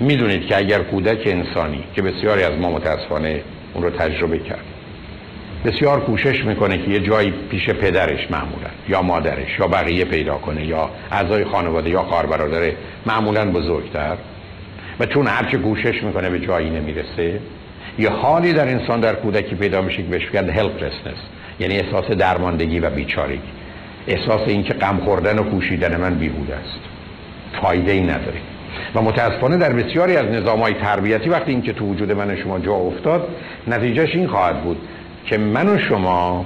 می‌دونید 0.00 0.46
که 0.46 0.56
اگر 0.56 0.78
کودک 0.78 1.22
انسانی 1.26 1.84
که 1.94 2.02
بسیاری 2.02 2.42
از 2.42 2.52
ما 2.60 2.70
متاسفانه 2.70 3.40
اون 3.74 3.84
رو 3.84 3.90
تجربه 3.90 4.38
کرد 4.38 4.64
بسیار 5.64 6.00
کوشش 6.00 6.44
می‌کنه 6.44 6.78
که 6.78 6.90
یه 6.90 7.00
جایی 7.00 7.32
پیش 7.50 7.70
پدرش 7.70 8.30
معمولا 8.30 8.68
یا 8.88 9.02
مادرش 9.02 9.58
یا 9.58 9.66
بقیه 9.66 10.04
پیدا 10.04 10.34
کنه 10.34 10.66
یا 10.66 10.90
اعضای 11.10 11.44
خانواده 11.44 11.90
یا 11.90 12.02
خواهر 12.02 12.26
برادر 12.26 12.72
معمولا 13.06 13.50
بزرگتر 13.50 14.16
و 15.00 15.06
چون 15.06 15.26
هرچه 15.26 15.58
کوشش 15.58 16.02
می‌کنه 16.02 16.30
به 16.30 16.40
جایی 16.40 16.70
نمی‌رسه 16.70 17.40
یه 17.98 18.10
حالی 18.10 18.52
در 18.52 18.68
انسان 18.68 19.00
در 19.00 19.14
کودکی 19.14 19.54
پیدا 19.54 19.82
میشه 19.82 19.96
که 19.96 20.08
بهش 20.08 20.24
میگن 20.24 20.54
helplessness 20.54 21.18
یعنی 21.60 21.78
احساس 21.78 22.04
درماندگی 22.04 22.80
و 22.80 22.90
بیچارگی. 22.90 23.40
احساس 24.06 24.40
اینکه 24.46 24.74
غم 24.74 25.00
خوردن 25.04 25.38
و 25.38 25.42
کوشیدن 25.42 26.00
من 26.00 26.14
بیهوده 26.14 26.54
است. 26.54 26.80
فایده 27.62 27.92
ای 27.92 28.00
نداره. 28.00 28.40
و 28.94 29.02
متاسفانه 29.02 29.56
در 29.56 29.72
بسیاری 29.72 30.16
از 30.16 30.26
نظام 30.26 30.60
های 30.60 30.74
تربیتی 30.74 31.28
وقتی 31.28 31.50
اینکه 31.50 31.72
تو 31.72 31.86
وجود 31.86 32.12
من 32.12 32.36
شما 32.36 32.58
جا 32.58 32.72
افتاد 32.72 33.28
نتیجهش 33.68 34.14
این 34.14 34.26
خواهد 34.26 34.62
بود 34.62 34.76
که 35.26 35.38
من 35.38 35.68
و 35.68 35.78
شما 35.78 36.44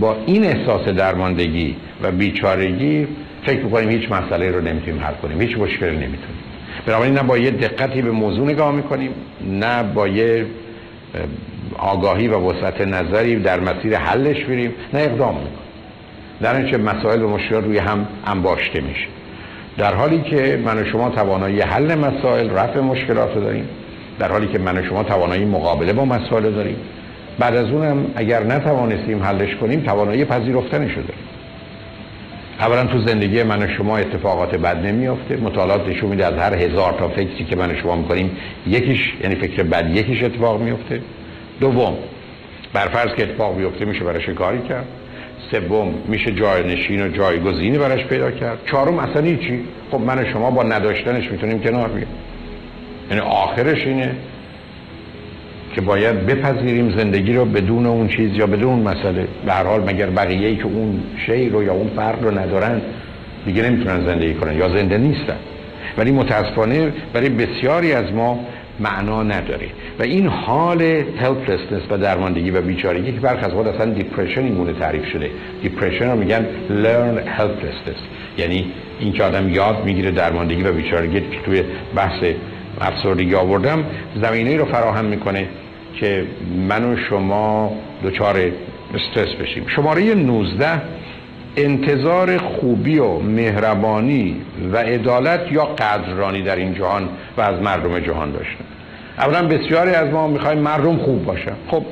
با 0.00 0.16
این 0.26 0.44
احساس 0.44 0.88
درماندگی 0.88 1.76
و 2.02 2.10
بیچارگی 2.10 3.08
فکر 3.42 3.60
می‌کنیم 3.64 3.88
هیچ 3.88 4.12
مسئله 4.12 4.50
رو 4.50 4.60
نمی‌تونیم 4.60 5.00
حل 5.00 5.14
کنیم 5.22 5.40
هیچ 5.40 5.58
مشکل 5.58 5.90
نمی‌تونیم. 5.90 6.38
بنابراین 6.86 7.14
نه 7.14 7.22
با 7.22 7.38
یه 7.38 7.50
دقتی 7.50 8.02
به 8.02 8.10
موضوع 8.10 8.50
نگاه 8.50 8.72
می‌کنیم 8.72 9.10
نه 9.50 9.82
با 9.82 10.08
یه 10.08 10.46
آگاهی 11.78 12.28
و 12.28 12.38
وسعت 12.38 12.80
نظری 12.80 13.36
در 13.36 13.60
مسیر 13.60 13.96
حلش 13.96 14.44
بریم 14.44 14.74
نه 14.94 15.00
اقدام 15.00 15.34
می‌کنیم. 15.34 15.58
در 16.42 16.56
اینچه 16.56 16.78
مسائل 16.78 17.22
و 17.22 17.28
مشکلات 17.28 17.64
روی 17.64 17.78
هم 17.78 18.06
انباشته 18.26 18.80
میشه. 18.80 19.06
در 19.78 19.94
حالی 19.94 20.20
که 20.20 20.62
من 20.64 20.78
و 20.78 20.84
شما 20.84 21.10
توانایی 21.10 21.60
حل 21.60 21.94
مسائل 21.94 22.50
رفع 22.50 22.80
مشکلات 22.80 23.34
داریم 23.34 23.68
در 24.18 24.32
حالی 24.32 24.46
که 24.46 24.58
من 24.58 24.78
و 24.78 24.82
شما 24.82 25.02
توانایی 25.02 25.44
مقابله 25.44 25.92
با 25.92 26.04
مسائل 26.04 26.50
داریم. 26.50 26.76
بعد 27.38 27.56
از 27.56 27.70
اونم 27.70 28.06
اگر 28.16 28.42
نتوانستیم 28.42 29.22
حلش 29.22 29.56
کنیم 29.56 29.80
توانایی 29.80 30.24
پذیرفتنش 30.24 30.94
داریم. 30.94 31.24
اولا 32.60 32.84
تو 32.84 33.06
زندگی 33.06 33.42
من 33.42 33.62
و 33.62 33.68
شما 33.68 33.96
اتفاقات 33.98 34.54
بد 34.56 34.86
نمیافته. 34.86 35.36
مطالعات 35.36 35.88
نشون 35.88 36.10
میده 36.10 36.26
از 36.26 36.34
هر 36.34 36.54
هزار 36.54 36.92
تا 36.98 37.08
فکری 37.08 37.44
که 37.44 37.56
من 37.56 37.70
و 37.70 37.74
شما 37.82 37.96
می‌کنیم 37.96 38.30
یکیش 38.66 39.14
یعنی 39.22 39.34
فکر 39.34 39.62
بد 39.62 39.96
یکیش 39.96 40.22
اتفاق 40.22 40.60
میفته 40.60 41.00
دوم 41.60 41.94
برفرض 42.72 43.14
که 43.16 43.22
اتفاق 43.22 43.56
بیفته 43.56 43.84
میشه 43.84 44.04
برای 44.04 44.34
کاری 44.34 44.62
کرد. 44.68 44.86
سوم 45.50 45.94
میشه 46.08 46.32
جاینشین 46.32 47.02
و 47.02 47.08
جایگزینی 47.08 47.78
براش 47.78 48.04
پیدا 48.04 48.30
کرد. 48.30 48.58
چهارم 48.66 48.98
اصلا 48.98 49.22
چی 49.22 49.60
خب 49.90 50.00
من 50.00 50.18
و 50.18 50.24
شما 50.32 50.50
با 50.50 50.62
نداشتنش 50.62 51.30
می‌تونیم 51.30 51.60
کنار 51.60 51.88
بیایم. 51.88 52.08
یعنی 53.10 53.22
آخرش 53.22 53.86
اینه 53.86 54.10
که 55.74 55.80
باید 55.80 56.26
بپذیریم 56.26 56.98
زندگی 56.98 57.32
رو 57.32 57.44
بدون 57.44 57.86
اون 57.86 58.08
چیز 58.08 58.36
یا 58.36 58.46
بدون 58.46 58.64
اون 58.64 58.82
مسئله. 58.82 59.28
به 59.46 59.52
هر 59.52 59.64
حال 59.64 59.80
مگر 59.80 60.10
بقیه 60.10 60.48
ای 60.48 60.56
که 60.56 60.64
اون 60.64 61.02
شی 61.26 61.48
رو 61.48 61.62
یا 61.62 61.72
اون 61.72 61.90
فرد 61.96 62.22
رو 62.22 62.38
ندارن 62.38 62.80
دیگه 63.46 63.62
نمی‌تونن 63.62 64.06
زندگی 64.06 64.34
کنن 64.34 64.56
یا 64.58 64.68
زنده 64.68 64.98
نیستن. 64.98 65.36
ولی 65.98 66.12
متاسفانه 66.12 66.92
برای 67.12 67.28
بسیاری 67.28 67.92
از 67.92 68.12
ما 68.12 68.46
معنا 68.80 69.22
نداره. 69.22 69.66
و 69.98 70.02
این 70.02 70.26
حال 70.26 70.82
helplessness 71.20 71.82
و 71.90 71.98
درماندگی 71.98 72.50
و 72.50 72.60
بیچارگی 72.60 73.12
که 73.12 73.20
برخ 73.20 73.44
از 73.44 73.52
خود 73.52 73.68
اصلا 73.68 73.92
depression 73.92 74.40
اینگونه 74.40 74.72
تعریف 74.72 75.06
شده. 75.06 75.30
depression 75.62 76.10
رو 76.10 76.16
میگن 76.16 76.46
learned 76.68 77.40
helplessness. 77.40 78.00
یعنی 78.38 78.72
این 79.00 79.12
که 79.12 79.24
آدم 79.24 79.48
یاد 79.48 79.84
می‌گیره 79.84 80.10
درماندگی 80.10 80.62
و 80.62 80.72
بیچارگی 80.72 81.20
که 81.20 81.40
توی 81.44 81.62
بحث 81.94 82.24
افسردگی 82.80 83.34
آوردم 83.34 83.84
زمینه 84.22 84.56
رو 84.56 84.64
فراهم 84.64 85.04
می‌کنه 85.04 85.48
که 86.00 86.24
من 86.68 86.84
و 86.84 86.96
شما 86.96 87.76
دچار 88.04 88.36
استرس 88.94 89.34
بشیم. 89.34 89.64
شماره 89.66 90.14
19 90.14 90.82
انتظار 91.56 92.38
خوبی 92.38 92.98
و 92.98 93.18
مهربانی 93.18 94.36
و 94.72 94.76
عدالت 94.76 95.52
یا 95.52 95.64
قدرانی 95.64 96.42
در 96.42 96.56
این 96.56 96.74
جهان 96.74 97.08
و 97.36 97.40
از 97.40 97.62
مردم 97.62 98.00
جهان 98.00 98.32
داشتن 98.32 98.64
اولا 99.18 99.48
بسیاری 99.48 99.90
از 99.90 100.08
ما 100.08 100.26
می‌خوایم 100.26 100.58
مردم 100.58 100.96
خوب 100.96 101.24
باشن. 101.24 101.52
خب 101.70 101.82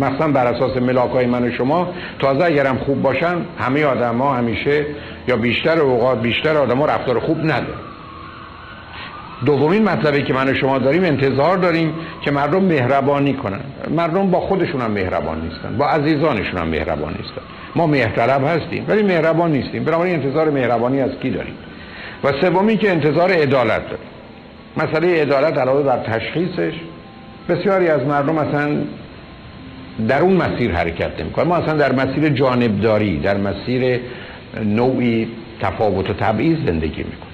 مثلا 0.00 0.28
بر 0.32 0.46
اساس 0.46 0.76
ملاک 0.76 1.10
های 1.10 1.26
من 1.26 1.48
و 1.48 1.50
شما 1.50 1.94
تازه 2.18 2.44
اگرم 2.44 2.78
خوب 2.78 3.02
باشن 3.02 3.36
همه 3.58 3.84
آدم 3.84 4.18
ها 4.18 4.34
همیشه 4.34 4.86
یا 5.28 5.36
بیشتر 5.36 5.78
اوقات 5.78 6.22
بیشتر 6.22 6.56
آدم 6.56 6.78
ها 6.78 6.86
رفتار 6.86 7.18
خوب 7.18 7.38
ندارن. 7.38 7.91
دومین 9.46 9.84
مطلبی 9.84 10.22
که 10.22 10.34
من 10.34 10.48
و 10.48 10.54
شما 10.54 10.78
داریم 10.78 11.04
انتظار 11.04 11.56
داریم 11.56 11.94
که 12.20 12.30
مردم 12.30 12.64
مهربانی 12.64 13.34
کنن. 13.34 13.60
مردم 13.90 14.30
با 14.30 14.40
خودشون 14.40 14.80
هم 14.80 14.90
مهربان 14.90 15.40
نیستن 15.40 15.76
با 15.78 15.86
عزیزانشون 15.86 16.60
هم 16.60 16.68
مهربان 16.68 17.12
نیستن. 17.12 17.42
ما 17.76 17.86
مهرطلب 17.86 18.44
هستیم 18.44 18.84
ولی 18.88 19.02
مهربان 19.02 19.52
نیستیم. 19.52 19.84
بنابراین 19.84 20.14
انتظار 20.14 20.50
مهربانی 20.50 21.00
از 21.00 21.10
کی 21.22 21.30
داریم؟ 21.30 21.54
و 22.24 22.32
سومی 22.40 22.76
که 22.76 22.90
انتظار 22.90 23.32
عدالت 23.32 23.82
داریم. 23.82 24.06
مسئله 24.76 25.22
عدالت 25.22 25.58
علاوه 25.58 25.82
بر 25.82 25.98
تشخیصش 25.98 26.72
بسیاری 27.48 27.88
از 27.88 28.00
مردم 28.00 28.38
اصلا 28.38 28.76
در 30.08 30.20
اون 30.20 30.32
مسیر 30.32 30.72
حرکت 30.72 31.20
نمی‌کنن. 31.20 31.48
ما 31.48 31.56
اصلا 31.56 31.74
در 31.74 31.92
مسیر 31.92 32.28
جانبداری 32.28 33.18
در 33.18 33.36
مسیر 33.36 34.00
نوعی 34.64 35.28
تفاوت 35.60 36.10
و 36.10 36.12
تبعیض 36.12 36.58
زندگی 36.66 37.02
می‌کنیم. 37.02 37.31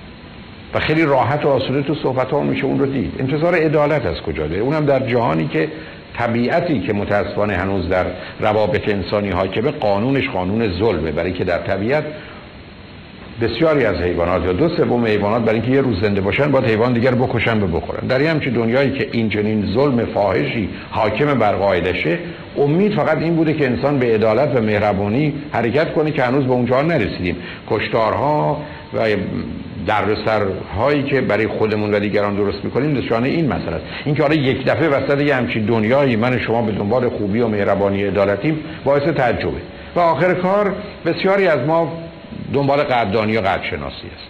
و 0.75 0.79
خیلی 0.79 1.05
راحت 1.05 1.45
و 1.45 1.49
آسوده 1.49 1.83
تو 1.83 1.95
صحبت 1.95 2.31
ها 2.31 2.41
میشه 2.41 2.65
اون 2.65 2.79
رو 2.79 2.87
دید. 2.87 3.13
انتظار 3.19 3.55
عدالت 3.55 4.07
از 4.07 4.21
کجا 4.21 4.47
داره 4.47 4.61
اونم 4.61 4.87
در 4.87 5.07
جهانی 5.07 5.49
که 5.49 5.69
طبیعتی 6.17 6.81
که 6.81 6.93
متاسفانه 6.93 7.57
هنوز 7.57 7.89
در 7.89 8.07
روابط 8.41 8.89
انسانی 8.89 9.31
حاکمه 9.31 9.71
قانونش 9.71 10.29
قانون 10.29 10.73
ظلمه. 10.79 11.11
برای 11.11 11.33
که 11.33 11.45
در 11.45 11.59
طبیعت 11.59 12.05
بسیاری 13.41 13.85
از 13.85 13.97
حیوانات 13.97 14.45
یا 14.45 14.53
دو 14.53 14.69
سوم 14.69 15.05
حیوانات 15.05 15.43
برای 15.43 15.61
اینکه 15.61 15.75
یه 15.75 15.81
روز 15.81 16.01
زنده 16.01 16.21
باشن 16.21 16.51
باید 16.51 16.65
حیوان 16.65 16.93
دیگر 16.93 17.15
بکشن 17.15 17.63
و 17.63 17.67
بخورن. 17.67 18.07
در 18.07 18.19
این 18.19 18.29
همچین 18.29 18.53
دنیایی 18.53 18.91
که 18.91 19.09
این 19.13 19.29
چنین 19.29 19.73
ظلم 19.75 20.05
فاحشی 20.05 20.69
حاکم 20.91 21.35
بر 21.35 21.53
قاعدشه 21.53 22.19
امید 22.59 22.95
فقط 22.95 23.19
این 23.19 23.37
بوده 23.37 23.55
که 23.55 23.67
انسان 23.67 23.99
به 23.99 24.15
عدالت 24.15 24.57
و 24.57 24.61
مهربانی 24.61 25.35
حرکت 25.53 25.93
کنه 25.93 26.11
که 26.11 26.23
هنوز 26.23 26.45
به 26.45 26.53
اونجا 26.53 26.83
نرسیدیم. 26.83 27.37
کشتارها 27.71 28.63
و 28.95 29.07
دردسرهایی 29.87 31.03
که 31.03 31.21
برای 31.21 31.47
خودمون 31.47 31.95
و 31.95 31.99
دیگران 31.99 32.37
درست 32.37 32.65
می‌کنیم 32.65 32.99
نشانه 32.99 33.29
این 33.29 33.47
مسئله 33.47 33.75
است. 33.75 33.85
اینکه 34.05 34.23
آره 34.25 34.37
یک 34.37 34.65
دفعه 34.65 34.89
وسط 34.89 35.21
یه 35.21 35.35
همچین 35.35 35.65
دنیایی 35.65 36.17
من 36.17 36.39
شما 36.39 36.63
به 36.63 36.73
دنبال 36.73 37.09
خوبی 37.09 37.41
و 37.41 37.49
مهربانی 37.49 38.05
عدالتیم 38.05 38.61
باعث 38.85 39.03
تعجبه. 39.03 39.61
و 39.97 40.01
آخر 40.01 40.35
کار 40.35 40.75
بسیاری 41.07 41.47
از 41.47 41.67
ما 41.67 41.93
دنبال 42.53 42.79
قدردانی 42.79 43.37
و 43.37 43.41
قدرشناسی 43.41 44.07
است 44.17 44.29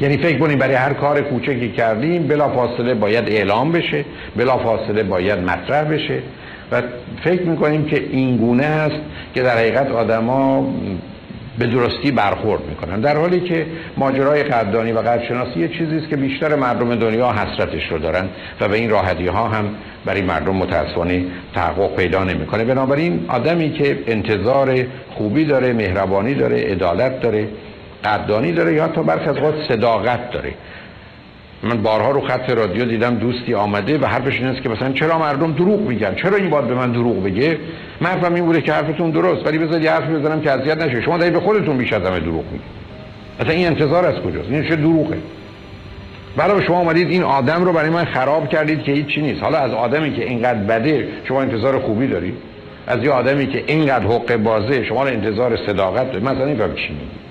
یعنی 0.00 0.16
فکر 0.16 0.38
کنیم 0.38 0.58
برای 0.58 0.74
هر 0.74 0.92
کار 0.92 1.20
کوچکی 1.20 1.72
کردیم 1.72 2.26
بلا 2.26 2.48
فاصله 2.48 2.94
باید 2.94 3.28
اعلام 3.28 3.72
بشه 3.72 4.04
بلا 4.36 4.58
فاصله 4.58 5.02
باید 5.02 5.38
مطرح 5.38 5.84
بشه. 5.84 6.18
و 6.72 6.82
فکر 7.24 7.42
می‌کنیم 7.42 7.84
که 7.84 8.06
این 8.10 8.36
گونه 8.36 8.64
است 8.64 9.00
که 9.34 9.42
در 9.42 9.56
حقیقت 9.56 9.90
آدما 9.90 10.74
به 11.58 11.66
درستی 11.66 12.10
برخورد 12.10 12.62
می‌کنن. 12.68 13.00
در 13.00 13.16
حالی 13.16 13.40
که 13.40 13.66
ماجرای 13.96 14.42
قدردانی 14.42 14.92
و 14.92 14.98
قدرشناسی 14.98 15.60
یه 15.60 15.68
چیزی 15.68 15.96
است 15.96 16.08
که 16.08 16.16
بیشتر 16.16 16.54
مردم 16.54 16.94
دنیا 16.94 17.32
حسرتش 17.32 17.88
رو 17.90 17.98
دارن 17.98 18.28
و 18.60 18.68
به 18.68 18.76
این 18.76 18.90
راحتی 18.90 19.26
ها 19.26 19.48
هم 19.48 19.64
برای 20.04 20.22
مردم 20.22 20.56
متاسفانه 20.56 21.24
تحقق 21.54 21.96
پیدا 21.96 22.24
نمی‌کنه. 22.24 22.64
بنابراین 22.64 23.24
آدمی 23.28 23.72
که 23.72 23.98
انتظار 24.06 24.84
خوبی 25.10 25.44
داره 25.44 25.72
مهربانی 25.72 26.34
داره 26.34 26.56
عدالت 26.60 27.20
داره 27.20 27.48
قدردانی 28.04 28.52
داره 28.52 28.74
یا 28.74 28.88
تا 28.88 29.02
برخی 29.02 29.28
از 29.28 29.36
صداقت 29.68 30.30
داره. 30.30 30.52
من 31.62 31.82
بارها 31.82 32.10
رو 32.10 32.20
خط 32.20 32.50
رادیو 32.50 32.84
دیدم 32.84 33.14
دوستی 33.14 33.54
آمده 33.54 33.98
و 33.98 34.06
حرفش 34.06 34.38
این 34.38 34.46
است 34.46 34.62
که 34.62 34.68
مثلا 34.68 34.92
چرا 34.92 35.18
مردم 35.18 35.52
دروغ 35.52 35.80
میگن؟ 35.80 36.14
چرا 36.14 36.36
این 36.36 36.50
باید 36.50 36.66
به 36.66 36.74
من 36.74 36.92
دروغ 36.92 37.24
بگه؟ 37.24 37.58
من 38.00 38.10
حرفم 38.10 38.34
این 38.34 38.44
بوده 38.44 38.60
که 38.60 38.72
حرفتون 38.72 39.10
درست 39.10 39.46
ولی 39.46 39.58
بذارید 39.58 39.84
یه 39.84 39.90
حرف 39.90 40.10
بزنم 40.10 40.40
که 40.40 40.50
اذیت 40.50 40.78
نشه. 40.78 41.02
شما 41.02 41.18
دارید 41.18 41.32
به 41.32 41.40
خودتون 41.40 41.78
بیش 41.78 41.92
از 41.92 42.02
همه 42.02 42.20
دروغ 42.20 42.44
میگید. 42.44 42.66
اصلا 43.40 43.52
این 43.52 43.66
انتظار 43.66 44.06
از 44.06 44.14
کجاست؟ 44.14 44.50
این 44.50 44.62
چه 44.62 44.76
دروغه؟ 44.76 45.18
برای 46.36 46.64
شما 46.66 46.78
اومدید 46.78 47.10
این 47.10 47.22
آدم 47.22 47.64
رو 47.64 47.72
برای 47.72 47.90
من 47.90 48.04
خراب 48.04 48.48
کردید 48.48 48.82
که 48.82 48.92
هیچ 48.92 49.06
چی 49.06 49.22
نیست. 49.22 49.42
حالا 49.42 49.58
از 49.58 49.72
آدمی 49.72 50.12
که 50.12 50.24
اینقدر 50.24 50.58
بده 50.58 51.08
شما 51.24 51.42
انتظار 51.42 51.78
خوبی 51.78 52.06
دارید؟ 52.06 52.34
از 52.86 53.04
یه 53.04 53.10
آدمی 53.10 53.46
که 53.46 53.64
اینقدر 53.66 54.04
حق 54.04 54.36
بازه 54.36 54.84
شما 54.84 55.04
انتظار 55.04 55.58
صداقت 55.66 56.06
دارید. 56.06 56.28
مثلا 56.28 56.46
این 56.46 56.56
چی 56.56 56.92
میگید 56.92 57.25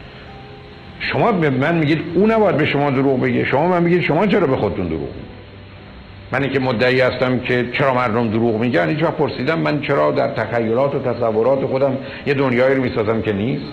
شما 1.00 1.32
به 1.32 1.50
من 1.50 1.76
میگید 1.76 2.02
او 2.16 2.28
نباید 2.28 2.58
به 2.58 2.66
شما 2.66 2.92
دروغ 2.92 3.22
بگه. 3.22 3.46
شما 3.46 3.68
من 3.68 3.84
میگید 3.84 4.02
شما 4.02 4.28
چرا 4.28 4.48
به 4.48 4.56
خودتون 4.56 4.88
دروغ 4.88 5.10
من 6.32 6.50
که 6.50 6.60
مدعی 6.60 7.02
هستم 7.02 7.40
که 7.40 7.66
چرا 7.74 7.94
مردم 7.94 8.30
دروغ 8.30 8.60
میگن 8.60 8.90
هیچ 8.90 9.04
وقت 9.04 9.14
پرسیدم 9.14 9.60
من 9.60 9.82
چرا 9.82 10.12
در 10.12 10.28
تخیلات 10.28 10.96
و 10.96 11.00
تصورات 11.00 11.66
خودم 11.66 11.98
یه 12.26 12.34
دنیایی 12.34 12.76
رو 12.76 12.84
می‌سازم 12.84 13.22
که 13.22 13.34
نیست؟ 13.34 13.66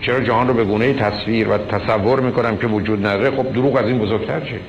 چرا 0.00 0.20
جهان 0.20 0.48
رو 0.48 0.54
به 0.54 0.64
گونه 0.64 0.94
تصویر 0.94 1.48
و 1.48 1.58
تصور 1.58 2.20
می‌کنم 2.20 2.56
که 2.56 2.66
وجود 2.66 3.06
نداره؟ 3.06 3.30
خب 3.30 3.52
دروغ 3.52 3.76
از 3.76 3.86
این 3.86 3.98
بزرگتر 3.98 4.40
چه؟ 4.40 4.60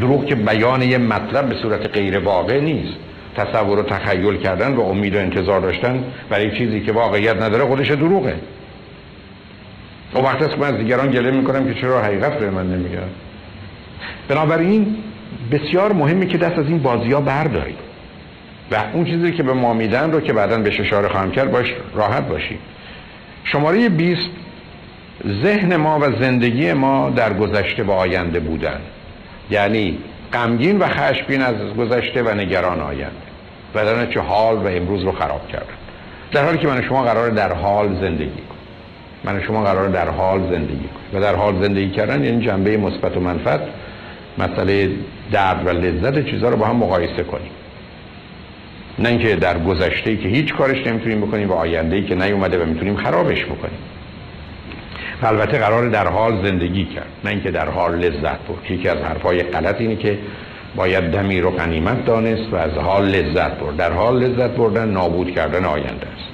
دروغ 0.00 0.26
که 0.26 0.34
بیان 0.34 0.82
یه 0.82 0.98
مطلب 0.98 1.48
به 1.48 1.54
صورت 1.54 1.86
غیر 1.86 2.18
واقع 2.18 2.60
نیست. 2.60 2.96
تصور 3.36 3.78
و 3.78 3.82
تخیل 3.82 4.36
کردن 4.36 4.74
و 4.74 4.80
امید 4.80 5.14
و 5.14 5.18
انتظار 5.18 5.60
داشتن 5.60 6.04
برای 6.30 6.58
چیزی 6.58 6.80
که 6.80 6.92
واقعیت 6.92 7.42
نداره 7.42 7.64
خودش 7.64 7.90
دروغه. 7.90 8.34
و 10.16 10.18
وقت 10.20 10.42
است 10.42 10.58
من 10.58 10.74
از 10.74 10.76
دیگران 10.76 11.10
گله 11.10 11.30
می‌کنم 11.30 11.74
که 11.74 11.80
چرا 11.80 12.02
حقیقت 12.02 12.38
به 12.38 12.50
من 12.50 12.66
نمیگن. 12.66 13.08
بنابراین 14.28 14.96
بسیار 15.52 15.92
مهمه 15.92 16.26
که 16.26 16.38
دست 16.38 16.58
از 16.58 16.66
این 16.66 16.78
بازی 16.78 17.12
ها 17.12 17.20
برداریم. 17.20 17.76
و 18.70 18.76
اون 18.92 19.04
چیزی 19.04 19.32
که 19.32 19.42
به 19.42 19.52
ما 19.52 19.74
میدن 19.74 20.12
رو 20.12 20.20
که 20.20 20.32
بعدا 20.32 20.58
به 20.58 20.80
اشاره 20.80 21.08
خواهم 21.08 21.30
کرد 21.30 21.50
باش 21.50 21.74
راحت 21.94 22.28
باشیم. 22.28 22.58
شماره 23.44 23.88
20 23.88 24.20
ذهن 25.42 25.76
ما 25.76 25.98
و 25.98 26.22
زندگی 26.22 26.72
ما 26.72 27.10
در 27.10 27.32
گذشته 27.32 27.82
و 27.82 27.90
آینده 27.90 28.40
بودن. 28.40 28.80
یعنی 29.50 29.98
غمگین 30.32 30.78
و 30.78 30.88
خشمگین 30.88 31.42
از 31.42 31.54
گذشته 31.78 32.22
و 32.22 32.34
نگران 32.34 32.80
آینده. 32.80 33.26
و 33.74 34.06
چه 34.06 34.20
حال 34.20 34.56
و 34.56 34.66
امروز 34.66 35.02
رو 35.02 35.12
خراب 35.12 35.48
کردن. 35.48 35.66
در 36.32 36.44
حالی 36.44 36.58
که 36.58 36.66
من 36.66 36.82
شما 36.82 37.02
قرار 37.02 37.30
در 37.30 37.52
حال 37.52 38.00
زندگی 38.00 38.30
کنیم. 38.30 38.55
من 39.26 39.42
شما 39.42 39.64
قرار 39.64 39.88
در 39.88 40.08
حال 40.08 40.40
زندگی 40.40 40.76
کنیم. 40.76 41.10
و 41.14 41.20
در 41.20 41.34
حال 41.34 41.62
زندگی 41.62 41.90
کردن 41.90 42.24
یعنی 42.24 42.46
جنبه 42.46 42.76
مثبت 42.76 43.16
و 43.16 43.20
منفعت 43.20 43.60
مسئله 44.38 44.90
درد 45.32 45.66
و 45.66 45.70
لذت 45.70 46.30
چیزها 46.30 46.48
رو 46.48 46.56
با 46.56 46.66
هم 46.66 46.76
مقایسه 46.76 47.22
کنیم. 47.22 47.50
نه 48.98 49.08
اینکه 49.08 49.36
در 49.36 49.58
گذشته 49.58 50.16
که 50.16 50.28
هیچ 50.28 50.54
کارش 50.54 50.86
نمی‌تونیم 50.86 51.20
بکنیم 51.20 51.50
و 51.50 51.52
آینده 51.52 52.02
که 52.02 52.14
نیومده 52.14 52.62
و 52.62 52.66
می‌تونیم 52.66 52.96
خرابش 52.96 53.44
بکنیم. 53.44 53.78
و 55.22 55.26
البته 55.26 55.58
قرار 55.58 55.88
در 55.88 56.08
حال 56.08 56.46
زندگی 56.46 56.84
کرد 56.84 57.08
نه 57.24 57.30
اینکه 57.30 57.50
در 57.50 57.68
حال 57.68 57.98
لذت 57.98 58.22
برد. 58.22 58.70
یکی 58.70 58.88
از 58.88 58.98
حرفای 58.98 59.42
غلط 59.42 59.80
اینه 59.80 59.96
که 59.96 60.18
باید 60.76 61.10
دمی 61.10 61.40
رو 61.40 61.50
غنیمت 61.50 62.04
دانست 62.04 62.52
و 62.52 62.56
از 62.56 62.72
حال 62.72 63.04
لذت 63.08 63.58
برد. 63.58 63.76
در 63.76 63.92
حال 63.92 64.22
لذت 64.22 64.50
بردن 64.50 64.88
نابود 64.88 65.34
کردن 65.34 65.64
آینده 65.64 66.06
است. 66.16 66.25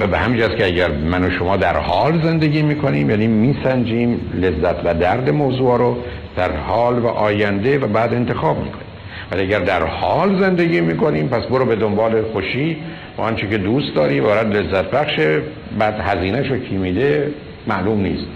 و 0.00 0.06
به 0.06 0.18
همین 0.18 0.48
که 0.48 0.66
اگر 0.66 0.90
من 0.90 1.24
و 1.24 1.30
شما 1.30 1.56
در 1.56 1.76
حال 1.76 2.22
زندگی 2.22 2.62
می‌کنیم 2.62 3.10
یعنی 3.10 3.26
میسنجیم 3.26 4.20
لذت 4.34 4.76
و 4.84 4.94
درد 4.94 5.30
موضوع 5.30 5.78
رو 5.78 5.96
در 6.36 6.52
حال 6.56 6.98
و 6.98 7.06
آینده 7.06 7.78
و 7.78 7.86
بعد 7.86 8.14
انتخاب 8.14 8.58
می‌کنیم. 8.58 8.86
ولی 9.32 9.42
اگر 9.42 9.60
در 9.60 9.82
حال 9.82 10.40
زندگی 10.40 10.80
می‌کنیم 10.80 11.28
پس 11.28 11.44
برو 11.44 11.64
به 11.64 11.76
دنبال 11.76 12.22
خوشی 12.22 12.76
و 13.18 13.20
آنچه 13.20 13.46
که 13.46 13.58
دوست 13.58 13.94
داری 13.94 14.20
و 14.20 14.42
لذت 14.42 14.90
بخشه 14.90 15.42
بعد 15.78 16.00
هزینه 16.00 16.48
شو 16.48 16.58
کی 16.58 16.76
میده 16.76 17.30
معلوم 17.66 18.00
نیست. 18.00 18.26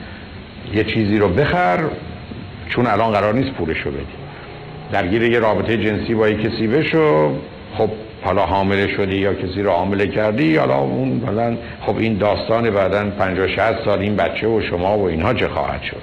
یه 0.74 0.84
چیزی 0.84 1.18
رو 1.18 1.28
بخر 1.28 1.78
چون 2.68 2.86
الان 2.86 3.12
قرار 3.12 3.34
نیست 3.34 3.50
پولشو 3.50 3.90
بدی. 3.90 4.04
درگیر 4.92 5.22
یه 5.22 5.38
رابطه 5.38 5.76
جنسی 5.76 6.14
با 6.14 6.28
یه 6.28 6.36
کسی 6.36 6.66
بشو 6.66 7.34
خب 7.78 7.90
حالا 8.22 8.46
حامله 8.46 8.88
شدی 8.88 9.16
یا 9.16 9.34
کسی 9.34 9.62
رو 9.62 9.70
حامله 9.70 10.06
کردی؟ 10.06 10.56
حالا 10.56 10.76
اون 10.76 11.08
مثلا 11.08 11.56
خب 11.80 11.98
این 11.98 12.18
داستان 12.18 12.70
بعدا 12.70 13.10
50 13.18 13.48
60 13.48 13.84
سال 13.84 13.98
این 13.98 14.16
بچه 14.16 14.46
و 14.46 14.60
شما 14.60 14.98
و 14.98 15.04
اینها 15.08 15.34
چه 15.34 15.48
خواهد 15.48 15.82
شد؟ 15.82 16.02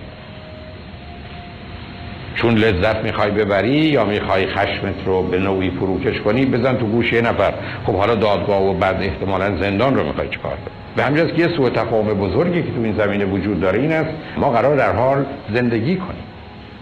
چون 2.36 2.56
لذت 2.56 3.04
می‌خوای 3.04 3.32
ببری 3.32 3.70
یا 3.70 4.06
می‌خوای 4.06 4.48
خشمت 4.48 4.96
رو 5.06 5.24
به 5.24 5.40
نوعی 5.40 5.70
فروکش 5.70 6.22
کنی 6.22 6.46
بزن 6.46 6.78
تو 6.78 6.86
گوش 6.86 7.14
یه 7.14 7.22
نفر. 7.22 7.54
خب 7.86 7.94
حالا 7.94 8.16
دادگاه 8.16 8.64
و 8.64 8.74
بعد 8.74 9.02
احتمالا 9.02 9.58
زندان 9.58 9.96
رو 9.96 10.04
می‌خوای 10.04 10.28
چکار 10.30 10.58
به 10.96 11.04
همینجاست 11.04 11.36
که 11.36 11.42
یه 11.42 11.48
سوء 11.48 11.70
تفاهم 11.70 12.14
بزرگی 12.14 12.64
که 12.64 12.72
تو 12.72 12.82
این 12.84 12.96
زمینه 12.98 13.26
وجود 13.26 13.60
داره 13.60 13.80
این 13.80 13.92
است 13.92 14.10
ما 14.38 14.50
قرار 14.50 14.76
در 14.76 14.96
حال 14.96 15.26
زندگی 15.54 15.96
کنیم. 15.96 16.27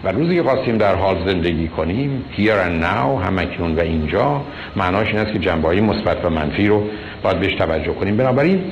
و 0.06 0.08
روزی 0.08 0.36
که 0.36 0.42
خواستیم 0.42 0.78
در 0.78 0.94
حال 0.94 1.16
زندگی 1.26 1.68
کنیم 1.68 2.24
here 2.36 2.40
and 2.40 2.82
now 2.82 3.26
همکنون 3.26 3.76
و 3.76 3.80
اینجا 3.80 4.42
معناش 4.76 5.08
این 5.08 5.18
است 5.18 5.32
که 5.32 5.38
جنبه 5.38 5.68
های 5.68 5.80
مثبت 5.80 6.24
و 6.24 6.30
منفی 6.30 6.68
رو 6.68 6.82
باید 7.22 7.40
بهش 7.40 7.54
توجه 7.54 7.92
کنیم. 7.92 8.16
بنابراین 8.16 8.64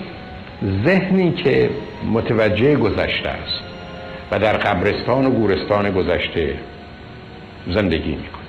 ذهنی 0.85 1.33
که 1.33 1.71
متوجه 2.13 2.77
گذشته 2.77 3.29
است 3.29 3.61
و 4.31 4.39
در 4.39 4.53
قبرستان 4.53 5.27
و 5.27 5.31
گورستان 5.31 5.91
گذشته 5.91 6.55
زندگی 7.67 8.11
می‌کنه 8.11 8.45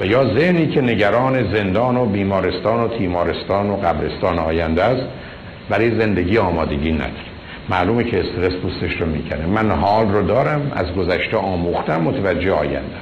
و 0.00 0.06
یا 0.06 0.34
ذهنی 0.34 0.66
که 0.66 0.80
نگران 0.80 1.52
زندان 1.52 1.96
و 1.96 2.06
بیمارستان 2.06 2.80
و 2.80 2.88
تیمارستان 2.88 3.70
و 3.70 3.76
قبرستان 3.76 4.38
آینده 4.38 4.82
است 4.82 5.06
برای 5.68 6.00
زندگی 6.00 6.38
آمادگی 6.38 6.92
نداره. 6.92 7.33
معلومه 7.68 8.04
که 8.04 8.20
استرس 8.20 8.52
پوستش 8.52 9.00
رو 9.00 9.06
می‌کنه. 9.06 9.46
من 9.46 9.70
حال 9.70 10.08
رو 10.08 10.22
دارم 10.22 10.72
از 10.74 10.94
گذشته 10.94 11.36
آموختم 11.36 12.00
متوجه 12.00 12.52
آینده. 12.52 12.96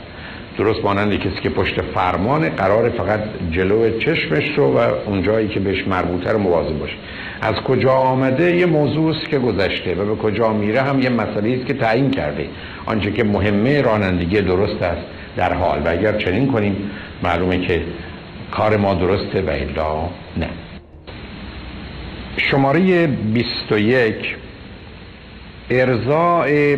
درست 0.58 0.84
مانند 0.84 1.18
کسی 1.18 1.40
که 1.42 1.48
پشت 1.48 1.82
فرمان 1.82 2.48
قرار 2.48 2.88
فقط 2.90 3.20
جلو 3.50 3.98
چشمش 3.98 4.44
رو 4.56 4.78
و 4.78 4.78
اونجایی 5.06 5.48
که 5.48 5.60
بهش 5.60 5.88
مربوطه 5.88 6.32
رو 6.32 6.38
مواظب 6.38 6.78
باشه. 6.78 6.94
از 7.42 7.54
کجا 7.54 7.92
آمده؟ 7.92 8.56
یه 8.56 8.66
موضوع 8.66 9.10
است 9.10 9.28
که 9.28 9.38
گذشته 9.38 9.94
و 9.94 10.14
به 10.14 10.22
کجا 10.22 10.52
میره 10.52 10.80
هم 10.80 11.02
یه 11.02 11.08
مسئله 11.08 11.56
است 11.56 11.66
که 11.66 11.74
تعیین 11.74 12.10
کرده. 12.10 12.46
آنچه 12.86 13.12
که 13.12 13.24
مهمه 13.24 13.82
رانندگی 13.82 14.40
درست 14.40 14.82
است 14.82 15.02
در 15.36 15.52
حال. 15.52 15.82
و 15.84 15.88
اگر 15.88 16.18
چنین 16.18 16.52
کنیم 16.52 16.90
معلومه 17.22 17.60
که 17.60 17.82
کار 18.50 18.76
ما 18.76 18.94
درسته 18.94 19.42
و 19.42 19.50
الا 19.50 20.08
نه. 20.36 20.48
شماره 22.36 23.06
21 23.06 24.36
ارزاع 25.80 26.76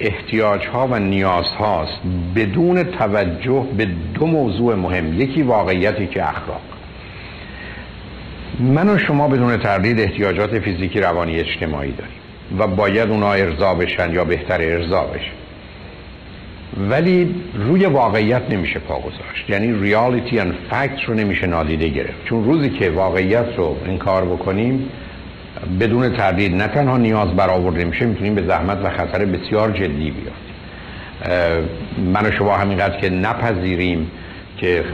احتیاج 0.00 0.66
ها 0.66 0.88
و 0.90 0.98
نیاز 0.98 1.44
هاست 1.44 2.00
بدون 2.36 2.84
توجه 2.84 3.66
به 3.76 3.88
دو 4.14 4.26
موضوع 4.26 4.74
مهم. 4.74 5.20
یکی 5.20 5.42
واقعیتی 5.42 6.06
که 6.06 6.28
اخلاق. 6.28 6.60
من 8.60 8.88
و 8.88 8.98
شما 8.98 9.28
بدون 9.28 9.56
تردید 9.56 10.00
احتیاجات 10.00 10.58
فیزیکی 10.58 11.00
روانی 11.00 11.40
اجتماعی 11.40 11.92
داریم 11.92 12.16
و 12.58 12.66
باید 12.66 13.10
اونا 13.10 13.32
ارضا 13.32 13.74
بشن 13.74 14.12
یا 14.12 14.24
بهتر 14.24 14.60
ارضا 14.60 15.02
بشن 15.02 15.32
ولی 16.90 17.34
روی 17.54 17.86
واقعیت 17.86 18.42
نمیشه 18.50 18.78
پا 18.78 18.98
گذاشت. 18.98 19.50
یعنی 19.50 19.80
ریالیتی 19.80 20.38
ان 20.38 20.54
فکت 20.70 21.04
رو 21.06 21.14
نمیشه 21.14 21.46
نادیده 21.46 21.88
گرفت. 21.88 22.24
چون 22.24 22.44
روزی 22.44 22.70
که 22.70 22.90
واقعیت 22.90 23.46
رو 23.56 23.76
انکار 23.86 24.24
بکنیم 24.24 24.88
بدون 25.80 26.16
تردید 26.16 26.54
نه 26.54 26.68
تنها 26.68 26.96
نیاز 26.96 27.28
برآورده 27.28 27.84
میشه 27.84 28.06
می‌تونیم 28.06 28.34
به 28.34 28.42
زحمت 28.42 28.78
و 28.84 28.90
خطر 28.90 29.24
بسیار 29.24 29.70
جدی 29.70 30.10
بیافتیم 30.10 30.56
من 32.12 32.26
و 32.26 32.30
شما 32.30 32.56
همینقدر 32.56 33.00
که 33.00 33.10
نپذیریم 33.10 34.10
که 34.56 34.84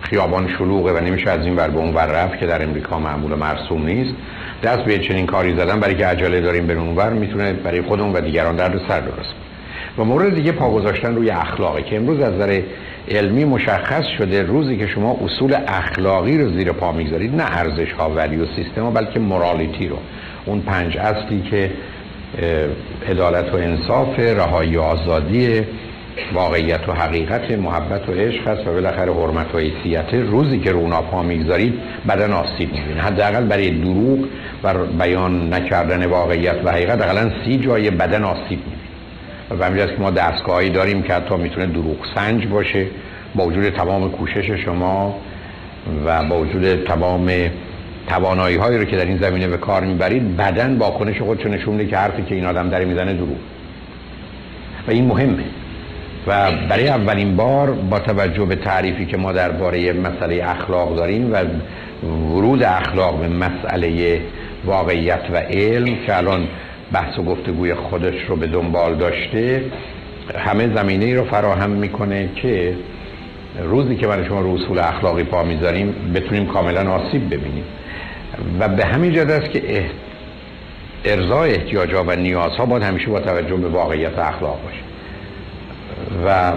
خیابان 0.00 0.48
شلوغه 0.48 0.92
و 0.92 1.00
نمیشه 1.00 1.30
از 1.30 1.46
این 1.46 1.56
ور 1.56 1.68
به 1.68 1.78
اون 1.78 1.94
ور 1.94 2.06
رفت 2.06 2.38
که 2.38 2.46
در 2.46 2.62
امریکا 2.62 2.98
معمول 2.98 3.34
مرسوم 3.34 3.86
نیست. 3.86 4.14
دست 4.62 4.82
به 4.82 4.98
چنین 4.98 5.26
کاری 5.26 5.56
زدن 5.56 5.80
برای 5.80 5.94
که 5.94 6.06
عجله 6.06 6.40
داریم 6.40 6.66
به 6.66 6.74
اونور 6.74 7.10
می‌تونه 7.10 7.52
برای 7.52 7.82
خودمون 7.82 8.12
و 8.12 8.20
دیگران 8.20 8.56
درد 8.56 8.80
سر 8.88 9.00
درست 9.00 9.34
و 10.00 10.04
مورد 10.04 10.34
دیگه 10.34 10.52
پا 10.52 10.70
گذاشتن 10.70 11.14
روی 11.14 11.30
اخلاقی 11.30 11.82
که 11.82 11.96
امروز 11.96 12.20
از 12.20 12.34
نظر 12.34 12.60
علمی 13.08 13.44
مشخص 13.44 14.04
شده 14.18 14.42
روزی 14.42 14.76
که 14.76 14.86
شما 14.86 15.16
اصول 15.24 15.56
اخلاقی 15.66 16.38
رو 16.38 16.50
زیر 16.50 16.72
پا 16.72 16.92
می‌گذارید 16.92 17.36
نه 17.36 17.58
ارزش 17.58 17.92
ها 17.92 18.10
ولی 18.10 18.36
و 18.36 18.46
سیستم 18.56 18.90
بلکه 18.90 19.20
مورالیتی 19.20 19.88
رو. 19.88 19.96
اون 20.46 20.60
پنج 20.60 20.96
اصلی 20.96 21.42
که 21.50 21.70
عدالت 23.08 23.54
و 23.54 23.56
انصاف 23.56 24.18
رهایی 24.18 24.76
و 24.76 24.80
آزادی 24.80 25.62
واقعیت 26.34 26.88
و 26.88 26.92
حقیقت 26.92 27.50
محبت 27.50 28.08
و 28.08 28.12
عشق 28.12 28.48
هست 28.48 28.66
و 28.66 28.72
بالاخره 28.72 29.12
حرمت 29.12 29.54
و 29.54 29.58
حیثیت. 29.58 30.14
روزی 30.14 30.58
که 30.58 30.72
رونا 30.72 31.02
پا 31.02 31.22
می‌گذارید 31.22 31.74
بدن 32.08 32.32
آسیب 32.32 32.72
می‌بینه. 32.72 33.00
حداقل 33.00 33.44
برای 33.44 33.70
دروغ 33.70 34.18
و 34.64 34.74
بیان 34.86 35.54
نکردن 35.54 36.06
واقعیت 36.06 36.56
و 36.64 36.70
حقیقت 36.70 37.02
حداقل 37.02 37.30
سی 37.44 37.58
جای 37.58 37.90
بدن 37.90 38.24
آسیب 38.24 38.58
می‌بینه. 38.58 38.79
و 39.58 39.64
همین 39.64 39.86
که 39.86 39.92
ما 39.98 40.10
دستگاهی 40.10 40.70
داریم 40.70 41.02
که 41.02 41.14
حتی 41.14 41.36
می‌تونه 41.36 41.66
دروغ 41.66 41.96
سنج 42.14 42.46
باشه 42.46 42.86
با 43.34 43.44
وجود 43.46 43.70
تمام 43.70 44.10
کوشش 44.10 44.50
شما 44.50 45.20
و 46.06 46.24
با 46.24 46.38
وجود 46.40 46.84
تمام 46.84 47.30
توانایی 48.06 48.56
هایی 48.56 48.78
رو 48.78 48.84
که 48.84 48.96
در 48.96 49.04
این 49.04 49.18
زمینه 49.18 49.48
به 49.48 49.56
کار 49.56 49.84
می‌برید 49.84 50.36
بدن 50.36 50.78
با 50.78 50.90
کنش 50.90 51.18
خودشو 51.18 51.48
نشون 51.48 51.74
میده 51.74 51.90
که 51.90 51.96
حرفی 51.96 52.22
که 52.22 52.34
این 52.34 52.46
آدم 52.46 52.68
داره 52.68 52.84
می‌زنه 52.84 53.12
دروغ. 53.12 53.36
و 54.88 54.90
این 54.90 55.06
مهمه. 55.06 55.44
و 56.26 56.52
برای 56.68 56.88
اولین 56.88 57.36
بار 57.36 57.70
با 57.70 57.98
توجه 57.98 58.44
به 58.44 58.56
تعریفی 58.56 59.06
که 59.06 59.16
ما 59.16 59.32
درباره 59.32 59.92
مسئله 59.92 60.44
اخلاق 60.44 60.96
داریم 60.96 61.32
و 61.32 61.44
ورود 62.06 62.62
اخلاق 62.62 63.20
به 63.20 63.28
مسئله 63.28 64.20
واقعیت 64.64 65.22
و 65.32 65.36
علم 65.36 65.96
که 66.06 66.16
الان 66.16 66.48
بحث 66.92 67.18
و 67.18 67.22
گفتگوی 67.22 67.74
خودش 67.74 68.14
رو 68.28 68.36
به 68.36 68.46
دنبال 68.46 68.94
داشته 68.94 69.64
همه 70.38 70.74
زمینه 70.74 71.14
رو 71.14 71.24
فراهم 71.24 71.70
می‌کنه 71.70 72.28
که 72.36 72.74
روزی 73.62 73.96
که 73.96 74.06
من 74.06 74.28
شما 74.28 74.40
رو 74.40 74.54
اصول 74.54 74.78
اخلاقی 74.78 75.24
پا 75.24 75.42
می‌ذاریم 75.42 76.12
بتونیم 76.14 76.46
کاملا 76.46 76.90
آسیب 76.92 77.26
ببینیم. 77.26 77.64
و 78.60 78.68
به 78.68 78.84
همین 78.84 79.12
جد 79.12 79.30
است 79.30 79.50
که 79.50 79.84
ارزای 81.04 81.54
احتیاجات 81.54 82.08
و 82.08 82.16
نیازها 82.16 82.66
باید 82.66 82.82
همیشه 82.82 83.06
با 83.06 83.20
توجه 83.20 83.56
به 83.56 83.68
واقعیت 83.68 84.18
اخلاق 84.18 84.58
باشه. 84.64 84.80
و 86.26 86.52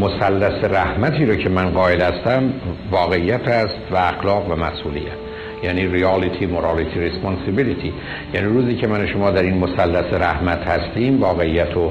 مثلث 0.00 0.64
رحمتی 0.64 1.26
رو 1.26 1.34
که 1.34 1.48
من 1.48 1.70
قائل 1.70 2.00
هستم 2.00 2.52
واقعیت 2.90 3.48
است 3.48 3.78
و 3.90 3.96
اخلاق 3.96 4.50
و 4.50 4.56
مسئولیت. 4.56 5.31
یعنی 5.62 5.86
ریالیتی 5.86 6.46
مورالیتی 6.46 7.00
ریسپانسیبیلیتی 7.00 7.92
یعنی 8.34 8.46
روزی 8.46 8.74
که 8.74 8.86
من 8.86 9.06
شما 9.06 9.30
در 9.30 9.42
این 9.42 9.58
مثلث 9.58 10.12
رحمت 10.12 10.58
هستیم 10.58 11.20
واقعیت 11.20 11.76
و 11.76 11.90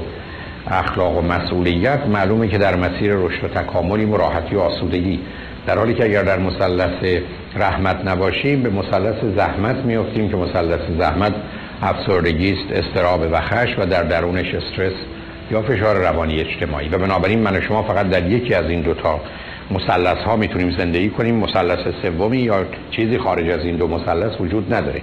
اخلاق 0.66 1.18
و 1.18 1.20
مسئولیت 1.20 2.06
معلومه 2.06 2.48
که 2.48 2.58
در 2.58 2.76
مسیر 2.76 3.14
رشد 3.14 3.44
و 3.44 3.48
تکاملی 3.48 4.04
و 4.04 4.16
راحتی 4.16 4.54
و 4.54 4.60
آسودگی. 4.60 5.20
در 5.66 5.78
حالی 5.78 5.94
که 5.94 6.04
اگر 6.04 6.22
در 6.22 6.38
مثلث 6.38 7.20
رحمت 7.56 8.06
نباشیم 8.06 8.62
به 8.62 8.70
مثلث 8.70 9.24
زحمت 9.36 9.76
میافتیم 9.76 10.28
که 10.28 10.36
مثلث 10.36 10.80
زحمت 10.98 11.32
افسردگی 11.82 12.52
است 12.52 12.86
استراب 12.86 13.20
و 13.32 13.40
خش 13.40 13.78
و 13.78 13.86
در 13.86 14.02
درونش 14.02 14.54
استرس 14.54 14.92
یا 15.50 15.62
فشار 15.62 15.96
روانی 15.96 16.40
اجتماعی. 16.40 16.88
و 16.88 16.98
بنابراین 16.98 17.38
من 17.38 17.56
و 17.56 17.60
شما 17.60 17.82
فقط 17.82 18.08
در 18.08 18.30
یکی 18.30 18.54
از 18.54 18.70
این 18.70 18.80
دوتا 18.80 19.20
مثلث 19.74 20.18
ها 20.18 20.36
می‌تونیم 20.36 20.70
زندگی 20.78 21.08
کنیم. 21.08 21.34
مثلث 21.34 21.78
سومی 22.02 22.38
یا 22.38 22.64
چیزی 22.90 23.18
خارج 23.18 23.48
از 23.50 23.64
این 23.64 23.76
دو 23.76 23.88
مثلث 23.88 24.40
وجود 24.40 24.74
نداره. 24.74 25.02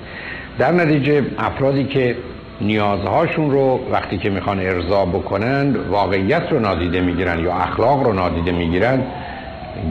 در 0.60 0.72
نتیجه 0.72 1.24
افرادی 1.38 1.84
که 1.84 2.16
نیازهاشون 2.62 3.52
رو 3.52 3.80
وقتی 3.92 4.18
که 4.18 4.30
می‌خوان 4.30 4.60
ارضا 4.60 5.06
بکنند 5.06 5.78
واقعیت 5.78 6.44
رو 6.52 6.60
نادیده 6.60 7.02
می‌گیرن 7.02 7.40
یا 7.40 7.54
اخلاق 7.54 8.04
رو 8.04 8.14
نادیده 8.14 8.52
می‌گیرن 8.52 9.04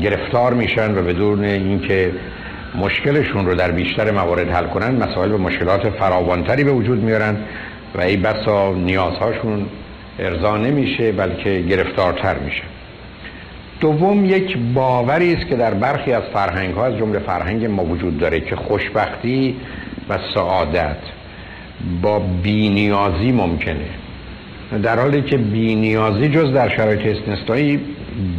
گرفتار 0.02 0.54
میشن 0.54 0.98
و 0.98 1.02
بدون 1.02 1.44
اینکه 1.44 2.12
مشکلشون 2.74 3.46
رو 3.46 3.54
در 3.54 3.70
بیشتر 3.70 4.10
موارد 4.10 4.50
حل 4.50 4.66
کنن 4.66 5.02
مسائل 5.02 5.32
و 5.32 5.38
مشکلات 5.38 5.90
فراوانتری 5.90 6.64
به 6.64 6.72
وجود 6.72 7.02
میارن 7.02 7.36
و 7.94 8.00
ای 8.00 8.16
بسا 8.16 8.74
نیازهاشون 8.74 9.66
ارضا 10.18 10.56
نمیشه 10.56 11.12
بلکه 11.12 11.60
گرفتارتر 11.60 12.38
میشه. 12.38 12.62
دوم 13.80 14.24
یک 14.24 14.58
باوری 14.74 15.34
است 15.34 15.46
که 15.46 15.56
در 15.56 15.74
برخی 15.74 16.12
از 16.12 16.22
فرهنگ 16.32 16.74
ها 16.74 16.86
از 16.86 16.96
جمله 16.96 17.18
فرهنگ 17.18 17.64
ما 17.64 17.84
وجود 17.84 18.18
داره 18.18 18.40
که 18.40 18.56
خوشبختی 18.56 19.56
و 20.08 20.18
سعادت 20.34 20.96
با 22.02 22.18
بینیازی 22.42 23.32
ممکنه. 23.32 23.86
در 24.82 25.00
حالی 25.00 25.22
که 25.22 25.36
بینیازی 25.36 26.28
جز 26.28 26.52
در 26.52 26.68
شرایط 26.68 27.18
استثنایی 27.18 27.80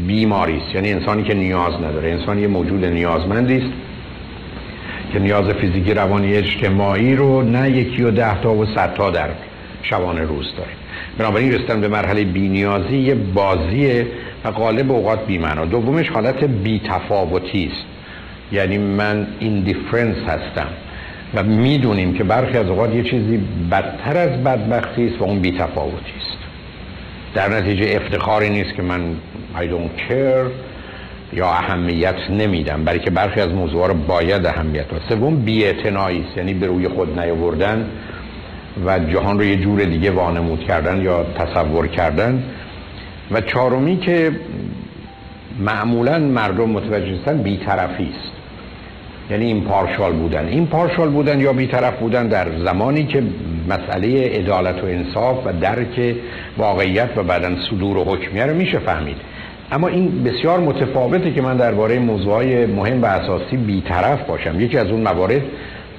بیماری 0.08 0.58
است. 0.58 0.76
یعنی 0.76 0.92
انسانی 0.92 1.24
که 1.24 1.34
نیاز 1.34 1.74
نداره. 1.74 2.10
انسانی 2.10 2.48
موجود 2.48 2.86
نیازمندی 2.86 3.58
است 3.58 3.74
که 5.14 5.20
نیاز 5.20 5.50
فیزیکی 5.50 5.94
روانی 5.94 6.34
اجتماعی 6.34 7.16
رو 7.16 7.42
نه 7.42 7.72
یکی 7.72 8.04
و 8.04 8.12
ده 8.12 8.42
تا 8.42 8.54
و 8.54 8.66
صد 8.66 8.94
تا 8.94 9.10
در 9.10 9.30
شبانه 9.84 10.22
روز 10.22 10.54
داره. 10.58 10.72
بنابراین 11.20 11.52
رسیدن 11.54 11.82
به 11.82 11.88
مرحله 11.88 12.24
بینیازی 12.24 12.98
یه 12.98 13.16
بازی 13.16 14.06
و 14.46 14.52
غالب 14.52 14.92
اوقات 14.92 15.26
بیمعنا 15.26 15.66
دومش 15.66 16.10
حالت 16.10 16.44
بیتفاوتی 16.44 17.72
است. 17.74 17.86
یعنی 18.52 18.78
من 18.78 19.28
ایندیفرنس 19.40 20.18
هستم 20.18 20.68
و 21.34 21.44
می‌دونیم 21.44 22.14
که 22.14 22.24
برخی 22.24 22.58
از 22.58 22.68
اوقات 22.68 22.96
یه 22.96 23.04
چیزی 23.04 23.40
بدتر 23.72 24.18
از 24.18 24.44
بدبختی 24.44 25.08
است 25.08 25.22
و 25.22 25.24
اون 25.24 25.40
بیتفاوتی 25.40 26.14
است. 26.18 26.38
در 27.34 27.50
نتیجه 27.50 27.96
افتخاری 27.96 28.50
نیست 28.50 28.76
که 28.76 28.82
من 28.82 29.02
I 29.56 29.62
don't 29.62 30.10
care 30.10 30.50
یا 31.34 31.48
اهمیت 31.50 32.30
نمیدم 32.30 32.84
برای 32.84 33.00
که 33.00 33.10
برخی 33.10 33.42
از 33.42 33.50
موضوع 33.50 33.88
رو 33.88 33.94
باید 33.94 34.46
اهمیت 34.46 34.94
و 34.94 34.96
سوم 35.10 35.36
بی‌اعتنایی 35.36 36.26
یعنی 36.38 36.54
به 36.54 36.68
روی 36.68 36.88
خود 36.88 37.20
نیاوردن. 37.20 37.86
و 38.86 39.00
جهان 39.00 39.40
رو 39.40 39.46
یه 39.46 39.56
جور 39.56 39.84
دیگه 39.84 40.12
وانمود 40.12 40.60
کردن 40.60 41.02
یا 41.02 41.24
تصور 41.24 41.88
کردن. 41.88 42.44
و 43.32 43.42
چهارمی 43.42 43.98
که 43.98 44.32
معمولا 45.60 46.20
مردم 46.20 46.70
متوجه 46.70 47.18
هستن 47.20 47.38
بیطرفی 47.38 48.04
است. 48.04 48.32
یعنی 49.32 49.46
این 49.46 49.62
پارشال 49.62 50.12
بودن. 50.12 50.48
این 50.48 50.68
پارشال 50.68 51.10
بودن 51.10 51.40
یا 51.40 51.54
بیطرف 51.54 52.00
بودن 52.00 52.28
در 52.28 52.48
زمانی 52.66 53.04
که 53.04 53.24
مسئله 53.70 54.28
عدالت 54.28 54.84
و 54.84 54.86
انصاف 54.86 55.38
و 55.46 55.54
درک 55.62 56.16
واقعیت 56.58 57.10
و 57.16 57.24
بعدا 57.24 57.50
صدور 57.70 57.98
و 57.98 58.04
حکمیه 58.04 58.46
رو 58.46 58.56
میشه 58.56 58.80
فهمید. 58.80 59.18
اما 59.72 59.88
این 59.88 60.24
بسیار 60.24 60.60
متفاوته 60.60 61.32
که 61.32 61.42
من 61.42 61.58
درباره 61.58 62.00
موضوعهای 62.00 62.66
مهم 62.66 63.02
و 63.02 63.06
اساسی 63.06 63.58
بیطرف 63.58 64.22
باشم. 64.22 64.62
یکی 64.62 64.78
از 64.78 64.88
اون 64.88 65.02
موارد 65.02 65.42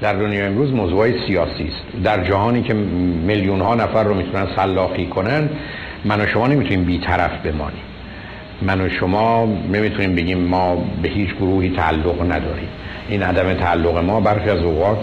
در 0.00 0.12
دنیا 0.12 0.46
امروز 0.46 0.72
موضوع 0.72 1.26
سیاسی 1.26 1.64
است. 1.64 2.04
در 2.04 2.24
جهانی 2.24 2.62
که 2.62 2.74
میلیون 2.74 3.60
ها 3.60 3.74
نفر 3.74 4.04
رو 4.04 4.14
می‌تونن 4.14 4.46
سلاخی 4.56 5.06
کنن 5.06 5.48
من 6.04 6.20
و 6.20 6.26
شما 6.26 6.46
نمی‌تونیم 6.46 6.84
بیطرف 6.84 7.46
بمانیم. 7.46 7.82
من 8.62 8.80
و 8.80 8.88
شما 8.88 9.48
نمی‌تونیم 9.72 10.14
بگیم 10.14 10.38
ما 10.38 10.84
به 11.02 11.08
هیچ 11.08 11.34
گروهی 11.34 11.70
تعلق 11.70 12.22
نداریم. 12.22 12.68
این 13.08 13.22
عدم 13.22 13.54
تعلق 13.54 13.96
ما 13.98 14.20
برخی 14.20 14.50
از 14.50 14.62
اوقات 14.62 14.98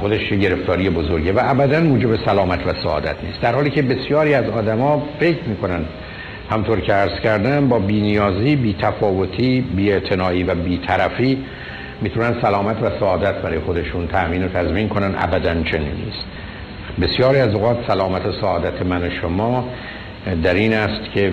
خودش 0.00 0.28
گرفتاری 0.28 0.90
بزرگه 0.90 1.32
و 1.32 1.40
ابدا 1.42 1.80
موجب 1.80 2.24
سلامت 2.24 2.66
و 2.66 2.72
سعادت 2.82 3.16
نیست. 3.24 3.40
در 3.40 3.54
حالی 3.54 3.70
که 3.70 3.82
بسیاری 3.82 4.34
از 4.34 4.48
آدما 4.48 5.02
فکر 5.20 5.44
می‌کنن 5.46 5.84
همطور 6.50 6.80
که 6.80 6.92
عرض 6.92 7.20
کردم 7.20 7.68
با 7.68 7.78
بینیازی 7.78 8.56
بیتفاوتی 8.56 9.60
بیاعتنایی 9.60 10.42
و 10.42 10.54
بیطرفی 10.54 11.38
می‌تونن 12.02 12.34
سلامت 12.42 12.82
و 12.82 12.90
سعادت 13.00 13.34
برای 13.34 13.58
خودشون 13.58 14.06
تأمین 14.06 14.44
و 14.44 14.48
تضمین 14.48 14.88
کنن. 14.88 15.14
ابدا 15.18 15.54
چنین 15.62 15.92
نیست. 16.04 16.24
بسیاری 17.00 17.38
از 17.38 17.54
اوقات 17.54 17.76
سلامت 17.86 18.26
و 18.26 18.32
سعادت 18.32 18.82
من 18.82 19.02
و 19.02 19.10
شما 19.10 19.68
در 20.42 20.54
این 20.54 20.74
است 20.74 21.10
که 21.14 21.32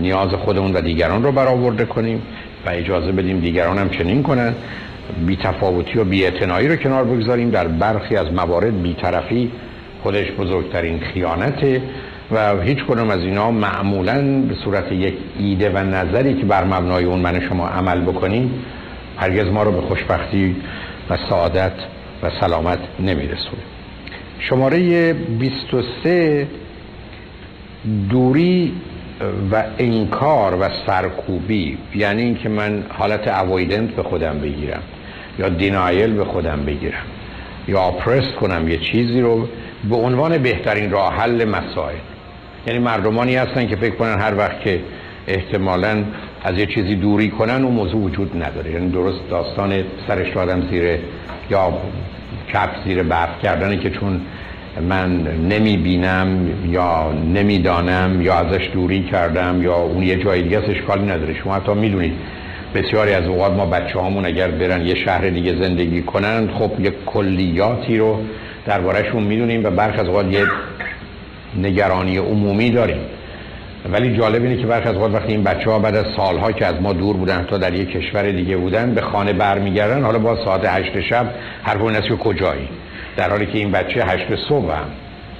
نیاز 0.00 0.28
خودمون 0.28 0.72
و 0.72 0.80
دیگران 0.80 1.22
رو 1.22 1.32
برآورده 1.32 1.84
کنیم 1.84 2.22
و 2.66 2.70
اجازه 2.70 3.12
بدیم 3.12 3.40
دیگران 3.40 3.78
هم 3.78 3.90
چنین 3.90 4.22
کنن. 4.22 4.54
بی 5.26 5.36
تفاوتی 5.36 5.98
و 5.98 6.04
بی 6.04 6.26
رو 6.68 6.76
کنار 6.76 7.04
بگذاریم. 7.04 7.50
در 7.50 7.68
برخی 7.68 8.16
از 8.16 8.32
موارد 8.32 8.82
بی 8.82 8.94
طرفی 8.94 9.50
خودش 10.02 10.30
بزرگترین 10.30 11.00
خیانته 11.00 11.82
و 12.32 12.60
هیچ 12.60 12.84
کنم 12.84 13.10
از 13.10 13.20
اینا 13.20 13.50
معمولا 13.50 14.42
به 14.48 14.54
صورت 14.54 14.92
یک 14.92 15.14
ایده 15.38 15.70
و 15.70 15.78
نظری 15.78 16.34
که 16.34 16.46
بر 16.46 16.64
مبنای 16.64 17.04
اون 17.04 17.18
من 17.18 17.40
شما 17.48 17.68
عمل 17.68 18.00
بکنیم 18.00 18.64
هرگز 19.18 19.46
ما 19.46 19.62
رو 19.62 19.72
به 19.72 19.80
خوشبختی 19.80 20.56
و 21.10 21.16
سعادت 21.28 21.72
و 22.22 22.30
سلامت 22.40 22.78
نمیرسونه. 23.00 23.62
شماره 24.38 25.12
23 25.12 26.46
دوری 28.10 28.72
و 29.52 29.64
انکار 29.78 30.54
و 30.60 30.68
سرکوبی 30.86 31.78
یعنی 31.94 32.22
اینکه 32.22 32.48
من 32.48 32.82
حالت 32.88 33.28
اوایدنت 33.28 33.90
به 33.90 34.02
خودم 34.02 34.38
بگیرم 34.38 34.82
یا 35.38 35.48
دینایل 35.48 36.12
به 36.12 36.24
خودم 36.24 36.64
بگیرم 36.66 37.04
یا 37.68 37.80
آپرست 37.80 38.32
کنم 38.32 38.68
یه 38.68 38.78
چیزی 38.78 39.20
رو 39.20 39.48
به 39.88 39.96
عنوان 39.96 40.38
بهترین 40.38 40.90
راه 40.90 41.14
حل 41.14 41.44
مسائل. 41.44 41.96
یعنی 42.66 42.78
مردمانی 42.78 43.36
هستن 43.36 43.66
که 43.66 43.76
فکر 43.76 43.94
کنن 43.94 44.20
هر 44.20 44.34
وقت 44.34 44.60
که 44.60 44.80
احتمالا 45.28 46.04
از 46.44 46.58
یه 46.58 46.66
چیزی 46.66 46.94
دوری 46.94 47.28
کنن 47.30 47.64
اون 47.64 47.74
موضوع 47.74 48.00
وجود 48.00 48.42
نداره. 48.42 48.70
یعنی 48.70 48.90
درست 48.90 49.20
داستان 49.30 49.82
سرش 50.08 50.36
آدم 50.36 50.62
زیر 50.70 50.98
یا 51.50 51.72
کپ 52.52 52.70
زیر 52.84 53.02
برف 53.02 53.42
کردنه 53.42 53.76
که 53.76 53.90
چون 53.90 54.20
من 54.88 55.22
نمی 55.22 55.76
بینم 55.76 56.50
یا 56.70 57.12
نمی‌دانم 57.34 58.22
یا 58.22 58.34
ازش 58.34 58.70
دوری 58.72 59.02
کردم 59.02 59.62
یا 59.62 59.76
اون 59.76 60.02
یه 60.02 60.16
جای 60.16 60.42
دیگه 60.42 60.58
اشکالی 60.58 61.06
نداره. 61.06 61.34
شما 61.34 61.54
حتی 61.54 61.74
می‌دونید 61.74 62.12
بسیاری 62.74 63.12
از 63.12 63.26
اوقات 63.26 63.52
ما 63.52 63.66
بچه 63.66 64.00
همون 64.00 64.26
اگر 64.26 64.48
برن 64.48 64.86
یه 64.86 64.94
شهر 64.94 65.28
دیگه 65.30 65.62
زندگی 65.62 66.02
کنن 66.02 66.48
خب 66.58 66.80
یه 66.80 66.92
کلیاتی 67.06 67.98
رو 67.98 68.20
دربارهشون 68.66 69.22
می‌دونیم 69.22 69.64
و 69.64 69.70
برخ 69.70 69.98
از 69.98 70.06
اوقات 70.06 70.32
یه 70.32 70.44
نگرانی 71.62 72.16
عمومی 72.16 72.70
داریم. 72.70 72.98
ولی 73.92 74.16
جالب 74.16 74.42
اینه 74.42 74.56
که 74.56 74.66
برخی 74.66 74.88
از 74.88 74.94
اوقات 74.94 75.14
وقتی 75.14 75.32
این 75.32 75.42
بچه 75.42 75.70
ها 75.70 75.78
بعد 75.78 75.96
از 75.96 76.06
سالها 76.16 76.52
که 76.52 76.66
از 76.66 76.74
ما 76.82 76.92
دور 76.92 77.16
بودن 77.16 77.46
تا 77.50 77.58
در 77.58 77.74
یک 77.74 77.90
کشور 77.90 78.30
دیگه 78.30 78.56
بودن 78.56 78.94
به 78.94 79.00
خانه 79.00 79.32
برمیگردن 79.32 80.02
حالا 80.02 80.18
با 80.18 80.44
ساعت 80.44 80.64
هشت 80.64 81.00
شب 81.00 81.34
هر 81.64 81.78
اون 81.78 82.00
که 82.00 82.16
کجایی؟ 82.16 82.68
در 83.16 83.30
حالی 83.30 83.46
که 83.46 83.58
این 83.58 83.70
بچه 83.70 84.04
هشت 84.04 84.26
صبح 84.48 84.72
هم 84.72 84.86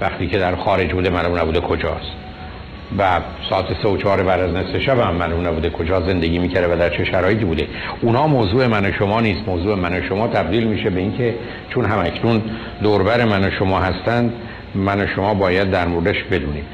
وقتی 0.00 0.26
که 0.26 0.38
در 0.38 0.56
خارج 0.56 0.92
بوده 0.92 1.10
معلوم 1.10 1.38
نبوده 1.38 1.60
کجاست. 1.60 2.12
و 2.98 3.20
ساعت 3.50 3.64
سه 3.82 3.88
و 3.88 3.96
چهار 3.96 4.22
بعد 4.22 4.40
از 4.40 4.54
نصف 4.54 4.78
شب 4.78 4.98
هم 5.00 5.14
معلوم 5.14 5.46
نبوده 5.46 5.70
کجا 5.70 6.00
زندگی 6.00 6.38
می‌کرده 6.38 6.74
و 6.74 6.78
در 6.78 6.90
چه 6.90 7.04
شرایطی 7.04 7.44
بوده. 7.44 7.66
اونا 8.02 8.26
موضوع 8.26 8.66
من 8.66 8.84
و 8.86 8.92
شما 8.92 9.20
نیست. 9.20 9.40
موضوع 9.46 9.74
من 9.74 9.98
و 9.98 10.02
شما 10.02 10.28
تبدیل 10.28 10.66
میشه 10.66 10.90
به 10.90 11.00
اینکه 11.00 11.34
چون 11.70 11.84
هم 11.84 11.98
اکنون 11.98 12.42
دوربر 12.82 13.24
من 13.24 13.44
و 13.44 13.50
شما 13.50 13.80
هستند 13.80 14.32
من 14.74 15.00
و 15.00 15.06
شما 15.06 15.34
باید 15.34 15.70
در 15.70 15.86
موردش 15.86 16.24
بدونیم. 16.24 16.64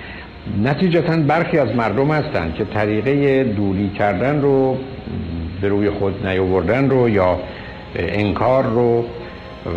نتیجتا 0.62 1.16
برخی 1.16 1.58
از 1.58 1.76
مردم 1.76 2.10
هستند 2.10 2.54
که 2.54 2.64
طریقه 2.64 3.44
دوری 3.44 3.88
کردن 3.88 4.40
رو 4.40 4.78
به 5.60 5.68
روی 5.68 5.90
خود 5.90 6.26
نیاوردن 6.26 6.90
رو 6.90 7.08
یا 7.08 7.38
انکار 7.96 8.64
رو 8.64 9.04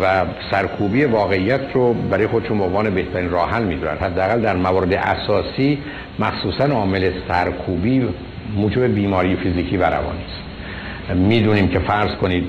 و 0.02 0.24
سرکوبی 0.50 1.04
واقعیت 1.04 1.60
رو 1.74 1.94
برای 1.94 2.26
خودشون 2.26 2.60
عنوان 2.60 2.94
بهترین 2.94 3.30
راه 3.30 3.50
حل 3.50 3.64
می‌دونن 3.64 3.96
حداقل 4.00 4.40
در 4.40 4.56
موارد 4.56 4.92
اساسی 4.92 5.78
مخصوصا 6.18 6.64
عامل 6.64 7.10
سرکوبی 7.28 8.08
موجب 8.56 8.94
بیماری 8.94 9.36
فیزیکی 9.36 9.76
و 9.76 9.82
روانی 9.82 10.24
است. 10.28 11.16
می‌دونیم 11.16 11.68
که 11.68 11.78
فرض 11.78 12.14
کنید 12.14 12.44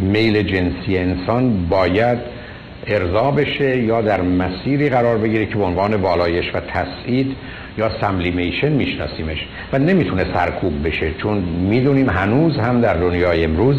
میل 0.00 0.42
جنسی 0.42 0.98
انسان 0.98 1.66
باید 1.66 2.18
ارضا 2.86 3.30
بشه 3.30 3.82
یا 3.82 4.00
در 4.00 4.20
مسیری 4.20 4.88
قرار 4.88 5.18
بگیره 5.18 5.46
که 5.46 5.54
به 5.54 5.64
عنوان 5.64 5.94
والایش 5.94 6.54
و 6.54 6.60
تسعید 6.60 7.36
یا 7.78 7.90
سملیمیشن 8.00 8.72
میشناسیمش 8.72 9.46
و 9.72 9.78
نمی‌تونه 9.78 10.24
سرکوب 10.34 10.86
بشه 10.86 11.14
چون 11.22 11.38
می‌دونیم 11.70 12.10
هنوز 12.10 12.56
هم 12.58 12.80
در 12.80 12.94
دنیای 12.94 13.44
امروز 13.44 13.76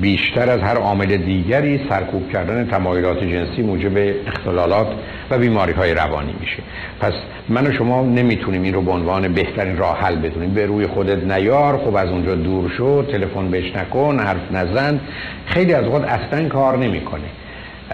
بیشتر 0.00 0.50
از 0.50 0.60
هر 0.60 0.76
عامل 0.76 1.16
دیگری 1.16 1.80
سرکوب 1.88 2.32
کردن 2.32 2.66
تمایلات 2.66 3.24
جنسی 3.24 3.62
موجب 3.62 4.14
اختلالات 4.26 4.86
و 5.30 5.38
بیماری 5.38 5.72
های 5.72 5.94
روانی 5.94 6.34
میشه. 6.40 6.62
پس 7.00 7.12
من 7.48 7.66
و 7.66 7.72
شما 7.72 8.02
نمی‌تونیم 8.02 8.62
این 8.62 8.74
رو 8.74 8.82
به 8.82 8.90
عنوان 8.90 9.34
بهترین 9.34 9.76
راه 9.76 10.00
حل 10.00 10.16
بدونیم 10.16 10.54
به 10.54 10.66
روی 10.66 10.86
خودت 10.86 11.24
نیار 11.32 11.78
خب 11.78 11.96
از 11.96 12.08
اونجا 12.08 12.34
دور 12.34 12.70
شو 12.76 13.02
تلفن 13.02 13.50
بهش 13.50 13.76
نکن 13.76 14.18
حرف 14.20 14.52
نزن. 14.52 15.00
خیلی 15.46 15.74
از 15.74 15.86
وقت 15.86 16.04
اصلا 16.04 16.48
کار 16.48 16.78
نمی‌کنه. 16.78 17.41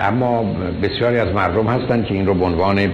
اما 0.01 0.43
بسیاری 0.83 1.19
از 1.19 1.29
مردم 1.29 1.67
هستند 1.67 2.07
که 2.07 2.15
این 2.15 2.27
رو 2.27 2.35
به 2.35 2.45
عنوان 2.45 2.93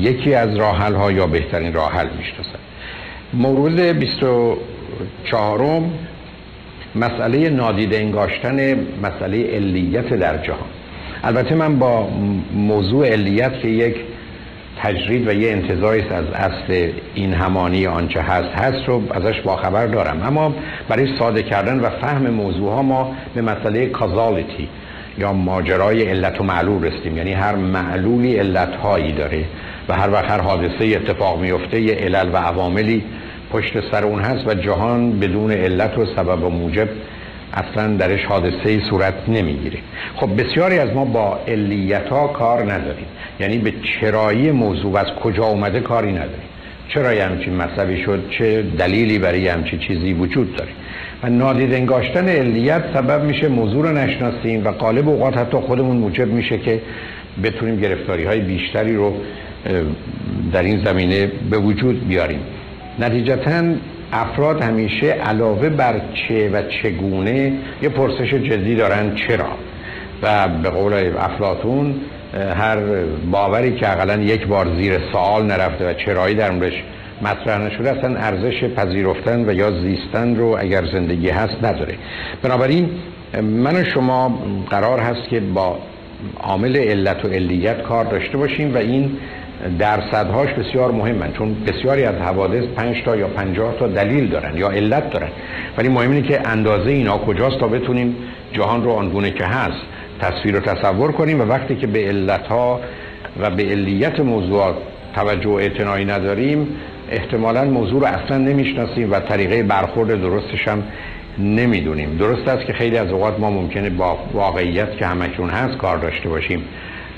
یکی 0.00 0.34
از 0.34 0.56
راه 0.56 0.76
ها 0.76 1.12
یا 1.12 1.26
بهترین 1.26 1.72
راه 1.72 1.92
حل 1.92 2.06
می‌شناسن 2.18 2.58
مورد 3.34 3.98
24 3.98 5.82
مسئله 6.94 7.50
نادیده 7.50 7.96
انگاشتن 7.96 8.76
مسئله 9.02 9.56
علیت 9.56 10.08
در 10.14 10.38
جهان. 10.38 10.68
البته 11.24 11.54
من 11.54 11.78
با 11.78 12.08
موضوع 12.54 13.08
علیت 13.08 13.60
که 13.60 13.68
یک 13.68 13.96
تجرید 14.82 15.28
و 15.28 15.32
یه 15.32 15.52
انتظاری 15.52 16.00
از 16.00 16.24
اصل 16.34 16.90
این 17.14 17.34
همانی 17.34 17.86
آنچه 17.86 18.20
هست 18.20 18.48
هست 18.48 18.88
رو 18.88 19.02
ازش 19.10 19.40
باخبر 19.40 19.86
دارم. 19.86 20.22
اما 20.22 20.54
برای 20.88 21.18
ساده 21.18 21.42
کردن 21.42 21.80
و 21.80 21.90
فهم 21.90 22.30
موضوع 22.30 22.72
ها 22.72 22.82
ما 22.82 23.14
به 23.34 23.42
مسئله 23.42 23.86
کازالیتی 23.86 24.68
یا 25.18 25.32
ماجرای 25.32 26.02
علت 26.02 26.40
و 26.40 26.44
معلول 26.44 26.84
رسیدیم. 26.84 27.16
یعنی 27.16 27.32
هر 27.32 27.54
معلولی 27.54 28.36
علت 28.36 28.76
هایی 28.76 29.12
داره 29.12 29.44
و 29.88 29.94
هر 29.94 30.10
وقت 30.10 30.30
هر 30.30 30.40
حادثه 30.40 30.84
اتفاق 30.84 31.40
میفته 31.40 31.80
یه 31.80 31.94
علل 31.94 32.30
و 32.32 32.36
عواملی 32.36 33.04
پشت 33.50 33.90
سر 33.90 34.04
اون 34.04 34.20
هست 34.20 34.46
و 34.46 34.54
جهان 34.54 35.20
بدون 35.20 35.50
علت 35.52 35.98
و 35.98 36.06
سبب 36.16 36.44
و 36.44 36.48
موجب 36.48 36.88
اصلا 37.52 37.96
درش 37.96 38.24
حادثه 38.24 38.80
صورت 38.90 39.14
نمی‌گیره. 39.28 39.78
خب 40.16 40.42
بسیاری 40.42 40.78
از 40.78 40.92
ما 40.94 41.04
با 41.04 41.38
علیت 41.48 42.08
ها 42.08 42.26
کار 42.26 42.72
نداریم. 42.72 43.06
یعنی 43.40 43.58
به 43.58 43.72
چرایی 44.00 44.50
موضوع 44.50 44.92
و 44.92 44.96
از 44.96 45.06
کجا 45.06 45.44
اومده 45.44 45.80
کاری 45.80 46.12
نداریم. 46.12 46.48
چرا 46.88 47.14
یه 47.14 47.24
همچین 47.24 47.56
مطلبی 47.56 48.02
شد 48.04 48.24
چه 48.38 48.62
دلیلی 48.62 49.18
برای 49.18 49.48
همچین 49.48 49.78
چیزی 49.78 50.12
وجود 50.12 50.56
داره. 50.56 50.70
و 51.24 51.28
نادید 51.28 51.74
انگاشتن 51.74 52.28
علیت 52.28 52.82
سبب 52.94 53.24
میشه 53.24 53.48
موضوع 53.48 53.88
رو 53.88 53.98
نشناسیم 53.98 54.64
و 54.64 54.68
قالب 54.68 55.08
اوقات 55.08 55.36
حتی 55.36 55.56
خودمون 55.56 55.96
موجب 55.96 56.28
میشه 56.28 56.58
که 56.58 56.80
بتونیم 57.42 57.80
گرفتاری 57.80 58.24
های 58.24 58.40
بیشتری 58.40 58.96
رو 58.96 59.14
در 60.52 60.62
این 60.62 60.84
زمینه 60.84 61.30
به 61.50 61.58
وجود 61.58 62.08
بیاریم. 62.08 62.40
نتیجتا 62.98 63.62
افراد 64.12 64.62
همیشه 64.62 65.06
علاوه 65.06 65.68
بر 65.68 66.00
چه 66.14 66.50
و 66.50 66.62
چگونه 66.82 67.52
یه 67.82 67.88
پرسش 67.88 68.34
جدی 68.34 68.74
دارن 68.74 69.14
چرا؟ 69.14 69.48
و 70.22 70.48
به 70.48 70.70
قول 70.70 70.92
افلاتون 71.18 71.94
هر 72.56 72.78
باوری 73.30 73.72
که 73.72 73.92
اقلا 73.92 74.22
یک 74.22 74.46
بار 74.46 74.66
زیر 74.76 74.98
سوال 75.12 75.46
نرفته 75.46 75.90
و 75.90 75.92
چرایی 75.92 76.34
در 76.34 76.50
موردش 76.50 76.82
مطرح 77.24 77.58
نشده 77.58 77.90
اصلا 77.90 78.16
ارزش 78.16 78.64
پذیرفتن 78.64 79.48
و 79.48 79.54
یا 79.54 79.70
زیستن 79.70 80.36
رو 80.36 80.56
اگر 80.60 80.84
زندگی 80.86 81.28
هست 81.28 81.56
نداره. 81.62 81.94
بنابراین 82.42 82.90
من 83.42 83.76
و 83.76 83.84
شما 83.84 84.40
قرار 84.70 84.98
هست 84.98 85.28
که 85.28 85.40
با 85.40 85.78
عامل 86.40 86.76
علت 86.76 87.24
و 87.24 87.28
علیت 87.28 87.82
کار 87.82 88.04
داشته 88.04 88.38
باشیم 88.38 88.74
و 88.74 88.78
این 88.78 89.16
درصدهاش 89.78 90.50
بسیار 90.50 90.90
مهمن 90.90 91.32
چون 91.32 91.56
بسیاری 91.66 92.04
از 92.04 92.14
حوادث 92.14 92.64
5 92.76 93.02
تا 93.04 93.16
یا 93.16 93.28
50 93.28 93.74
تا 93.78 93.86
دلیل 93.86 94.28
دارن 94.28 94.56
یا 94.56 94.70
علت 94.70 95.10
دارن. 95.10 95.28
ولی 95.78 95.88
مهم 95.88 96.10
اینه 96.10 96.28
که 96.28 96.48
اندازه 96.48 96.90
اینا 96.90 97.18
کجاست 97.18 97.58
تا 97.58 97.68
بتونیم 97.68 98.16
جهان 98.52 98.84
رو 98.84 98.90
آنگونه 98.90 99.30
که 99.30 99.44
هست 99.44 99.80
تصویر 100.20 100.54
رو 100.54 100.60
تصور 100.60 101.12
کنیم 101.12 101.40
و 101.40 101.44
وقتی 101.44 101.76
که 101.76 101.86
به 101.86 101.98
علت 101.98 102.46
ها 102.46 102.80
و 103.40 103.50
به 103.50 103.62
علیت 103.62 104.20
موضوعات 104.20 104.76
توجه 105.14 105.48
و 105.48 105.52
اعتنایی 105.52 106.04
نداریم 106.04 106.68
احتمالا 107.10 107.64
موضوع 107.64 108.00
رو 108.00 108.06
اصلا 108.06 108.38
نمی‌شناسیم 108.38 109.12
و 109.12 109.20
طریقه 109.20 109.62
برخورد 109.62 110.20
درستش 110.20 110.68
هم 110.68 110.82
نمی‌دونیم. 111.38 112.16
درست 112.16 112.48
است 112.48 112.66
که 112.66 112.72
خیلی 112.72 112.98
از 112.98 113.10
اوقات 113.10 113.40
ما 113.40 113.50
ممکنه 113.50 113.90
با 113.90 114.18
واقعیت 114.32 114.96
که 114.96 115.06
همشون 115.06 115.50
هست 115.50 115.76
کار 115.76 115.98
داشته 115.98 116.28
باشیم. 116.28 116.64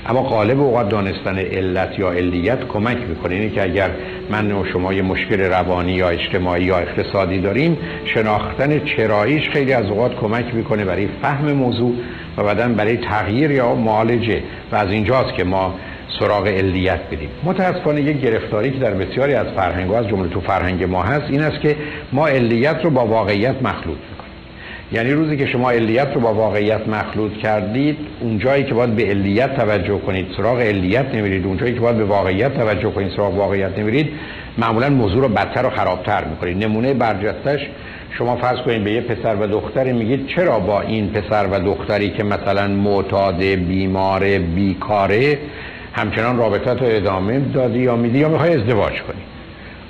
اما 0.09 0.21
قالب 0.21 0.61
اوقات 0.61 0.89
دانستن 0.89 1.37
علت 1.37 1.99
یا 1.99 2.11
علیت 2.11 2.67
کمک 2.67 2.97
می‌کنه. 3.09 3.35
اینه 3.35 3.49
که 3.49 3.63
اگر 3.63 3.89
من 4.29 4.51
و 4.51 4.65
شما 4.65 4.93
یه 4.93 5.01
مشکل 5.01 5.41
روانی 5.41 5.91
یا 5.91 6.09
اجتماعی 6.09 6.63
یا 6.63 6.77
اقتصادی 6.77 7.39
داریم 7.39 7.77
شناختن 8.05 8.79
چراییش 8.79 9.49
خیلی 9.49 9.73
از 9.73 9.85
اوقات 9.85 10.15
کمک 10.15 10.55
می‌کنه 10.55 10.85
برای 10.85 11.07
فهم 11.21 11.51
موضوع 11.51 11.93
و 12.37 12.43
بعدا 12.43 12.67
برای 12.67 12.97
تغییر 12.97 13.51
یا 13.51 13.75
معالجه. 13.75 14.41
و 14.71 14.75
از 14.75 14.89
اینجاست 14.89 15.33
که 15.33 15.43
ما 15.43 15.73
سراغ 16.19 16.47
علیت 16.47 16.99
بریم 16.99 17.29
متاسفانه 17.43 18.01
یک 18.01 18.21
گرفتاری 18.21 18.71
که 18.71 18.79
در 18.79 18.93
بسیاری 18.93 19.33
از 19.33 19.47
فرهنگ 19.55 19.93
از 19.93 20.07
جمله 20.07 20.29
تو 20.29 20.41
فرهنگ 20.41 20.83
ما 20.83 21.03
هست 21.03 21.25
این 21.29 21.41
است 21.41 21.61
که 21.61 21.75
ما 22.13 22.27
علیت 22.27 22.77
رو 22.83 22.89
با 22.89 23.05
واقعیت 23.05 23.55
مخلوط 23.61 23.97
می‌کنیم. 23.97 24.27
یعنی 24.91 25.11
روزی 25.11 25.37
که 25.37 25.45
شما 25.45 25.71
علیت 25.71 26.07
رو 26.13 26.21
با 26.21 26.33
واقعیت 26.33 26.87
مخلوط 26.87 27.33
کردید 27.33 27.97
اون 28.19 28.39
جایی 28.39 28.63
که 28.63 28.73
باید 28.73 28.95
به 28.95 29.03
علیت 29.03 29.55
توجه 29.55 29.99
کنید 29.99 30.27
سراغ 30.37 30.59
علیت 30.59 31.15
نمیرید. 31.15 31.45
اون 31.45 31.57
جایی 31.57 31.73
که 31.73 31.79
باید 31.79 31.97
به 31.97 32.05
واقعیت 32.05 32.53
توجه 32.53 32.91
کنید 32.91 33.11
سراغ 33.11 33.33
واقعیت 33.33 33.79
نمیرید 33.79 34.09
معمولا 34.57 34.89
موضوع 34.89 35.21
رو 35.21 35.27
بدتر 35.27 35.65
و 35.65 35.69
خرابتر 35.69 36.23
می‌کنید. 36.23 36.63
نمونه 36.63 36.93
برجستش 36.93 37.59
شما 38.17 38.35
فرض 38.35 38.59
کنید 38.59 38.83
به 38.83 38.91
یه 38.91 39.01
پسر 39.01 39.35
و 39.35 39.47
دختری 39.47 39.93
میگید 39.93 40.27
چرا 40.27 40.59
با 40.59 40.81
این 40.81 41.09
پسر 41.09 41.47
و 41.51 41.59
دختری 41.59 42.09
که 42.09 42.23
مثلا 42.23 42.67
معتاد 42.67 43.43
بیمار 43.43 44.37
بیکاره 44.37 45.37
همچنان 45.97 46.37
رابطت 46.37 46.81
رو 46.81 46.87
ادامه 46.89 47.39
دادی 47.39 47.79
یا 47.79 47.95
میدی 47.95 48.19
یا 48.19 48.29
می‌خوای 48.29 48.53
ازدواج 48.53 48.93
کنی. 48.93 49.21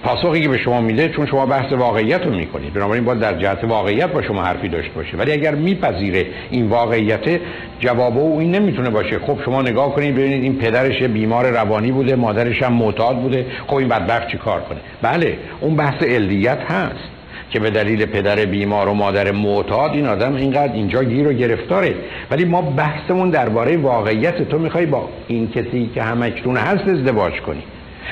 پاسخی 0.03 0.41
که 0.41 0.49
به 0.49 0.57
شما 0.57 0.81
میده 0.81 1.09
چون 1.09 1.25
شما 1.25 1.45
بحث 1.45 1.71
واقعیت 1.71 2.25
رو 2.25 2.31
می‌کنید. 2.31 2.73
بنابراین 2.73 3.05
باید 3.05 3.19
در 3.19 3.39
جهت 3.39 3.63
واقعیت 3.63 4.11
با 4.11 4.21
شما 4.21 4.43
حرفی 4.43 4.67
داشته 4.67 4.91
باشه. 4.93 5.17
ولی 5.17 5.31
اگر 5.31 5.55
میپذیره 5.55 6.25
این 6.51 6.67
واقعیت 6.67 7.39
جواب 7.79 8.17
او 8.17 8.39
این 8.39 8.51
نمی‌تونه 8.51 8.89
باشه. 8.89 9.19
خب 9.19 9.37
شما 9.45 9.61
نگاه 9.61 9.95
کنید 9.95 10.15
ببینید 10.15 10.43
این 10.43 10.55
پدرش 10.55 11.03
بیمار 11.03 11.49
روانی 11.49 11.91
بوده 11.91 12.15
مادرش 12.15 12.63
هم 12.63 12.73
معتاد 12.73 13.17
بوده. 13.17 13.45
خب 13.67 13.75
این 13.75 13.87
بدبخت 13.87 14.27
چی 14.27 14.37
کار 14.37 14.61
کنه؟ 14.61 14.79
بله 15.01 15.37
اون 15.61 15.75
بحث 15.75 16.03
علیت 16.03 16.59
هست. 16.59 17.16
که 17.49 17.59
به 17.59 17.69
دلیل 17.69 18.05
پدر 18.05 18.35
بیمار 18.35 18.89
و 18.89 18.93
مادر 18.93 19.31
معتاد 19.31 19.91
این 19.91 20.07
آدم 20.07 20.35
اینقدر 20.35 20.73
اینجا 20.73 21.03
گیر 21.03 21.27
و 21.27 21.33
گرفتاره. 21.33 21.95
ولی 22.31 22.45
ما 22.45 22.61
بحثمون 22.61 23.29
درباره 23.29 23.77
واقعیت 23.77 24.49
تو 24.49 24.59
می‌خوای 24.59 24.85
با 24.85 25.09
این 25.27 25.49
کسی 25.49 25.89
که 25.95 26.03
همکنون 26.03 26.57
هست 26.57 26.87
ازدواج 26.87 27.33
کنی. 27.33 27.63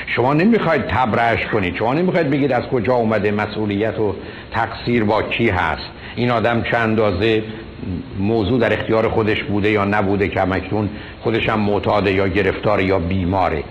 شما 0.07 0.33
نمی‌خواید 0.33 0.81
تبرش 0.87 1.45
کنید 1.45 1.75
شما 1.75 1.93
نمی‌خواید 1.93 2.29
بگید 2.29 2.51
از 2.51 2.63
کجا 2.63 2.93
اومده 2.93 3.31
مسئولیت 3.31 3.99
و 3.99 4.15
تقصیر 4.51 5.03
با 5.03 5.23
کی 5.23 5.49
هست. 5.49 5.89
این 6.15 6.31
آدم 6.31 6.61
چند 6.71 6.89
اندازه 6.89 7.43
موضوع 8.19 8.59
در 8.59 8.73
اختیار 8.73 9.09
خودش 9.09 9.43
بوده 9.43 9.71
یا 9.71 9.85
نبوده 9.85 10.27
که 10.27 10.41
همکنون 10.41 10.89
خودش 11.21 11.49
هم 11.49 11.59
معتاده 11.59 12.11
یا 12.11 12.27
گرفتار 12.27 12.81
یا 12.81 12.99
بیماره. 12.99 13.63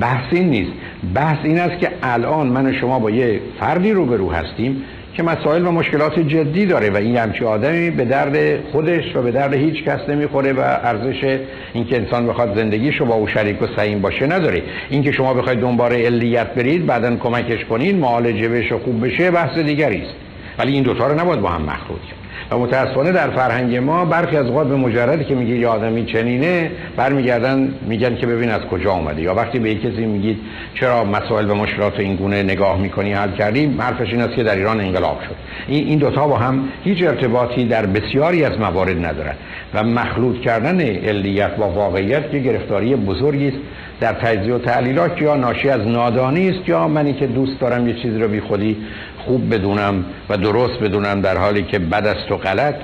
بحث 0.00 0.24
این 0.30 0.50
نیست. 0.50 0.72
بحث 1.14 1.38
این 1.42 1.58
است 1.58 1.78
که 1.78 1.90
الان 2.02 2.46
من 2.46 2.66
و 2.66 2.72
شما 2.72 2.98
با 2.98 3.10
یه 3.10 3.40
فردی 3.60 3.92
روبرو 3.92 4.32
هستیم. 4.32 4.84
که 5.14 5.22
مسائل 5.22 5.66
و 5.66 5.70
مشکلات 5.70 6.18
جدی 6.18 6.66
داره 6.66 6.90
و 6.90 6.96
این 6.96 7.16
همچی 7.16 7.44
آدمی 7.44 7.90
به 7.90 8.04
درد 8.04 8.64
خودش 8.72 9.16
و 9.16 9.22
به 9.22 9.30
درد 9.30 9.54
هیچ 9.54 9.84
کس 9.84 10.08
نمی‌خوره 10.08 10.52
و 10.52 10.60
ارزش 10.60 11.38
اینکه 11.72 11.96
انسان 11.96 12.26
بخواد 12.26 12.56
زندگیش 12.56 12.96
رو 12.96 13.06
با 13.06 13.14
او 13.14 13.28
شریک 13.28 13.62
و 13.62 13.66
سعیم 13.76 14.00
باشه 14.00 14.26
نداره. 14.26 14.62
اینکه 14.90 15.12
شما 15.12 15.34
بخواید 15.34 15.60
دنبال 15.60 15.92
علیت 15.92 16.54
برید 16.54 16.86
بعدا 16.86 17.16
کمکش 17.16 17.64
کنید 17.64 17.96
معالجه 17.96 18.48
بشه 18.48 18.78
خوب 18.78 19.06
بشه 19.06 19.30
بحث 19.30 19.58
دیگری 19.58 20.02
است. 20.02 20.14
ولی 20.58 20.72
این 20.72 20.82
دوتا 20.82 21.06
رو 21.06 21.20
نباید 21.20 21.40
با 21.40 21.48
هم 21.48 21.62
مخلوط 21.62 22.00
کرد. 22.00 22.21
و 22.52 22.58
متاسفانه 22.58 23.12
در 23.12 23.30
فرهنگ 23.30 23.76
ما 23.76 24.04
برخی 24.04 24.36
از 24.36 24.46
اوقات 24.46 24.68
به 24.68 24.76
مجردی 24.76 25.24
که 25.24 25.34
میگه 25.34 25.54
یه 25.58 25.68
آدمی 25.68 26.04
چنینه 26.04 26.70
برمیگردن 26.96 27.74
میگن 27.88 28.16
که 28.16 28.26
ببین 28.26 28.50
از 28.50 28.60
کجا 28.60 28.92
اومده 28.92 29.22
یا 29.22 29.34
وقتی 29.34 29.58
به 29.58 29.74
کسی 29.74 30.06
میگید 30.06 30.38
چرا 30.74 31.04
مسائل 31.04 31.50
و 31.50 31.54
مشکلات 31.54 32.00
این 32.00 32.16
گونه 32.16 32.42
نگاه 32.42 32.78
می‌کنی 32.78 33.12
حل 33.12 33.30
کردیم 33.30 33.80
حرفش 33.80 34.12
این 34.12 34.20
است 34.20 34.34
که 34.34 34.42
در 34.42 34.56
ایران 34.56 34.80
انقلاب 34.80 35.20
شد. 35.28 35.36
این 35.68 35.86
این 35.88 35.98
دوتا 35.98 36.28
با 36.28 36.36
هم 36.36 36.68
هیچ 36.84 37.02
ارتباطی 37.02 37.64
در 37.64 37.86
بسیاری 37.86 38.44
از 38.44 38.58
موارد 38.58 39.06
ندارن. 39.06 39.34
و 39.74 39.84
مخلوط 39.84 40.40
کردن 40.40 40.80
علیت 40.80 41.56
با 41.56 41.68
واقعیت 41.68 42.34
یه 42.34 42.40
گرفتاری 42.40 42.96
بزرگی 42.96 43.48
است. 43.48 43.58
در 44.00 44.12
تجزیه 44.12 44.54
و 44.54 44.58
تعلیلات 44.58 45.22
یا 45.22 45.36
ناشی 45.36 45.68
از 45.68 45.80
نادانی 45.80 46.50
است 46.50 46.68
یا 46.68 46.88
منی 46.88 47.12
که 47.12 47.26
دوست 47.26 47.60
دارم 47.60 47.88
یه 47.88 47.94
چیزی 47.94 48.18
رو 48.18 48.28
بی 48.28 48.40
خودی 48.40 48.76
خوب 49.24 49.54
بدونم 49.54 50.04
و 50.28 50.36
درست 50.36 50.78
بدونم 50.78 51.20
در 51.20 51.36
حالی 51.36 51.62
که 51.62 51.78
بد 51.78 52.06
است 52.06 52.32
و 52.32 52.36
غلط 52.36 52.74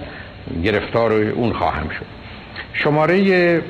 گرفتار 0.65 1.13
اون 1.13 1.53
خواهم 1.53 1.89
شد. 1.89 2.07
شماره 2.73 3.61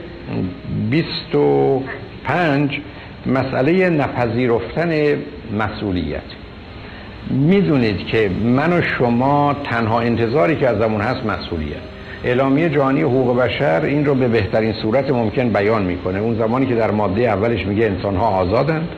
25 0.90 2.80
مسئله 3.26 3.90
نپذیرفتن 3.90 5.18
مسئولیت. 5.58 6.22
می‌دونید 7.30 8.06
که 8.06 8.30
من 8.44 8.72
و 8.72 8.82
شما 8.82 9.56
تنها 9.64 10.00
انتظاری 10.00 10.56
که 10.56 10.68
ازمون 10.68 11.00
هست 11.00 11.26
مسئولیت. 11.26 11.82
اعلامیه 12.24 12.68
جهانی 12.68 13.02
حقوق 13.02 13.38
بشر 13.38 13.80
این 13.84 14.04
رو 14.04 14.14
به 14.14 14.28
بهترین 14.28 14.72
صورت 14.72 15.10
ممکن 15.10 15.48
بیان 15.48 15.82
می‌کنه. 15.82 16.18
اون 16.18 16.38
زمانی 16.38 16.66
که 16.66 16.74
در 16.74 16.90
ماده 16.90 17.22
اولش 17.22 17.66
میگه 17.66 17.84
انسان 17.84 18.16
ها 18.16 18.26
آزادند. 18.26 18.88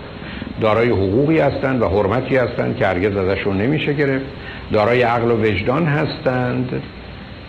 دارای 0.61 0.89
حقوقی 0.89 1.39
هستند 1.39 1.83
و 1.83 1.89
حرمتی 1.89 2.37
هستند 2.37 2.77
که 2.77 2.87
هرگز 2.87 3.17
ازشون 3.17 3.57
نمیشه 3.59 3.93
گرفت. 3.93 4.27
دارای 4.73 5.03
عقل 5.03 5.31
و 5.31 5.37
وجدان 5.37 5.87
هستند 5.87 6.83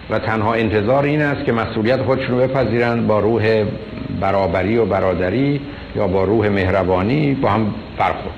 و 0.09 0.19
تنها 0.19 0.53
انتظار 0.53 1.03
این 1.03 1.21
است 1.21 1.45
که 1.45 1.51
مسئولیت 1.51 2.01
خودشون 2.01 2.39
رو 2.39 2.47
بپذیرند 2.47 3.07
با 3.07 3.19
روح 3.19 3.65
برابری 4.21 4.77
و 4.77 4.85
برادری 4.85 5.61
یا 5.95 6.07
با 6.07 6.23
روح 6.23 6.49
مهربانی 6.49 7.33
با 7.33 7.49
هم 7.49 7.73
برخورد 7.97 8.35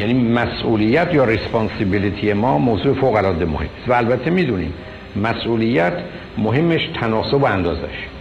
یعنی 0.00 0.14
مسئولیت 0.14 1.14
یا 1.14 1.24
ریسپانسیبیلیتی 1.24 2.32
ما 2.32 2.58
موضوع 2.58 2.94
فوق 2.94 3.14
العاده 3.14 3.44
مهم 3.44 3.68
است 3.80 3.88
و 3.88 3.92
البته 3.92 4.30
می‌دونیم 4.30 4.74
مسئولیت 5.16 5.92
مهمش 6.38 6.90
تناسب 7.00 7.42
و 7.42 7.44
اندازش. 7.44 8.13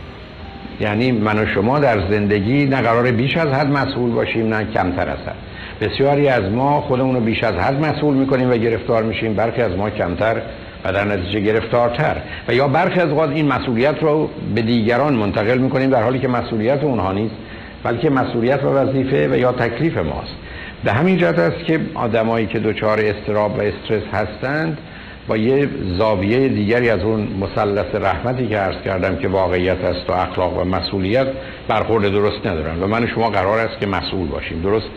یعنی 0.79 1.11
من 1.11 1.39
و 1.39 1.45
شما 1.45 1.79
در 1.79 1.99
زندگی 2.09 2.65
نه 2.65 2.81
قرار 2.81 3.11
بیش 3.11 3.37
از 3.37 3.47
حد 3.47 3.67
مسئول 3.67 4.11
باشیم 4.11 4.53
نه 4.53 4.65
کمتر 4.73 5.09
از 5.09 5.17
حد. 5.17 5.35
بسیاری 5.81 6.27
از 6.27 6.51
ما 6.51 6.81
خودمون 6.81 7.15
رو 7.15 7.21
بیش 7.21 7.43
از 7.43 7.55
حد 7.55 7.85
مسئول 7.85 8.13
می‌کنیم 8.13 8.51
و 8.51 8.53
گرفتار 8.53 9.03
میشیم. 9.03 9.33
برخی 9.33 9.61
از 9.61 9.71
ما 9.71 9.89
کمتر 9.89 10.41
و 10.85 10.93
در 10.93 11.05
نتیجه 11.05 11.39
گرفتارتر. 11.39 12.15
و 12.47 12.53
یا 12.53 12.67
برخی 12.67 12.99
از 12.99 13.09
اوقات 13.09 13.29
این 13.29 13.47
مسئولیت 13.47 14.03
رو 14.03 14.29
به 14.55 14.61
دیگران 14.61 15.13
منتقل 15.13 15.57
می‌کنیم 15.57 15.89
در 15.89 16.03
حالی 16.03 16.19
که 16.19 16.27
مسئولیت 16.27 16.83
اونها 16.83 17.11
نیست 17.11 17.35
بلکه 17.83 18.09
مسئولیت 18.09 18.63
و 18.63 18.67
وظیفه 18.67 19.27
و 19.27 19.37
یا 19.37 19.51
تکلیف 19.51 19.97
ماست. 19.97 20.35
به 20.83 20.91
همین 20.91 21.17
جهت 21.17 21.39
است 21.39 21.65
که 21.65 21.79
آدمایی 21.93 22.47
که 22.47 22.59
دچار 22.59 22.99
استراب 22.99 23.57
و 23.57 23.61
استرس 23.61 24.03
هستند 24.13 24.77
با 25.27 25.37
یه 25.37 25.69
زاویه 25.97 26.47
دیگری 26.47 26.89
از 26.89 26.99
اون 26.99 27.27
مثلث 27.41 27.95
رحمتی 27.95 28.47
که 28.47 28.57
عرض 28.57 28.81
کردم 28.85 29.15
که 29.15 29.27
واقعیت 29.27 29.83
است 29.83 30.09
و 30.09 30.13
اخلاق 30.13 30.57
و 30.57 30.63
مسئولیت 30.63 31.27
برخورد 31.67 32.11
درست 32.11 32.47
ندارن 32.47 32.83
و 32.83 32.87
من 32.87 33.07
شما 33.07 33.29
قرار 33.29 33.59
است 33.59 33.79
که 33.79 33.87
مسئول 33.87 34.27
باشیم. 34.27 34.61
درست 34.61 34.87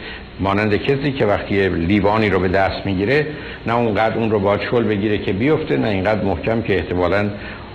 مانند 0.40 0.76
کسی 0.76 1.12
که 1.12 1.26
وقتی 1.26 1.68
لیوانی 1.68 2.30
رو 2.30 2.38
به 2.38 2.48
دست 2.48 2.86
می‌گیره 2.86 3.26
نه 3.66 3.76
اونقدر 3.76 4.16
اون 4.16 4.30
رو 4.30 4.38
باید 4.38 4.60
شل 4.70 4.82
بگیره 4.82 5.18
که 5.18 5.32
بیفته 5.32 5.76
نه 5.76 5.88
اینقدر 5.88 6.24
محکم 6.24 6.62
که 6.62 6.76
احتمالا 6.76 7.30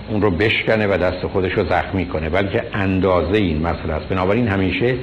اون 0.08 0.22
رو 0.22 0.30
بشکنه 0.30 0.86
و 0.86 0.96
دست 0.96 1.26
خودش 1.26 1.52
رو 1.52 1.64
زخمی 1.64 2.06
کنه. 2.06 2.28
بلکه 2.28 2.62
اندازه 2.72 3.38
این 3.38 3.58
مسئله 3.58 3.92
است. 3.92 4.08
بنابراین 4.08 4.48
همیشه 4.48 4.94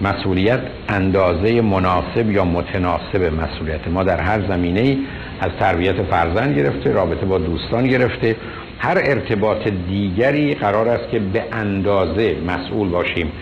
مسئولیت 0.00 0.60
اندازه 0.88 1.60
مناسب 1.60 2.30
یا 2.30 2.44
متناسب 2.44 3.32
مسئولیت. 3.40 3.88
ما 3.88 4.02
در 4.02 4.20
هر 4.20 4.40
زمینه 4.48 4.96
از 5.40 5.50
تربیت 5.60 6.02
فرزند 6.02 6.58
گرفته 6.58 6.92
رابطه 6.92 7.26
با 7.26 7.38
دوستان 7.38 7.86
گرفته. 7.86 8.36
هر 8.78 8.98
ارتباط 9.04 9.68
دیگری 9.88 10.54
قرار 10.54 10.88
است 10.88 11.10
که 11.10 11.18
به 11.18 11.44
اندازه 11.52 12.36
مسئول 12.46 12.88
باشیم. 12.88 13.32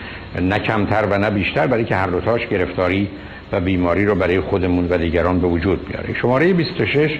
نه 0.41 0.59
کمتر 0.59 1.05
و 1.11 1.17
نه 1.17 1.29
بیشتر 1.29 1.67
برای 1.67 1.85
که 1.85 1.95
هر 1.95 2.07
دوتاش 2.07 2.47
گرفتاری 2.47 3.07
و 3.51 3.59
بیماری 3.59 4.05
رو 4.05 4.15
برای 4.15 4.39
خودمون 4.39 4.87
و 4.89 4.97
دیگران 4.97 5.39
به 5.39 5.47
وجود 5.47 5.87
بیاره. 5.87 6.13
شماره 6.13 6.53
26 6.53 7.19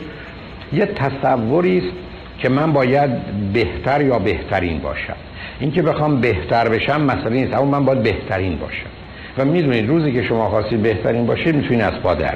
یه 0.74 0.86
تصوری 0.86 1.78
است 1.78 1.94
که 2.40 2.50
من 2.50 2.74
باید 2.74 3.12
بهتر 3.54 4.02
یا 4.02 4.20
بهترین 4.20 4.80
باشم. 4.80 5.16
اینکه 5.60 5.82
بخوام 5.82 6.22
بهتر 6.22 6.70
بشم 6.70 7.02
مسئله 7.02 7.30
نیست 7.30 7.54
اما 7.54 7.66
من 7.66 7.86
باید 7.86 8.04
بهترین 8.04 8.58
باشم. 8.58 8.90
و 9.38 9.46
می‌دونید 9.46 9.90
روزی 9.90 10.14
که 10.14 10.24
شما 10.24 10.50
خواستید 10.50 10.82
بهترین 10.82 11.26
باشید 11.26 11.56
می‌تونید 11.56 11.82
از 11.82 11.94
پا 11.94 12.14
در 12.14 12.36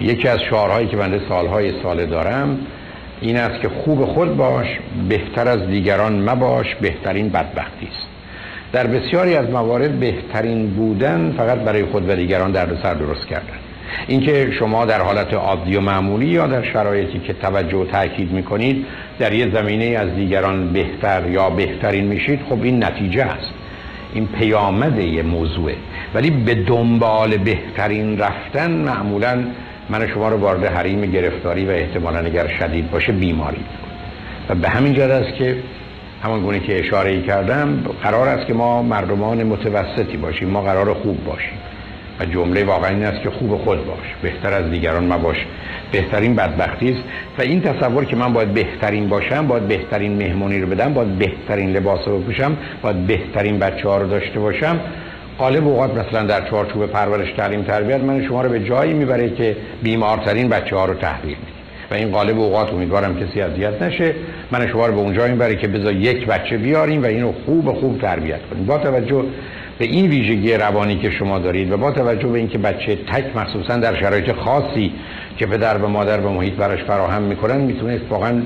یکی 0.00 0.28
از 0.28 0.40
شعارهایی 0.50 0.86
که 0.86 0.96
بنده 0.96 1.20
سالهای 1.28 1.82
ساله 1.82 2.06
دارم 2.06 2.58
این 3.20 3.36
است 3.36 3.60
که 3.60 3.68
خوب 3.68 4.04
خود 4.04 4.36
باش 4.36 4.66
بهتر 5.08 5.48
از 5.48 5.66
دیگران 5.66 6.30
مباش 6.30 6.74
بهترین 6.74 7.28
بدبختی 7.28 7.86
است. 7.86 8.06
در 8.72 8.86
بسیاری 8.86 9.34
از 9.34 9.50
موارد 9.50 10.00
بهترین 10.00 10.70
بودن 10.70 11.34
فقط 11.36 11.58
برای 11.58 11.84
خود 11.84 12.08
و 12.08 12.16
دیگران 12.16 12.52
سر 12.82 12.94
درست 12.94 13.26
کردن. 13.26 13.58
اینکه 14.06 14.52
شما 14.58 14.84
در 14.84 15.00
حالت 15.00 15.34
عادی 15.34 15.76
و 15.76 15.80
معمولی 15.80 16.26
یا 16.26 16.46
در 16.46 16.62
شرایطی 16.62 17.18
که 17.18 17.32
توجه 17.32 17.76
و 17.76 17.84
تاکید 17.84 18.32
می‌کنید 18.32 18.86
در 19.18 19.32
یه 19.32 19.50
زمینه 19.54 19.84
از 19.84 20.14
دیگران 20.14 20.72
بهتر 20.72 21.30
یا 21.30 21.50
بهترین 21.50 22.04
میشید 22.04 22.40
خب 22.48 22.62
این 22.62 22.84
نتیجه 22.84 23.24
است. 23.24 23.50
این 24.14 24.26
پیامد 24.26 24.98
یه 24.98 25.22
موضوعه. 25.22 25.74
ولی 26.14 26.30
به 26.30 26.54
دنبال 26.54 27.36
بهترین 27.36 28.18
رفتن 28.18 28.70
معمولا 28.70 29.44
من 29.90 30.08
شما 30.08 30.28
رو 30.28 30.36
وارد 30.36 30.64
حریم 30.64 31.00
گرفتاری 31.00 31.66
و 31.66 31.70
احتمالا 31.70 32.18
اگر 32.18 32.48
شدید 32.48 32.90
باشه 32.90 33.12
بیماری. 33.12 33.64
و 34.48 34.54
به 34.54 34.68
همین 34.68 34.94
جد 34.94 35.00
است 35.00 35.34
که 35.34 35.56
همان 36.22 36.40
گونه 36.40 36.60
که 36.60 36.80
اشاره 36.80 37.10
ای 37.10 37.22
کردم 37.22 37.84
قرار 38.02 38.28
است 38.28 38.46
که 38.46 38.54
ما 38.54 38.82
مردمان 38.82 39.42
متوسطی 39.42 40.16
باشیم 40.16 40.48
ما 40.48 40.62
قرار 40.62 40.94
خوب 40.94 41.24
باشیم. 41.24 41.58
و 42.20 42.24
جمله 42.24 42.64
واقعا 42.64 42.90
این 42.90 43.04
است 43.04 43.22
که 43.22 43.30
خوب 43.30 43.56
خود 43.56 43.86
باش 43.86 44.14
بهتر 44.22 44.52
از 44.52 44.70
دیگران 44.70 45.22
باش 45.22 45.36
بهترین 45.92 46.34
بدبختی 46.34 46.90
است. 46.90 47.02
و 47.38 47.42
این 47.42 47.60
تصور 47.60 48.04
که 48.04 48.16
من 48.16 48.32
باید 48.32 48.54
بهترین 48.54 49.08
باشم 49.08 49.46
باید 49.46 49.68
بهترین 49.68 50.16
مهمونی 50.16 50.60
رو 50.60 50.66
بدم 50.66 50.94
باید 50.94 51.18
بهترین 51.18 51.72
لباس 51.72 52.08
رو 52.08 52.18
بپوشم 52.18 52.56
باید 52.82 53.06
بهترین 53.06 53.58
بچه 53.58 53.88
ها 53.88 53.98
رو 53.98 54.08
داشته 54.08 54.40
باشم 54.40 54.80
غالب 55.40 55.68
اوقات 55.68 55.90
مثلا 55.94 56.26
در 56.26 56.50
چارچوب 56.50 56.86
پرورش 56.86 57.32
تعلیم 57.32 57.62
تربیت 57.62 58.00
من 58.00 58.26
شما 58.26 58.42
رو 58.42 58.48
به 58.48 58.60
جایی 58.60 58.92
می‌بره 58.92 59.30
که 59.30 59.56
بیمارترین 59.82 60.48
بچه 60.48 60.76
ها 60.76 60.84
رو 60.84 60.94
تحویل 60.94 61.36
و 61.90 61.94
این 61.94 62.10
قالب 62.10 62.38
اوقات 62.38 62.72
امیدوارم 62.72 63.20
کسی 63.20 63.40
اذیت 63.40 63.82
نشه. 63.82 64.14
من 64.50 64.68
شما 64.68 64.86
رو 64.86 64.92
به 64.92 65.00
اونجا 65.00 65.26
می‌بره 65.26 65.56
که 65.56 65.68
بذار 65.68 65.92
یک 65.92 66.26
بچه 66.26 66.56
بیاریم 66.56 67.02
و 67.02 67.06
اینو 67.06 67.32
خوب 67.46 67.72
خوب 67.72 68.00
تربیت 68.00 68.40
کنیم. 68.50 68.66
با 68.66 68.78
توجه 68.78 69.24
به 69.78 69.84
این 69.84 70.10
ویژگی 70.10 70.54
روانی 70.54 70.96
که 70.96 71.10
شما 71.10 71.38
دارید 71.38 71.72
و 71.72 71.76
با 71.76 71.90
توجه 71.90 72.28
به 72.28 72.38
اینکه 72.38 72.58
بچه 72.58 72.96
تک 72.96 73.36
مخصوصا 73.36 73.76
در 73.76 74.00
شرایط 74.00 74.32
خاصی 74.32 74.92
که 75.38 75.46
پدر 75.46 75.76
و 75.76 75.88
مادر 75.88 76.20
و 76.20 76.32
محیط 76.32 76.54
براش 76.54 76.82
فراهم 76.82 77.22
می‌کنن 77.22 77.60
می‌تونه 77.60 78.00
واقعا 78.10 78.42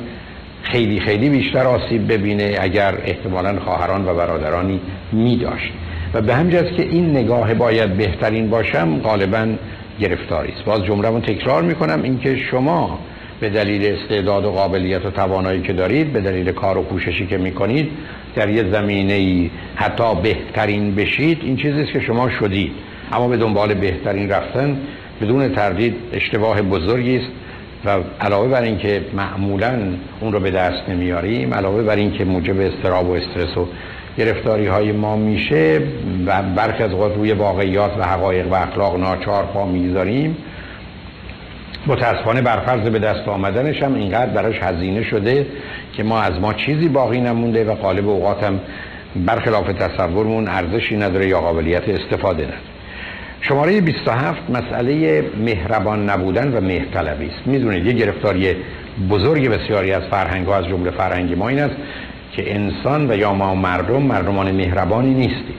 خیلی 0.63 1.01
خیلی 1.01 1.29
بیشتر 1.29 1.67
آسیب 1.67 2.13
ببینه 2.13 2.57
اگر 2.61 2.95
احتمالا 3.05 3.61
خواهران 3.61 4.09
و 4.09 4.15
برادرانی 4.15 4.81
میداشت. 5.13 5.73
و 6.15 6.21
به 6.21 6.35
همین 6.35 6.51
که 6.51 6.83
این 6.83 7.11
نگاه 7.11 7.55
باید 7.55 7.97
بهترین 7.97 8.51
باشم 8.51 8.99
غالبا 8.99 9.47
گرفتاری 10.01 10.53
است. 10.53 10.65
باز 10.65 10.85
جمله 10.85 11.21
تکرار 11.21 11.63
می‌کنم 11.63 12.03
اینکه 12.03 12.37
شما 12.37 12.99
به 13.41 13.49
دلیل 13.49 13.97
استعداد 13.97 14.45
و 14.45 14.51
قابلیت 14.51 15.07
و 15.07 15.11
توانایی 15.11 15.63
که 15.63 15.73
دارید 15.73 16.13
به 16.13 16.21
دلیل 16.21 16.53
کار 16.53 16.79
و 16.79 16.83
کوششی 16.83 17.27
که 17.27 17.39
می‌کنید 17.39 17.89
در 18.35 18.49
یه 18.49 18.73
زمینه 18.73 19.13
ای 19.13 19.51
حتی 19.77 20.15
بهترین 20.23 20.95
بشید 20.95 21.39
این 21.43 21.57
چیزی 21.57 21.81
است 21.81 21.93
که 21.93 22.01
شما 22.01 22.31
شدید. 22.31 22.73
اما 23.13 23.29
به 23.29 23.37
دنبال 23.37 23.75
بهترین 23.75 24.31
رفتن 24.31 24.79
بدون 25.21 25.49
تردید 25.49 25.95
اشتباه 26.13 26.63
بزرگی 26.63 27.17
است 27.17 27.29
و 27.85 27.99
علاوه 28.21 28.49
بر 28.49 28.63
اینکه 28.63 29.01
معمولا 29.17 29.79
اون 30.21 30.33
رو 30.33 30.41
به 30.41 30.51
دست 30.51 30.89
نمیاریم 30.89 31.55
علاوه 31.55 31.83
بر 31.83 31.97
اینکه 31.97 32.25
موجب 32.25 32.61
استراب 32.61 33.09
و 33.09 33.13
استرس 33.13 33.57
و 33.57 33.67
گرفتاری 34.19 34.67
های 34.67 34.93
ما 34.93 35.17
میشه 35.17 35.81
و 36.27 36.43
برخی 36.43 36.83
از 36.83 36.93
اوقات 36.93 37.17
روی 37.17 37.33
واقعیات 37.33 37.93
و 37.99 38.03
حقایق 38.03 38.53
و 38.53 38.55
اخلاق 38.55 38.97
ناچار 38.97 39.45
پا 39.45 39.67
می‌ذاریم 39.67 40.37
متاسفانه 41.87 42.43
برفرض 42.43 42.89
به 42.89 42.99
دست 42.99 43.29
آمدنش 43.29 43.83
هم 43.83 43.95
اینقدر 43.95 44.31
براش 44.31 44.59
هزینه 44.63 45.03
شده 45.03 45.47
که 45.93 46.03
ما 46.03 46.21
از 46.21 46.41
ما 46.41 46.53
چیزی 46.53 46.89
باقی 46.89 47.21
نمونده 47.21 47.65
و 47.65 47.75
قالب 47.75 48.09
اوقات 48.09 48.43
هم 48.43 48.61
برخلاف 49.17 49.67
تصورمون 49.67 50.49
ارزشی 50.49 50.97
نداره 50.97 51.29
یا 51.29 51.41
قابلیت 51.41 51.89
استفاده 51.89 52.43
نداره. 52.43 52.59
شماره 53.41 53.81
27 53.81 54.51
مسئله 54.51 55.25
مهربان 55.45 56.11
نبودن 56.11 56.57
و 56.57 56.61
مهرطلبی 56.61 57.27
است. 57.27 57.47
می‌دونید 57.47 57.87
یه 57.87 57.93
گرفتاری 57.93 58.57
بزرگ 59.11 59.49
بسیاری 59.49 59.93
از 59.93 60.03
فرهنگ 60.03 60.47
ها 60.47 60.57
از 60.57 60.65
جمله 60.65 60.91
فرهنگ 60.91 61.39
ما 61.39 61.49
این 61.49 61.59
است 61.59 61.75
که 62.37 62.55
انسان 62.55 63.11
و 63.11 63.17
یا 63.17 63.35
ما 63.35 63.55
مردم 63.55 64.03
مردمان 64.03 64.51
مهربانی 64.51 65.15
نیستیم. 65.15 65.57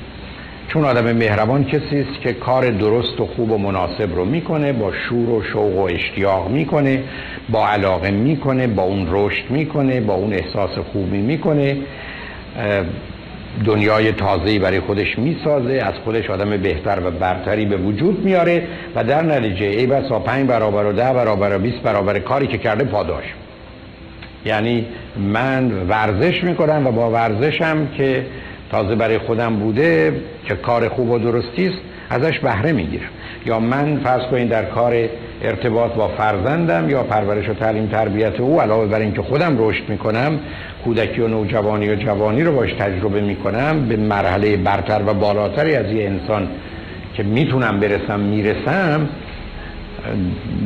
چون 0.67 0.85
آدم 0.85 1.11
مهربان 1.11 1.63
کسی 1.63 1.99
است 1.99 2.21
که 2.21 2.33
کار 2.33 2.69
درست 2.69 3.21
و 3.21 3.25
خوب 3.25 3.51
و 3.51 3.57
مناسب 3.57 4.15
رو 4.15 4.25
می‌کنه 4.25 4.73
با 4.73 4.91
شور 4.91 5.29
و 5.29 5.43
شوق 5.43 5.77
و 5.77 5.81
اشتیاق 5.81 6.49
می‌کنه 6.49 7.03
با 7.49 7.67
علاقه 7.67 8.11
می‌کنه 8.11 8.67
با 8.67 8.83
اون 8.83 9.07
رشد 9.11 9.43
می‌کنه 9.49 10.01
با 10.01 10.13
اون 10.13 10.33
احساس 10.33 10.77
خوبی 10.91 11.21
می‌کنه 11.21 11.77
دنیای 13.65 14.11
تازه‌ای 14.11 14.59
برای 14.59 14.79
خودش 14.79 15.19
می‌سازه 15.19 15.73
از 15.73 15.93
خودش 16.03 16.29
آدم 16.29 16.57
بهتر 16.57 16.99
و 17.05 17.11
برتری 17.11 17.65
به 17.65 17.77
وجود 17.77 18.25
میاره 18.25 18.67
و 18.95 19.03
در 19.03 19.21
نتیجه 19.21 19.65
ای 19.65 19.85
بسا 19.85 20.19
پنج 20.19 20.47
برابر 20.47 20.85
و 20.85 20.93
ده 20.93 21.13
برابر 21.13 21.55
و 21.55 21.59
20 21.59 21.77
برابر 21.77 22.19
کاری 22.19 22.47
که 22.47 22.57
کرده 22.57 22.83
پاداش. 22.83 23.25
یعنی 24.45 24.85
من 25.17 25.71
ورزش 25.89 26.43
می‌کنم 26.43 26.87
و 26.87 26.91
با 26.91 27.11
ورزشم 27.11 27.87
که 27.97 28.25
تازه 28.71 28.95
برای 28.95 29.17
خودم 29.17 29.55
بوده 29.55 30.21
که 30.45 30.55
کار 30.55 30.89
خوب 30.89 31.09
و 31.09 31.19
درستی 31.19 31.67
است 31.67 31.77
ازش 32.09 32.39
بهره 32.39 32.71
می‌گیرم. 32.71 33.09
یا 33.45 33.59
من 33.59 33.99
فرض 34.03 34.21
کنید 34.31 34.49
در 34.49 34.65
کار 34.65 34.93
ارتباط 35.41 35.93
با 35.93 36.07
فرزندم 36.07 36.89
یا 36.89 37.03
پرورش 37.03 37.49
و 37.49 37.53
تعلیم 37.53 37.87
تربیت 37.87 38.39
او 38.39 38.61
علاوه 38.61 38.87
بر 38.87 38.99
اینکه 38.99 39.21
خودم 39.21 39.55
رشد 39.59 39.89
می‌کنم 39.89 40.39
کودکی 40.83 41.21
و 41.21 41.27
نوجوانی 41.27 41.89
و 41.89 41.95
جوانی 41.95 42.43
رو 42.43 42.55
باش 42.55 42.73
تجربه 42.73 43.21
می‌کنم 43.21 43.87
به 43.87 43.97
مرحله 43.97 44.57
برتر 44.57 45.01
و 45.05 45.13
بالاتری 45.13 45.75
از 45.75 45.91
یه 45.91 46.05
انسان 46.05 46.47
که 47.13 47.23
می‌تونم 47.23 47.79
برسم 47.79 48.19
می‌رسم 48.19 49.09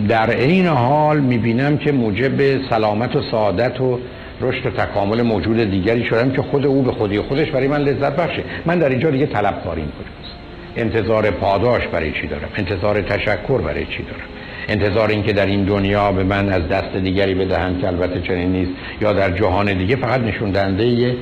در 0.10 0.30
این 0.30 0.68
حال 0.68 1.20
می‌بینم 1.20 1.78
که 1.78 1.92
موجب 1.92 2.70
سلامت 2.70 3.16
و 3.16 3.22
سعادت 3.32 3.82
و 3.82 4.00
رشد 4.42 4.66
و 4.66 4.70
تکامل 4.70 5.22
موجود 5.22 5.72
دیگری 5.72 6.06
شدم 6.06 6.32
که 6.32 6.42
خود 6.42 6.66
او 6.66 6.82
به 6.82 6.92
خودی 6.92 7.20
خودش 7.20 7.52
برای 7.52 7.68
من 7.68 7.82
لذت 7.82 8.16
بخشه. 8.16 8.44
من 8.66 8.80
در 8.80 8.90
اینجا 8.90 9.10
دیگه 9.10 9.26
طلب 9.26 9.64
کاریم 9.64 9.86
کجاست 9.86 10.36
انتظار 10.76 11.32
پاداش 11.32 11.88
برای 11.88 12.12
چی 12.12 12.28
دارم؟ 12.28 12.50
انتظار 12.58 13.02
تشکر 13.02 13.62
برای 13.62 13.86
چی 13.86 14.04
دارم؟ 14.04 14.30
انتظار 14.68 15.10
اینکه 15.10 15.34
در 15.34 15.46
این 15.46 15.64
دنیا 15.64 16.12
به 16.12 16.24
من 16.24 16.50
از 16.50 16.68
دست 16.68 16.96
دیگری 16.96 17.34
بدهند 17.34 17.82
که 17.82 17.88
البته 17.88 18.22
چنین 18.22 18.52
نیست. 18.52 18.72
یا 19.02 19.14
در 19.14 19.32
جهان 19.32 19.78
دیگه 19.78 19.96
فقط 19.96 20.22
نشون 20.22 20.52
دهنده 20.52 21.16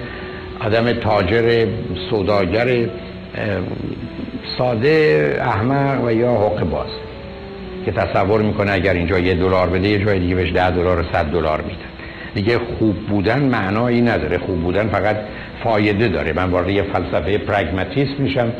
آدم 0.60 0.94
تاجر 0.94 1.65
سوداگر 2.10 2.68
ساده 4.57 5.38
احمق 5.41 6.03
و 6.06 6.11
یا 6.11 6.31
حق 6.31 6.64
باز. 6.69 7.07
که 7.88 7.93
تصور 7.93 8.41
می‌کنه 8.41 8.72
اگر 8.72 8.93
اینجا 8.93 9.19
یه 9.19 9.34
دلار 9.34 9.69
بده 9.69 9.88
یه 9.88 10.05
جای 10.05 10.19
دیگه 10.19 10.35
بهش 10.35 10.51
ده 10.51 10.72
دلار 10.72 10.99
و 10.99 11.03
صد 11.14 11.26
دلار 11.26 11.61
میده. 11.61 11.85
دیگه 12.35 12.59
خوب 12.80 12.95
بودن 12.95 13.39
معنایی 13.39 14.01
نداره. 14.01 14.38
خوب 14.38 14.61
بودن 14.61 14.88
فقط 14.88 15.15
فایده 15.64 16.07
داره. 16.07 16.34
من 16.34 16.49
وارد 16.49 16.69
یه 16.69 16.84
فلسفه 16.84 17.38
پرگماتیسم 17.38 18.14
میشم 18.19 18.53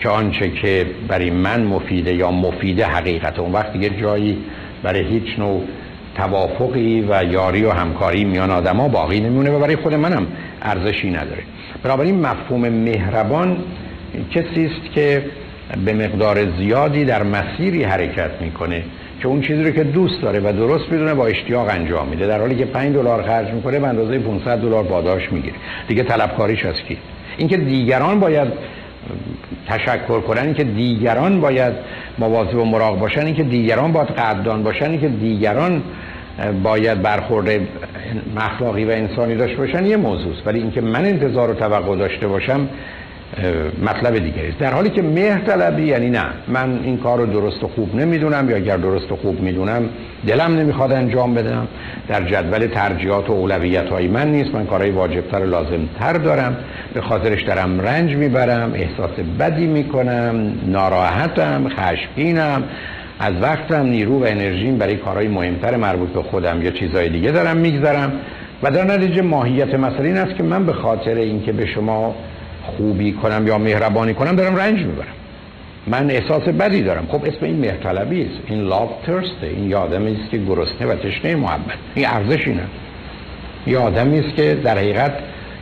که 0.00 0.08
آنچه 0.08 0.50
که 0.50 0.86
برای 1.08 1.30
من 1.30 1.64
مفیده 1.64 2.14
یا 2.14 2.30
مفیده 2.30 2.86
حقیقت. 2.86 3.38
اون 3.38 3.52
وقت 3.52 3.72
دیگه 3.72 3.90
جایی 3.90 4.38
برای 4.82 5.02
هیچ 5.02 5.38
نوع 5.38 5.62
توافقی 6.16 7.00
و 7.08 7.24
یاری 7.24 7.64
و 7.64 7.70
همکاری 7.70 8.24
میان 8.24 8.50
آدما 8.50 8.88
باقی 8.88 9.20
نمیونه 9.20 9.50
و 9.50 9.58
برای 9.58 9.76
خود 9.76 9.94
منم 9.94 10.26
ارزشی 10.62 11.10
نداره. 11.10 11.42
بنابراین 11.82 12.20
مفهوم 12.20 12.68
مهربان 12.68 13.56
کسی 14.30 14.66
است 14.66 14.92
که 14.94 15.22
به 15.84 15.92
مقدار 15.92 16.56
زیادی 16.58 17.04
در 17.04 17.22
مسیری 17.22 17.84
حرکت 17.84 18.30
می‌کنه 18.40 18.82
که 19.20 19.28
اون 19.28 19.40
چیزی 19.40 19.62
رو 19.62 19.70
که 19.70 19.84
دوست 19.84 20.22
داره 20.22 20.40
و 20.40 20.52
درست 20.52 20.92
می‌دونه 20.92 21.14
با 21.14 21.26
اشتیاق 21.26 21.68
انجام 21.70 22.08
میده. 22.08 22.26
در 22.26 22.40
حالی 22.40 22.54
که 22.54 22.64
5 22.64 22.94
دلار 22.94 23.22
خرج 23.22 23.48
می‌کنه 23.48 23.78
به 23.78 23.88
اندازه 23.88 24.18
500 24.18 24.58
دلار 24.58 24.84
پاداش 24.84 25.32
می‌گیره. 25.32 25.54
دیگه 25.88 26.02
طلبکاریش 26.02 26.64
از 26.64 26.74
کی؟ 26.88 26.98
اینکه 27.36 27.56
دیگران 27.56 28.20
باید 28.20 28.48
تشکر 29.68 30.20
کنن 30.20 30.42
اینکه 30.42 30.64
دیگران 30.64 31.40
باید 31.40 31.72
مواظب 32.18 32.58
و 32.58 32.64
مراقب 32.64 32.98
باشن 32.98 33.26
اینکه 33.26 33.42
دیگران 33.42 33.92
باید 33.92 34.08
قدردان 34.08 34.62
باشن 34.62 34.90
اینکه 34.90 35.08
دیگران 35.08 35.82
باید 36.62 37.02
برخورد 37.02 37.50
مخلاقی 38.36 38.84
و 38.84 38.90
انسانی 38.90 39.34
داشته 39.34 39.56
باشن 39.56 39.86
یه 39.86 39.96
موضوع 39.96 40.32
ولی 40.46 40.58
اینکه 40.58 40.80
من 40.80 41.04
انتظار 41.04 41.50
و 41.50 41.54
توقع 41.54 41.96
داشته 41.96 42.28
باشم 42.28 42.68
مطلب 43.84 44.18
دیگری 44.18 44.48
است. 44.48 44.58
در 44.58 44.72
حالی 44.72 44.90
که 44.90 45.02
مهر 45.02 45.38
طلبی 45.38 45.82
یعنی 45.82 46.10
نه. 46.10 46.24
من 46.48 46.78
این 46.84 46.98
کار 46.98 47.18
رو 47.18 47.26
درست 47.26 47.64
و 47.64 47.68
خوب 47.68 47.96
نمی‌دونم 47.96 48.50
یا 48.50 48.56
اگر 48.56 48.76
درست 48.76 49.12
و 49.12 49.16
خوب 49.16 49.40
می‌دونم 49.40 49.88
دلم 50.26 50.58
نمی‌خواد 50.58 50.92
انجام 50.92 51.34
بدم. 51.34 51.68
در 52.08 52.22
جدول 52.22 52.66
ترجیحات 52.66 53.30
و 53.30 53.32
اولویت 53.32 53.88
های 53.88 54.08
من 54.08 54.30
نیست. 54.30 54.54
من 54.54 54.66
کارهای 54.66 54.90
واجبتر 54.90 55.40
و 55.40 55.46
لازمتر 55.46 56.12
دارم. 56.12 56.56
به 56.94 57.00
خاطرش 57.00 57.42
دارم 57.42 57.80
رنج 57.80 58.16
می‌برم 58.16 58.72
احساس 58.74 59.10
بدی 59.40 59.66
می‌کنم 59.66 60.52
ناراحتم 60.66 61.68
خشمگینم 61.68 62.62
از 63.20 63.32
وقتم 63.42 63.86
نیرو 63.86 64.20
و 64.20 64.24
انرژیم 64.24 64.78
برای 64.78 64.96
کارهای 64.96 65.28
مهمتر 65.28 65.76
مربوط 65.76 66.08
به 66.08 66.22
خودم 66.22 66.62
یا 66.62 66.70
چیزهای 66.70 67.08
دیگه 67.08 67.30
دارم 67.30 67.56
می‌گذارم 67.56 68.12
و 68.62 68.70
در 68.70 68.84
نتیجه 68.84 69.22
ماهیت 69.22 69.74
مسئله 69.74 70.04
این 70.04 70.16
است 70.16 70.34
که 70.34 70.42
من 70.42 70.66
به 70.66 70.72
خاطر 70.72 71.14
اینکه 71.14 71.52
به 71.52 71.66
شما 71.66 72.14
خوبی 72.62 73.12
کنم 73.12 73.46
یا 73.46 73.58
مهربانی 73.58 74.14
کنم 74.14 74.36
دارم 74.36 74.56
رنج 74.56 74.78
می‌برم. 74.78 75.06
من 75.86 76.10
احساس 76.10 76.42
بدی 76.42 76.82
دارم. 76.82 77.06
خب 77.08 77.24
اسم 77.24 77.44
این 77.44 77.56
مهرطلبی 77.56 78.22
است. 78.22 78.40
این 78.46 78.60
لاو 78.60 78.90
ترسته 79.06 79.46
این 79.46 79.70
یه 79.70 79.76
است 80.20 80.30
که 80.30 80.38
گرسنه 80.38 80.86
و 80.86 80.94
تشنه 80.94 81.34
محبت. 81.34 81.78
این 81.94 82.06
ارزش 82.06 82.48
اینه. 82.48 82.62
یه 83.66 83.78
آدمی 83.78 84.18
است 84.18 84.36
که 84.36 84.54
در 84.64 84.78
حقیقت 84.78 85.12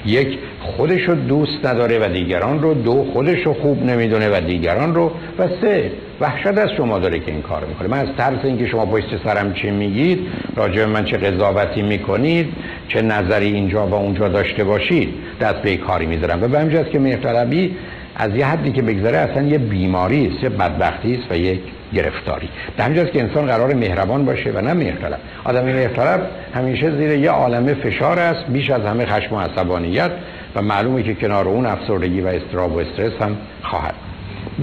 یک 0.07 0.39
خودش 0.61 1.01
رو 1.09 1.15
دوست 1.15 1.67
نداره 1.67 1.99
و 1.99 2.13
دیگران 2.13 2.63
رو 2.63 2.75
دو 2.75 3.05
خودش 3.13 3.47
رو 3.47 3.55
خوب 3.55 3.85
نمی‌دونه 3.85 4.29
و 4.29 4.41
دیگران 4.41 4.95
رو 4.95 5.13
و 5.39 5.49
سه 5.61 5.93
وحشت 6.21 6.47
از 6.47 6.71
شما 6.77 6.99
داره 6.99 7.19
که 7.19 7.31
این 7.31 7.43
کار 7.43 7.65
می‌کنه. 7.65 7.89
من 7.89 7.99
از 7.99 8.09
ترس 8.17 8.45
اینکه 8.45 8.67
شما 8.67 8.87
پشت 8.87 9.25
سرم 9.25 9.53
چی 9.53 9.71
میگید 9.71 10.19
راجع 10.57 10.85
من 10.85 11.05
چه 11.05 11.17
قضاوتی 11.17 11.83
می‌کنید 11.83 12.53
چه 12.89 13.03
نظری 13.03 13.53
اینجا 13.53 13.87
و 13.87 13.95
اونجا 13.95 14.29
داشته 14.29 14.65
باشید 14.65 15.15
دست 15.41 15.63
به 15.63 15.77
کاری 15.77 16.07
می‌ذارم. 16.07 16.43
و 16.43 16.49
به 16.49 16.61
همجاست 16.61 16.91
که 16.91 16.99
مهرطلبی 16.99 17.77
از 18.17 18.35
یه 18.35 18.47
حدی 18.47 18.73
که 18.73 18.83
بگذره 18.83 19.19
اصلا 19.19 19.43
یه 19.43 19.59
بیماری 19.59 20.27
است 20.27 20.43
یه 20.43 20.49
بدبختی 20.49 21.15
است 21.15 21.33
و 21.33 21.37
یک 21.37 21.61
گرفتاری. 21.95 22.49
به 22.77 22.85
همجاست 22.85 23.13
که 23.13 23.21
انسان 23.21 23.47
قرار 23.47 23.75
مهربان 23.75 24.25
باشه 24.25 24.51
و 24.51 24.61
نه 24.61 24.73
مهرطلب 24.73 25.19
آدم 25.45 25.65
مهرطلب 25.65 26.31
همیشه 26.55 26.97
زیر 26.97 27.11
یه 27.11 27.31
عالمه 27.31 27.75
فشار 27.75 28.19
است 28.19 28.47
بیش 28.47 28.71
از 28.71 28.83
همه 28.83 29.07
خشم 29.07 29.35
و 29.35 29.41
عصبانیت 29.41 30.11
و 30.55 30.63
معلومه 30.63 31.03
که 31.03 31.15
کنار 31.15 31.49
اون 31.49 31.67
افسردگی 31.67 32.21
و 32.21 32.27
استراب 32.27 32.77
و 32.77 32.79
استرس 32.79 33.23
هم 33.23 33.37
خواهد 33.63 33.95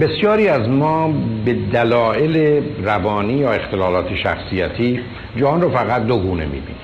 بسیاری 0.00 0.48
از 0.48 0.68
ما 0.68 1.08
به 1.44 1.54
دلایل 1.54 2.62
روانی 2.84 3.32
یا 3.32 3.52
اختلالات 3.52 4.14
شخصیتی 4.14 5.00
جهان 5.36 5.60
رو 5.60 5.70
فقط 5.70 6.06
دو 6.06 6.18
گونه 6.18 6.44
می‌بینیم. 6.44 6.76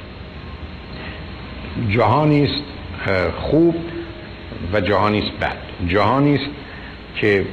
جهانی 1.91 2.45
است 2.45 2.63
خوب 3.37 3.77
و 4.73 4.81
جهانی 4.81 5.19
است 5.19 5.31
بد. 5.41 5.57
جهانی 5.89 6.35
است 6.35 6.51
که 7.17 7.45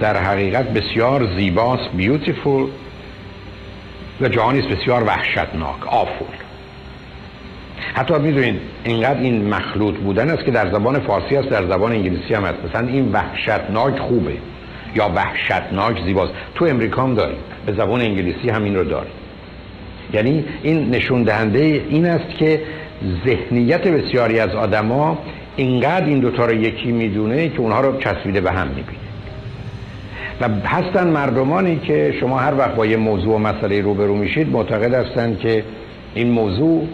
در 0.00 0.16
حقیقت 0.16 0.68
بسیار 0.68 1.28
زیباست 1.36 1.90
بیوتیفول 1.96 2.66
و 4.20 4.28
جهانی 4.28 4.58
است 4.58 4.68
بسیار 4.68 5.04
وحشتناک 5.04 5.86
آفول 5.86 6.36
حتی 7.94 8.14
می‌دونید 8.14 8.60
اینقدر 8.84 9.20
این 9.20 9.48
مخلوط 9.54 9.94
بودن 9.94 10.30
است 10.30 10.44
که 10.44 10.50
در 10.50 10.70
زبان 10.70 10.98
فارسی 10.98 11.36
است 11.36 11.48
در 11.48 11.66
زبان 11.66 11.92
انگلیسی 11.92 12.34
هم 12.34 12.44
هست 12.44 12.58
مثلا 12.64 12.88
این 12.88 13.12
وحشتناک 13.12 13.98
خوبه. 13.98 14.36
یا 14.94 15.12
وحشتناک 15.14 16.04
زیباست. 16.04 16.32
تو 16.54 16.64
امریکا 16.64 17.02
هم 17.02 17.14
داریم 17.14 17.38
به 17.66 17.72
زبان 17.72 18.00
انگلیسی 18.00 18.50
همین 18.50 18.76
رو 18.76 18.84
داریم 18.84 19.12
یعنی 20.12 20.44
این 20.62 20.90
نشون 20.90 21.22
دهنده 21.22 21.82
این 21.88 22.06
است 22.06 22.38
که 22.38 22.60
ذهنیت 23.26 23.88
بسیاری 23.88 24.40
از 24.40 24.50
آدما 24.50 25.18
اینقدر 25.56 26.06
این 26.06 26.18
دوتا 26.18 26.46
رو 26.46 26.52
یکی 26.52 26.92
می‌دونه 26.92 27.48
که 27.48 27.60
اونها 27.60 27.80
رو 27.80 27.98
چسبیده 27.98 28.40
به 28.40 28.52
هم 28.52 28.68
می‌بینه. 28.68 28.98
و 30.40 30.68
هستن 30.68 31.08
مردمانی 31.08 31.76
که 31.78 32.14
شما 32.20 32.38
هر 32.38 32.58
وقت 32.58 32.74
با 32.74 32.86
یه 32.86 32.96
موضوع 32.96 33.34
و 33.34 33.38
مسئله 33.38 33.80
روبرو 33.80 34.14
میشید 34.14 34.48
معتقد 34.48 34.94
هستن 34.94 35.36
که 35.36 35.64
این 36.14 36.30
موضوع 36.30 36.88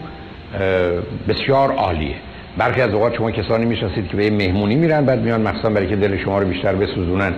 بسیار 1.27 1.71
عالیه. 1.71 2.15
برخی 2.57 2.81
از 2.81 2.93
اوقات 2.93 3.15
شما 3.15 3.31
کسانی 3.31 3.65
می‌شناسید 3.65 4.07
که 4.07 4.17
به 4.17 4.29
مهمونی 4.29 4.75
میرن 4.75 5.05
بعد 5.05 5.19
میان 5.19 5.41
مخصوصا 5.41 5.69
برای 5.69 5.87
که 5.87 5.95
دل 5.95 6.17
شما 6.17 6.39
رو 6.39 6.47
بیشتر 6.47 6.75
بسوزونن. 6.75 7.33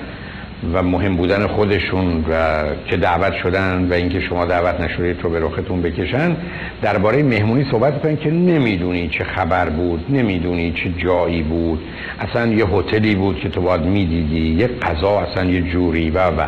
و 0.73 0.83
مهم 0.83 1.15
بودن 1.15 1.47
خودشون 1.47 2.25
و 2.29 2.63
که 2.85 2.97
دعوت 2.97 3.33
شدن 3.43 3.87
و 3.89 3.93
اینکه 3.93 4.21
شما 4.21 4.45
دعوت 4.45 4.81
نشدید 4.81 5.21
رو 5.21 5.29
به 5.29 5.39
رختون 5.39 5.81
بکشن 5.81 6.35
درباره 6.81 7.23
مهمونی 7.23 7.65
صحبت 7.71 8.01
کنن 8.01 8.17
که 8.17 8.31
نمی‌دونی 8.31 9.07
چه 9.07 9.23
خبر 9.23 9.69
بود 9.69 10.05
نمی‌دونی 10.09 10.71
چه 10.71 11.03
جایی 11.03 11.41
بود. 11.41 11.79
اصلا 12.19 12.53
یه 12.53 12.65
هتلی 12.65 13.15
بود 13.15 13.39
که 13.39 13.49
تو 13.49 13.61
باید 13.61 13.81
می‌دیدی 13.81 14.55
یه 14.55 14.67
قضا 14.67 15.19
اصلا 15.19 15.45
یه 15.45 15.61
جوری 15.61 16.09
و 16.09 16.27
و. 16.27 16.47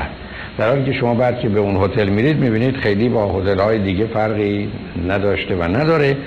در 0.57 0.69
حالی 0.69 0.85
که 0.85 0.93
شما 0.93 1.13
بعد 1.13 1.39
که 1.39 1.49
به 1.49 1.59
اون 1.59 1.83
هتل 1.83 2.09
میرید 2.09 2.37
می‌بینید 2.37 2.75
خیلی 2.75 3.09
با 3.09 3.39
هتل 3.39 3.59
های 3.59 3.79
دیگه 3.79 4.05
فرقی 4.05 4.69
نداشته 5.07 5.55
و 5.55 5.63
نداره 5.63 6.17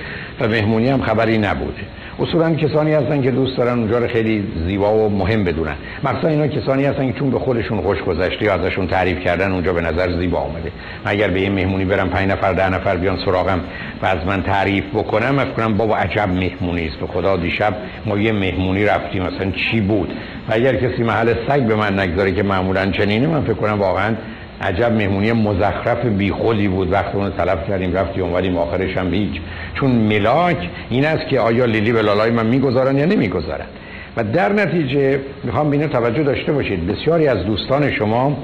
و 0.40 0.48
مهمونی 0.48 0.88
هم 0.88 1.02
خبری 1.02 1.38
نبوده. 1.38 1.82
اصولا 2.20 2.54
کسانی 2.54 2.92
هستن 2.92 3.22
که 3.22 3.30
دوست 3.30 3.56
دارن 3.56 3.78
اونجا 3.78 3.98
رو 3.98 4.06
خیلی 4.06 4.44
زیبا 4.66 4.94
و 4.94 5.08
مهم 5.08 5.44
بدونن. 5.44 5.74
مثلا 6.04 6.30
اینا 6.30 6.46
کسانی 6.46 6.84
هستن 6.84 7.12
که 7.12 7.18
چون 7.18 7.30
به 7.30 7.38
خودشون 7.38 7.80
خوش 7.80 8.02
گذشته 8.02 8.44
یا 8.44 8.54
ازشون 8.54 8.86
تعریف 8.86 9.20
کردن 9.20 9.52
اونجا 9.52 9.72
به 9.72 9.80
نظر 9.80 10.18
زیبا 10.18 10.38
آمده 10.38 10.72
من 11.04 11.10
اگر 11.10 11.28
به 11.28 11.40
یه 11.40 11.50
مهمونی 11.50 11.84
برم 11.84 12.08
پنج 12.08 12.30
نفر 12.30 12.52
ده 12.52 12.68
نفر 12.68 12.96
بیان 12.96 13.18
سراغم 13.24 13.60
و 14.02 14.06
از 14.06 14.18
من 14.26 14.42
تعریف 14.42 14.84
بکنم 14.94 15.34
من 15.34 15.52
کنم 15.52 15.76
بابا 15.76 15.96
عجب 15.96 16.28
مهمونی 16.28 16.86
است. 16.86 16.96
به 16.96 17.06
خدا 17.06 17.36
دیشب 17.36 17.74
ما 18.06 18.18
یه 18.18 18.32
مهمونی 18.32 18.84
رفتیم. 18.84 19.22
مثلا 19.22 19.50
چی 19.50 19.80
بود؟ 19.80 20.12
و 20.48 20.52
اگر 20.52 20.76
کسی 20.76 21.02
محل 21.02 21.34
سگ 21.48 21.62
به 21.62 21.74
من 21.74 21.98
نگذاره 21.98 22.32
که 22.32 22.42
معمولا 22.42 22.90
چنینه 22.90 23.26
من 23.26 23.42
فکر 23.42 23.54
کنم 23.54 23.80
واقعا 23.80 24.14
عجب 24.60 24.92
مهمونی 24.92 25.32
مزخرف 25.32 26.06
بیخودی 26.06 26.68
بود. 26.68 26.92
وقت 26.92 27.14
اون 27.14 27.32
طلب 27.32 27.68
کردیم 27.68 27.96
رفتیم 27.96 28.24
اومدیم 28.24 28.56
آخرش 28.56 28.96
هم 28.96 29.14
هیچ. 29.14 29.40
چون 29.74 29.90
ملاک 29.90 30.68
این 30.90 31.04
است 31.04 31.28
که 31.28 31.40
آیا 31.40 31.64
لیلی 31.64 31.92
به 31.92 32.02
لالای 32.02 32.30
من 32.30 32.46
می‌گذارن 32.46 32.98
یا 32.98 33.04
نمی‌گذارن. 33.04 33.66
و 34.16 34.24
در 34.24 34.52
نتیجه 34.52 35.20
می‌خوام 35.44 35.70
بینه 35.70 35.86
توجه 35.86 36.22
داشته 36.22 36.52
باشید. 36.52 36.86
بسیاری 36.86 37.28
از 37.28 37.44
دوستان 37.44 37.92
شما 37.92 38.36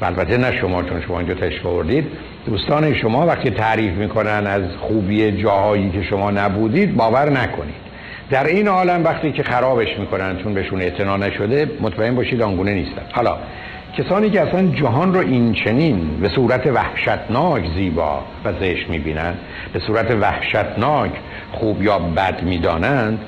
و 0.00 0.04
البته 0.04 0.36
نه 0.36 0.56
شما 0.60 0.82
چون 0.82 1.00
شما 1.00 1.18
اینجا 1.18 1.34
تشریف 1.34 1.66
آوردید 1.66 2.06
دوستان 2.46 2.94
شما 2.94 3.26
وقتی 3.26 3.50
تعریف 3.50 3.92
می‌کنن 3.92 4.46
از 4.46 4.62
خوبی 4.80 5.32
جاهایی 5.32 5.90
که 5.90 6.02
شما 6.02 6.30
نبودید 6.30 6.96
باور 6.96 7.30
نکنید. 7.30 7.74
در 8.30 8.46
این 8.46 8.68
عالم 8.68 9.04
وقتی 9.04 9.32
که 9.32 9.42
خرابش 9.42 9.98
می‌کنن 9.98 10.36
چون 10.42 10.54
بهشون 10.54 10.80
اعتنا 10.82 11.16
نشده 11.16 11.70
مطمئن 11.80 12.14
باشید 12.14 12.42
آنگونه 12.42 12.74
نیستن. 12.74 13.02
حالا 13.12 13.36
کسانی 13.98 14.30
که 14.30 14.40
اصلا 14.40 14.66
جهان 14.66 15.14
رو 15.14 15.20
این 15.20 15.52
چنین 15.52 16.20
به 16.20 16.28
صورت 16.28 16.66
وحشتناک 16.66 17.62
زیبا 17.76 18.18
و 18.44 18.52
زشت 18.60 18.88
می‌بینند 18.88 19.38
به 19.72 19.78
صورت 19.78 20.10
وحشتناک 20.10 21.10
خوب 21.52 21.82
یا 21.82 21.98
بد 21.98 22.42
می‌دانند 22.42 23.18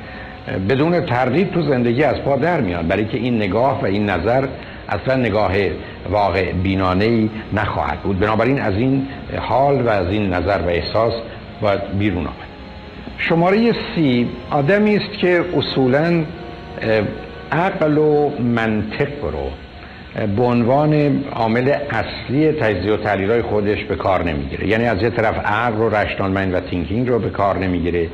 بدون 0.68 1.01
تردید 1.01 1.51
تو 1.51 1.62
زندگی 1.62 2.02
از 2.02 2.16
پا 2.16 2.36
در 2.36 2.60
میان. 2.60 2.89
برای 2.89 3.05
که 3.05 3.18
این 3.18 3.36
نگاه 3.36 3.82
و 3.82 3.84
این 3.84 4.10
نظر 4.10 4.47
اصلا 4.89 5.16
نگاه 5.16 5.52
واقع 6.10 6.52
بینانه 6.52 7.05
ای 7.05 7.30
نخواهد 7.52 8.01
بود. 8.01 8.18
بنابراین 8.18 8.60
از 8.60 8.74
این 8.74 9.06
حال 9.40 9.82
و 9.82 9.89
از 9.89 10.09
این 10.09 10.32
نظر 10.32 10.59
و 10.59 10.68
احساس 10.68 11.12
باید 11.60 11.98
بیرون 11.98 12.26
آمد. 12.26 12.52
شماره 13.18 13.72
سی 13.94 14.28
آدمی 14.51 14.97
است 14.97 15.12
که 15.18 15.44
اصولا 15.56 16.24
عقل 17.52 17.98
و 17.98 18.30
منطق 18.40 19.24
رو 19.24 19.51
به 20.36 20.43
عنوان 20.43 21.24
عامل 21.32 21.74
اصلی 21.90 22.52
تجزیه 22.52 22.93
و 22.93 22.97
تحلیل 22.97 23.43
خودش 23.43 23.84
به 23.84 23.97
کار 23.97 24.24
نمی‌گیره. 24.24 24.68
یعنی 24.68 24.84
از 24.84 25.02
یه 25.02 25.10
طرف 25.10 25.39
عقل 25.44 25.80
و 25.80 25.89
رشتانمند 25.89 26.55
و 26.55 26.60
تینکینگ 26.60 27.09
رو 27.09 27.18
به 27.18 27.30
کار 27.30 27.59
نمی‌گیره 27.59 28.09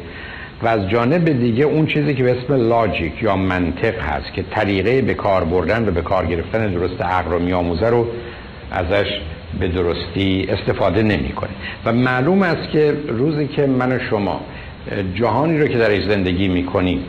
و 0.63 0.69
از 0.69 0.89
جانب 0.89 1.25
دیگه 1.25 1.65
اون 1.65 1.87
چیزی 1.87 2.15
که 2.15 2.23
به 2.23 2.31
اسم 2.31 2.69
لاجیک 2.69 3.23
یا 3.23 3.37
منطق 3.37 4.01
هست 4.01 4.33
که 4.33 4.45
طریقه 4.51 5.03
به 5.03 5.15
کار 5.15 5.45
بردن 5.45 5.89
و 5.89 5.91
به 5.91 6.03
کار 6.03 6.27
گرفتن 6.27 6.69
درست 6.69 7.01
عقل 7.01 7.31
رو 7.31 7.39
میآموزه 7.39 7.87
رو 7.91 8.07
ازش 8.73 9.21
به 9.61 9.69
درستی 9.69 10.49
استفاده 10.49 11.03
نمی‌کنه. 11.03 11.51
و 11.85 11.93
معلوم 11.93 12.43
است 12.43 12.71
که 12.71 12.95
روزی 13.09 13.47
که 13.47 13.67
من 13.67 13.93
و 13.93 13.99
شما 14.11 14.41
جهانی 15.15 15.59
رو 15.59 15.67
که 15.69 15.79
درش 15.79 16.05
زندگی 16.05 16.49
می‌کنیم 16.49 17.05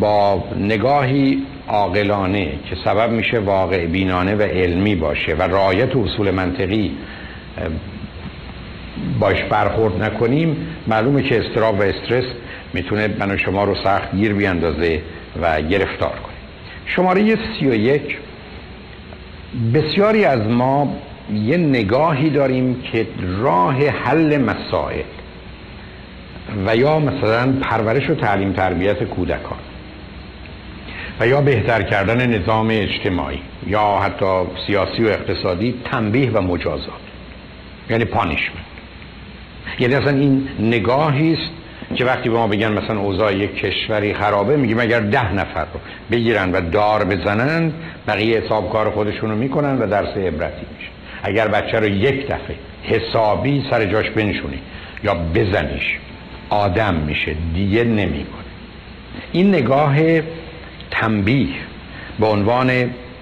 با 0.00 0.44
نگاهی 0.60 1.42
عاقلانه 1.70 2.46
که 2.46 2.76
سبب 2.84 3.10
میشه 3.10 3.38
واقع 3.38 3.86
بینانه 3.86 4.34
و 4.34 4.42
علمی 4.42 4.94
باشه 4.94 5.34
و 5.34 5.42
رعایت 5.42 5.96
اصول 5.96 6.30
منطقی 6.30 6.92
باش 9.20 9.42
برخورد 9.42 10.02
نکنیم 10.02 10.56
معلومه 10.86 11.22
که 11.22 11.40
استراب 11.40 11.78
و 11.80 11.82
استرس 11.82 12.24
می‌تونه 12.74 13.08
من 13.18 13.30
و 13.30 13.38
شما 13.38 13.64
رو 13.64 13.74
سخت 13.74 14.14
گیر 14.14 14.32
بیاندازه 14.32 15.02
و 15.42 15.62
گرفتار 15.62 16.10
کنه. 16.10 16.34
شماره 16.86 17.36
سی 17.36 17.66
و 17.66 17.74
یک 17.74 18.18
بسیاری 19.74 20.24
از 20.24 20.40
ما 20.40 20.96
یه 21.34 21.56
نگاهی 21.56 22.30
داریم 22.30 22.82
که 22.92 23.06
راه 23.38 23.88
حل 23.88 24.38
مسائل 24.38 25.02
و 26.66 26.76
یا 26.76 26.98
مثلا 26.98 27.52
پرورش 27.62 28.10
و 28.10 28.14
تعلیم 28.14 28.52
تربیت 28.52 29.04
کودکان. 29.04 29.58
و 31.20 31.26
یا 31.26 31.40
بهتر 31.40 31.82
کردن 31.82 32.26
نظام 32.26 32.68
اجتماعی 32.70 33.40
یا 33.66 33.98
حتی 33.98 34.42
سیاسی 34.66 35.04
و 35.04 35.08
اقتصادی 35.08 35.74
تنبیه 35.84 36.30
و 36.30 36.40
مجازات. 36.40 37.00
یعنی 37.90 38.04
پانیشمنت. 38.04 38.64
یعنی 39.78 39.94
اصلا 39.94 40.18
این 40.18 40.48
نگاهی 40.60 41.32
است 41.32 41.50
که 41.94 42.04
وقتی 42.04 42.28
به 42.28 42.36
ما 42.36 42.46
بگن 42.46 42.72
مثلا 42.72 43.00
اوضاع 43.00 43.36
یک 43.36 43.54
کشوری 43.54 44.14
خرابه 44.14 44.56
میگیم 44.56 44.80
اگر 44.80 45.00
ده 45.00 45.34
نفر 45.34 45.60
رو 45.60 45.80
بگیرن 46.10 46.52
و 46.52 46.60
دار 46.60 47.04
بزنن 47.04 47.72
بقیه 48.08 48.40
حساب 48.40 48.72
کار 48.72 48.90
خودشونو 48.90 49.36
می‌کنن 49.36 49.78
و 49.78 49.86
درس 49.86 50.16
عبرتی 50.16 50.66
میشه. 50.76 50.90
اگر 51.22 51.48
بچه 51.48 51.80
رو 51.80 51.86
یک 51.86 52.26
دفعه 52.26 52.56
حسابی 52.82 53.66
سر 53.70 53.84
جاش 53.86 54.10
بنشونی 54.10 54.58
یا 55.04 55.14
بزنیش 55.14 55.98
آدم 56.48 56.94
میشه 56.94 57.36
دیگه 57.54 57.84
نمی‌کنه. 57.84 58.44
این 59.32 59.48
نگاه 59.48 59.96
تنبیه 60.90 61.54
به 62.20 62.26
عنوان 62.26 62.70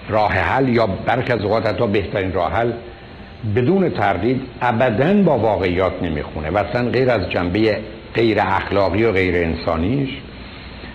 راه 0.08 0.32
حل 0.32 0.68
یا 0.68 0.86
برک 0.86 1.30
از 1.30 1.40
اوقات 1.40 1.66
حتی 1.66 1.86
بهترین 1.86 2.32
راه 2.32 2.52
حل 2.52 2.72
بدون 3.56 3.90
تردید 3.90 4.40
ابدا 4.62 5.14
با 5.22 5.38
واقعیات 5.38 6.02
نمی‌خونه 6.02 6.50
و 6.50 6.56
اصلا 6.58 6.90
غیر 6.90 7.10
از 7.10 7.30
جنبه 7.30 7.78
غیر 8.14 8.38
اخلاقی 8.40 9.04
و 9.04 9.12
غیر 9.12 9.34
انسانیش 9.34 10.10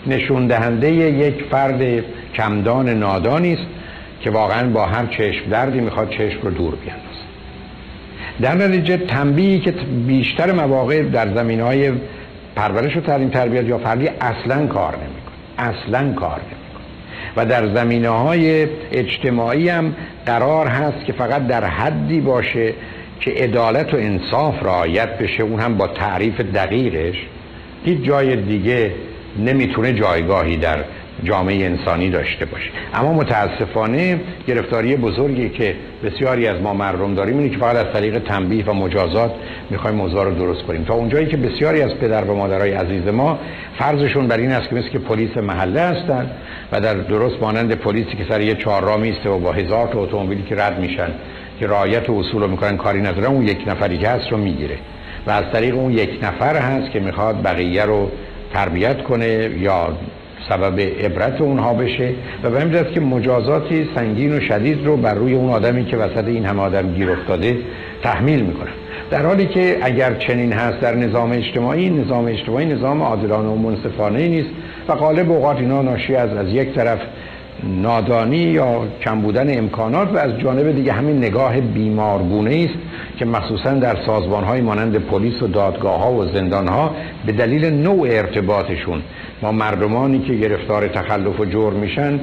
نشون 0.07 0.47
دهنده 0.47 0.91
یک 0.91 1.43
فرد 1.51 2.03
کمدان 2.35 2.89
نادانی 2.89 3.53
است 3.53 3.67
که 4.21 4.29
واقعا 4.29 4.69
با 4.69 4.85
هر 4.85 5.05
چشم 5.05 5.49
دردی 5.49 5.79
می‌خواد 5.79 6.09
چشم 6.09 6.39
رو 6.41 6.49
دور 6.49 6.75
بیاندازه. 6.75 7.23
در 8.41 8.55
نتیجه 8.55 8.97
تنبیهی 8.97 9.59
که 9.59 9.71
بیشتر 10.07 10.51
مواقع 10.51 11.03
در 11.03 11.33
زمین 11.33 11.61
های 11.61 11.91
پرورش 12.55 12.97
و 12.97 13.01
تعلیم 13.01 13.29
تربیت 13.29 13.63
یا 13.63 13.77
فردی 13.77 14.07
اصلا 14.07 14.67
کار 14.67 14.95
نمی‌کنه. 14.95 15.33
اصلا 15.57 16.13
کار 16.13 16.39
نمی‌کنه. 16.39 16.62
و 17.37 17.45
در 17.45 17.73
زمینه 17.75 18.09
های 18.09 18.67
اجتماعی 18.91 19.69
هم 19.69 19.95
قرار 20.25 20.67
هست 20.67 21.05
که 21.05 21.13
فقط 21.13 21.47
در 21.47 21.65
حدی 21.65 22.21
باشه 22.21 22.73
که 23.19 23.31
عدالت 23.31 23.93
و 23.93 23.97
انصاف 23.97 24.63
رعایت 24.63 25.17
بشه. 25.17 25.43
اون 25.43 25.59
هم 25.59 25.77
با 25.77 25.87
تعریف 25.87 26.41
دقیقش. 26.41 27.15
هیچ 27.85 28.01
جای 28.01 28.35
دیگه 28.35 28.91
نمی‌تونه 29.39 29.93
جایگاهی 29.93 30.57
در 30.57 30.83
جامعه 31.23 31.65
انسانی 31.65 32.09
داشته 32.09 32.45
باشه. 32.45 32.69
اما 32.93 33.13
متاسفانه 33.13 34.19
گرفتاری 34.47 34.95
بزرگی 34.95 35.49
که 35.49 35.75
بسیاری 36.03 36.47
از 36.47 36.61
ما 36.61 36.73
مردم 36.73 37.15
داریم 37.15 37.37
اینه 37.37 37.49
که 37.49 37.57
فقط 37.57 37.75
از 37.75 37.93
طریق 37.93 38.19
تنبیه 38.19 38.65
و 38.65 38.73
مجازات 38.73 39.31
می‌خوایم 39.69 39.95
موضوع 39.95 40.23
رو 40.23 40.35
درست 40.35 40.63
کنیم. 40.63 40.83
تا 40.83 40.93
اونجایی 40.93 41.25
که 41.25 41.37
بسیاری 41.37 41.81
از 41.81 41.95
پدر 41.95 42.23
و 42.23 42.35
مادرای 42.35 42.73
عزیز 42.73 43.07
ما 43.07 43.39
فرضشون 43.77 44.27
بر 44.27 44.37
این 44.37 44.51
است 44.51 44.69
که 44.69 44.81
که 44.81 44.99
پلیس 44.99 45.37
محله 45.37 45.81
هستن 45.81 46.31
و 46.71 46.81
در 46.81 46.93
درست 46.93 47.35
مانند 47.41 47.73
پلیسی 47.73 48.17
که 48.17 48.25
سر 48.29 48.41
یه 48.41 48.55
چهارراه 48.55 48.97
میسته 48.97 49.29
و 49.29 49.39
با 49.39 49.51
هزار 49.51 49.87
تا 49.87 49.99
اتومبیلی 49.99 50.41
که 50.41 50.55
رد 50.55 50.79
میشن 50.79 51.09
که 51.59 51.67
رعایت 51.67 52.09
اصول 52.09 52.41
رو 52.41 52.47
می‌کنن 52.47 52.77
کاری 52.77 53.01
ندارن 53.01 53.25
اون 53.25 53.47
یک 53.47 53.57
نفری 53.67 53.97
که 53.97 54.09
هست 54.09 54.31
رو 54.31 54.37
می‌گیره. 54.37 54.75
و 55.27 55.31
از 55.31 55.43
طریق 55.53 55.75
اون 55.75 55.91
یک 55.91 56.19
نفر 56.23 56.55
هست 56.55 56.91
که 56.91 56.99
می‌خواد 56.99 57.43
بقیه 57.43 57.83
رو 57.85 58.11
تربیت 58.53 59.03
کنه 59.03 59.49
یا 59.59 59.97
سبب 60.49 60.79
عبرت 60.79 61.41
اونها 61.41 61.73
بشه 61.73 62.09
و 62.43 62.49
به 62.49 62.61
همین 62.61 62.83
که 62.93 62.99
مجازاتی 62.99 63.89
سنگین 63.95 64.37
و 64.37 64.39
شدید 64.39 64.85
رو 64.85 64.97
بر 64.97 65.13
روی 65.13 65.33
اون 65.33 65.49
آدمی 65.49 65.85
که 65.85 65.97
وسط 65.97 66.27
این 66.27 66.45
همه 66.45 66.61
آدم 66.61 66.93
گیر 66.93 67.11
افتاده 67.11 67.57
تحمیل 68.03 68.41
می‌کنن 68.41 68.71
در 69.11 69.25
حالی 69.25 69.45
که 69.45 69.77
اگر 69.81 70.13
چنین 70.13 70.53
هست 70.53 70.79
در 70.79 70.95
نظام 70.95 71.31
اجتماعی 71.31 71.89
نظام 71.89 72.25
اجتماعی 72.25 72.65
نظام 72.65 73.01
عادلانه 73.01 73.49
و 73.49 73.55
منصفانه 73.55 74.27
نیست 74.27 74.49
و 74.87 74.95
غالب 74.95 75.31
اوقات 75.31 75.57
اینا 75.57 75.81
ناشی 75.81 76.15
از 76.15 76.33
از 76.33 76.47
یک 76.49 76.73
طرف 76.73 76.99
نادانی 77.63 78.37
یا 78.37 78.87
کم 79.01 79.21
بودن 79.21 79.57
امکانات 79.57 80.13
و 80.13 80.17
از 80.17 80.39
جانب 80.39 80.71
دیگه 80.71 80.93
همین 80.93 81.17
نگاه 81.17 81.61
بیمارگونه 81.61 82.69
است 82.69 82.79
که 83.19 83.25
مخصوصا 83.25 83.73
در 83.73 83.97
سازمان 84.05 84.43
های 84.43 84.61
مانند 84.61 84.97
پلیس 84.97 85.41
و 85.41 85.47
دادگاه 85.47 85.99
ها 85.99 86.13
و 86.13 86.25
زندان 86.25 86.67
ها 86.67 86.95
به 87.25 87.31
دلیل 87.31 87.65
نوع 87.65 88.07
ارتباطشون 88.11 89.01
ما 89.41 89.51
مردمانی 89.51 90.19
که 90.19 90.33
گرفتار 90.33 90.87
تخلف 90.87 91.39
و 91.39 91.45
جرم 91.45 91.73
میشن 91.73 92.19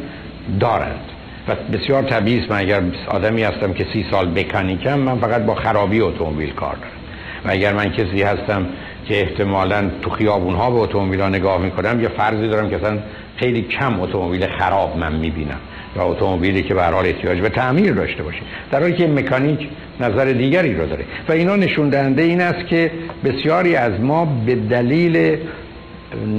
دارند. 0.61 1.05
و 1.49 1.55
بسیار 1.73 2.03
طبیعی 2.03 2.47
من 2.51 2.57
اگر 2.57 2.83
آدمی 3.09 3.43
هستم 3.43 3.73
که 3.73 3.87
سی 3.93 4.07
سال 4.11 4.31
بکانیکم 4.31 4.99
من 4.99 5.19
فقط 5.19 5.43
با 5.43 5.55
خرابی 5.55 6.01
اتومبیل 6.01 6.53
کار 6.53 6.75
دارم. 6.75 7.00
و 7.45 7.51
اگر 7.51 7.73
من 7.73 7.91
کسی 7.91 8.23
هستم 8.23 8.67
که 9.09 9.21
احتمالا 9.21 9.91
تو 10.03 10.11
خیابون 10.11 10.55
ها 10.55 10.71
به 10.71 10.79
اتومبیل 10.79 11.21
ها 11.21 11.29
نگاه 11.29 11.59
می‌کنم 11.59 12.01
یه 12.01 12.09
فرضی 12.09 12.49
دارم 12.49 12.71
که 12.71 12.77
اصلا 12.77 12.99
خیلی 13.37 13.63
کم 13.63 14.01
اتومبیل 14.01 14.47
خراب 14.47 14.97
من 14.97 15.13
می‌بینم 15.13 15.61
یا 15.97 16.03
اتومبیلی 16.03 16.63
که 16.63 16.75
به 16.75 16.85
حال 16.85 17.07
احتیاج 17.07 17.41
به 17.41 17.49
تعمیر 17.49 17.93
داشته 17.93 18.23
باشه 18.23 18.41
در 18.71 18.81
حالی 18.81 18.93
که 18.93 19.07
مکانیک 19.07 19.69
نظر 20.01 20.25
دیگری 20.25 20.75
رو 20.75 20.87
داره. 20.87 21.05
و 21.29 21.33
اینا 21.33 21.57
نشون 21.57 21.89
دهنده 21.89 22.23
این 22.23 22.41
است 22.41 22.67
که 22.67 22.91
بسیاری 23.25 23.77
از 23.77 24.01
ما 24.01 24.25
به 24.47 24.55
دلیل 24.55 25.37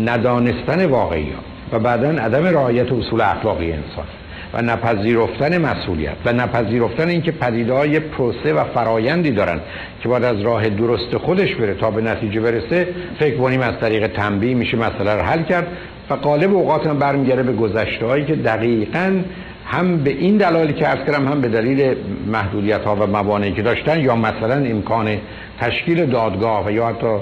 ندانستن 0.05 0.85
واقعی 0.85 1.31
ها 1.31 1.39
و 1.71 1.79
بعدا 1.79 2.09
عدم 2.09 2.45
رعایت 2.45 2.91
اصول 2.91 3.21
اخلاقی 3.21 3.71
انسان. 3.71 4.05
و 4.53 4.61
نپذیرفتن 4.61 5.57
مسئولیت 5.57 6.15
و 6.25 6.33
نپذیرفتن 6.33 7.07
اینکه 7.07 7.31
پدیده 7.31 7.73
های 7.73 7.99
پروسه 7.99 8.53
و 8.53 8.63
فرایندی 8.63 9.31
دارن 9.31 9.59
که 10.01 10.09
باید 10.09 10.23
از 10.23 10.41
راه 10.41 10.69
درست 10.69 11.17
خودش 11.17 11.55
بره 11.55 11.73
تا 11.73 11.91
به 11.91 12.01
نتیجه 12.01 12.41
برسه 12.41 12.87
فکر 13.19 13.37
کنیم 13.37 13.61
از 13.61 13.73
طریق 13.81 14.07
تنبیه 14.07 14.55
میشه 14.55 14.77
مسئله 14.77 15.15
رو 15.15 15.21
حل 15.21 15.43
کرد 15.43 15.67
و 16.09 16.13
قالب 16.13 16.53
اوقات 16.53 16.87
هم 16.87 16.99
برمیگره 16.99 17.43
به 17.43 17.53
گذشته 17.53 18.05
هایی 18.05 18.25
که 18.25 18.35
دقیقا 18.35 19.21
هم 19.65 19.97
به 19.97 20.09
این 20.09 20.37
دلایلی 20.37 20.73
که 20.73 20.89
ارز 20.89 21.05
کردم 21.05 21.27
هم 21.27 21.41
به 21.41 21.47
دلیل 21.47 21.95
محدودیت 22.27 22.81
ها 22.81 22.95
و 22.95 23.07
موانعی 23.07 23.51
که 23.51 23.61
داشتن 23.61 23.99
یا 23.99 24.15
مثلا 24.15 24.55
امکان 24.65 25.17
تشکیل 25.59 26.05
دادگاه 26.05 26.67
و 26.67 26.71
یا 26.71 26.87
حتی 26.87 27.17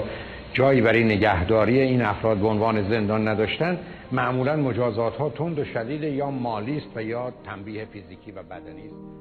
جایی 0.52 0.80
برای 0.80 1.04
نگهداری 1.04 1.80
این 1.80 2.02
افراد 2.02 2.36
به 2.36 2.46
عنوان 2.46 2.88
زندان 2.90 3.28
نداشتن 3.28 3.78
معمولا 4.12 4.56
مجازات 4.56 5.16
ها 5.16 5.30
تند 5.30 5.58
و 5.58 5.64
شدید 5.64 6.02
یا 6.02 6.30
مالی 6.30 6.76
است 6.76 6.96
و 6.96 7.02
یا 7.02 7.32
تنبیه 7.44 7.84
فیزیکی 7.84 8.32
و 8.32 8.42
بدنی 8.42 8.86
است. 8.86 9.20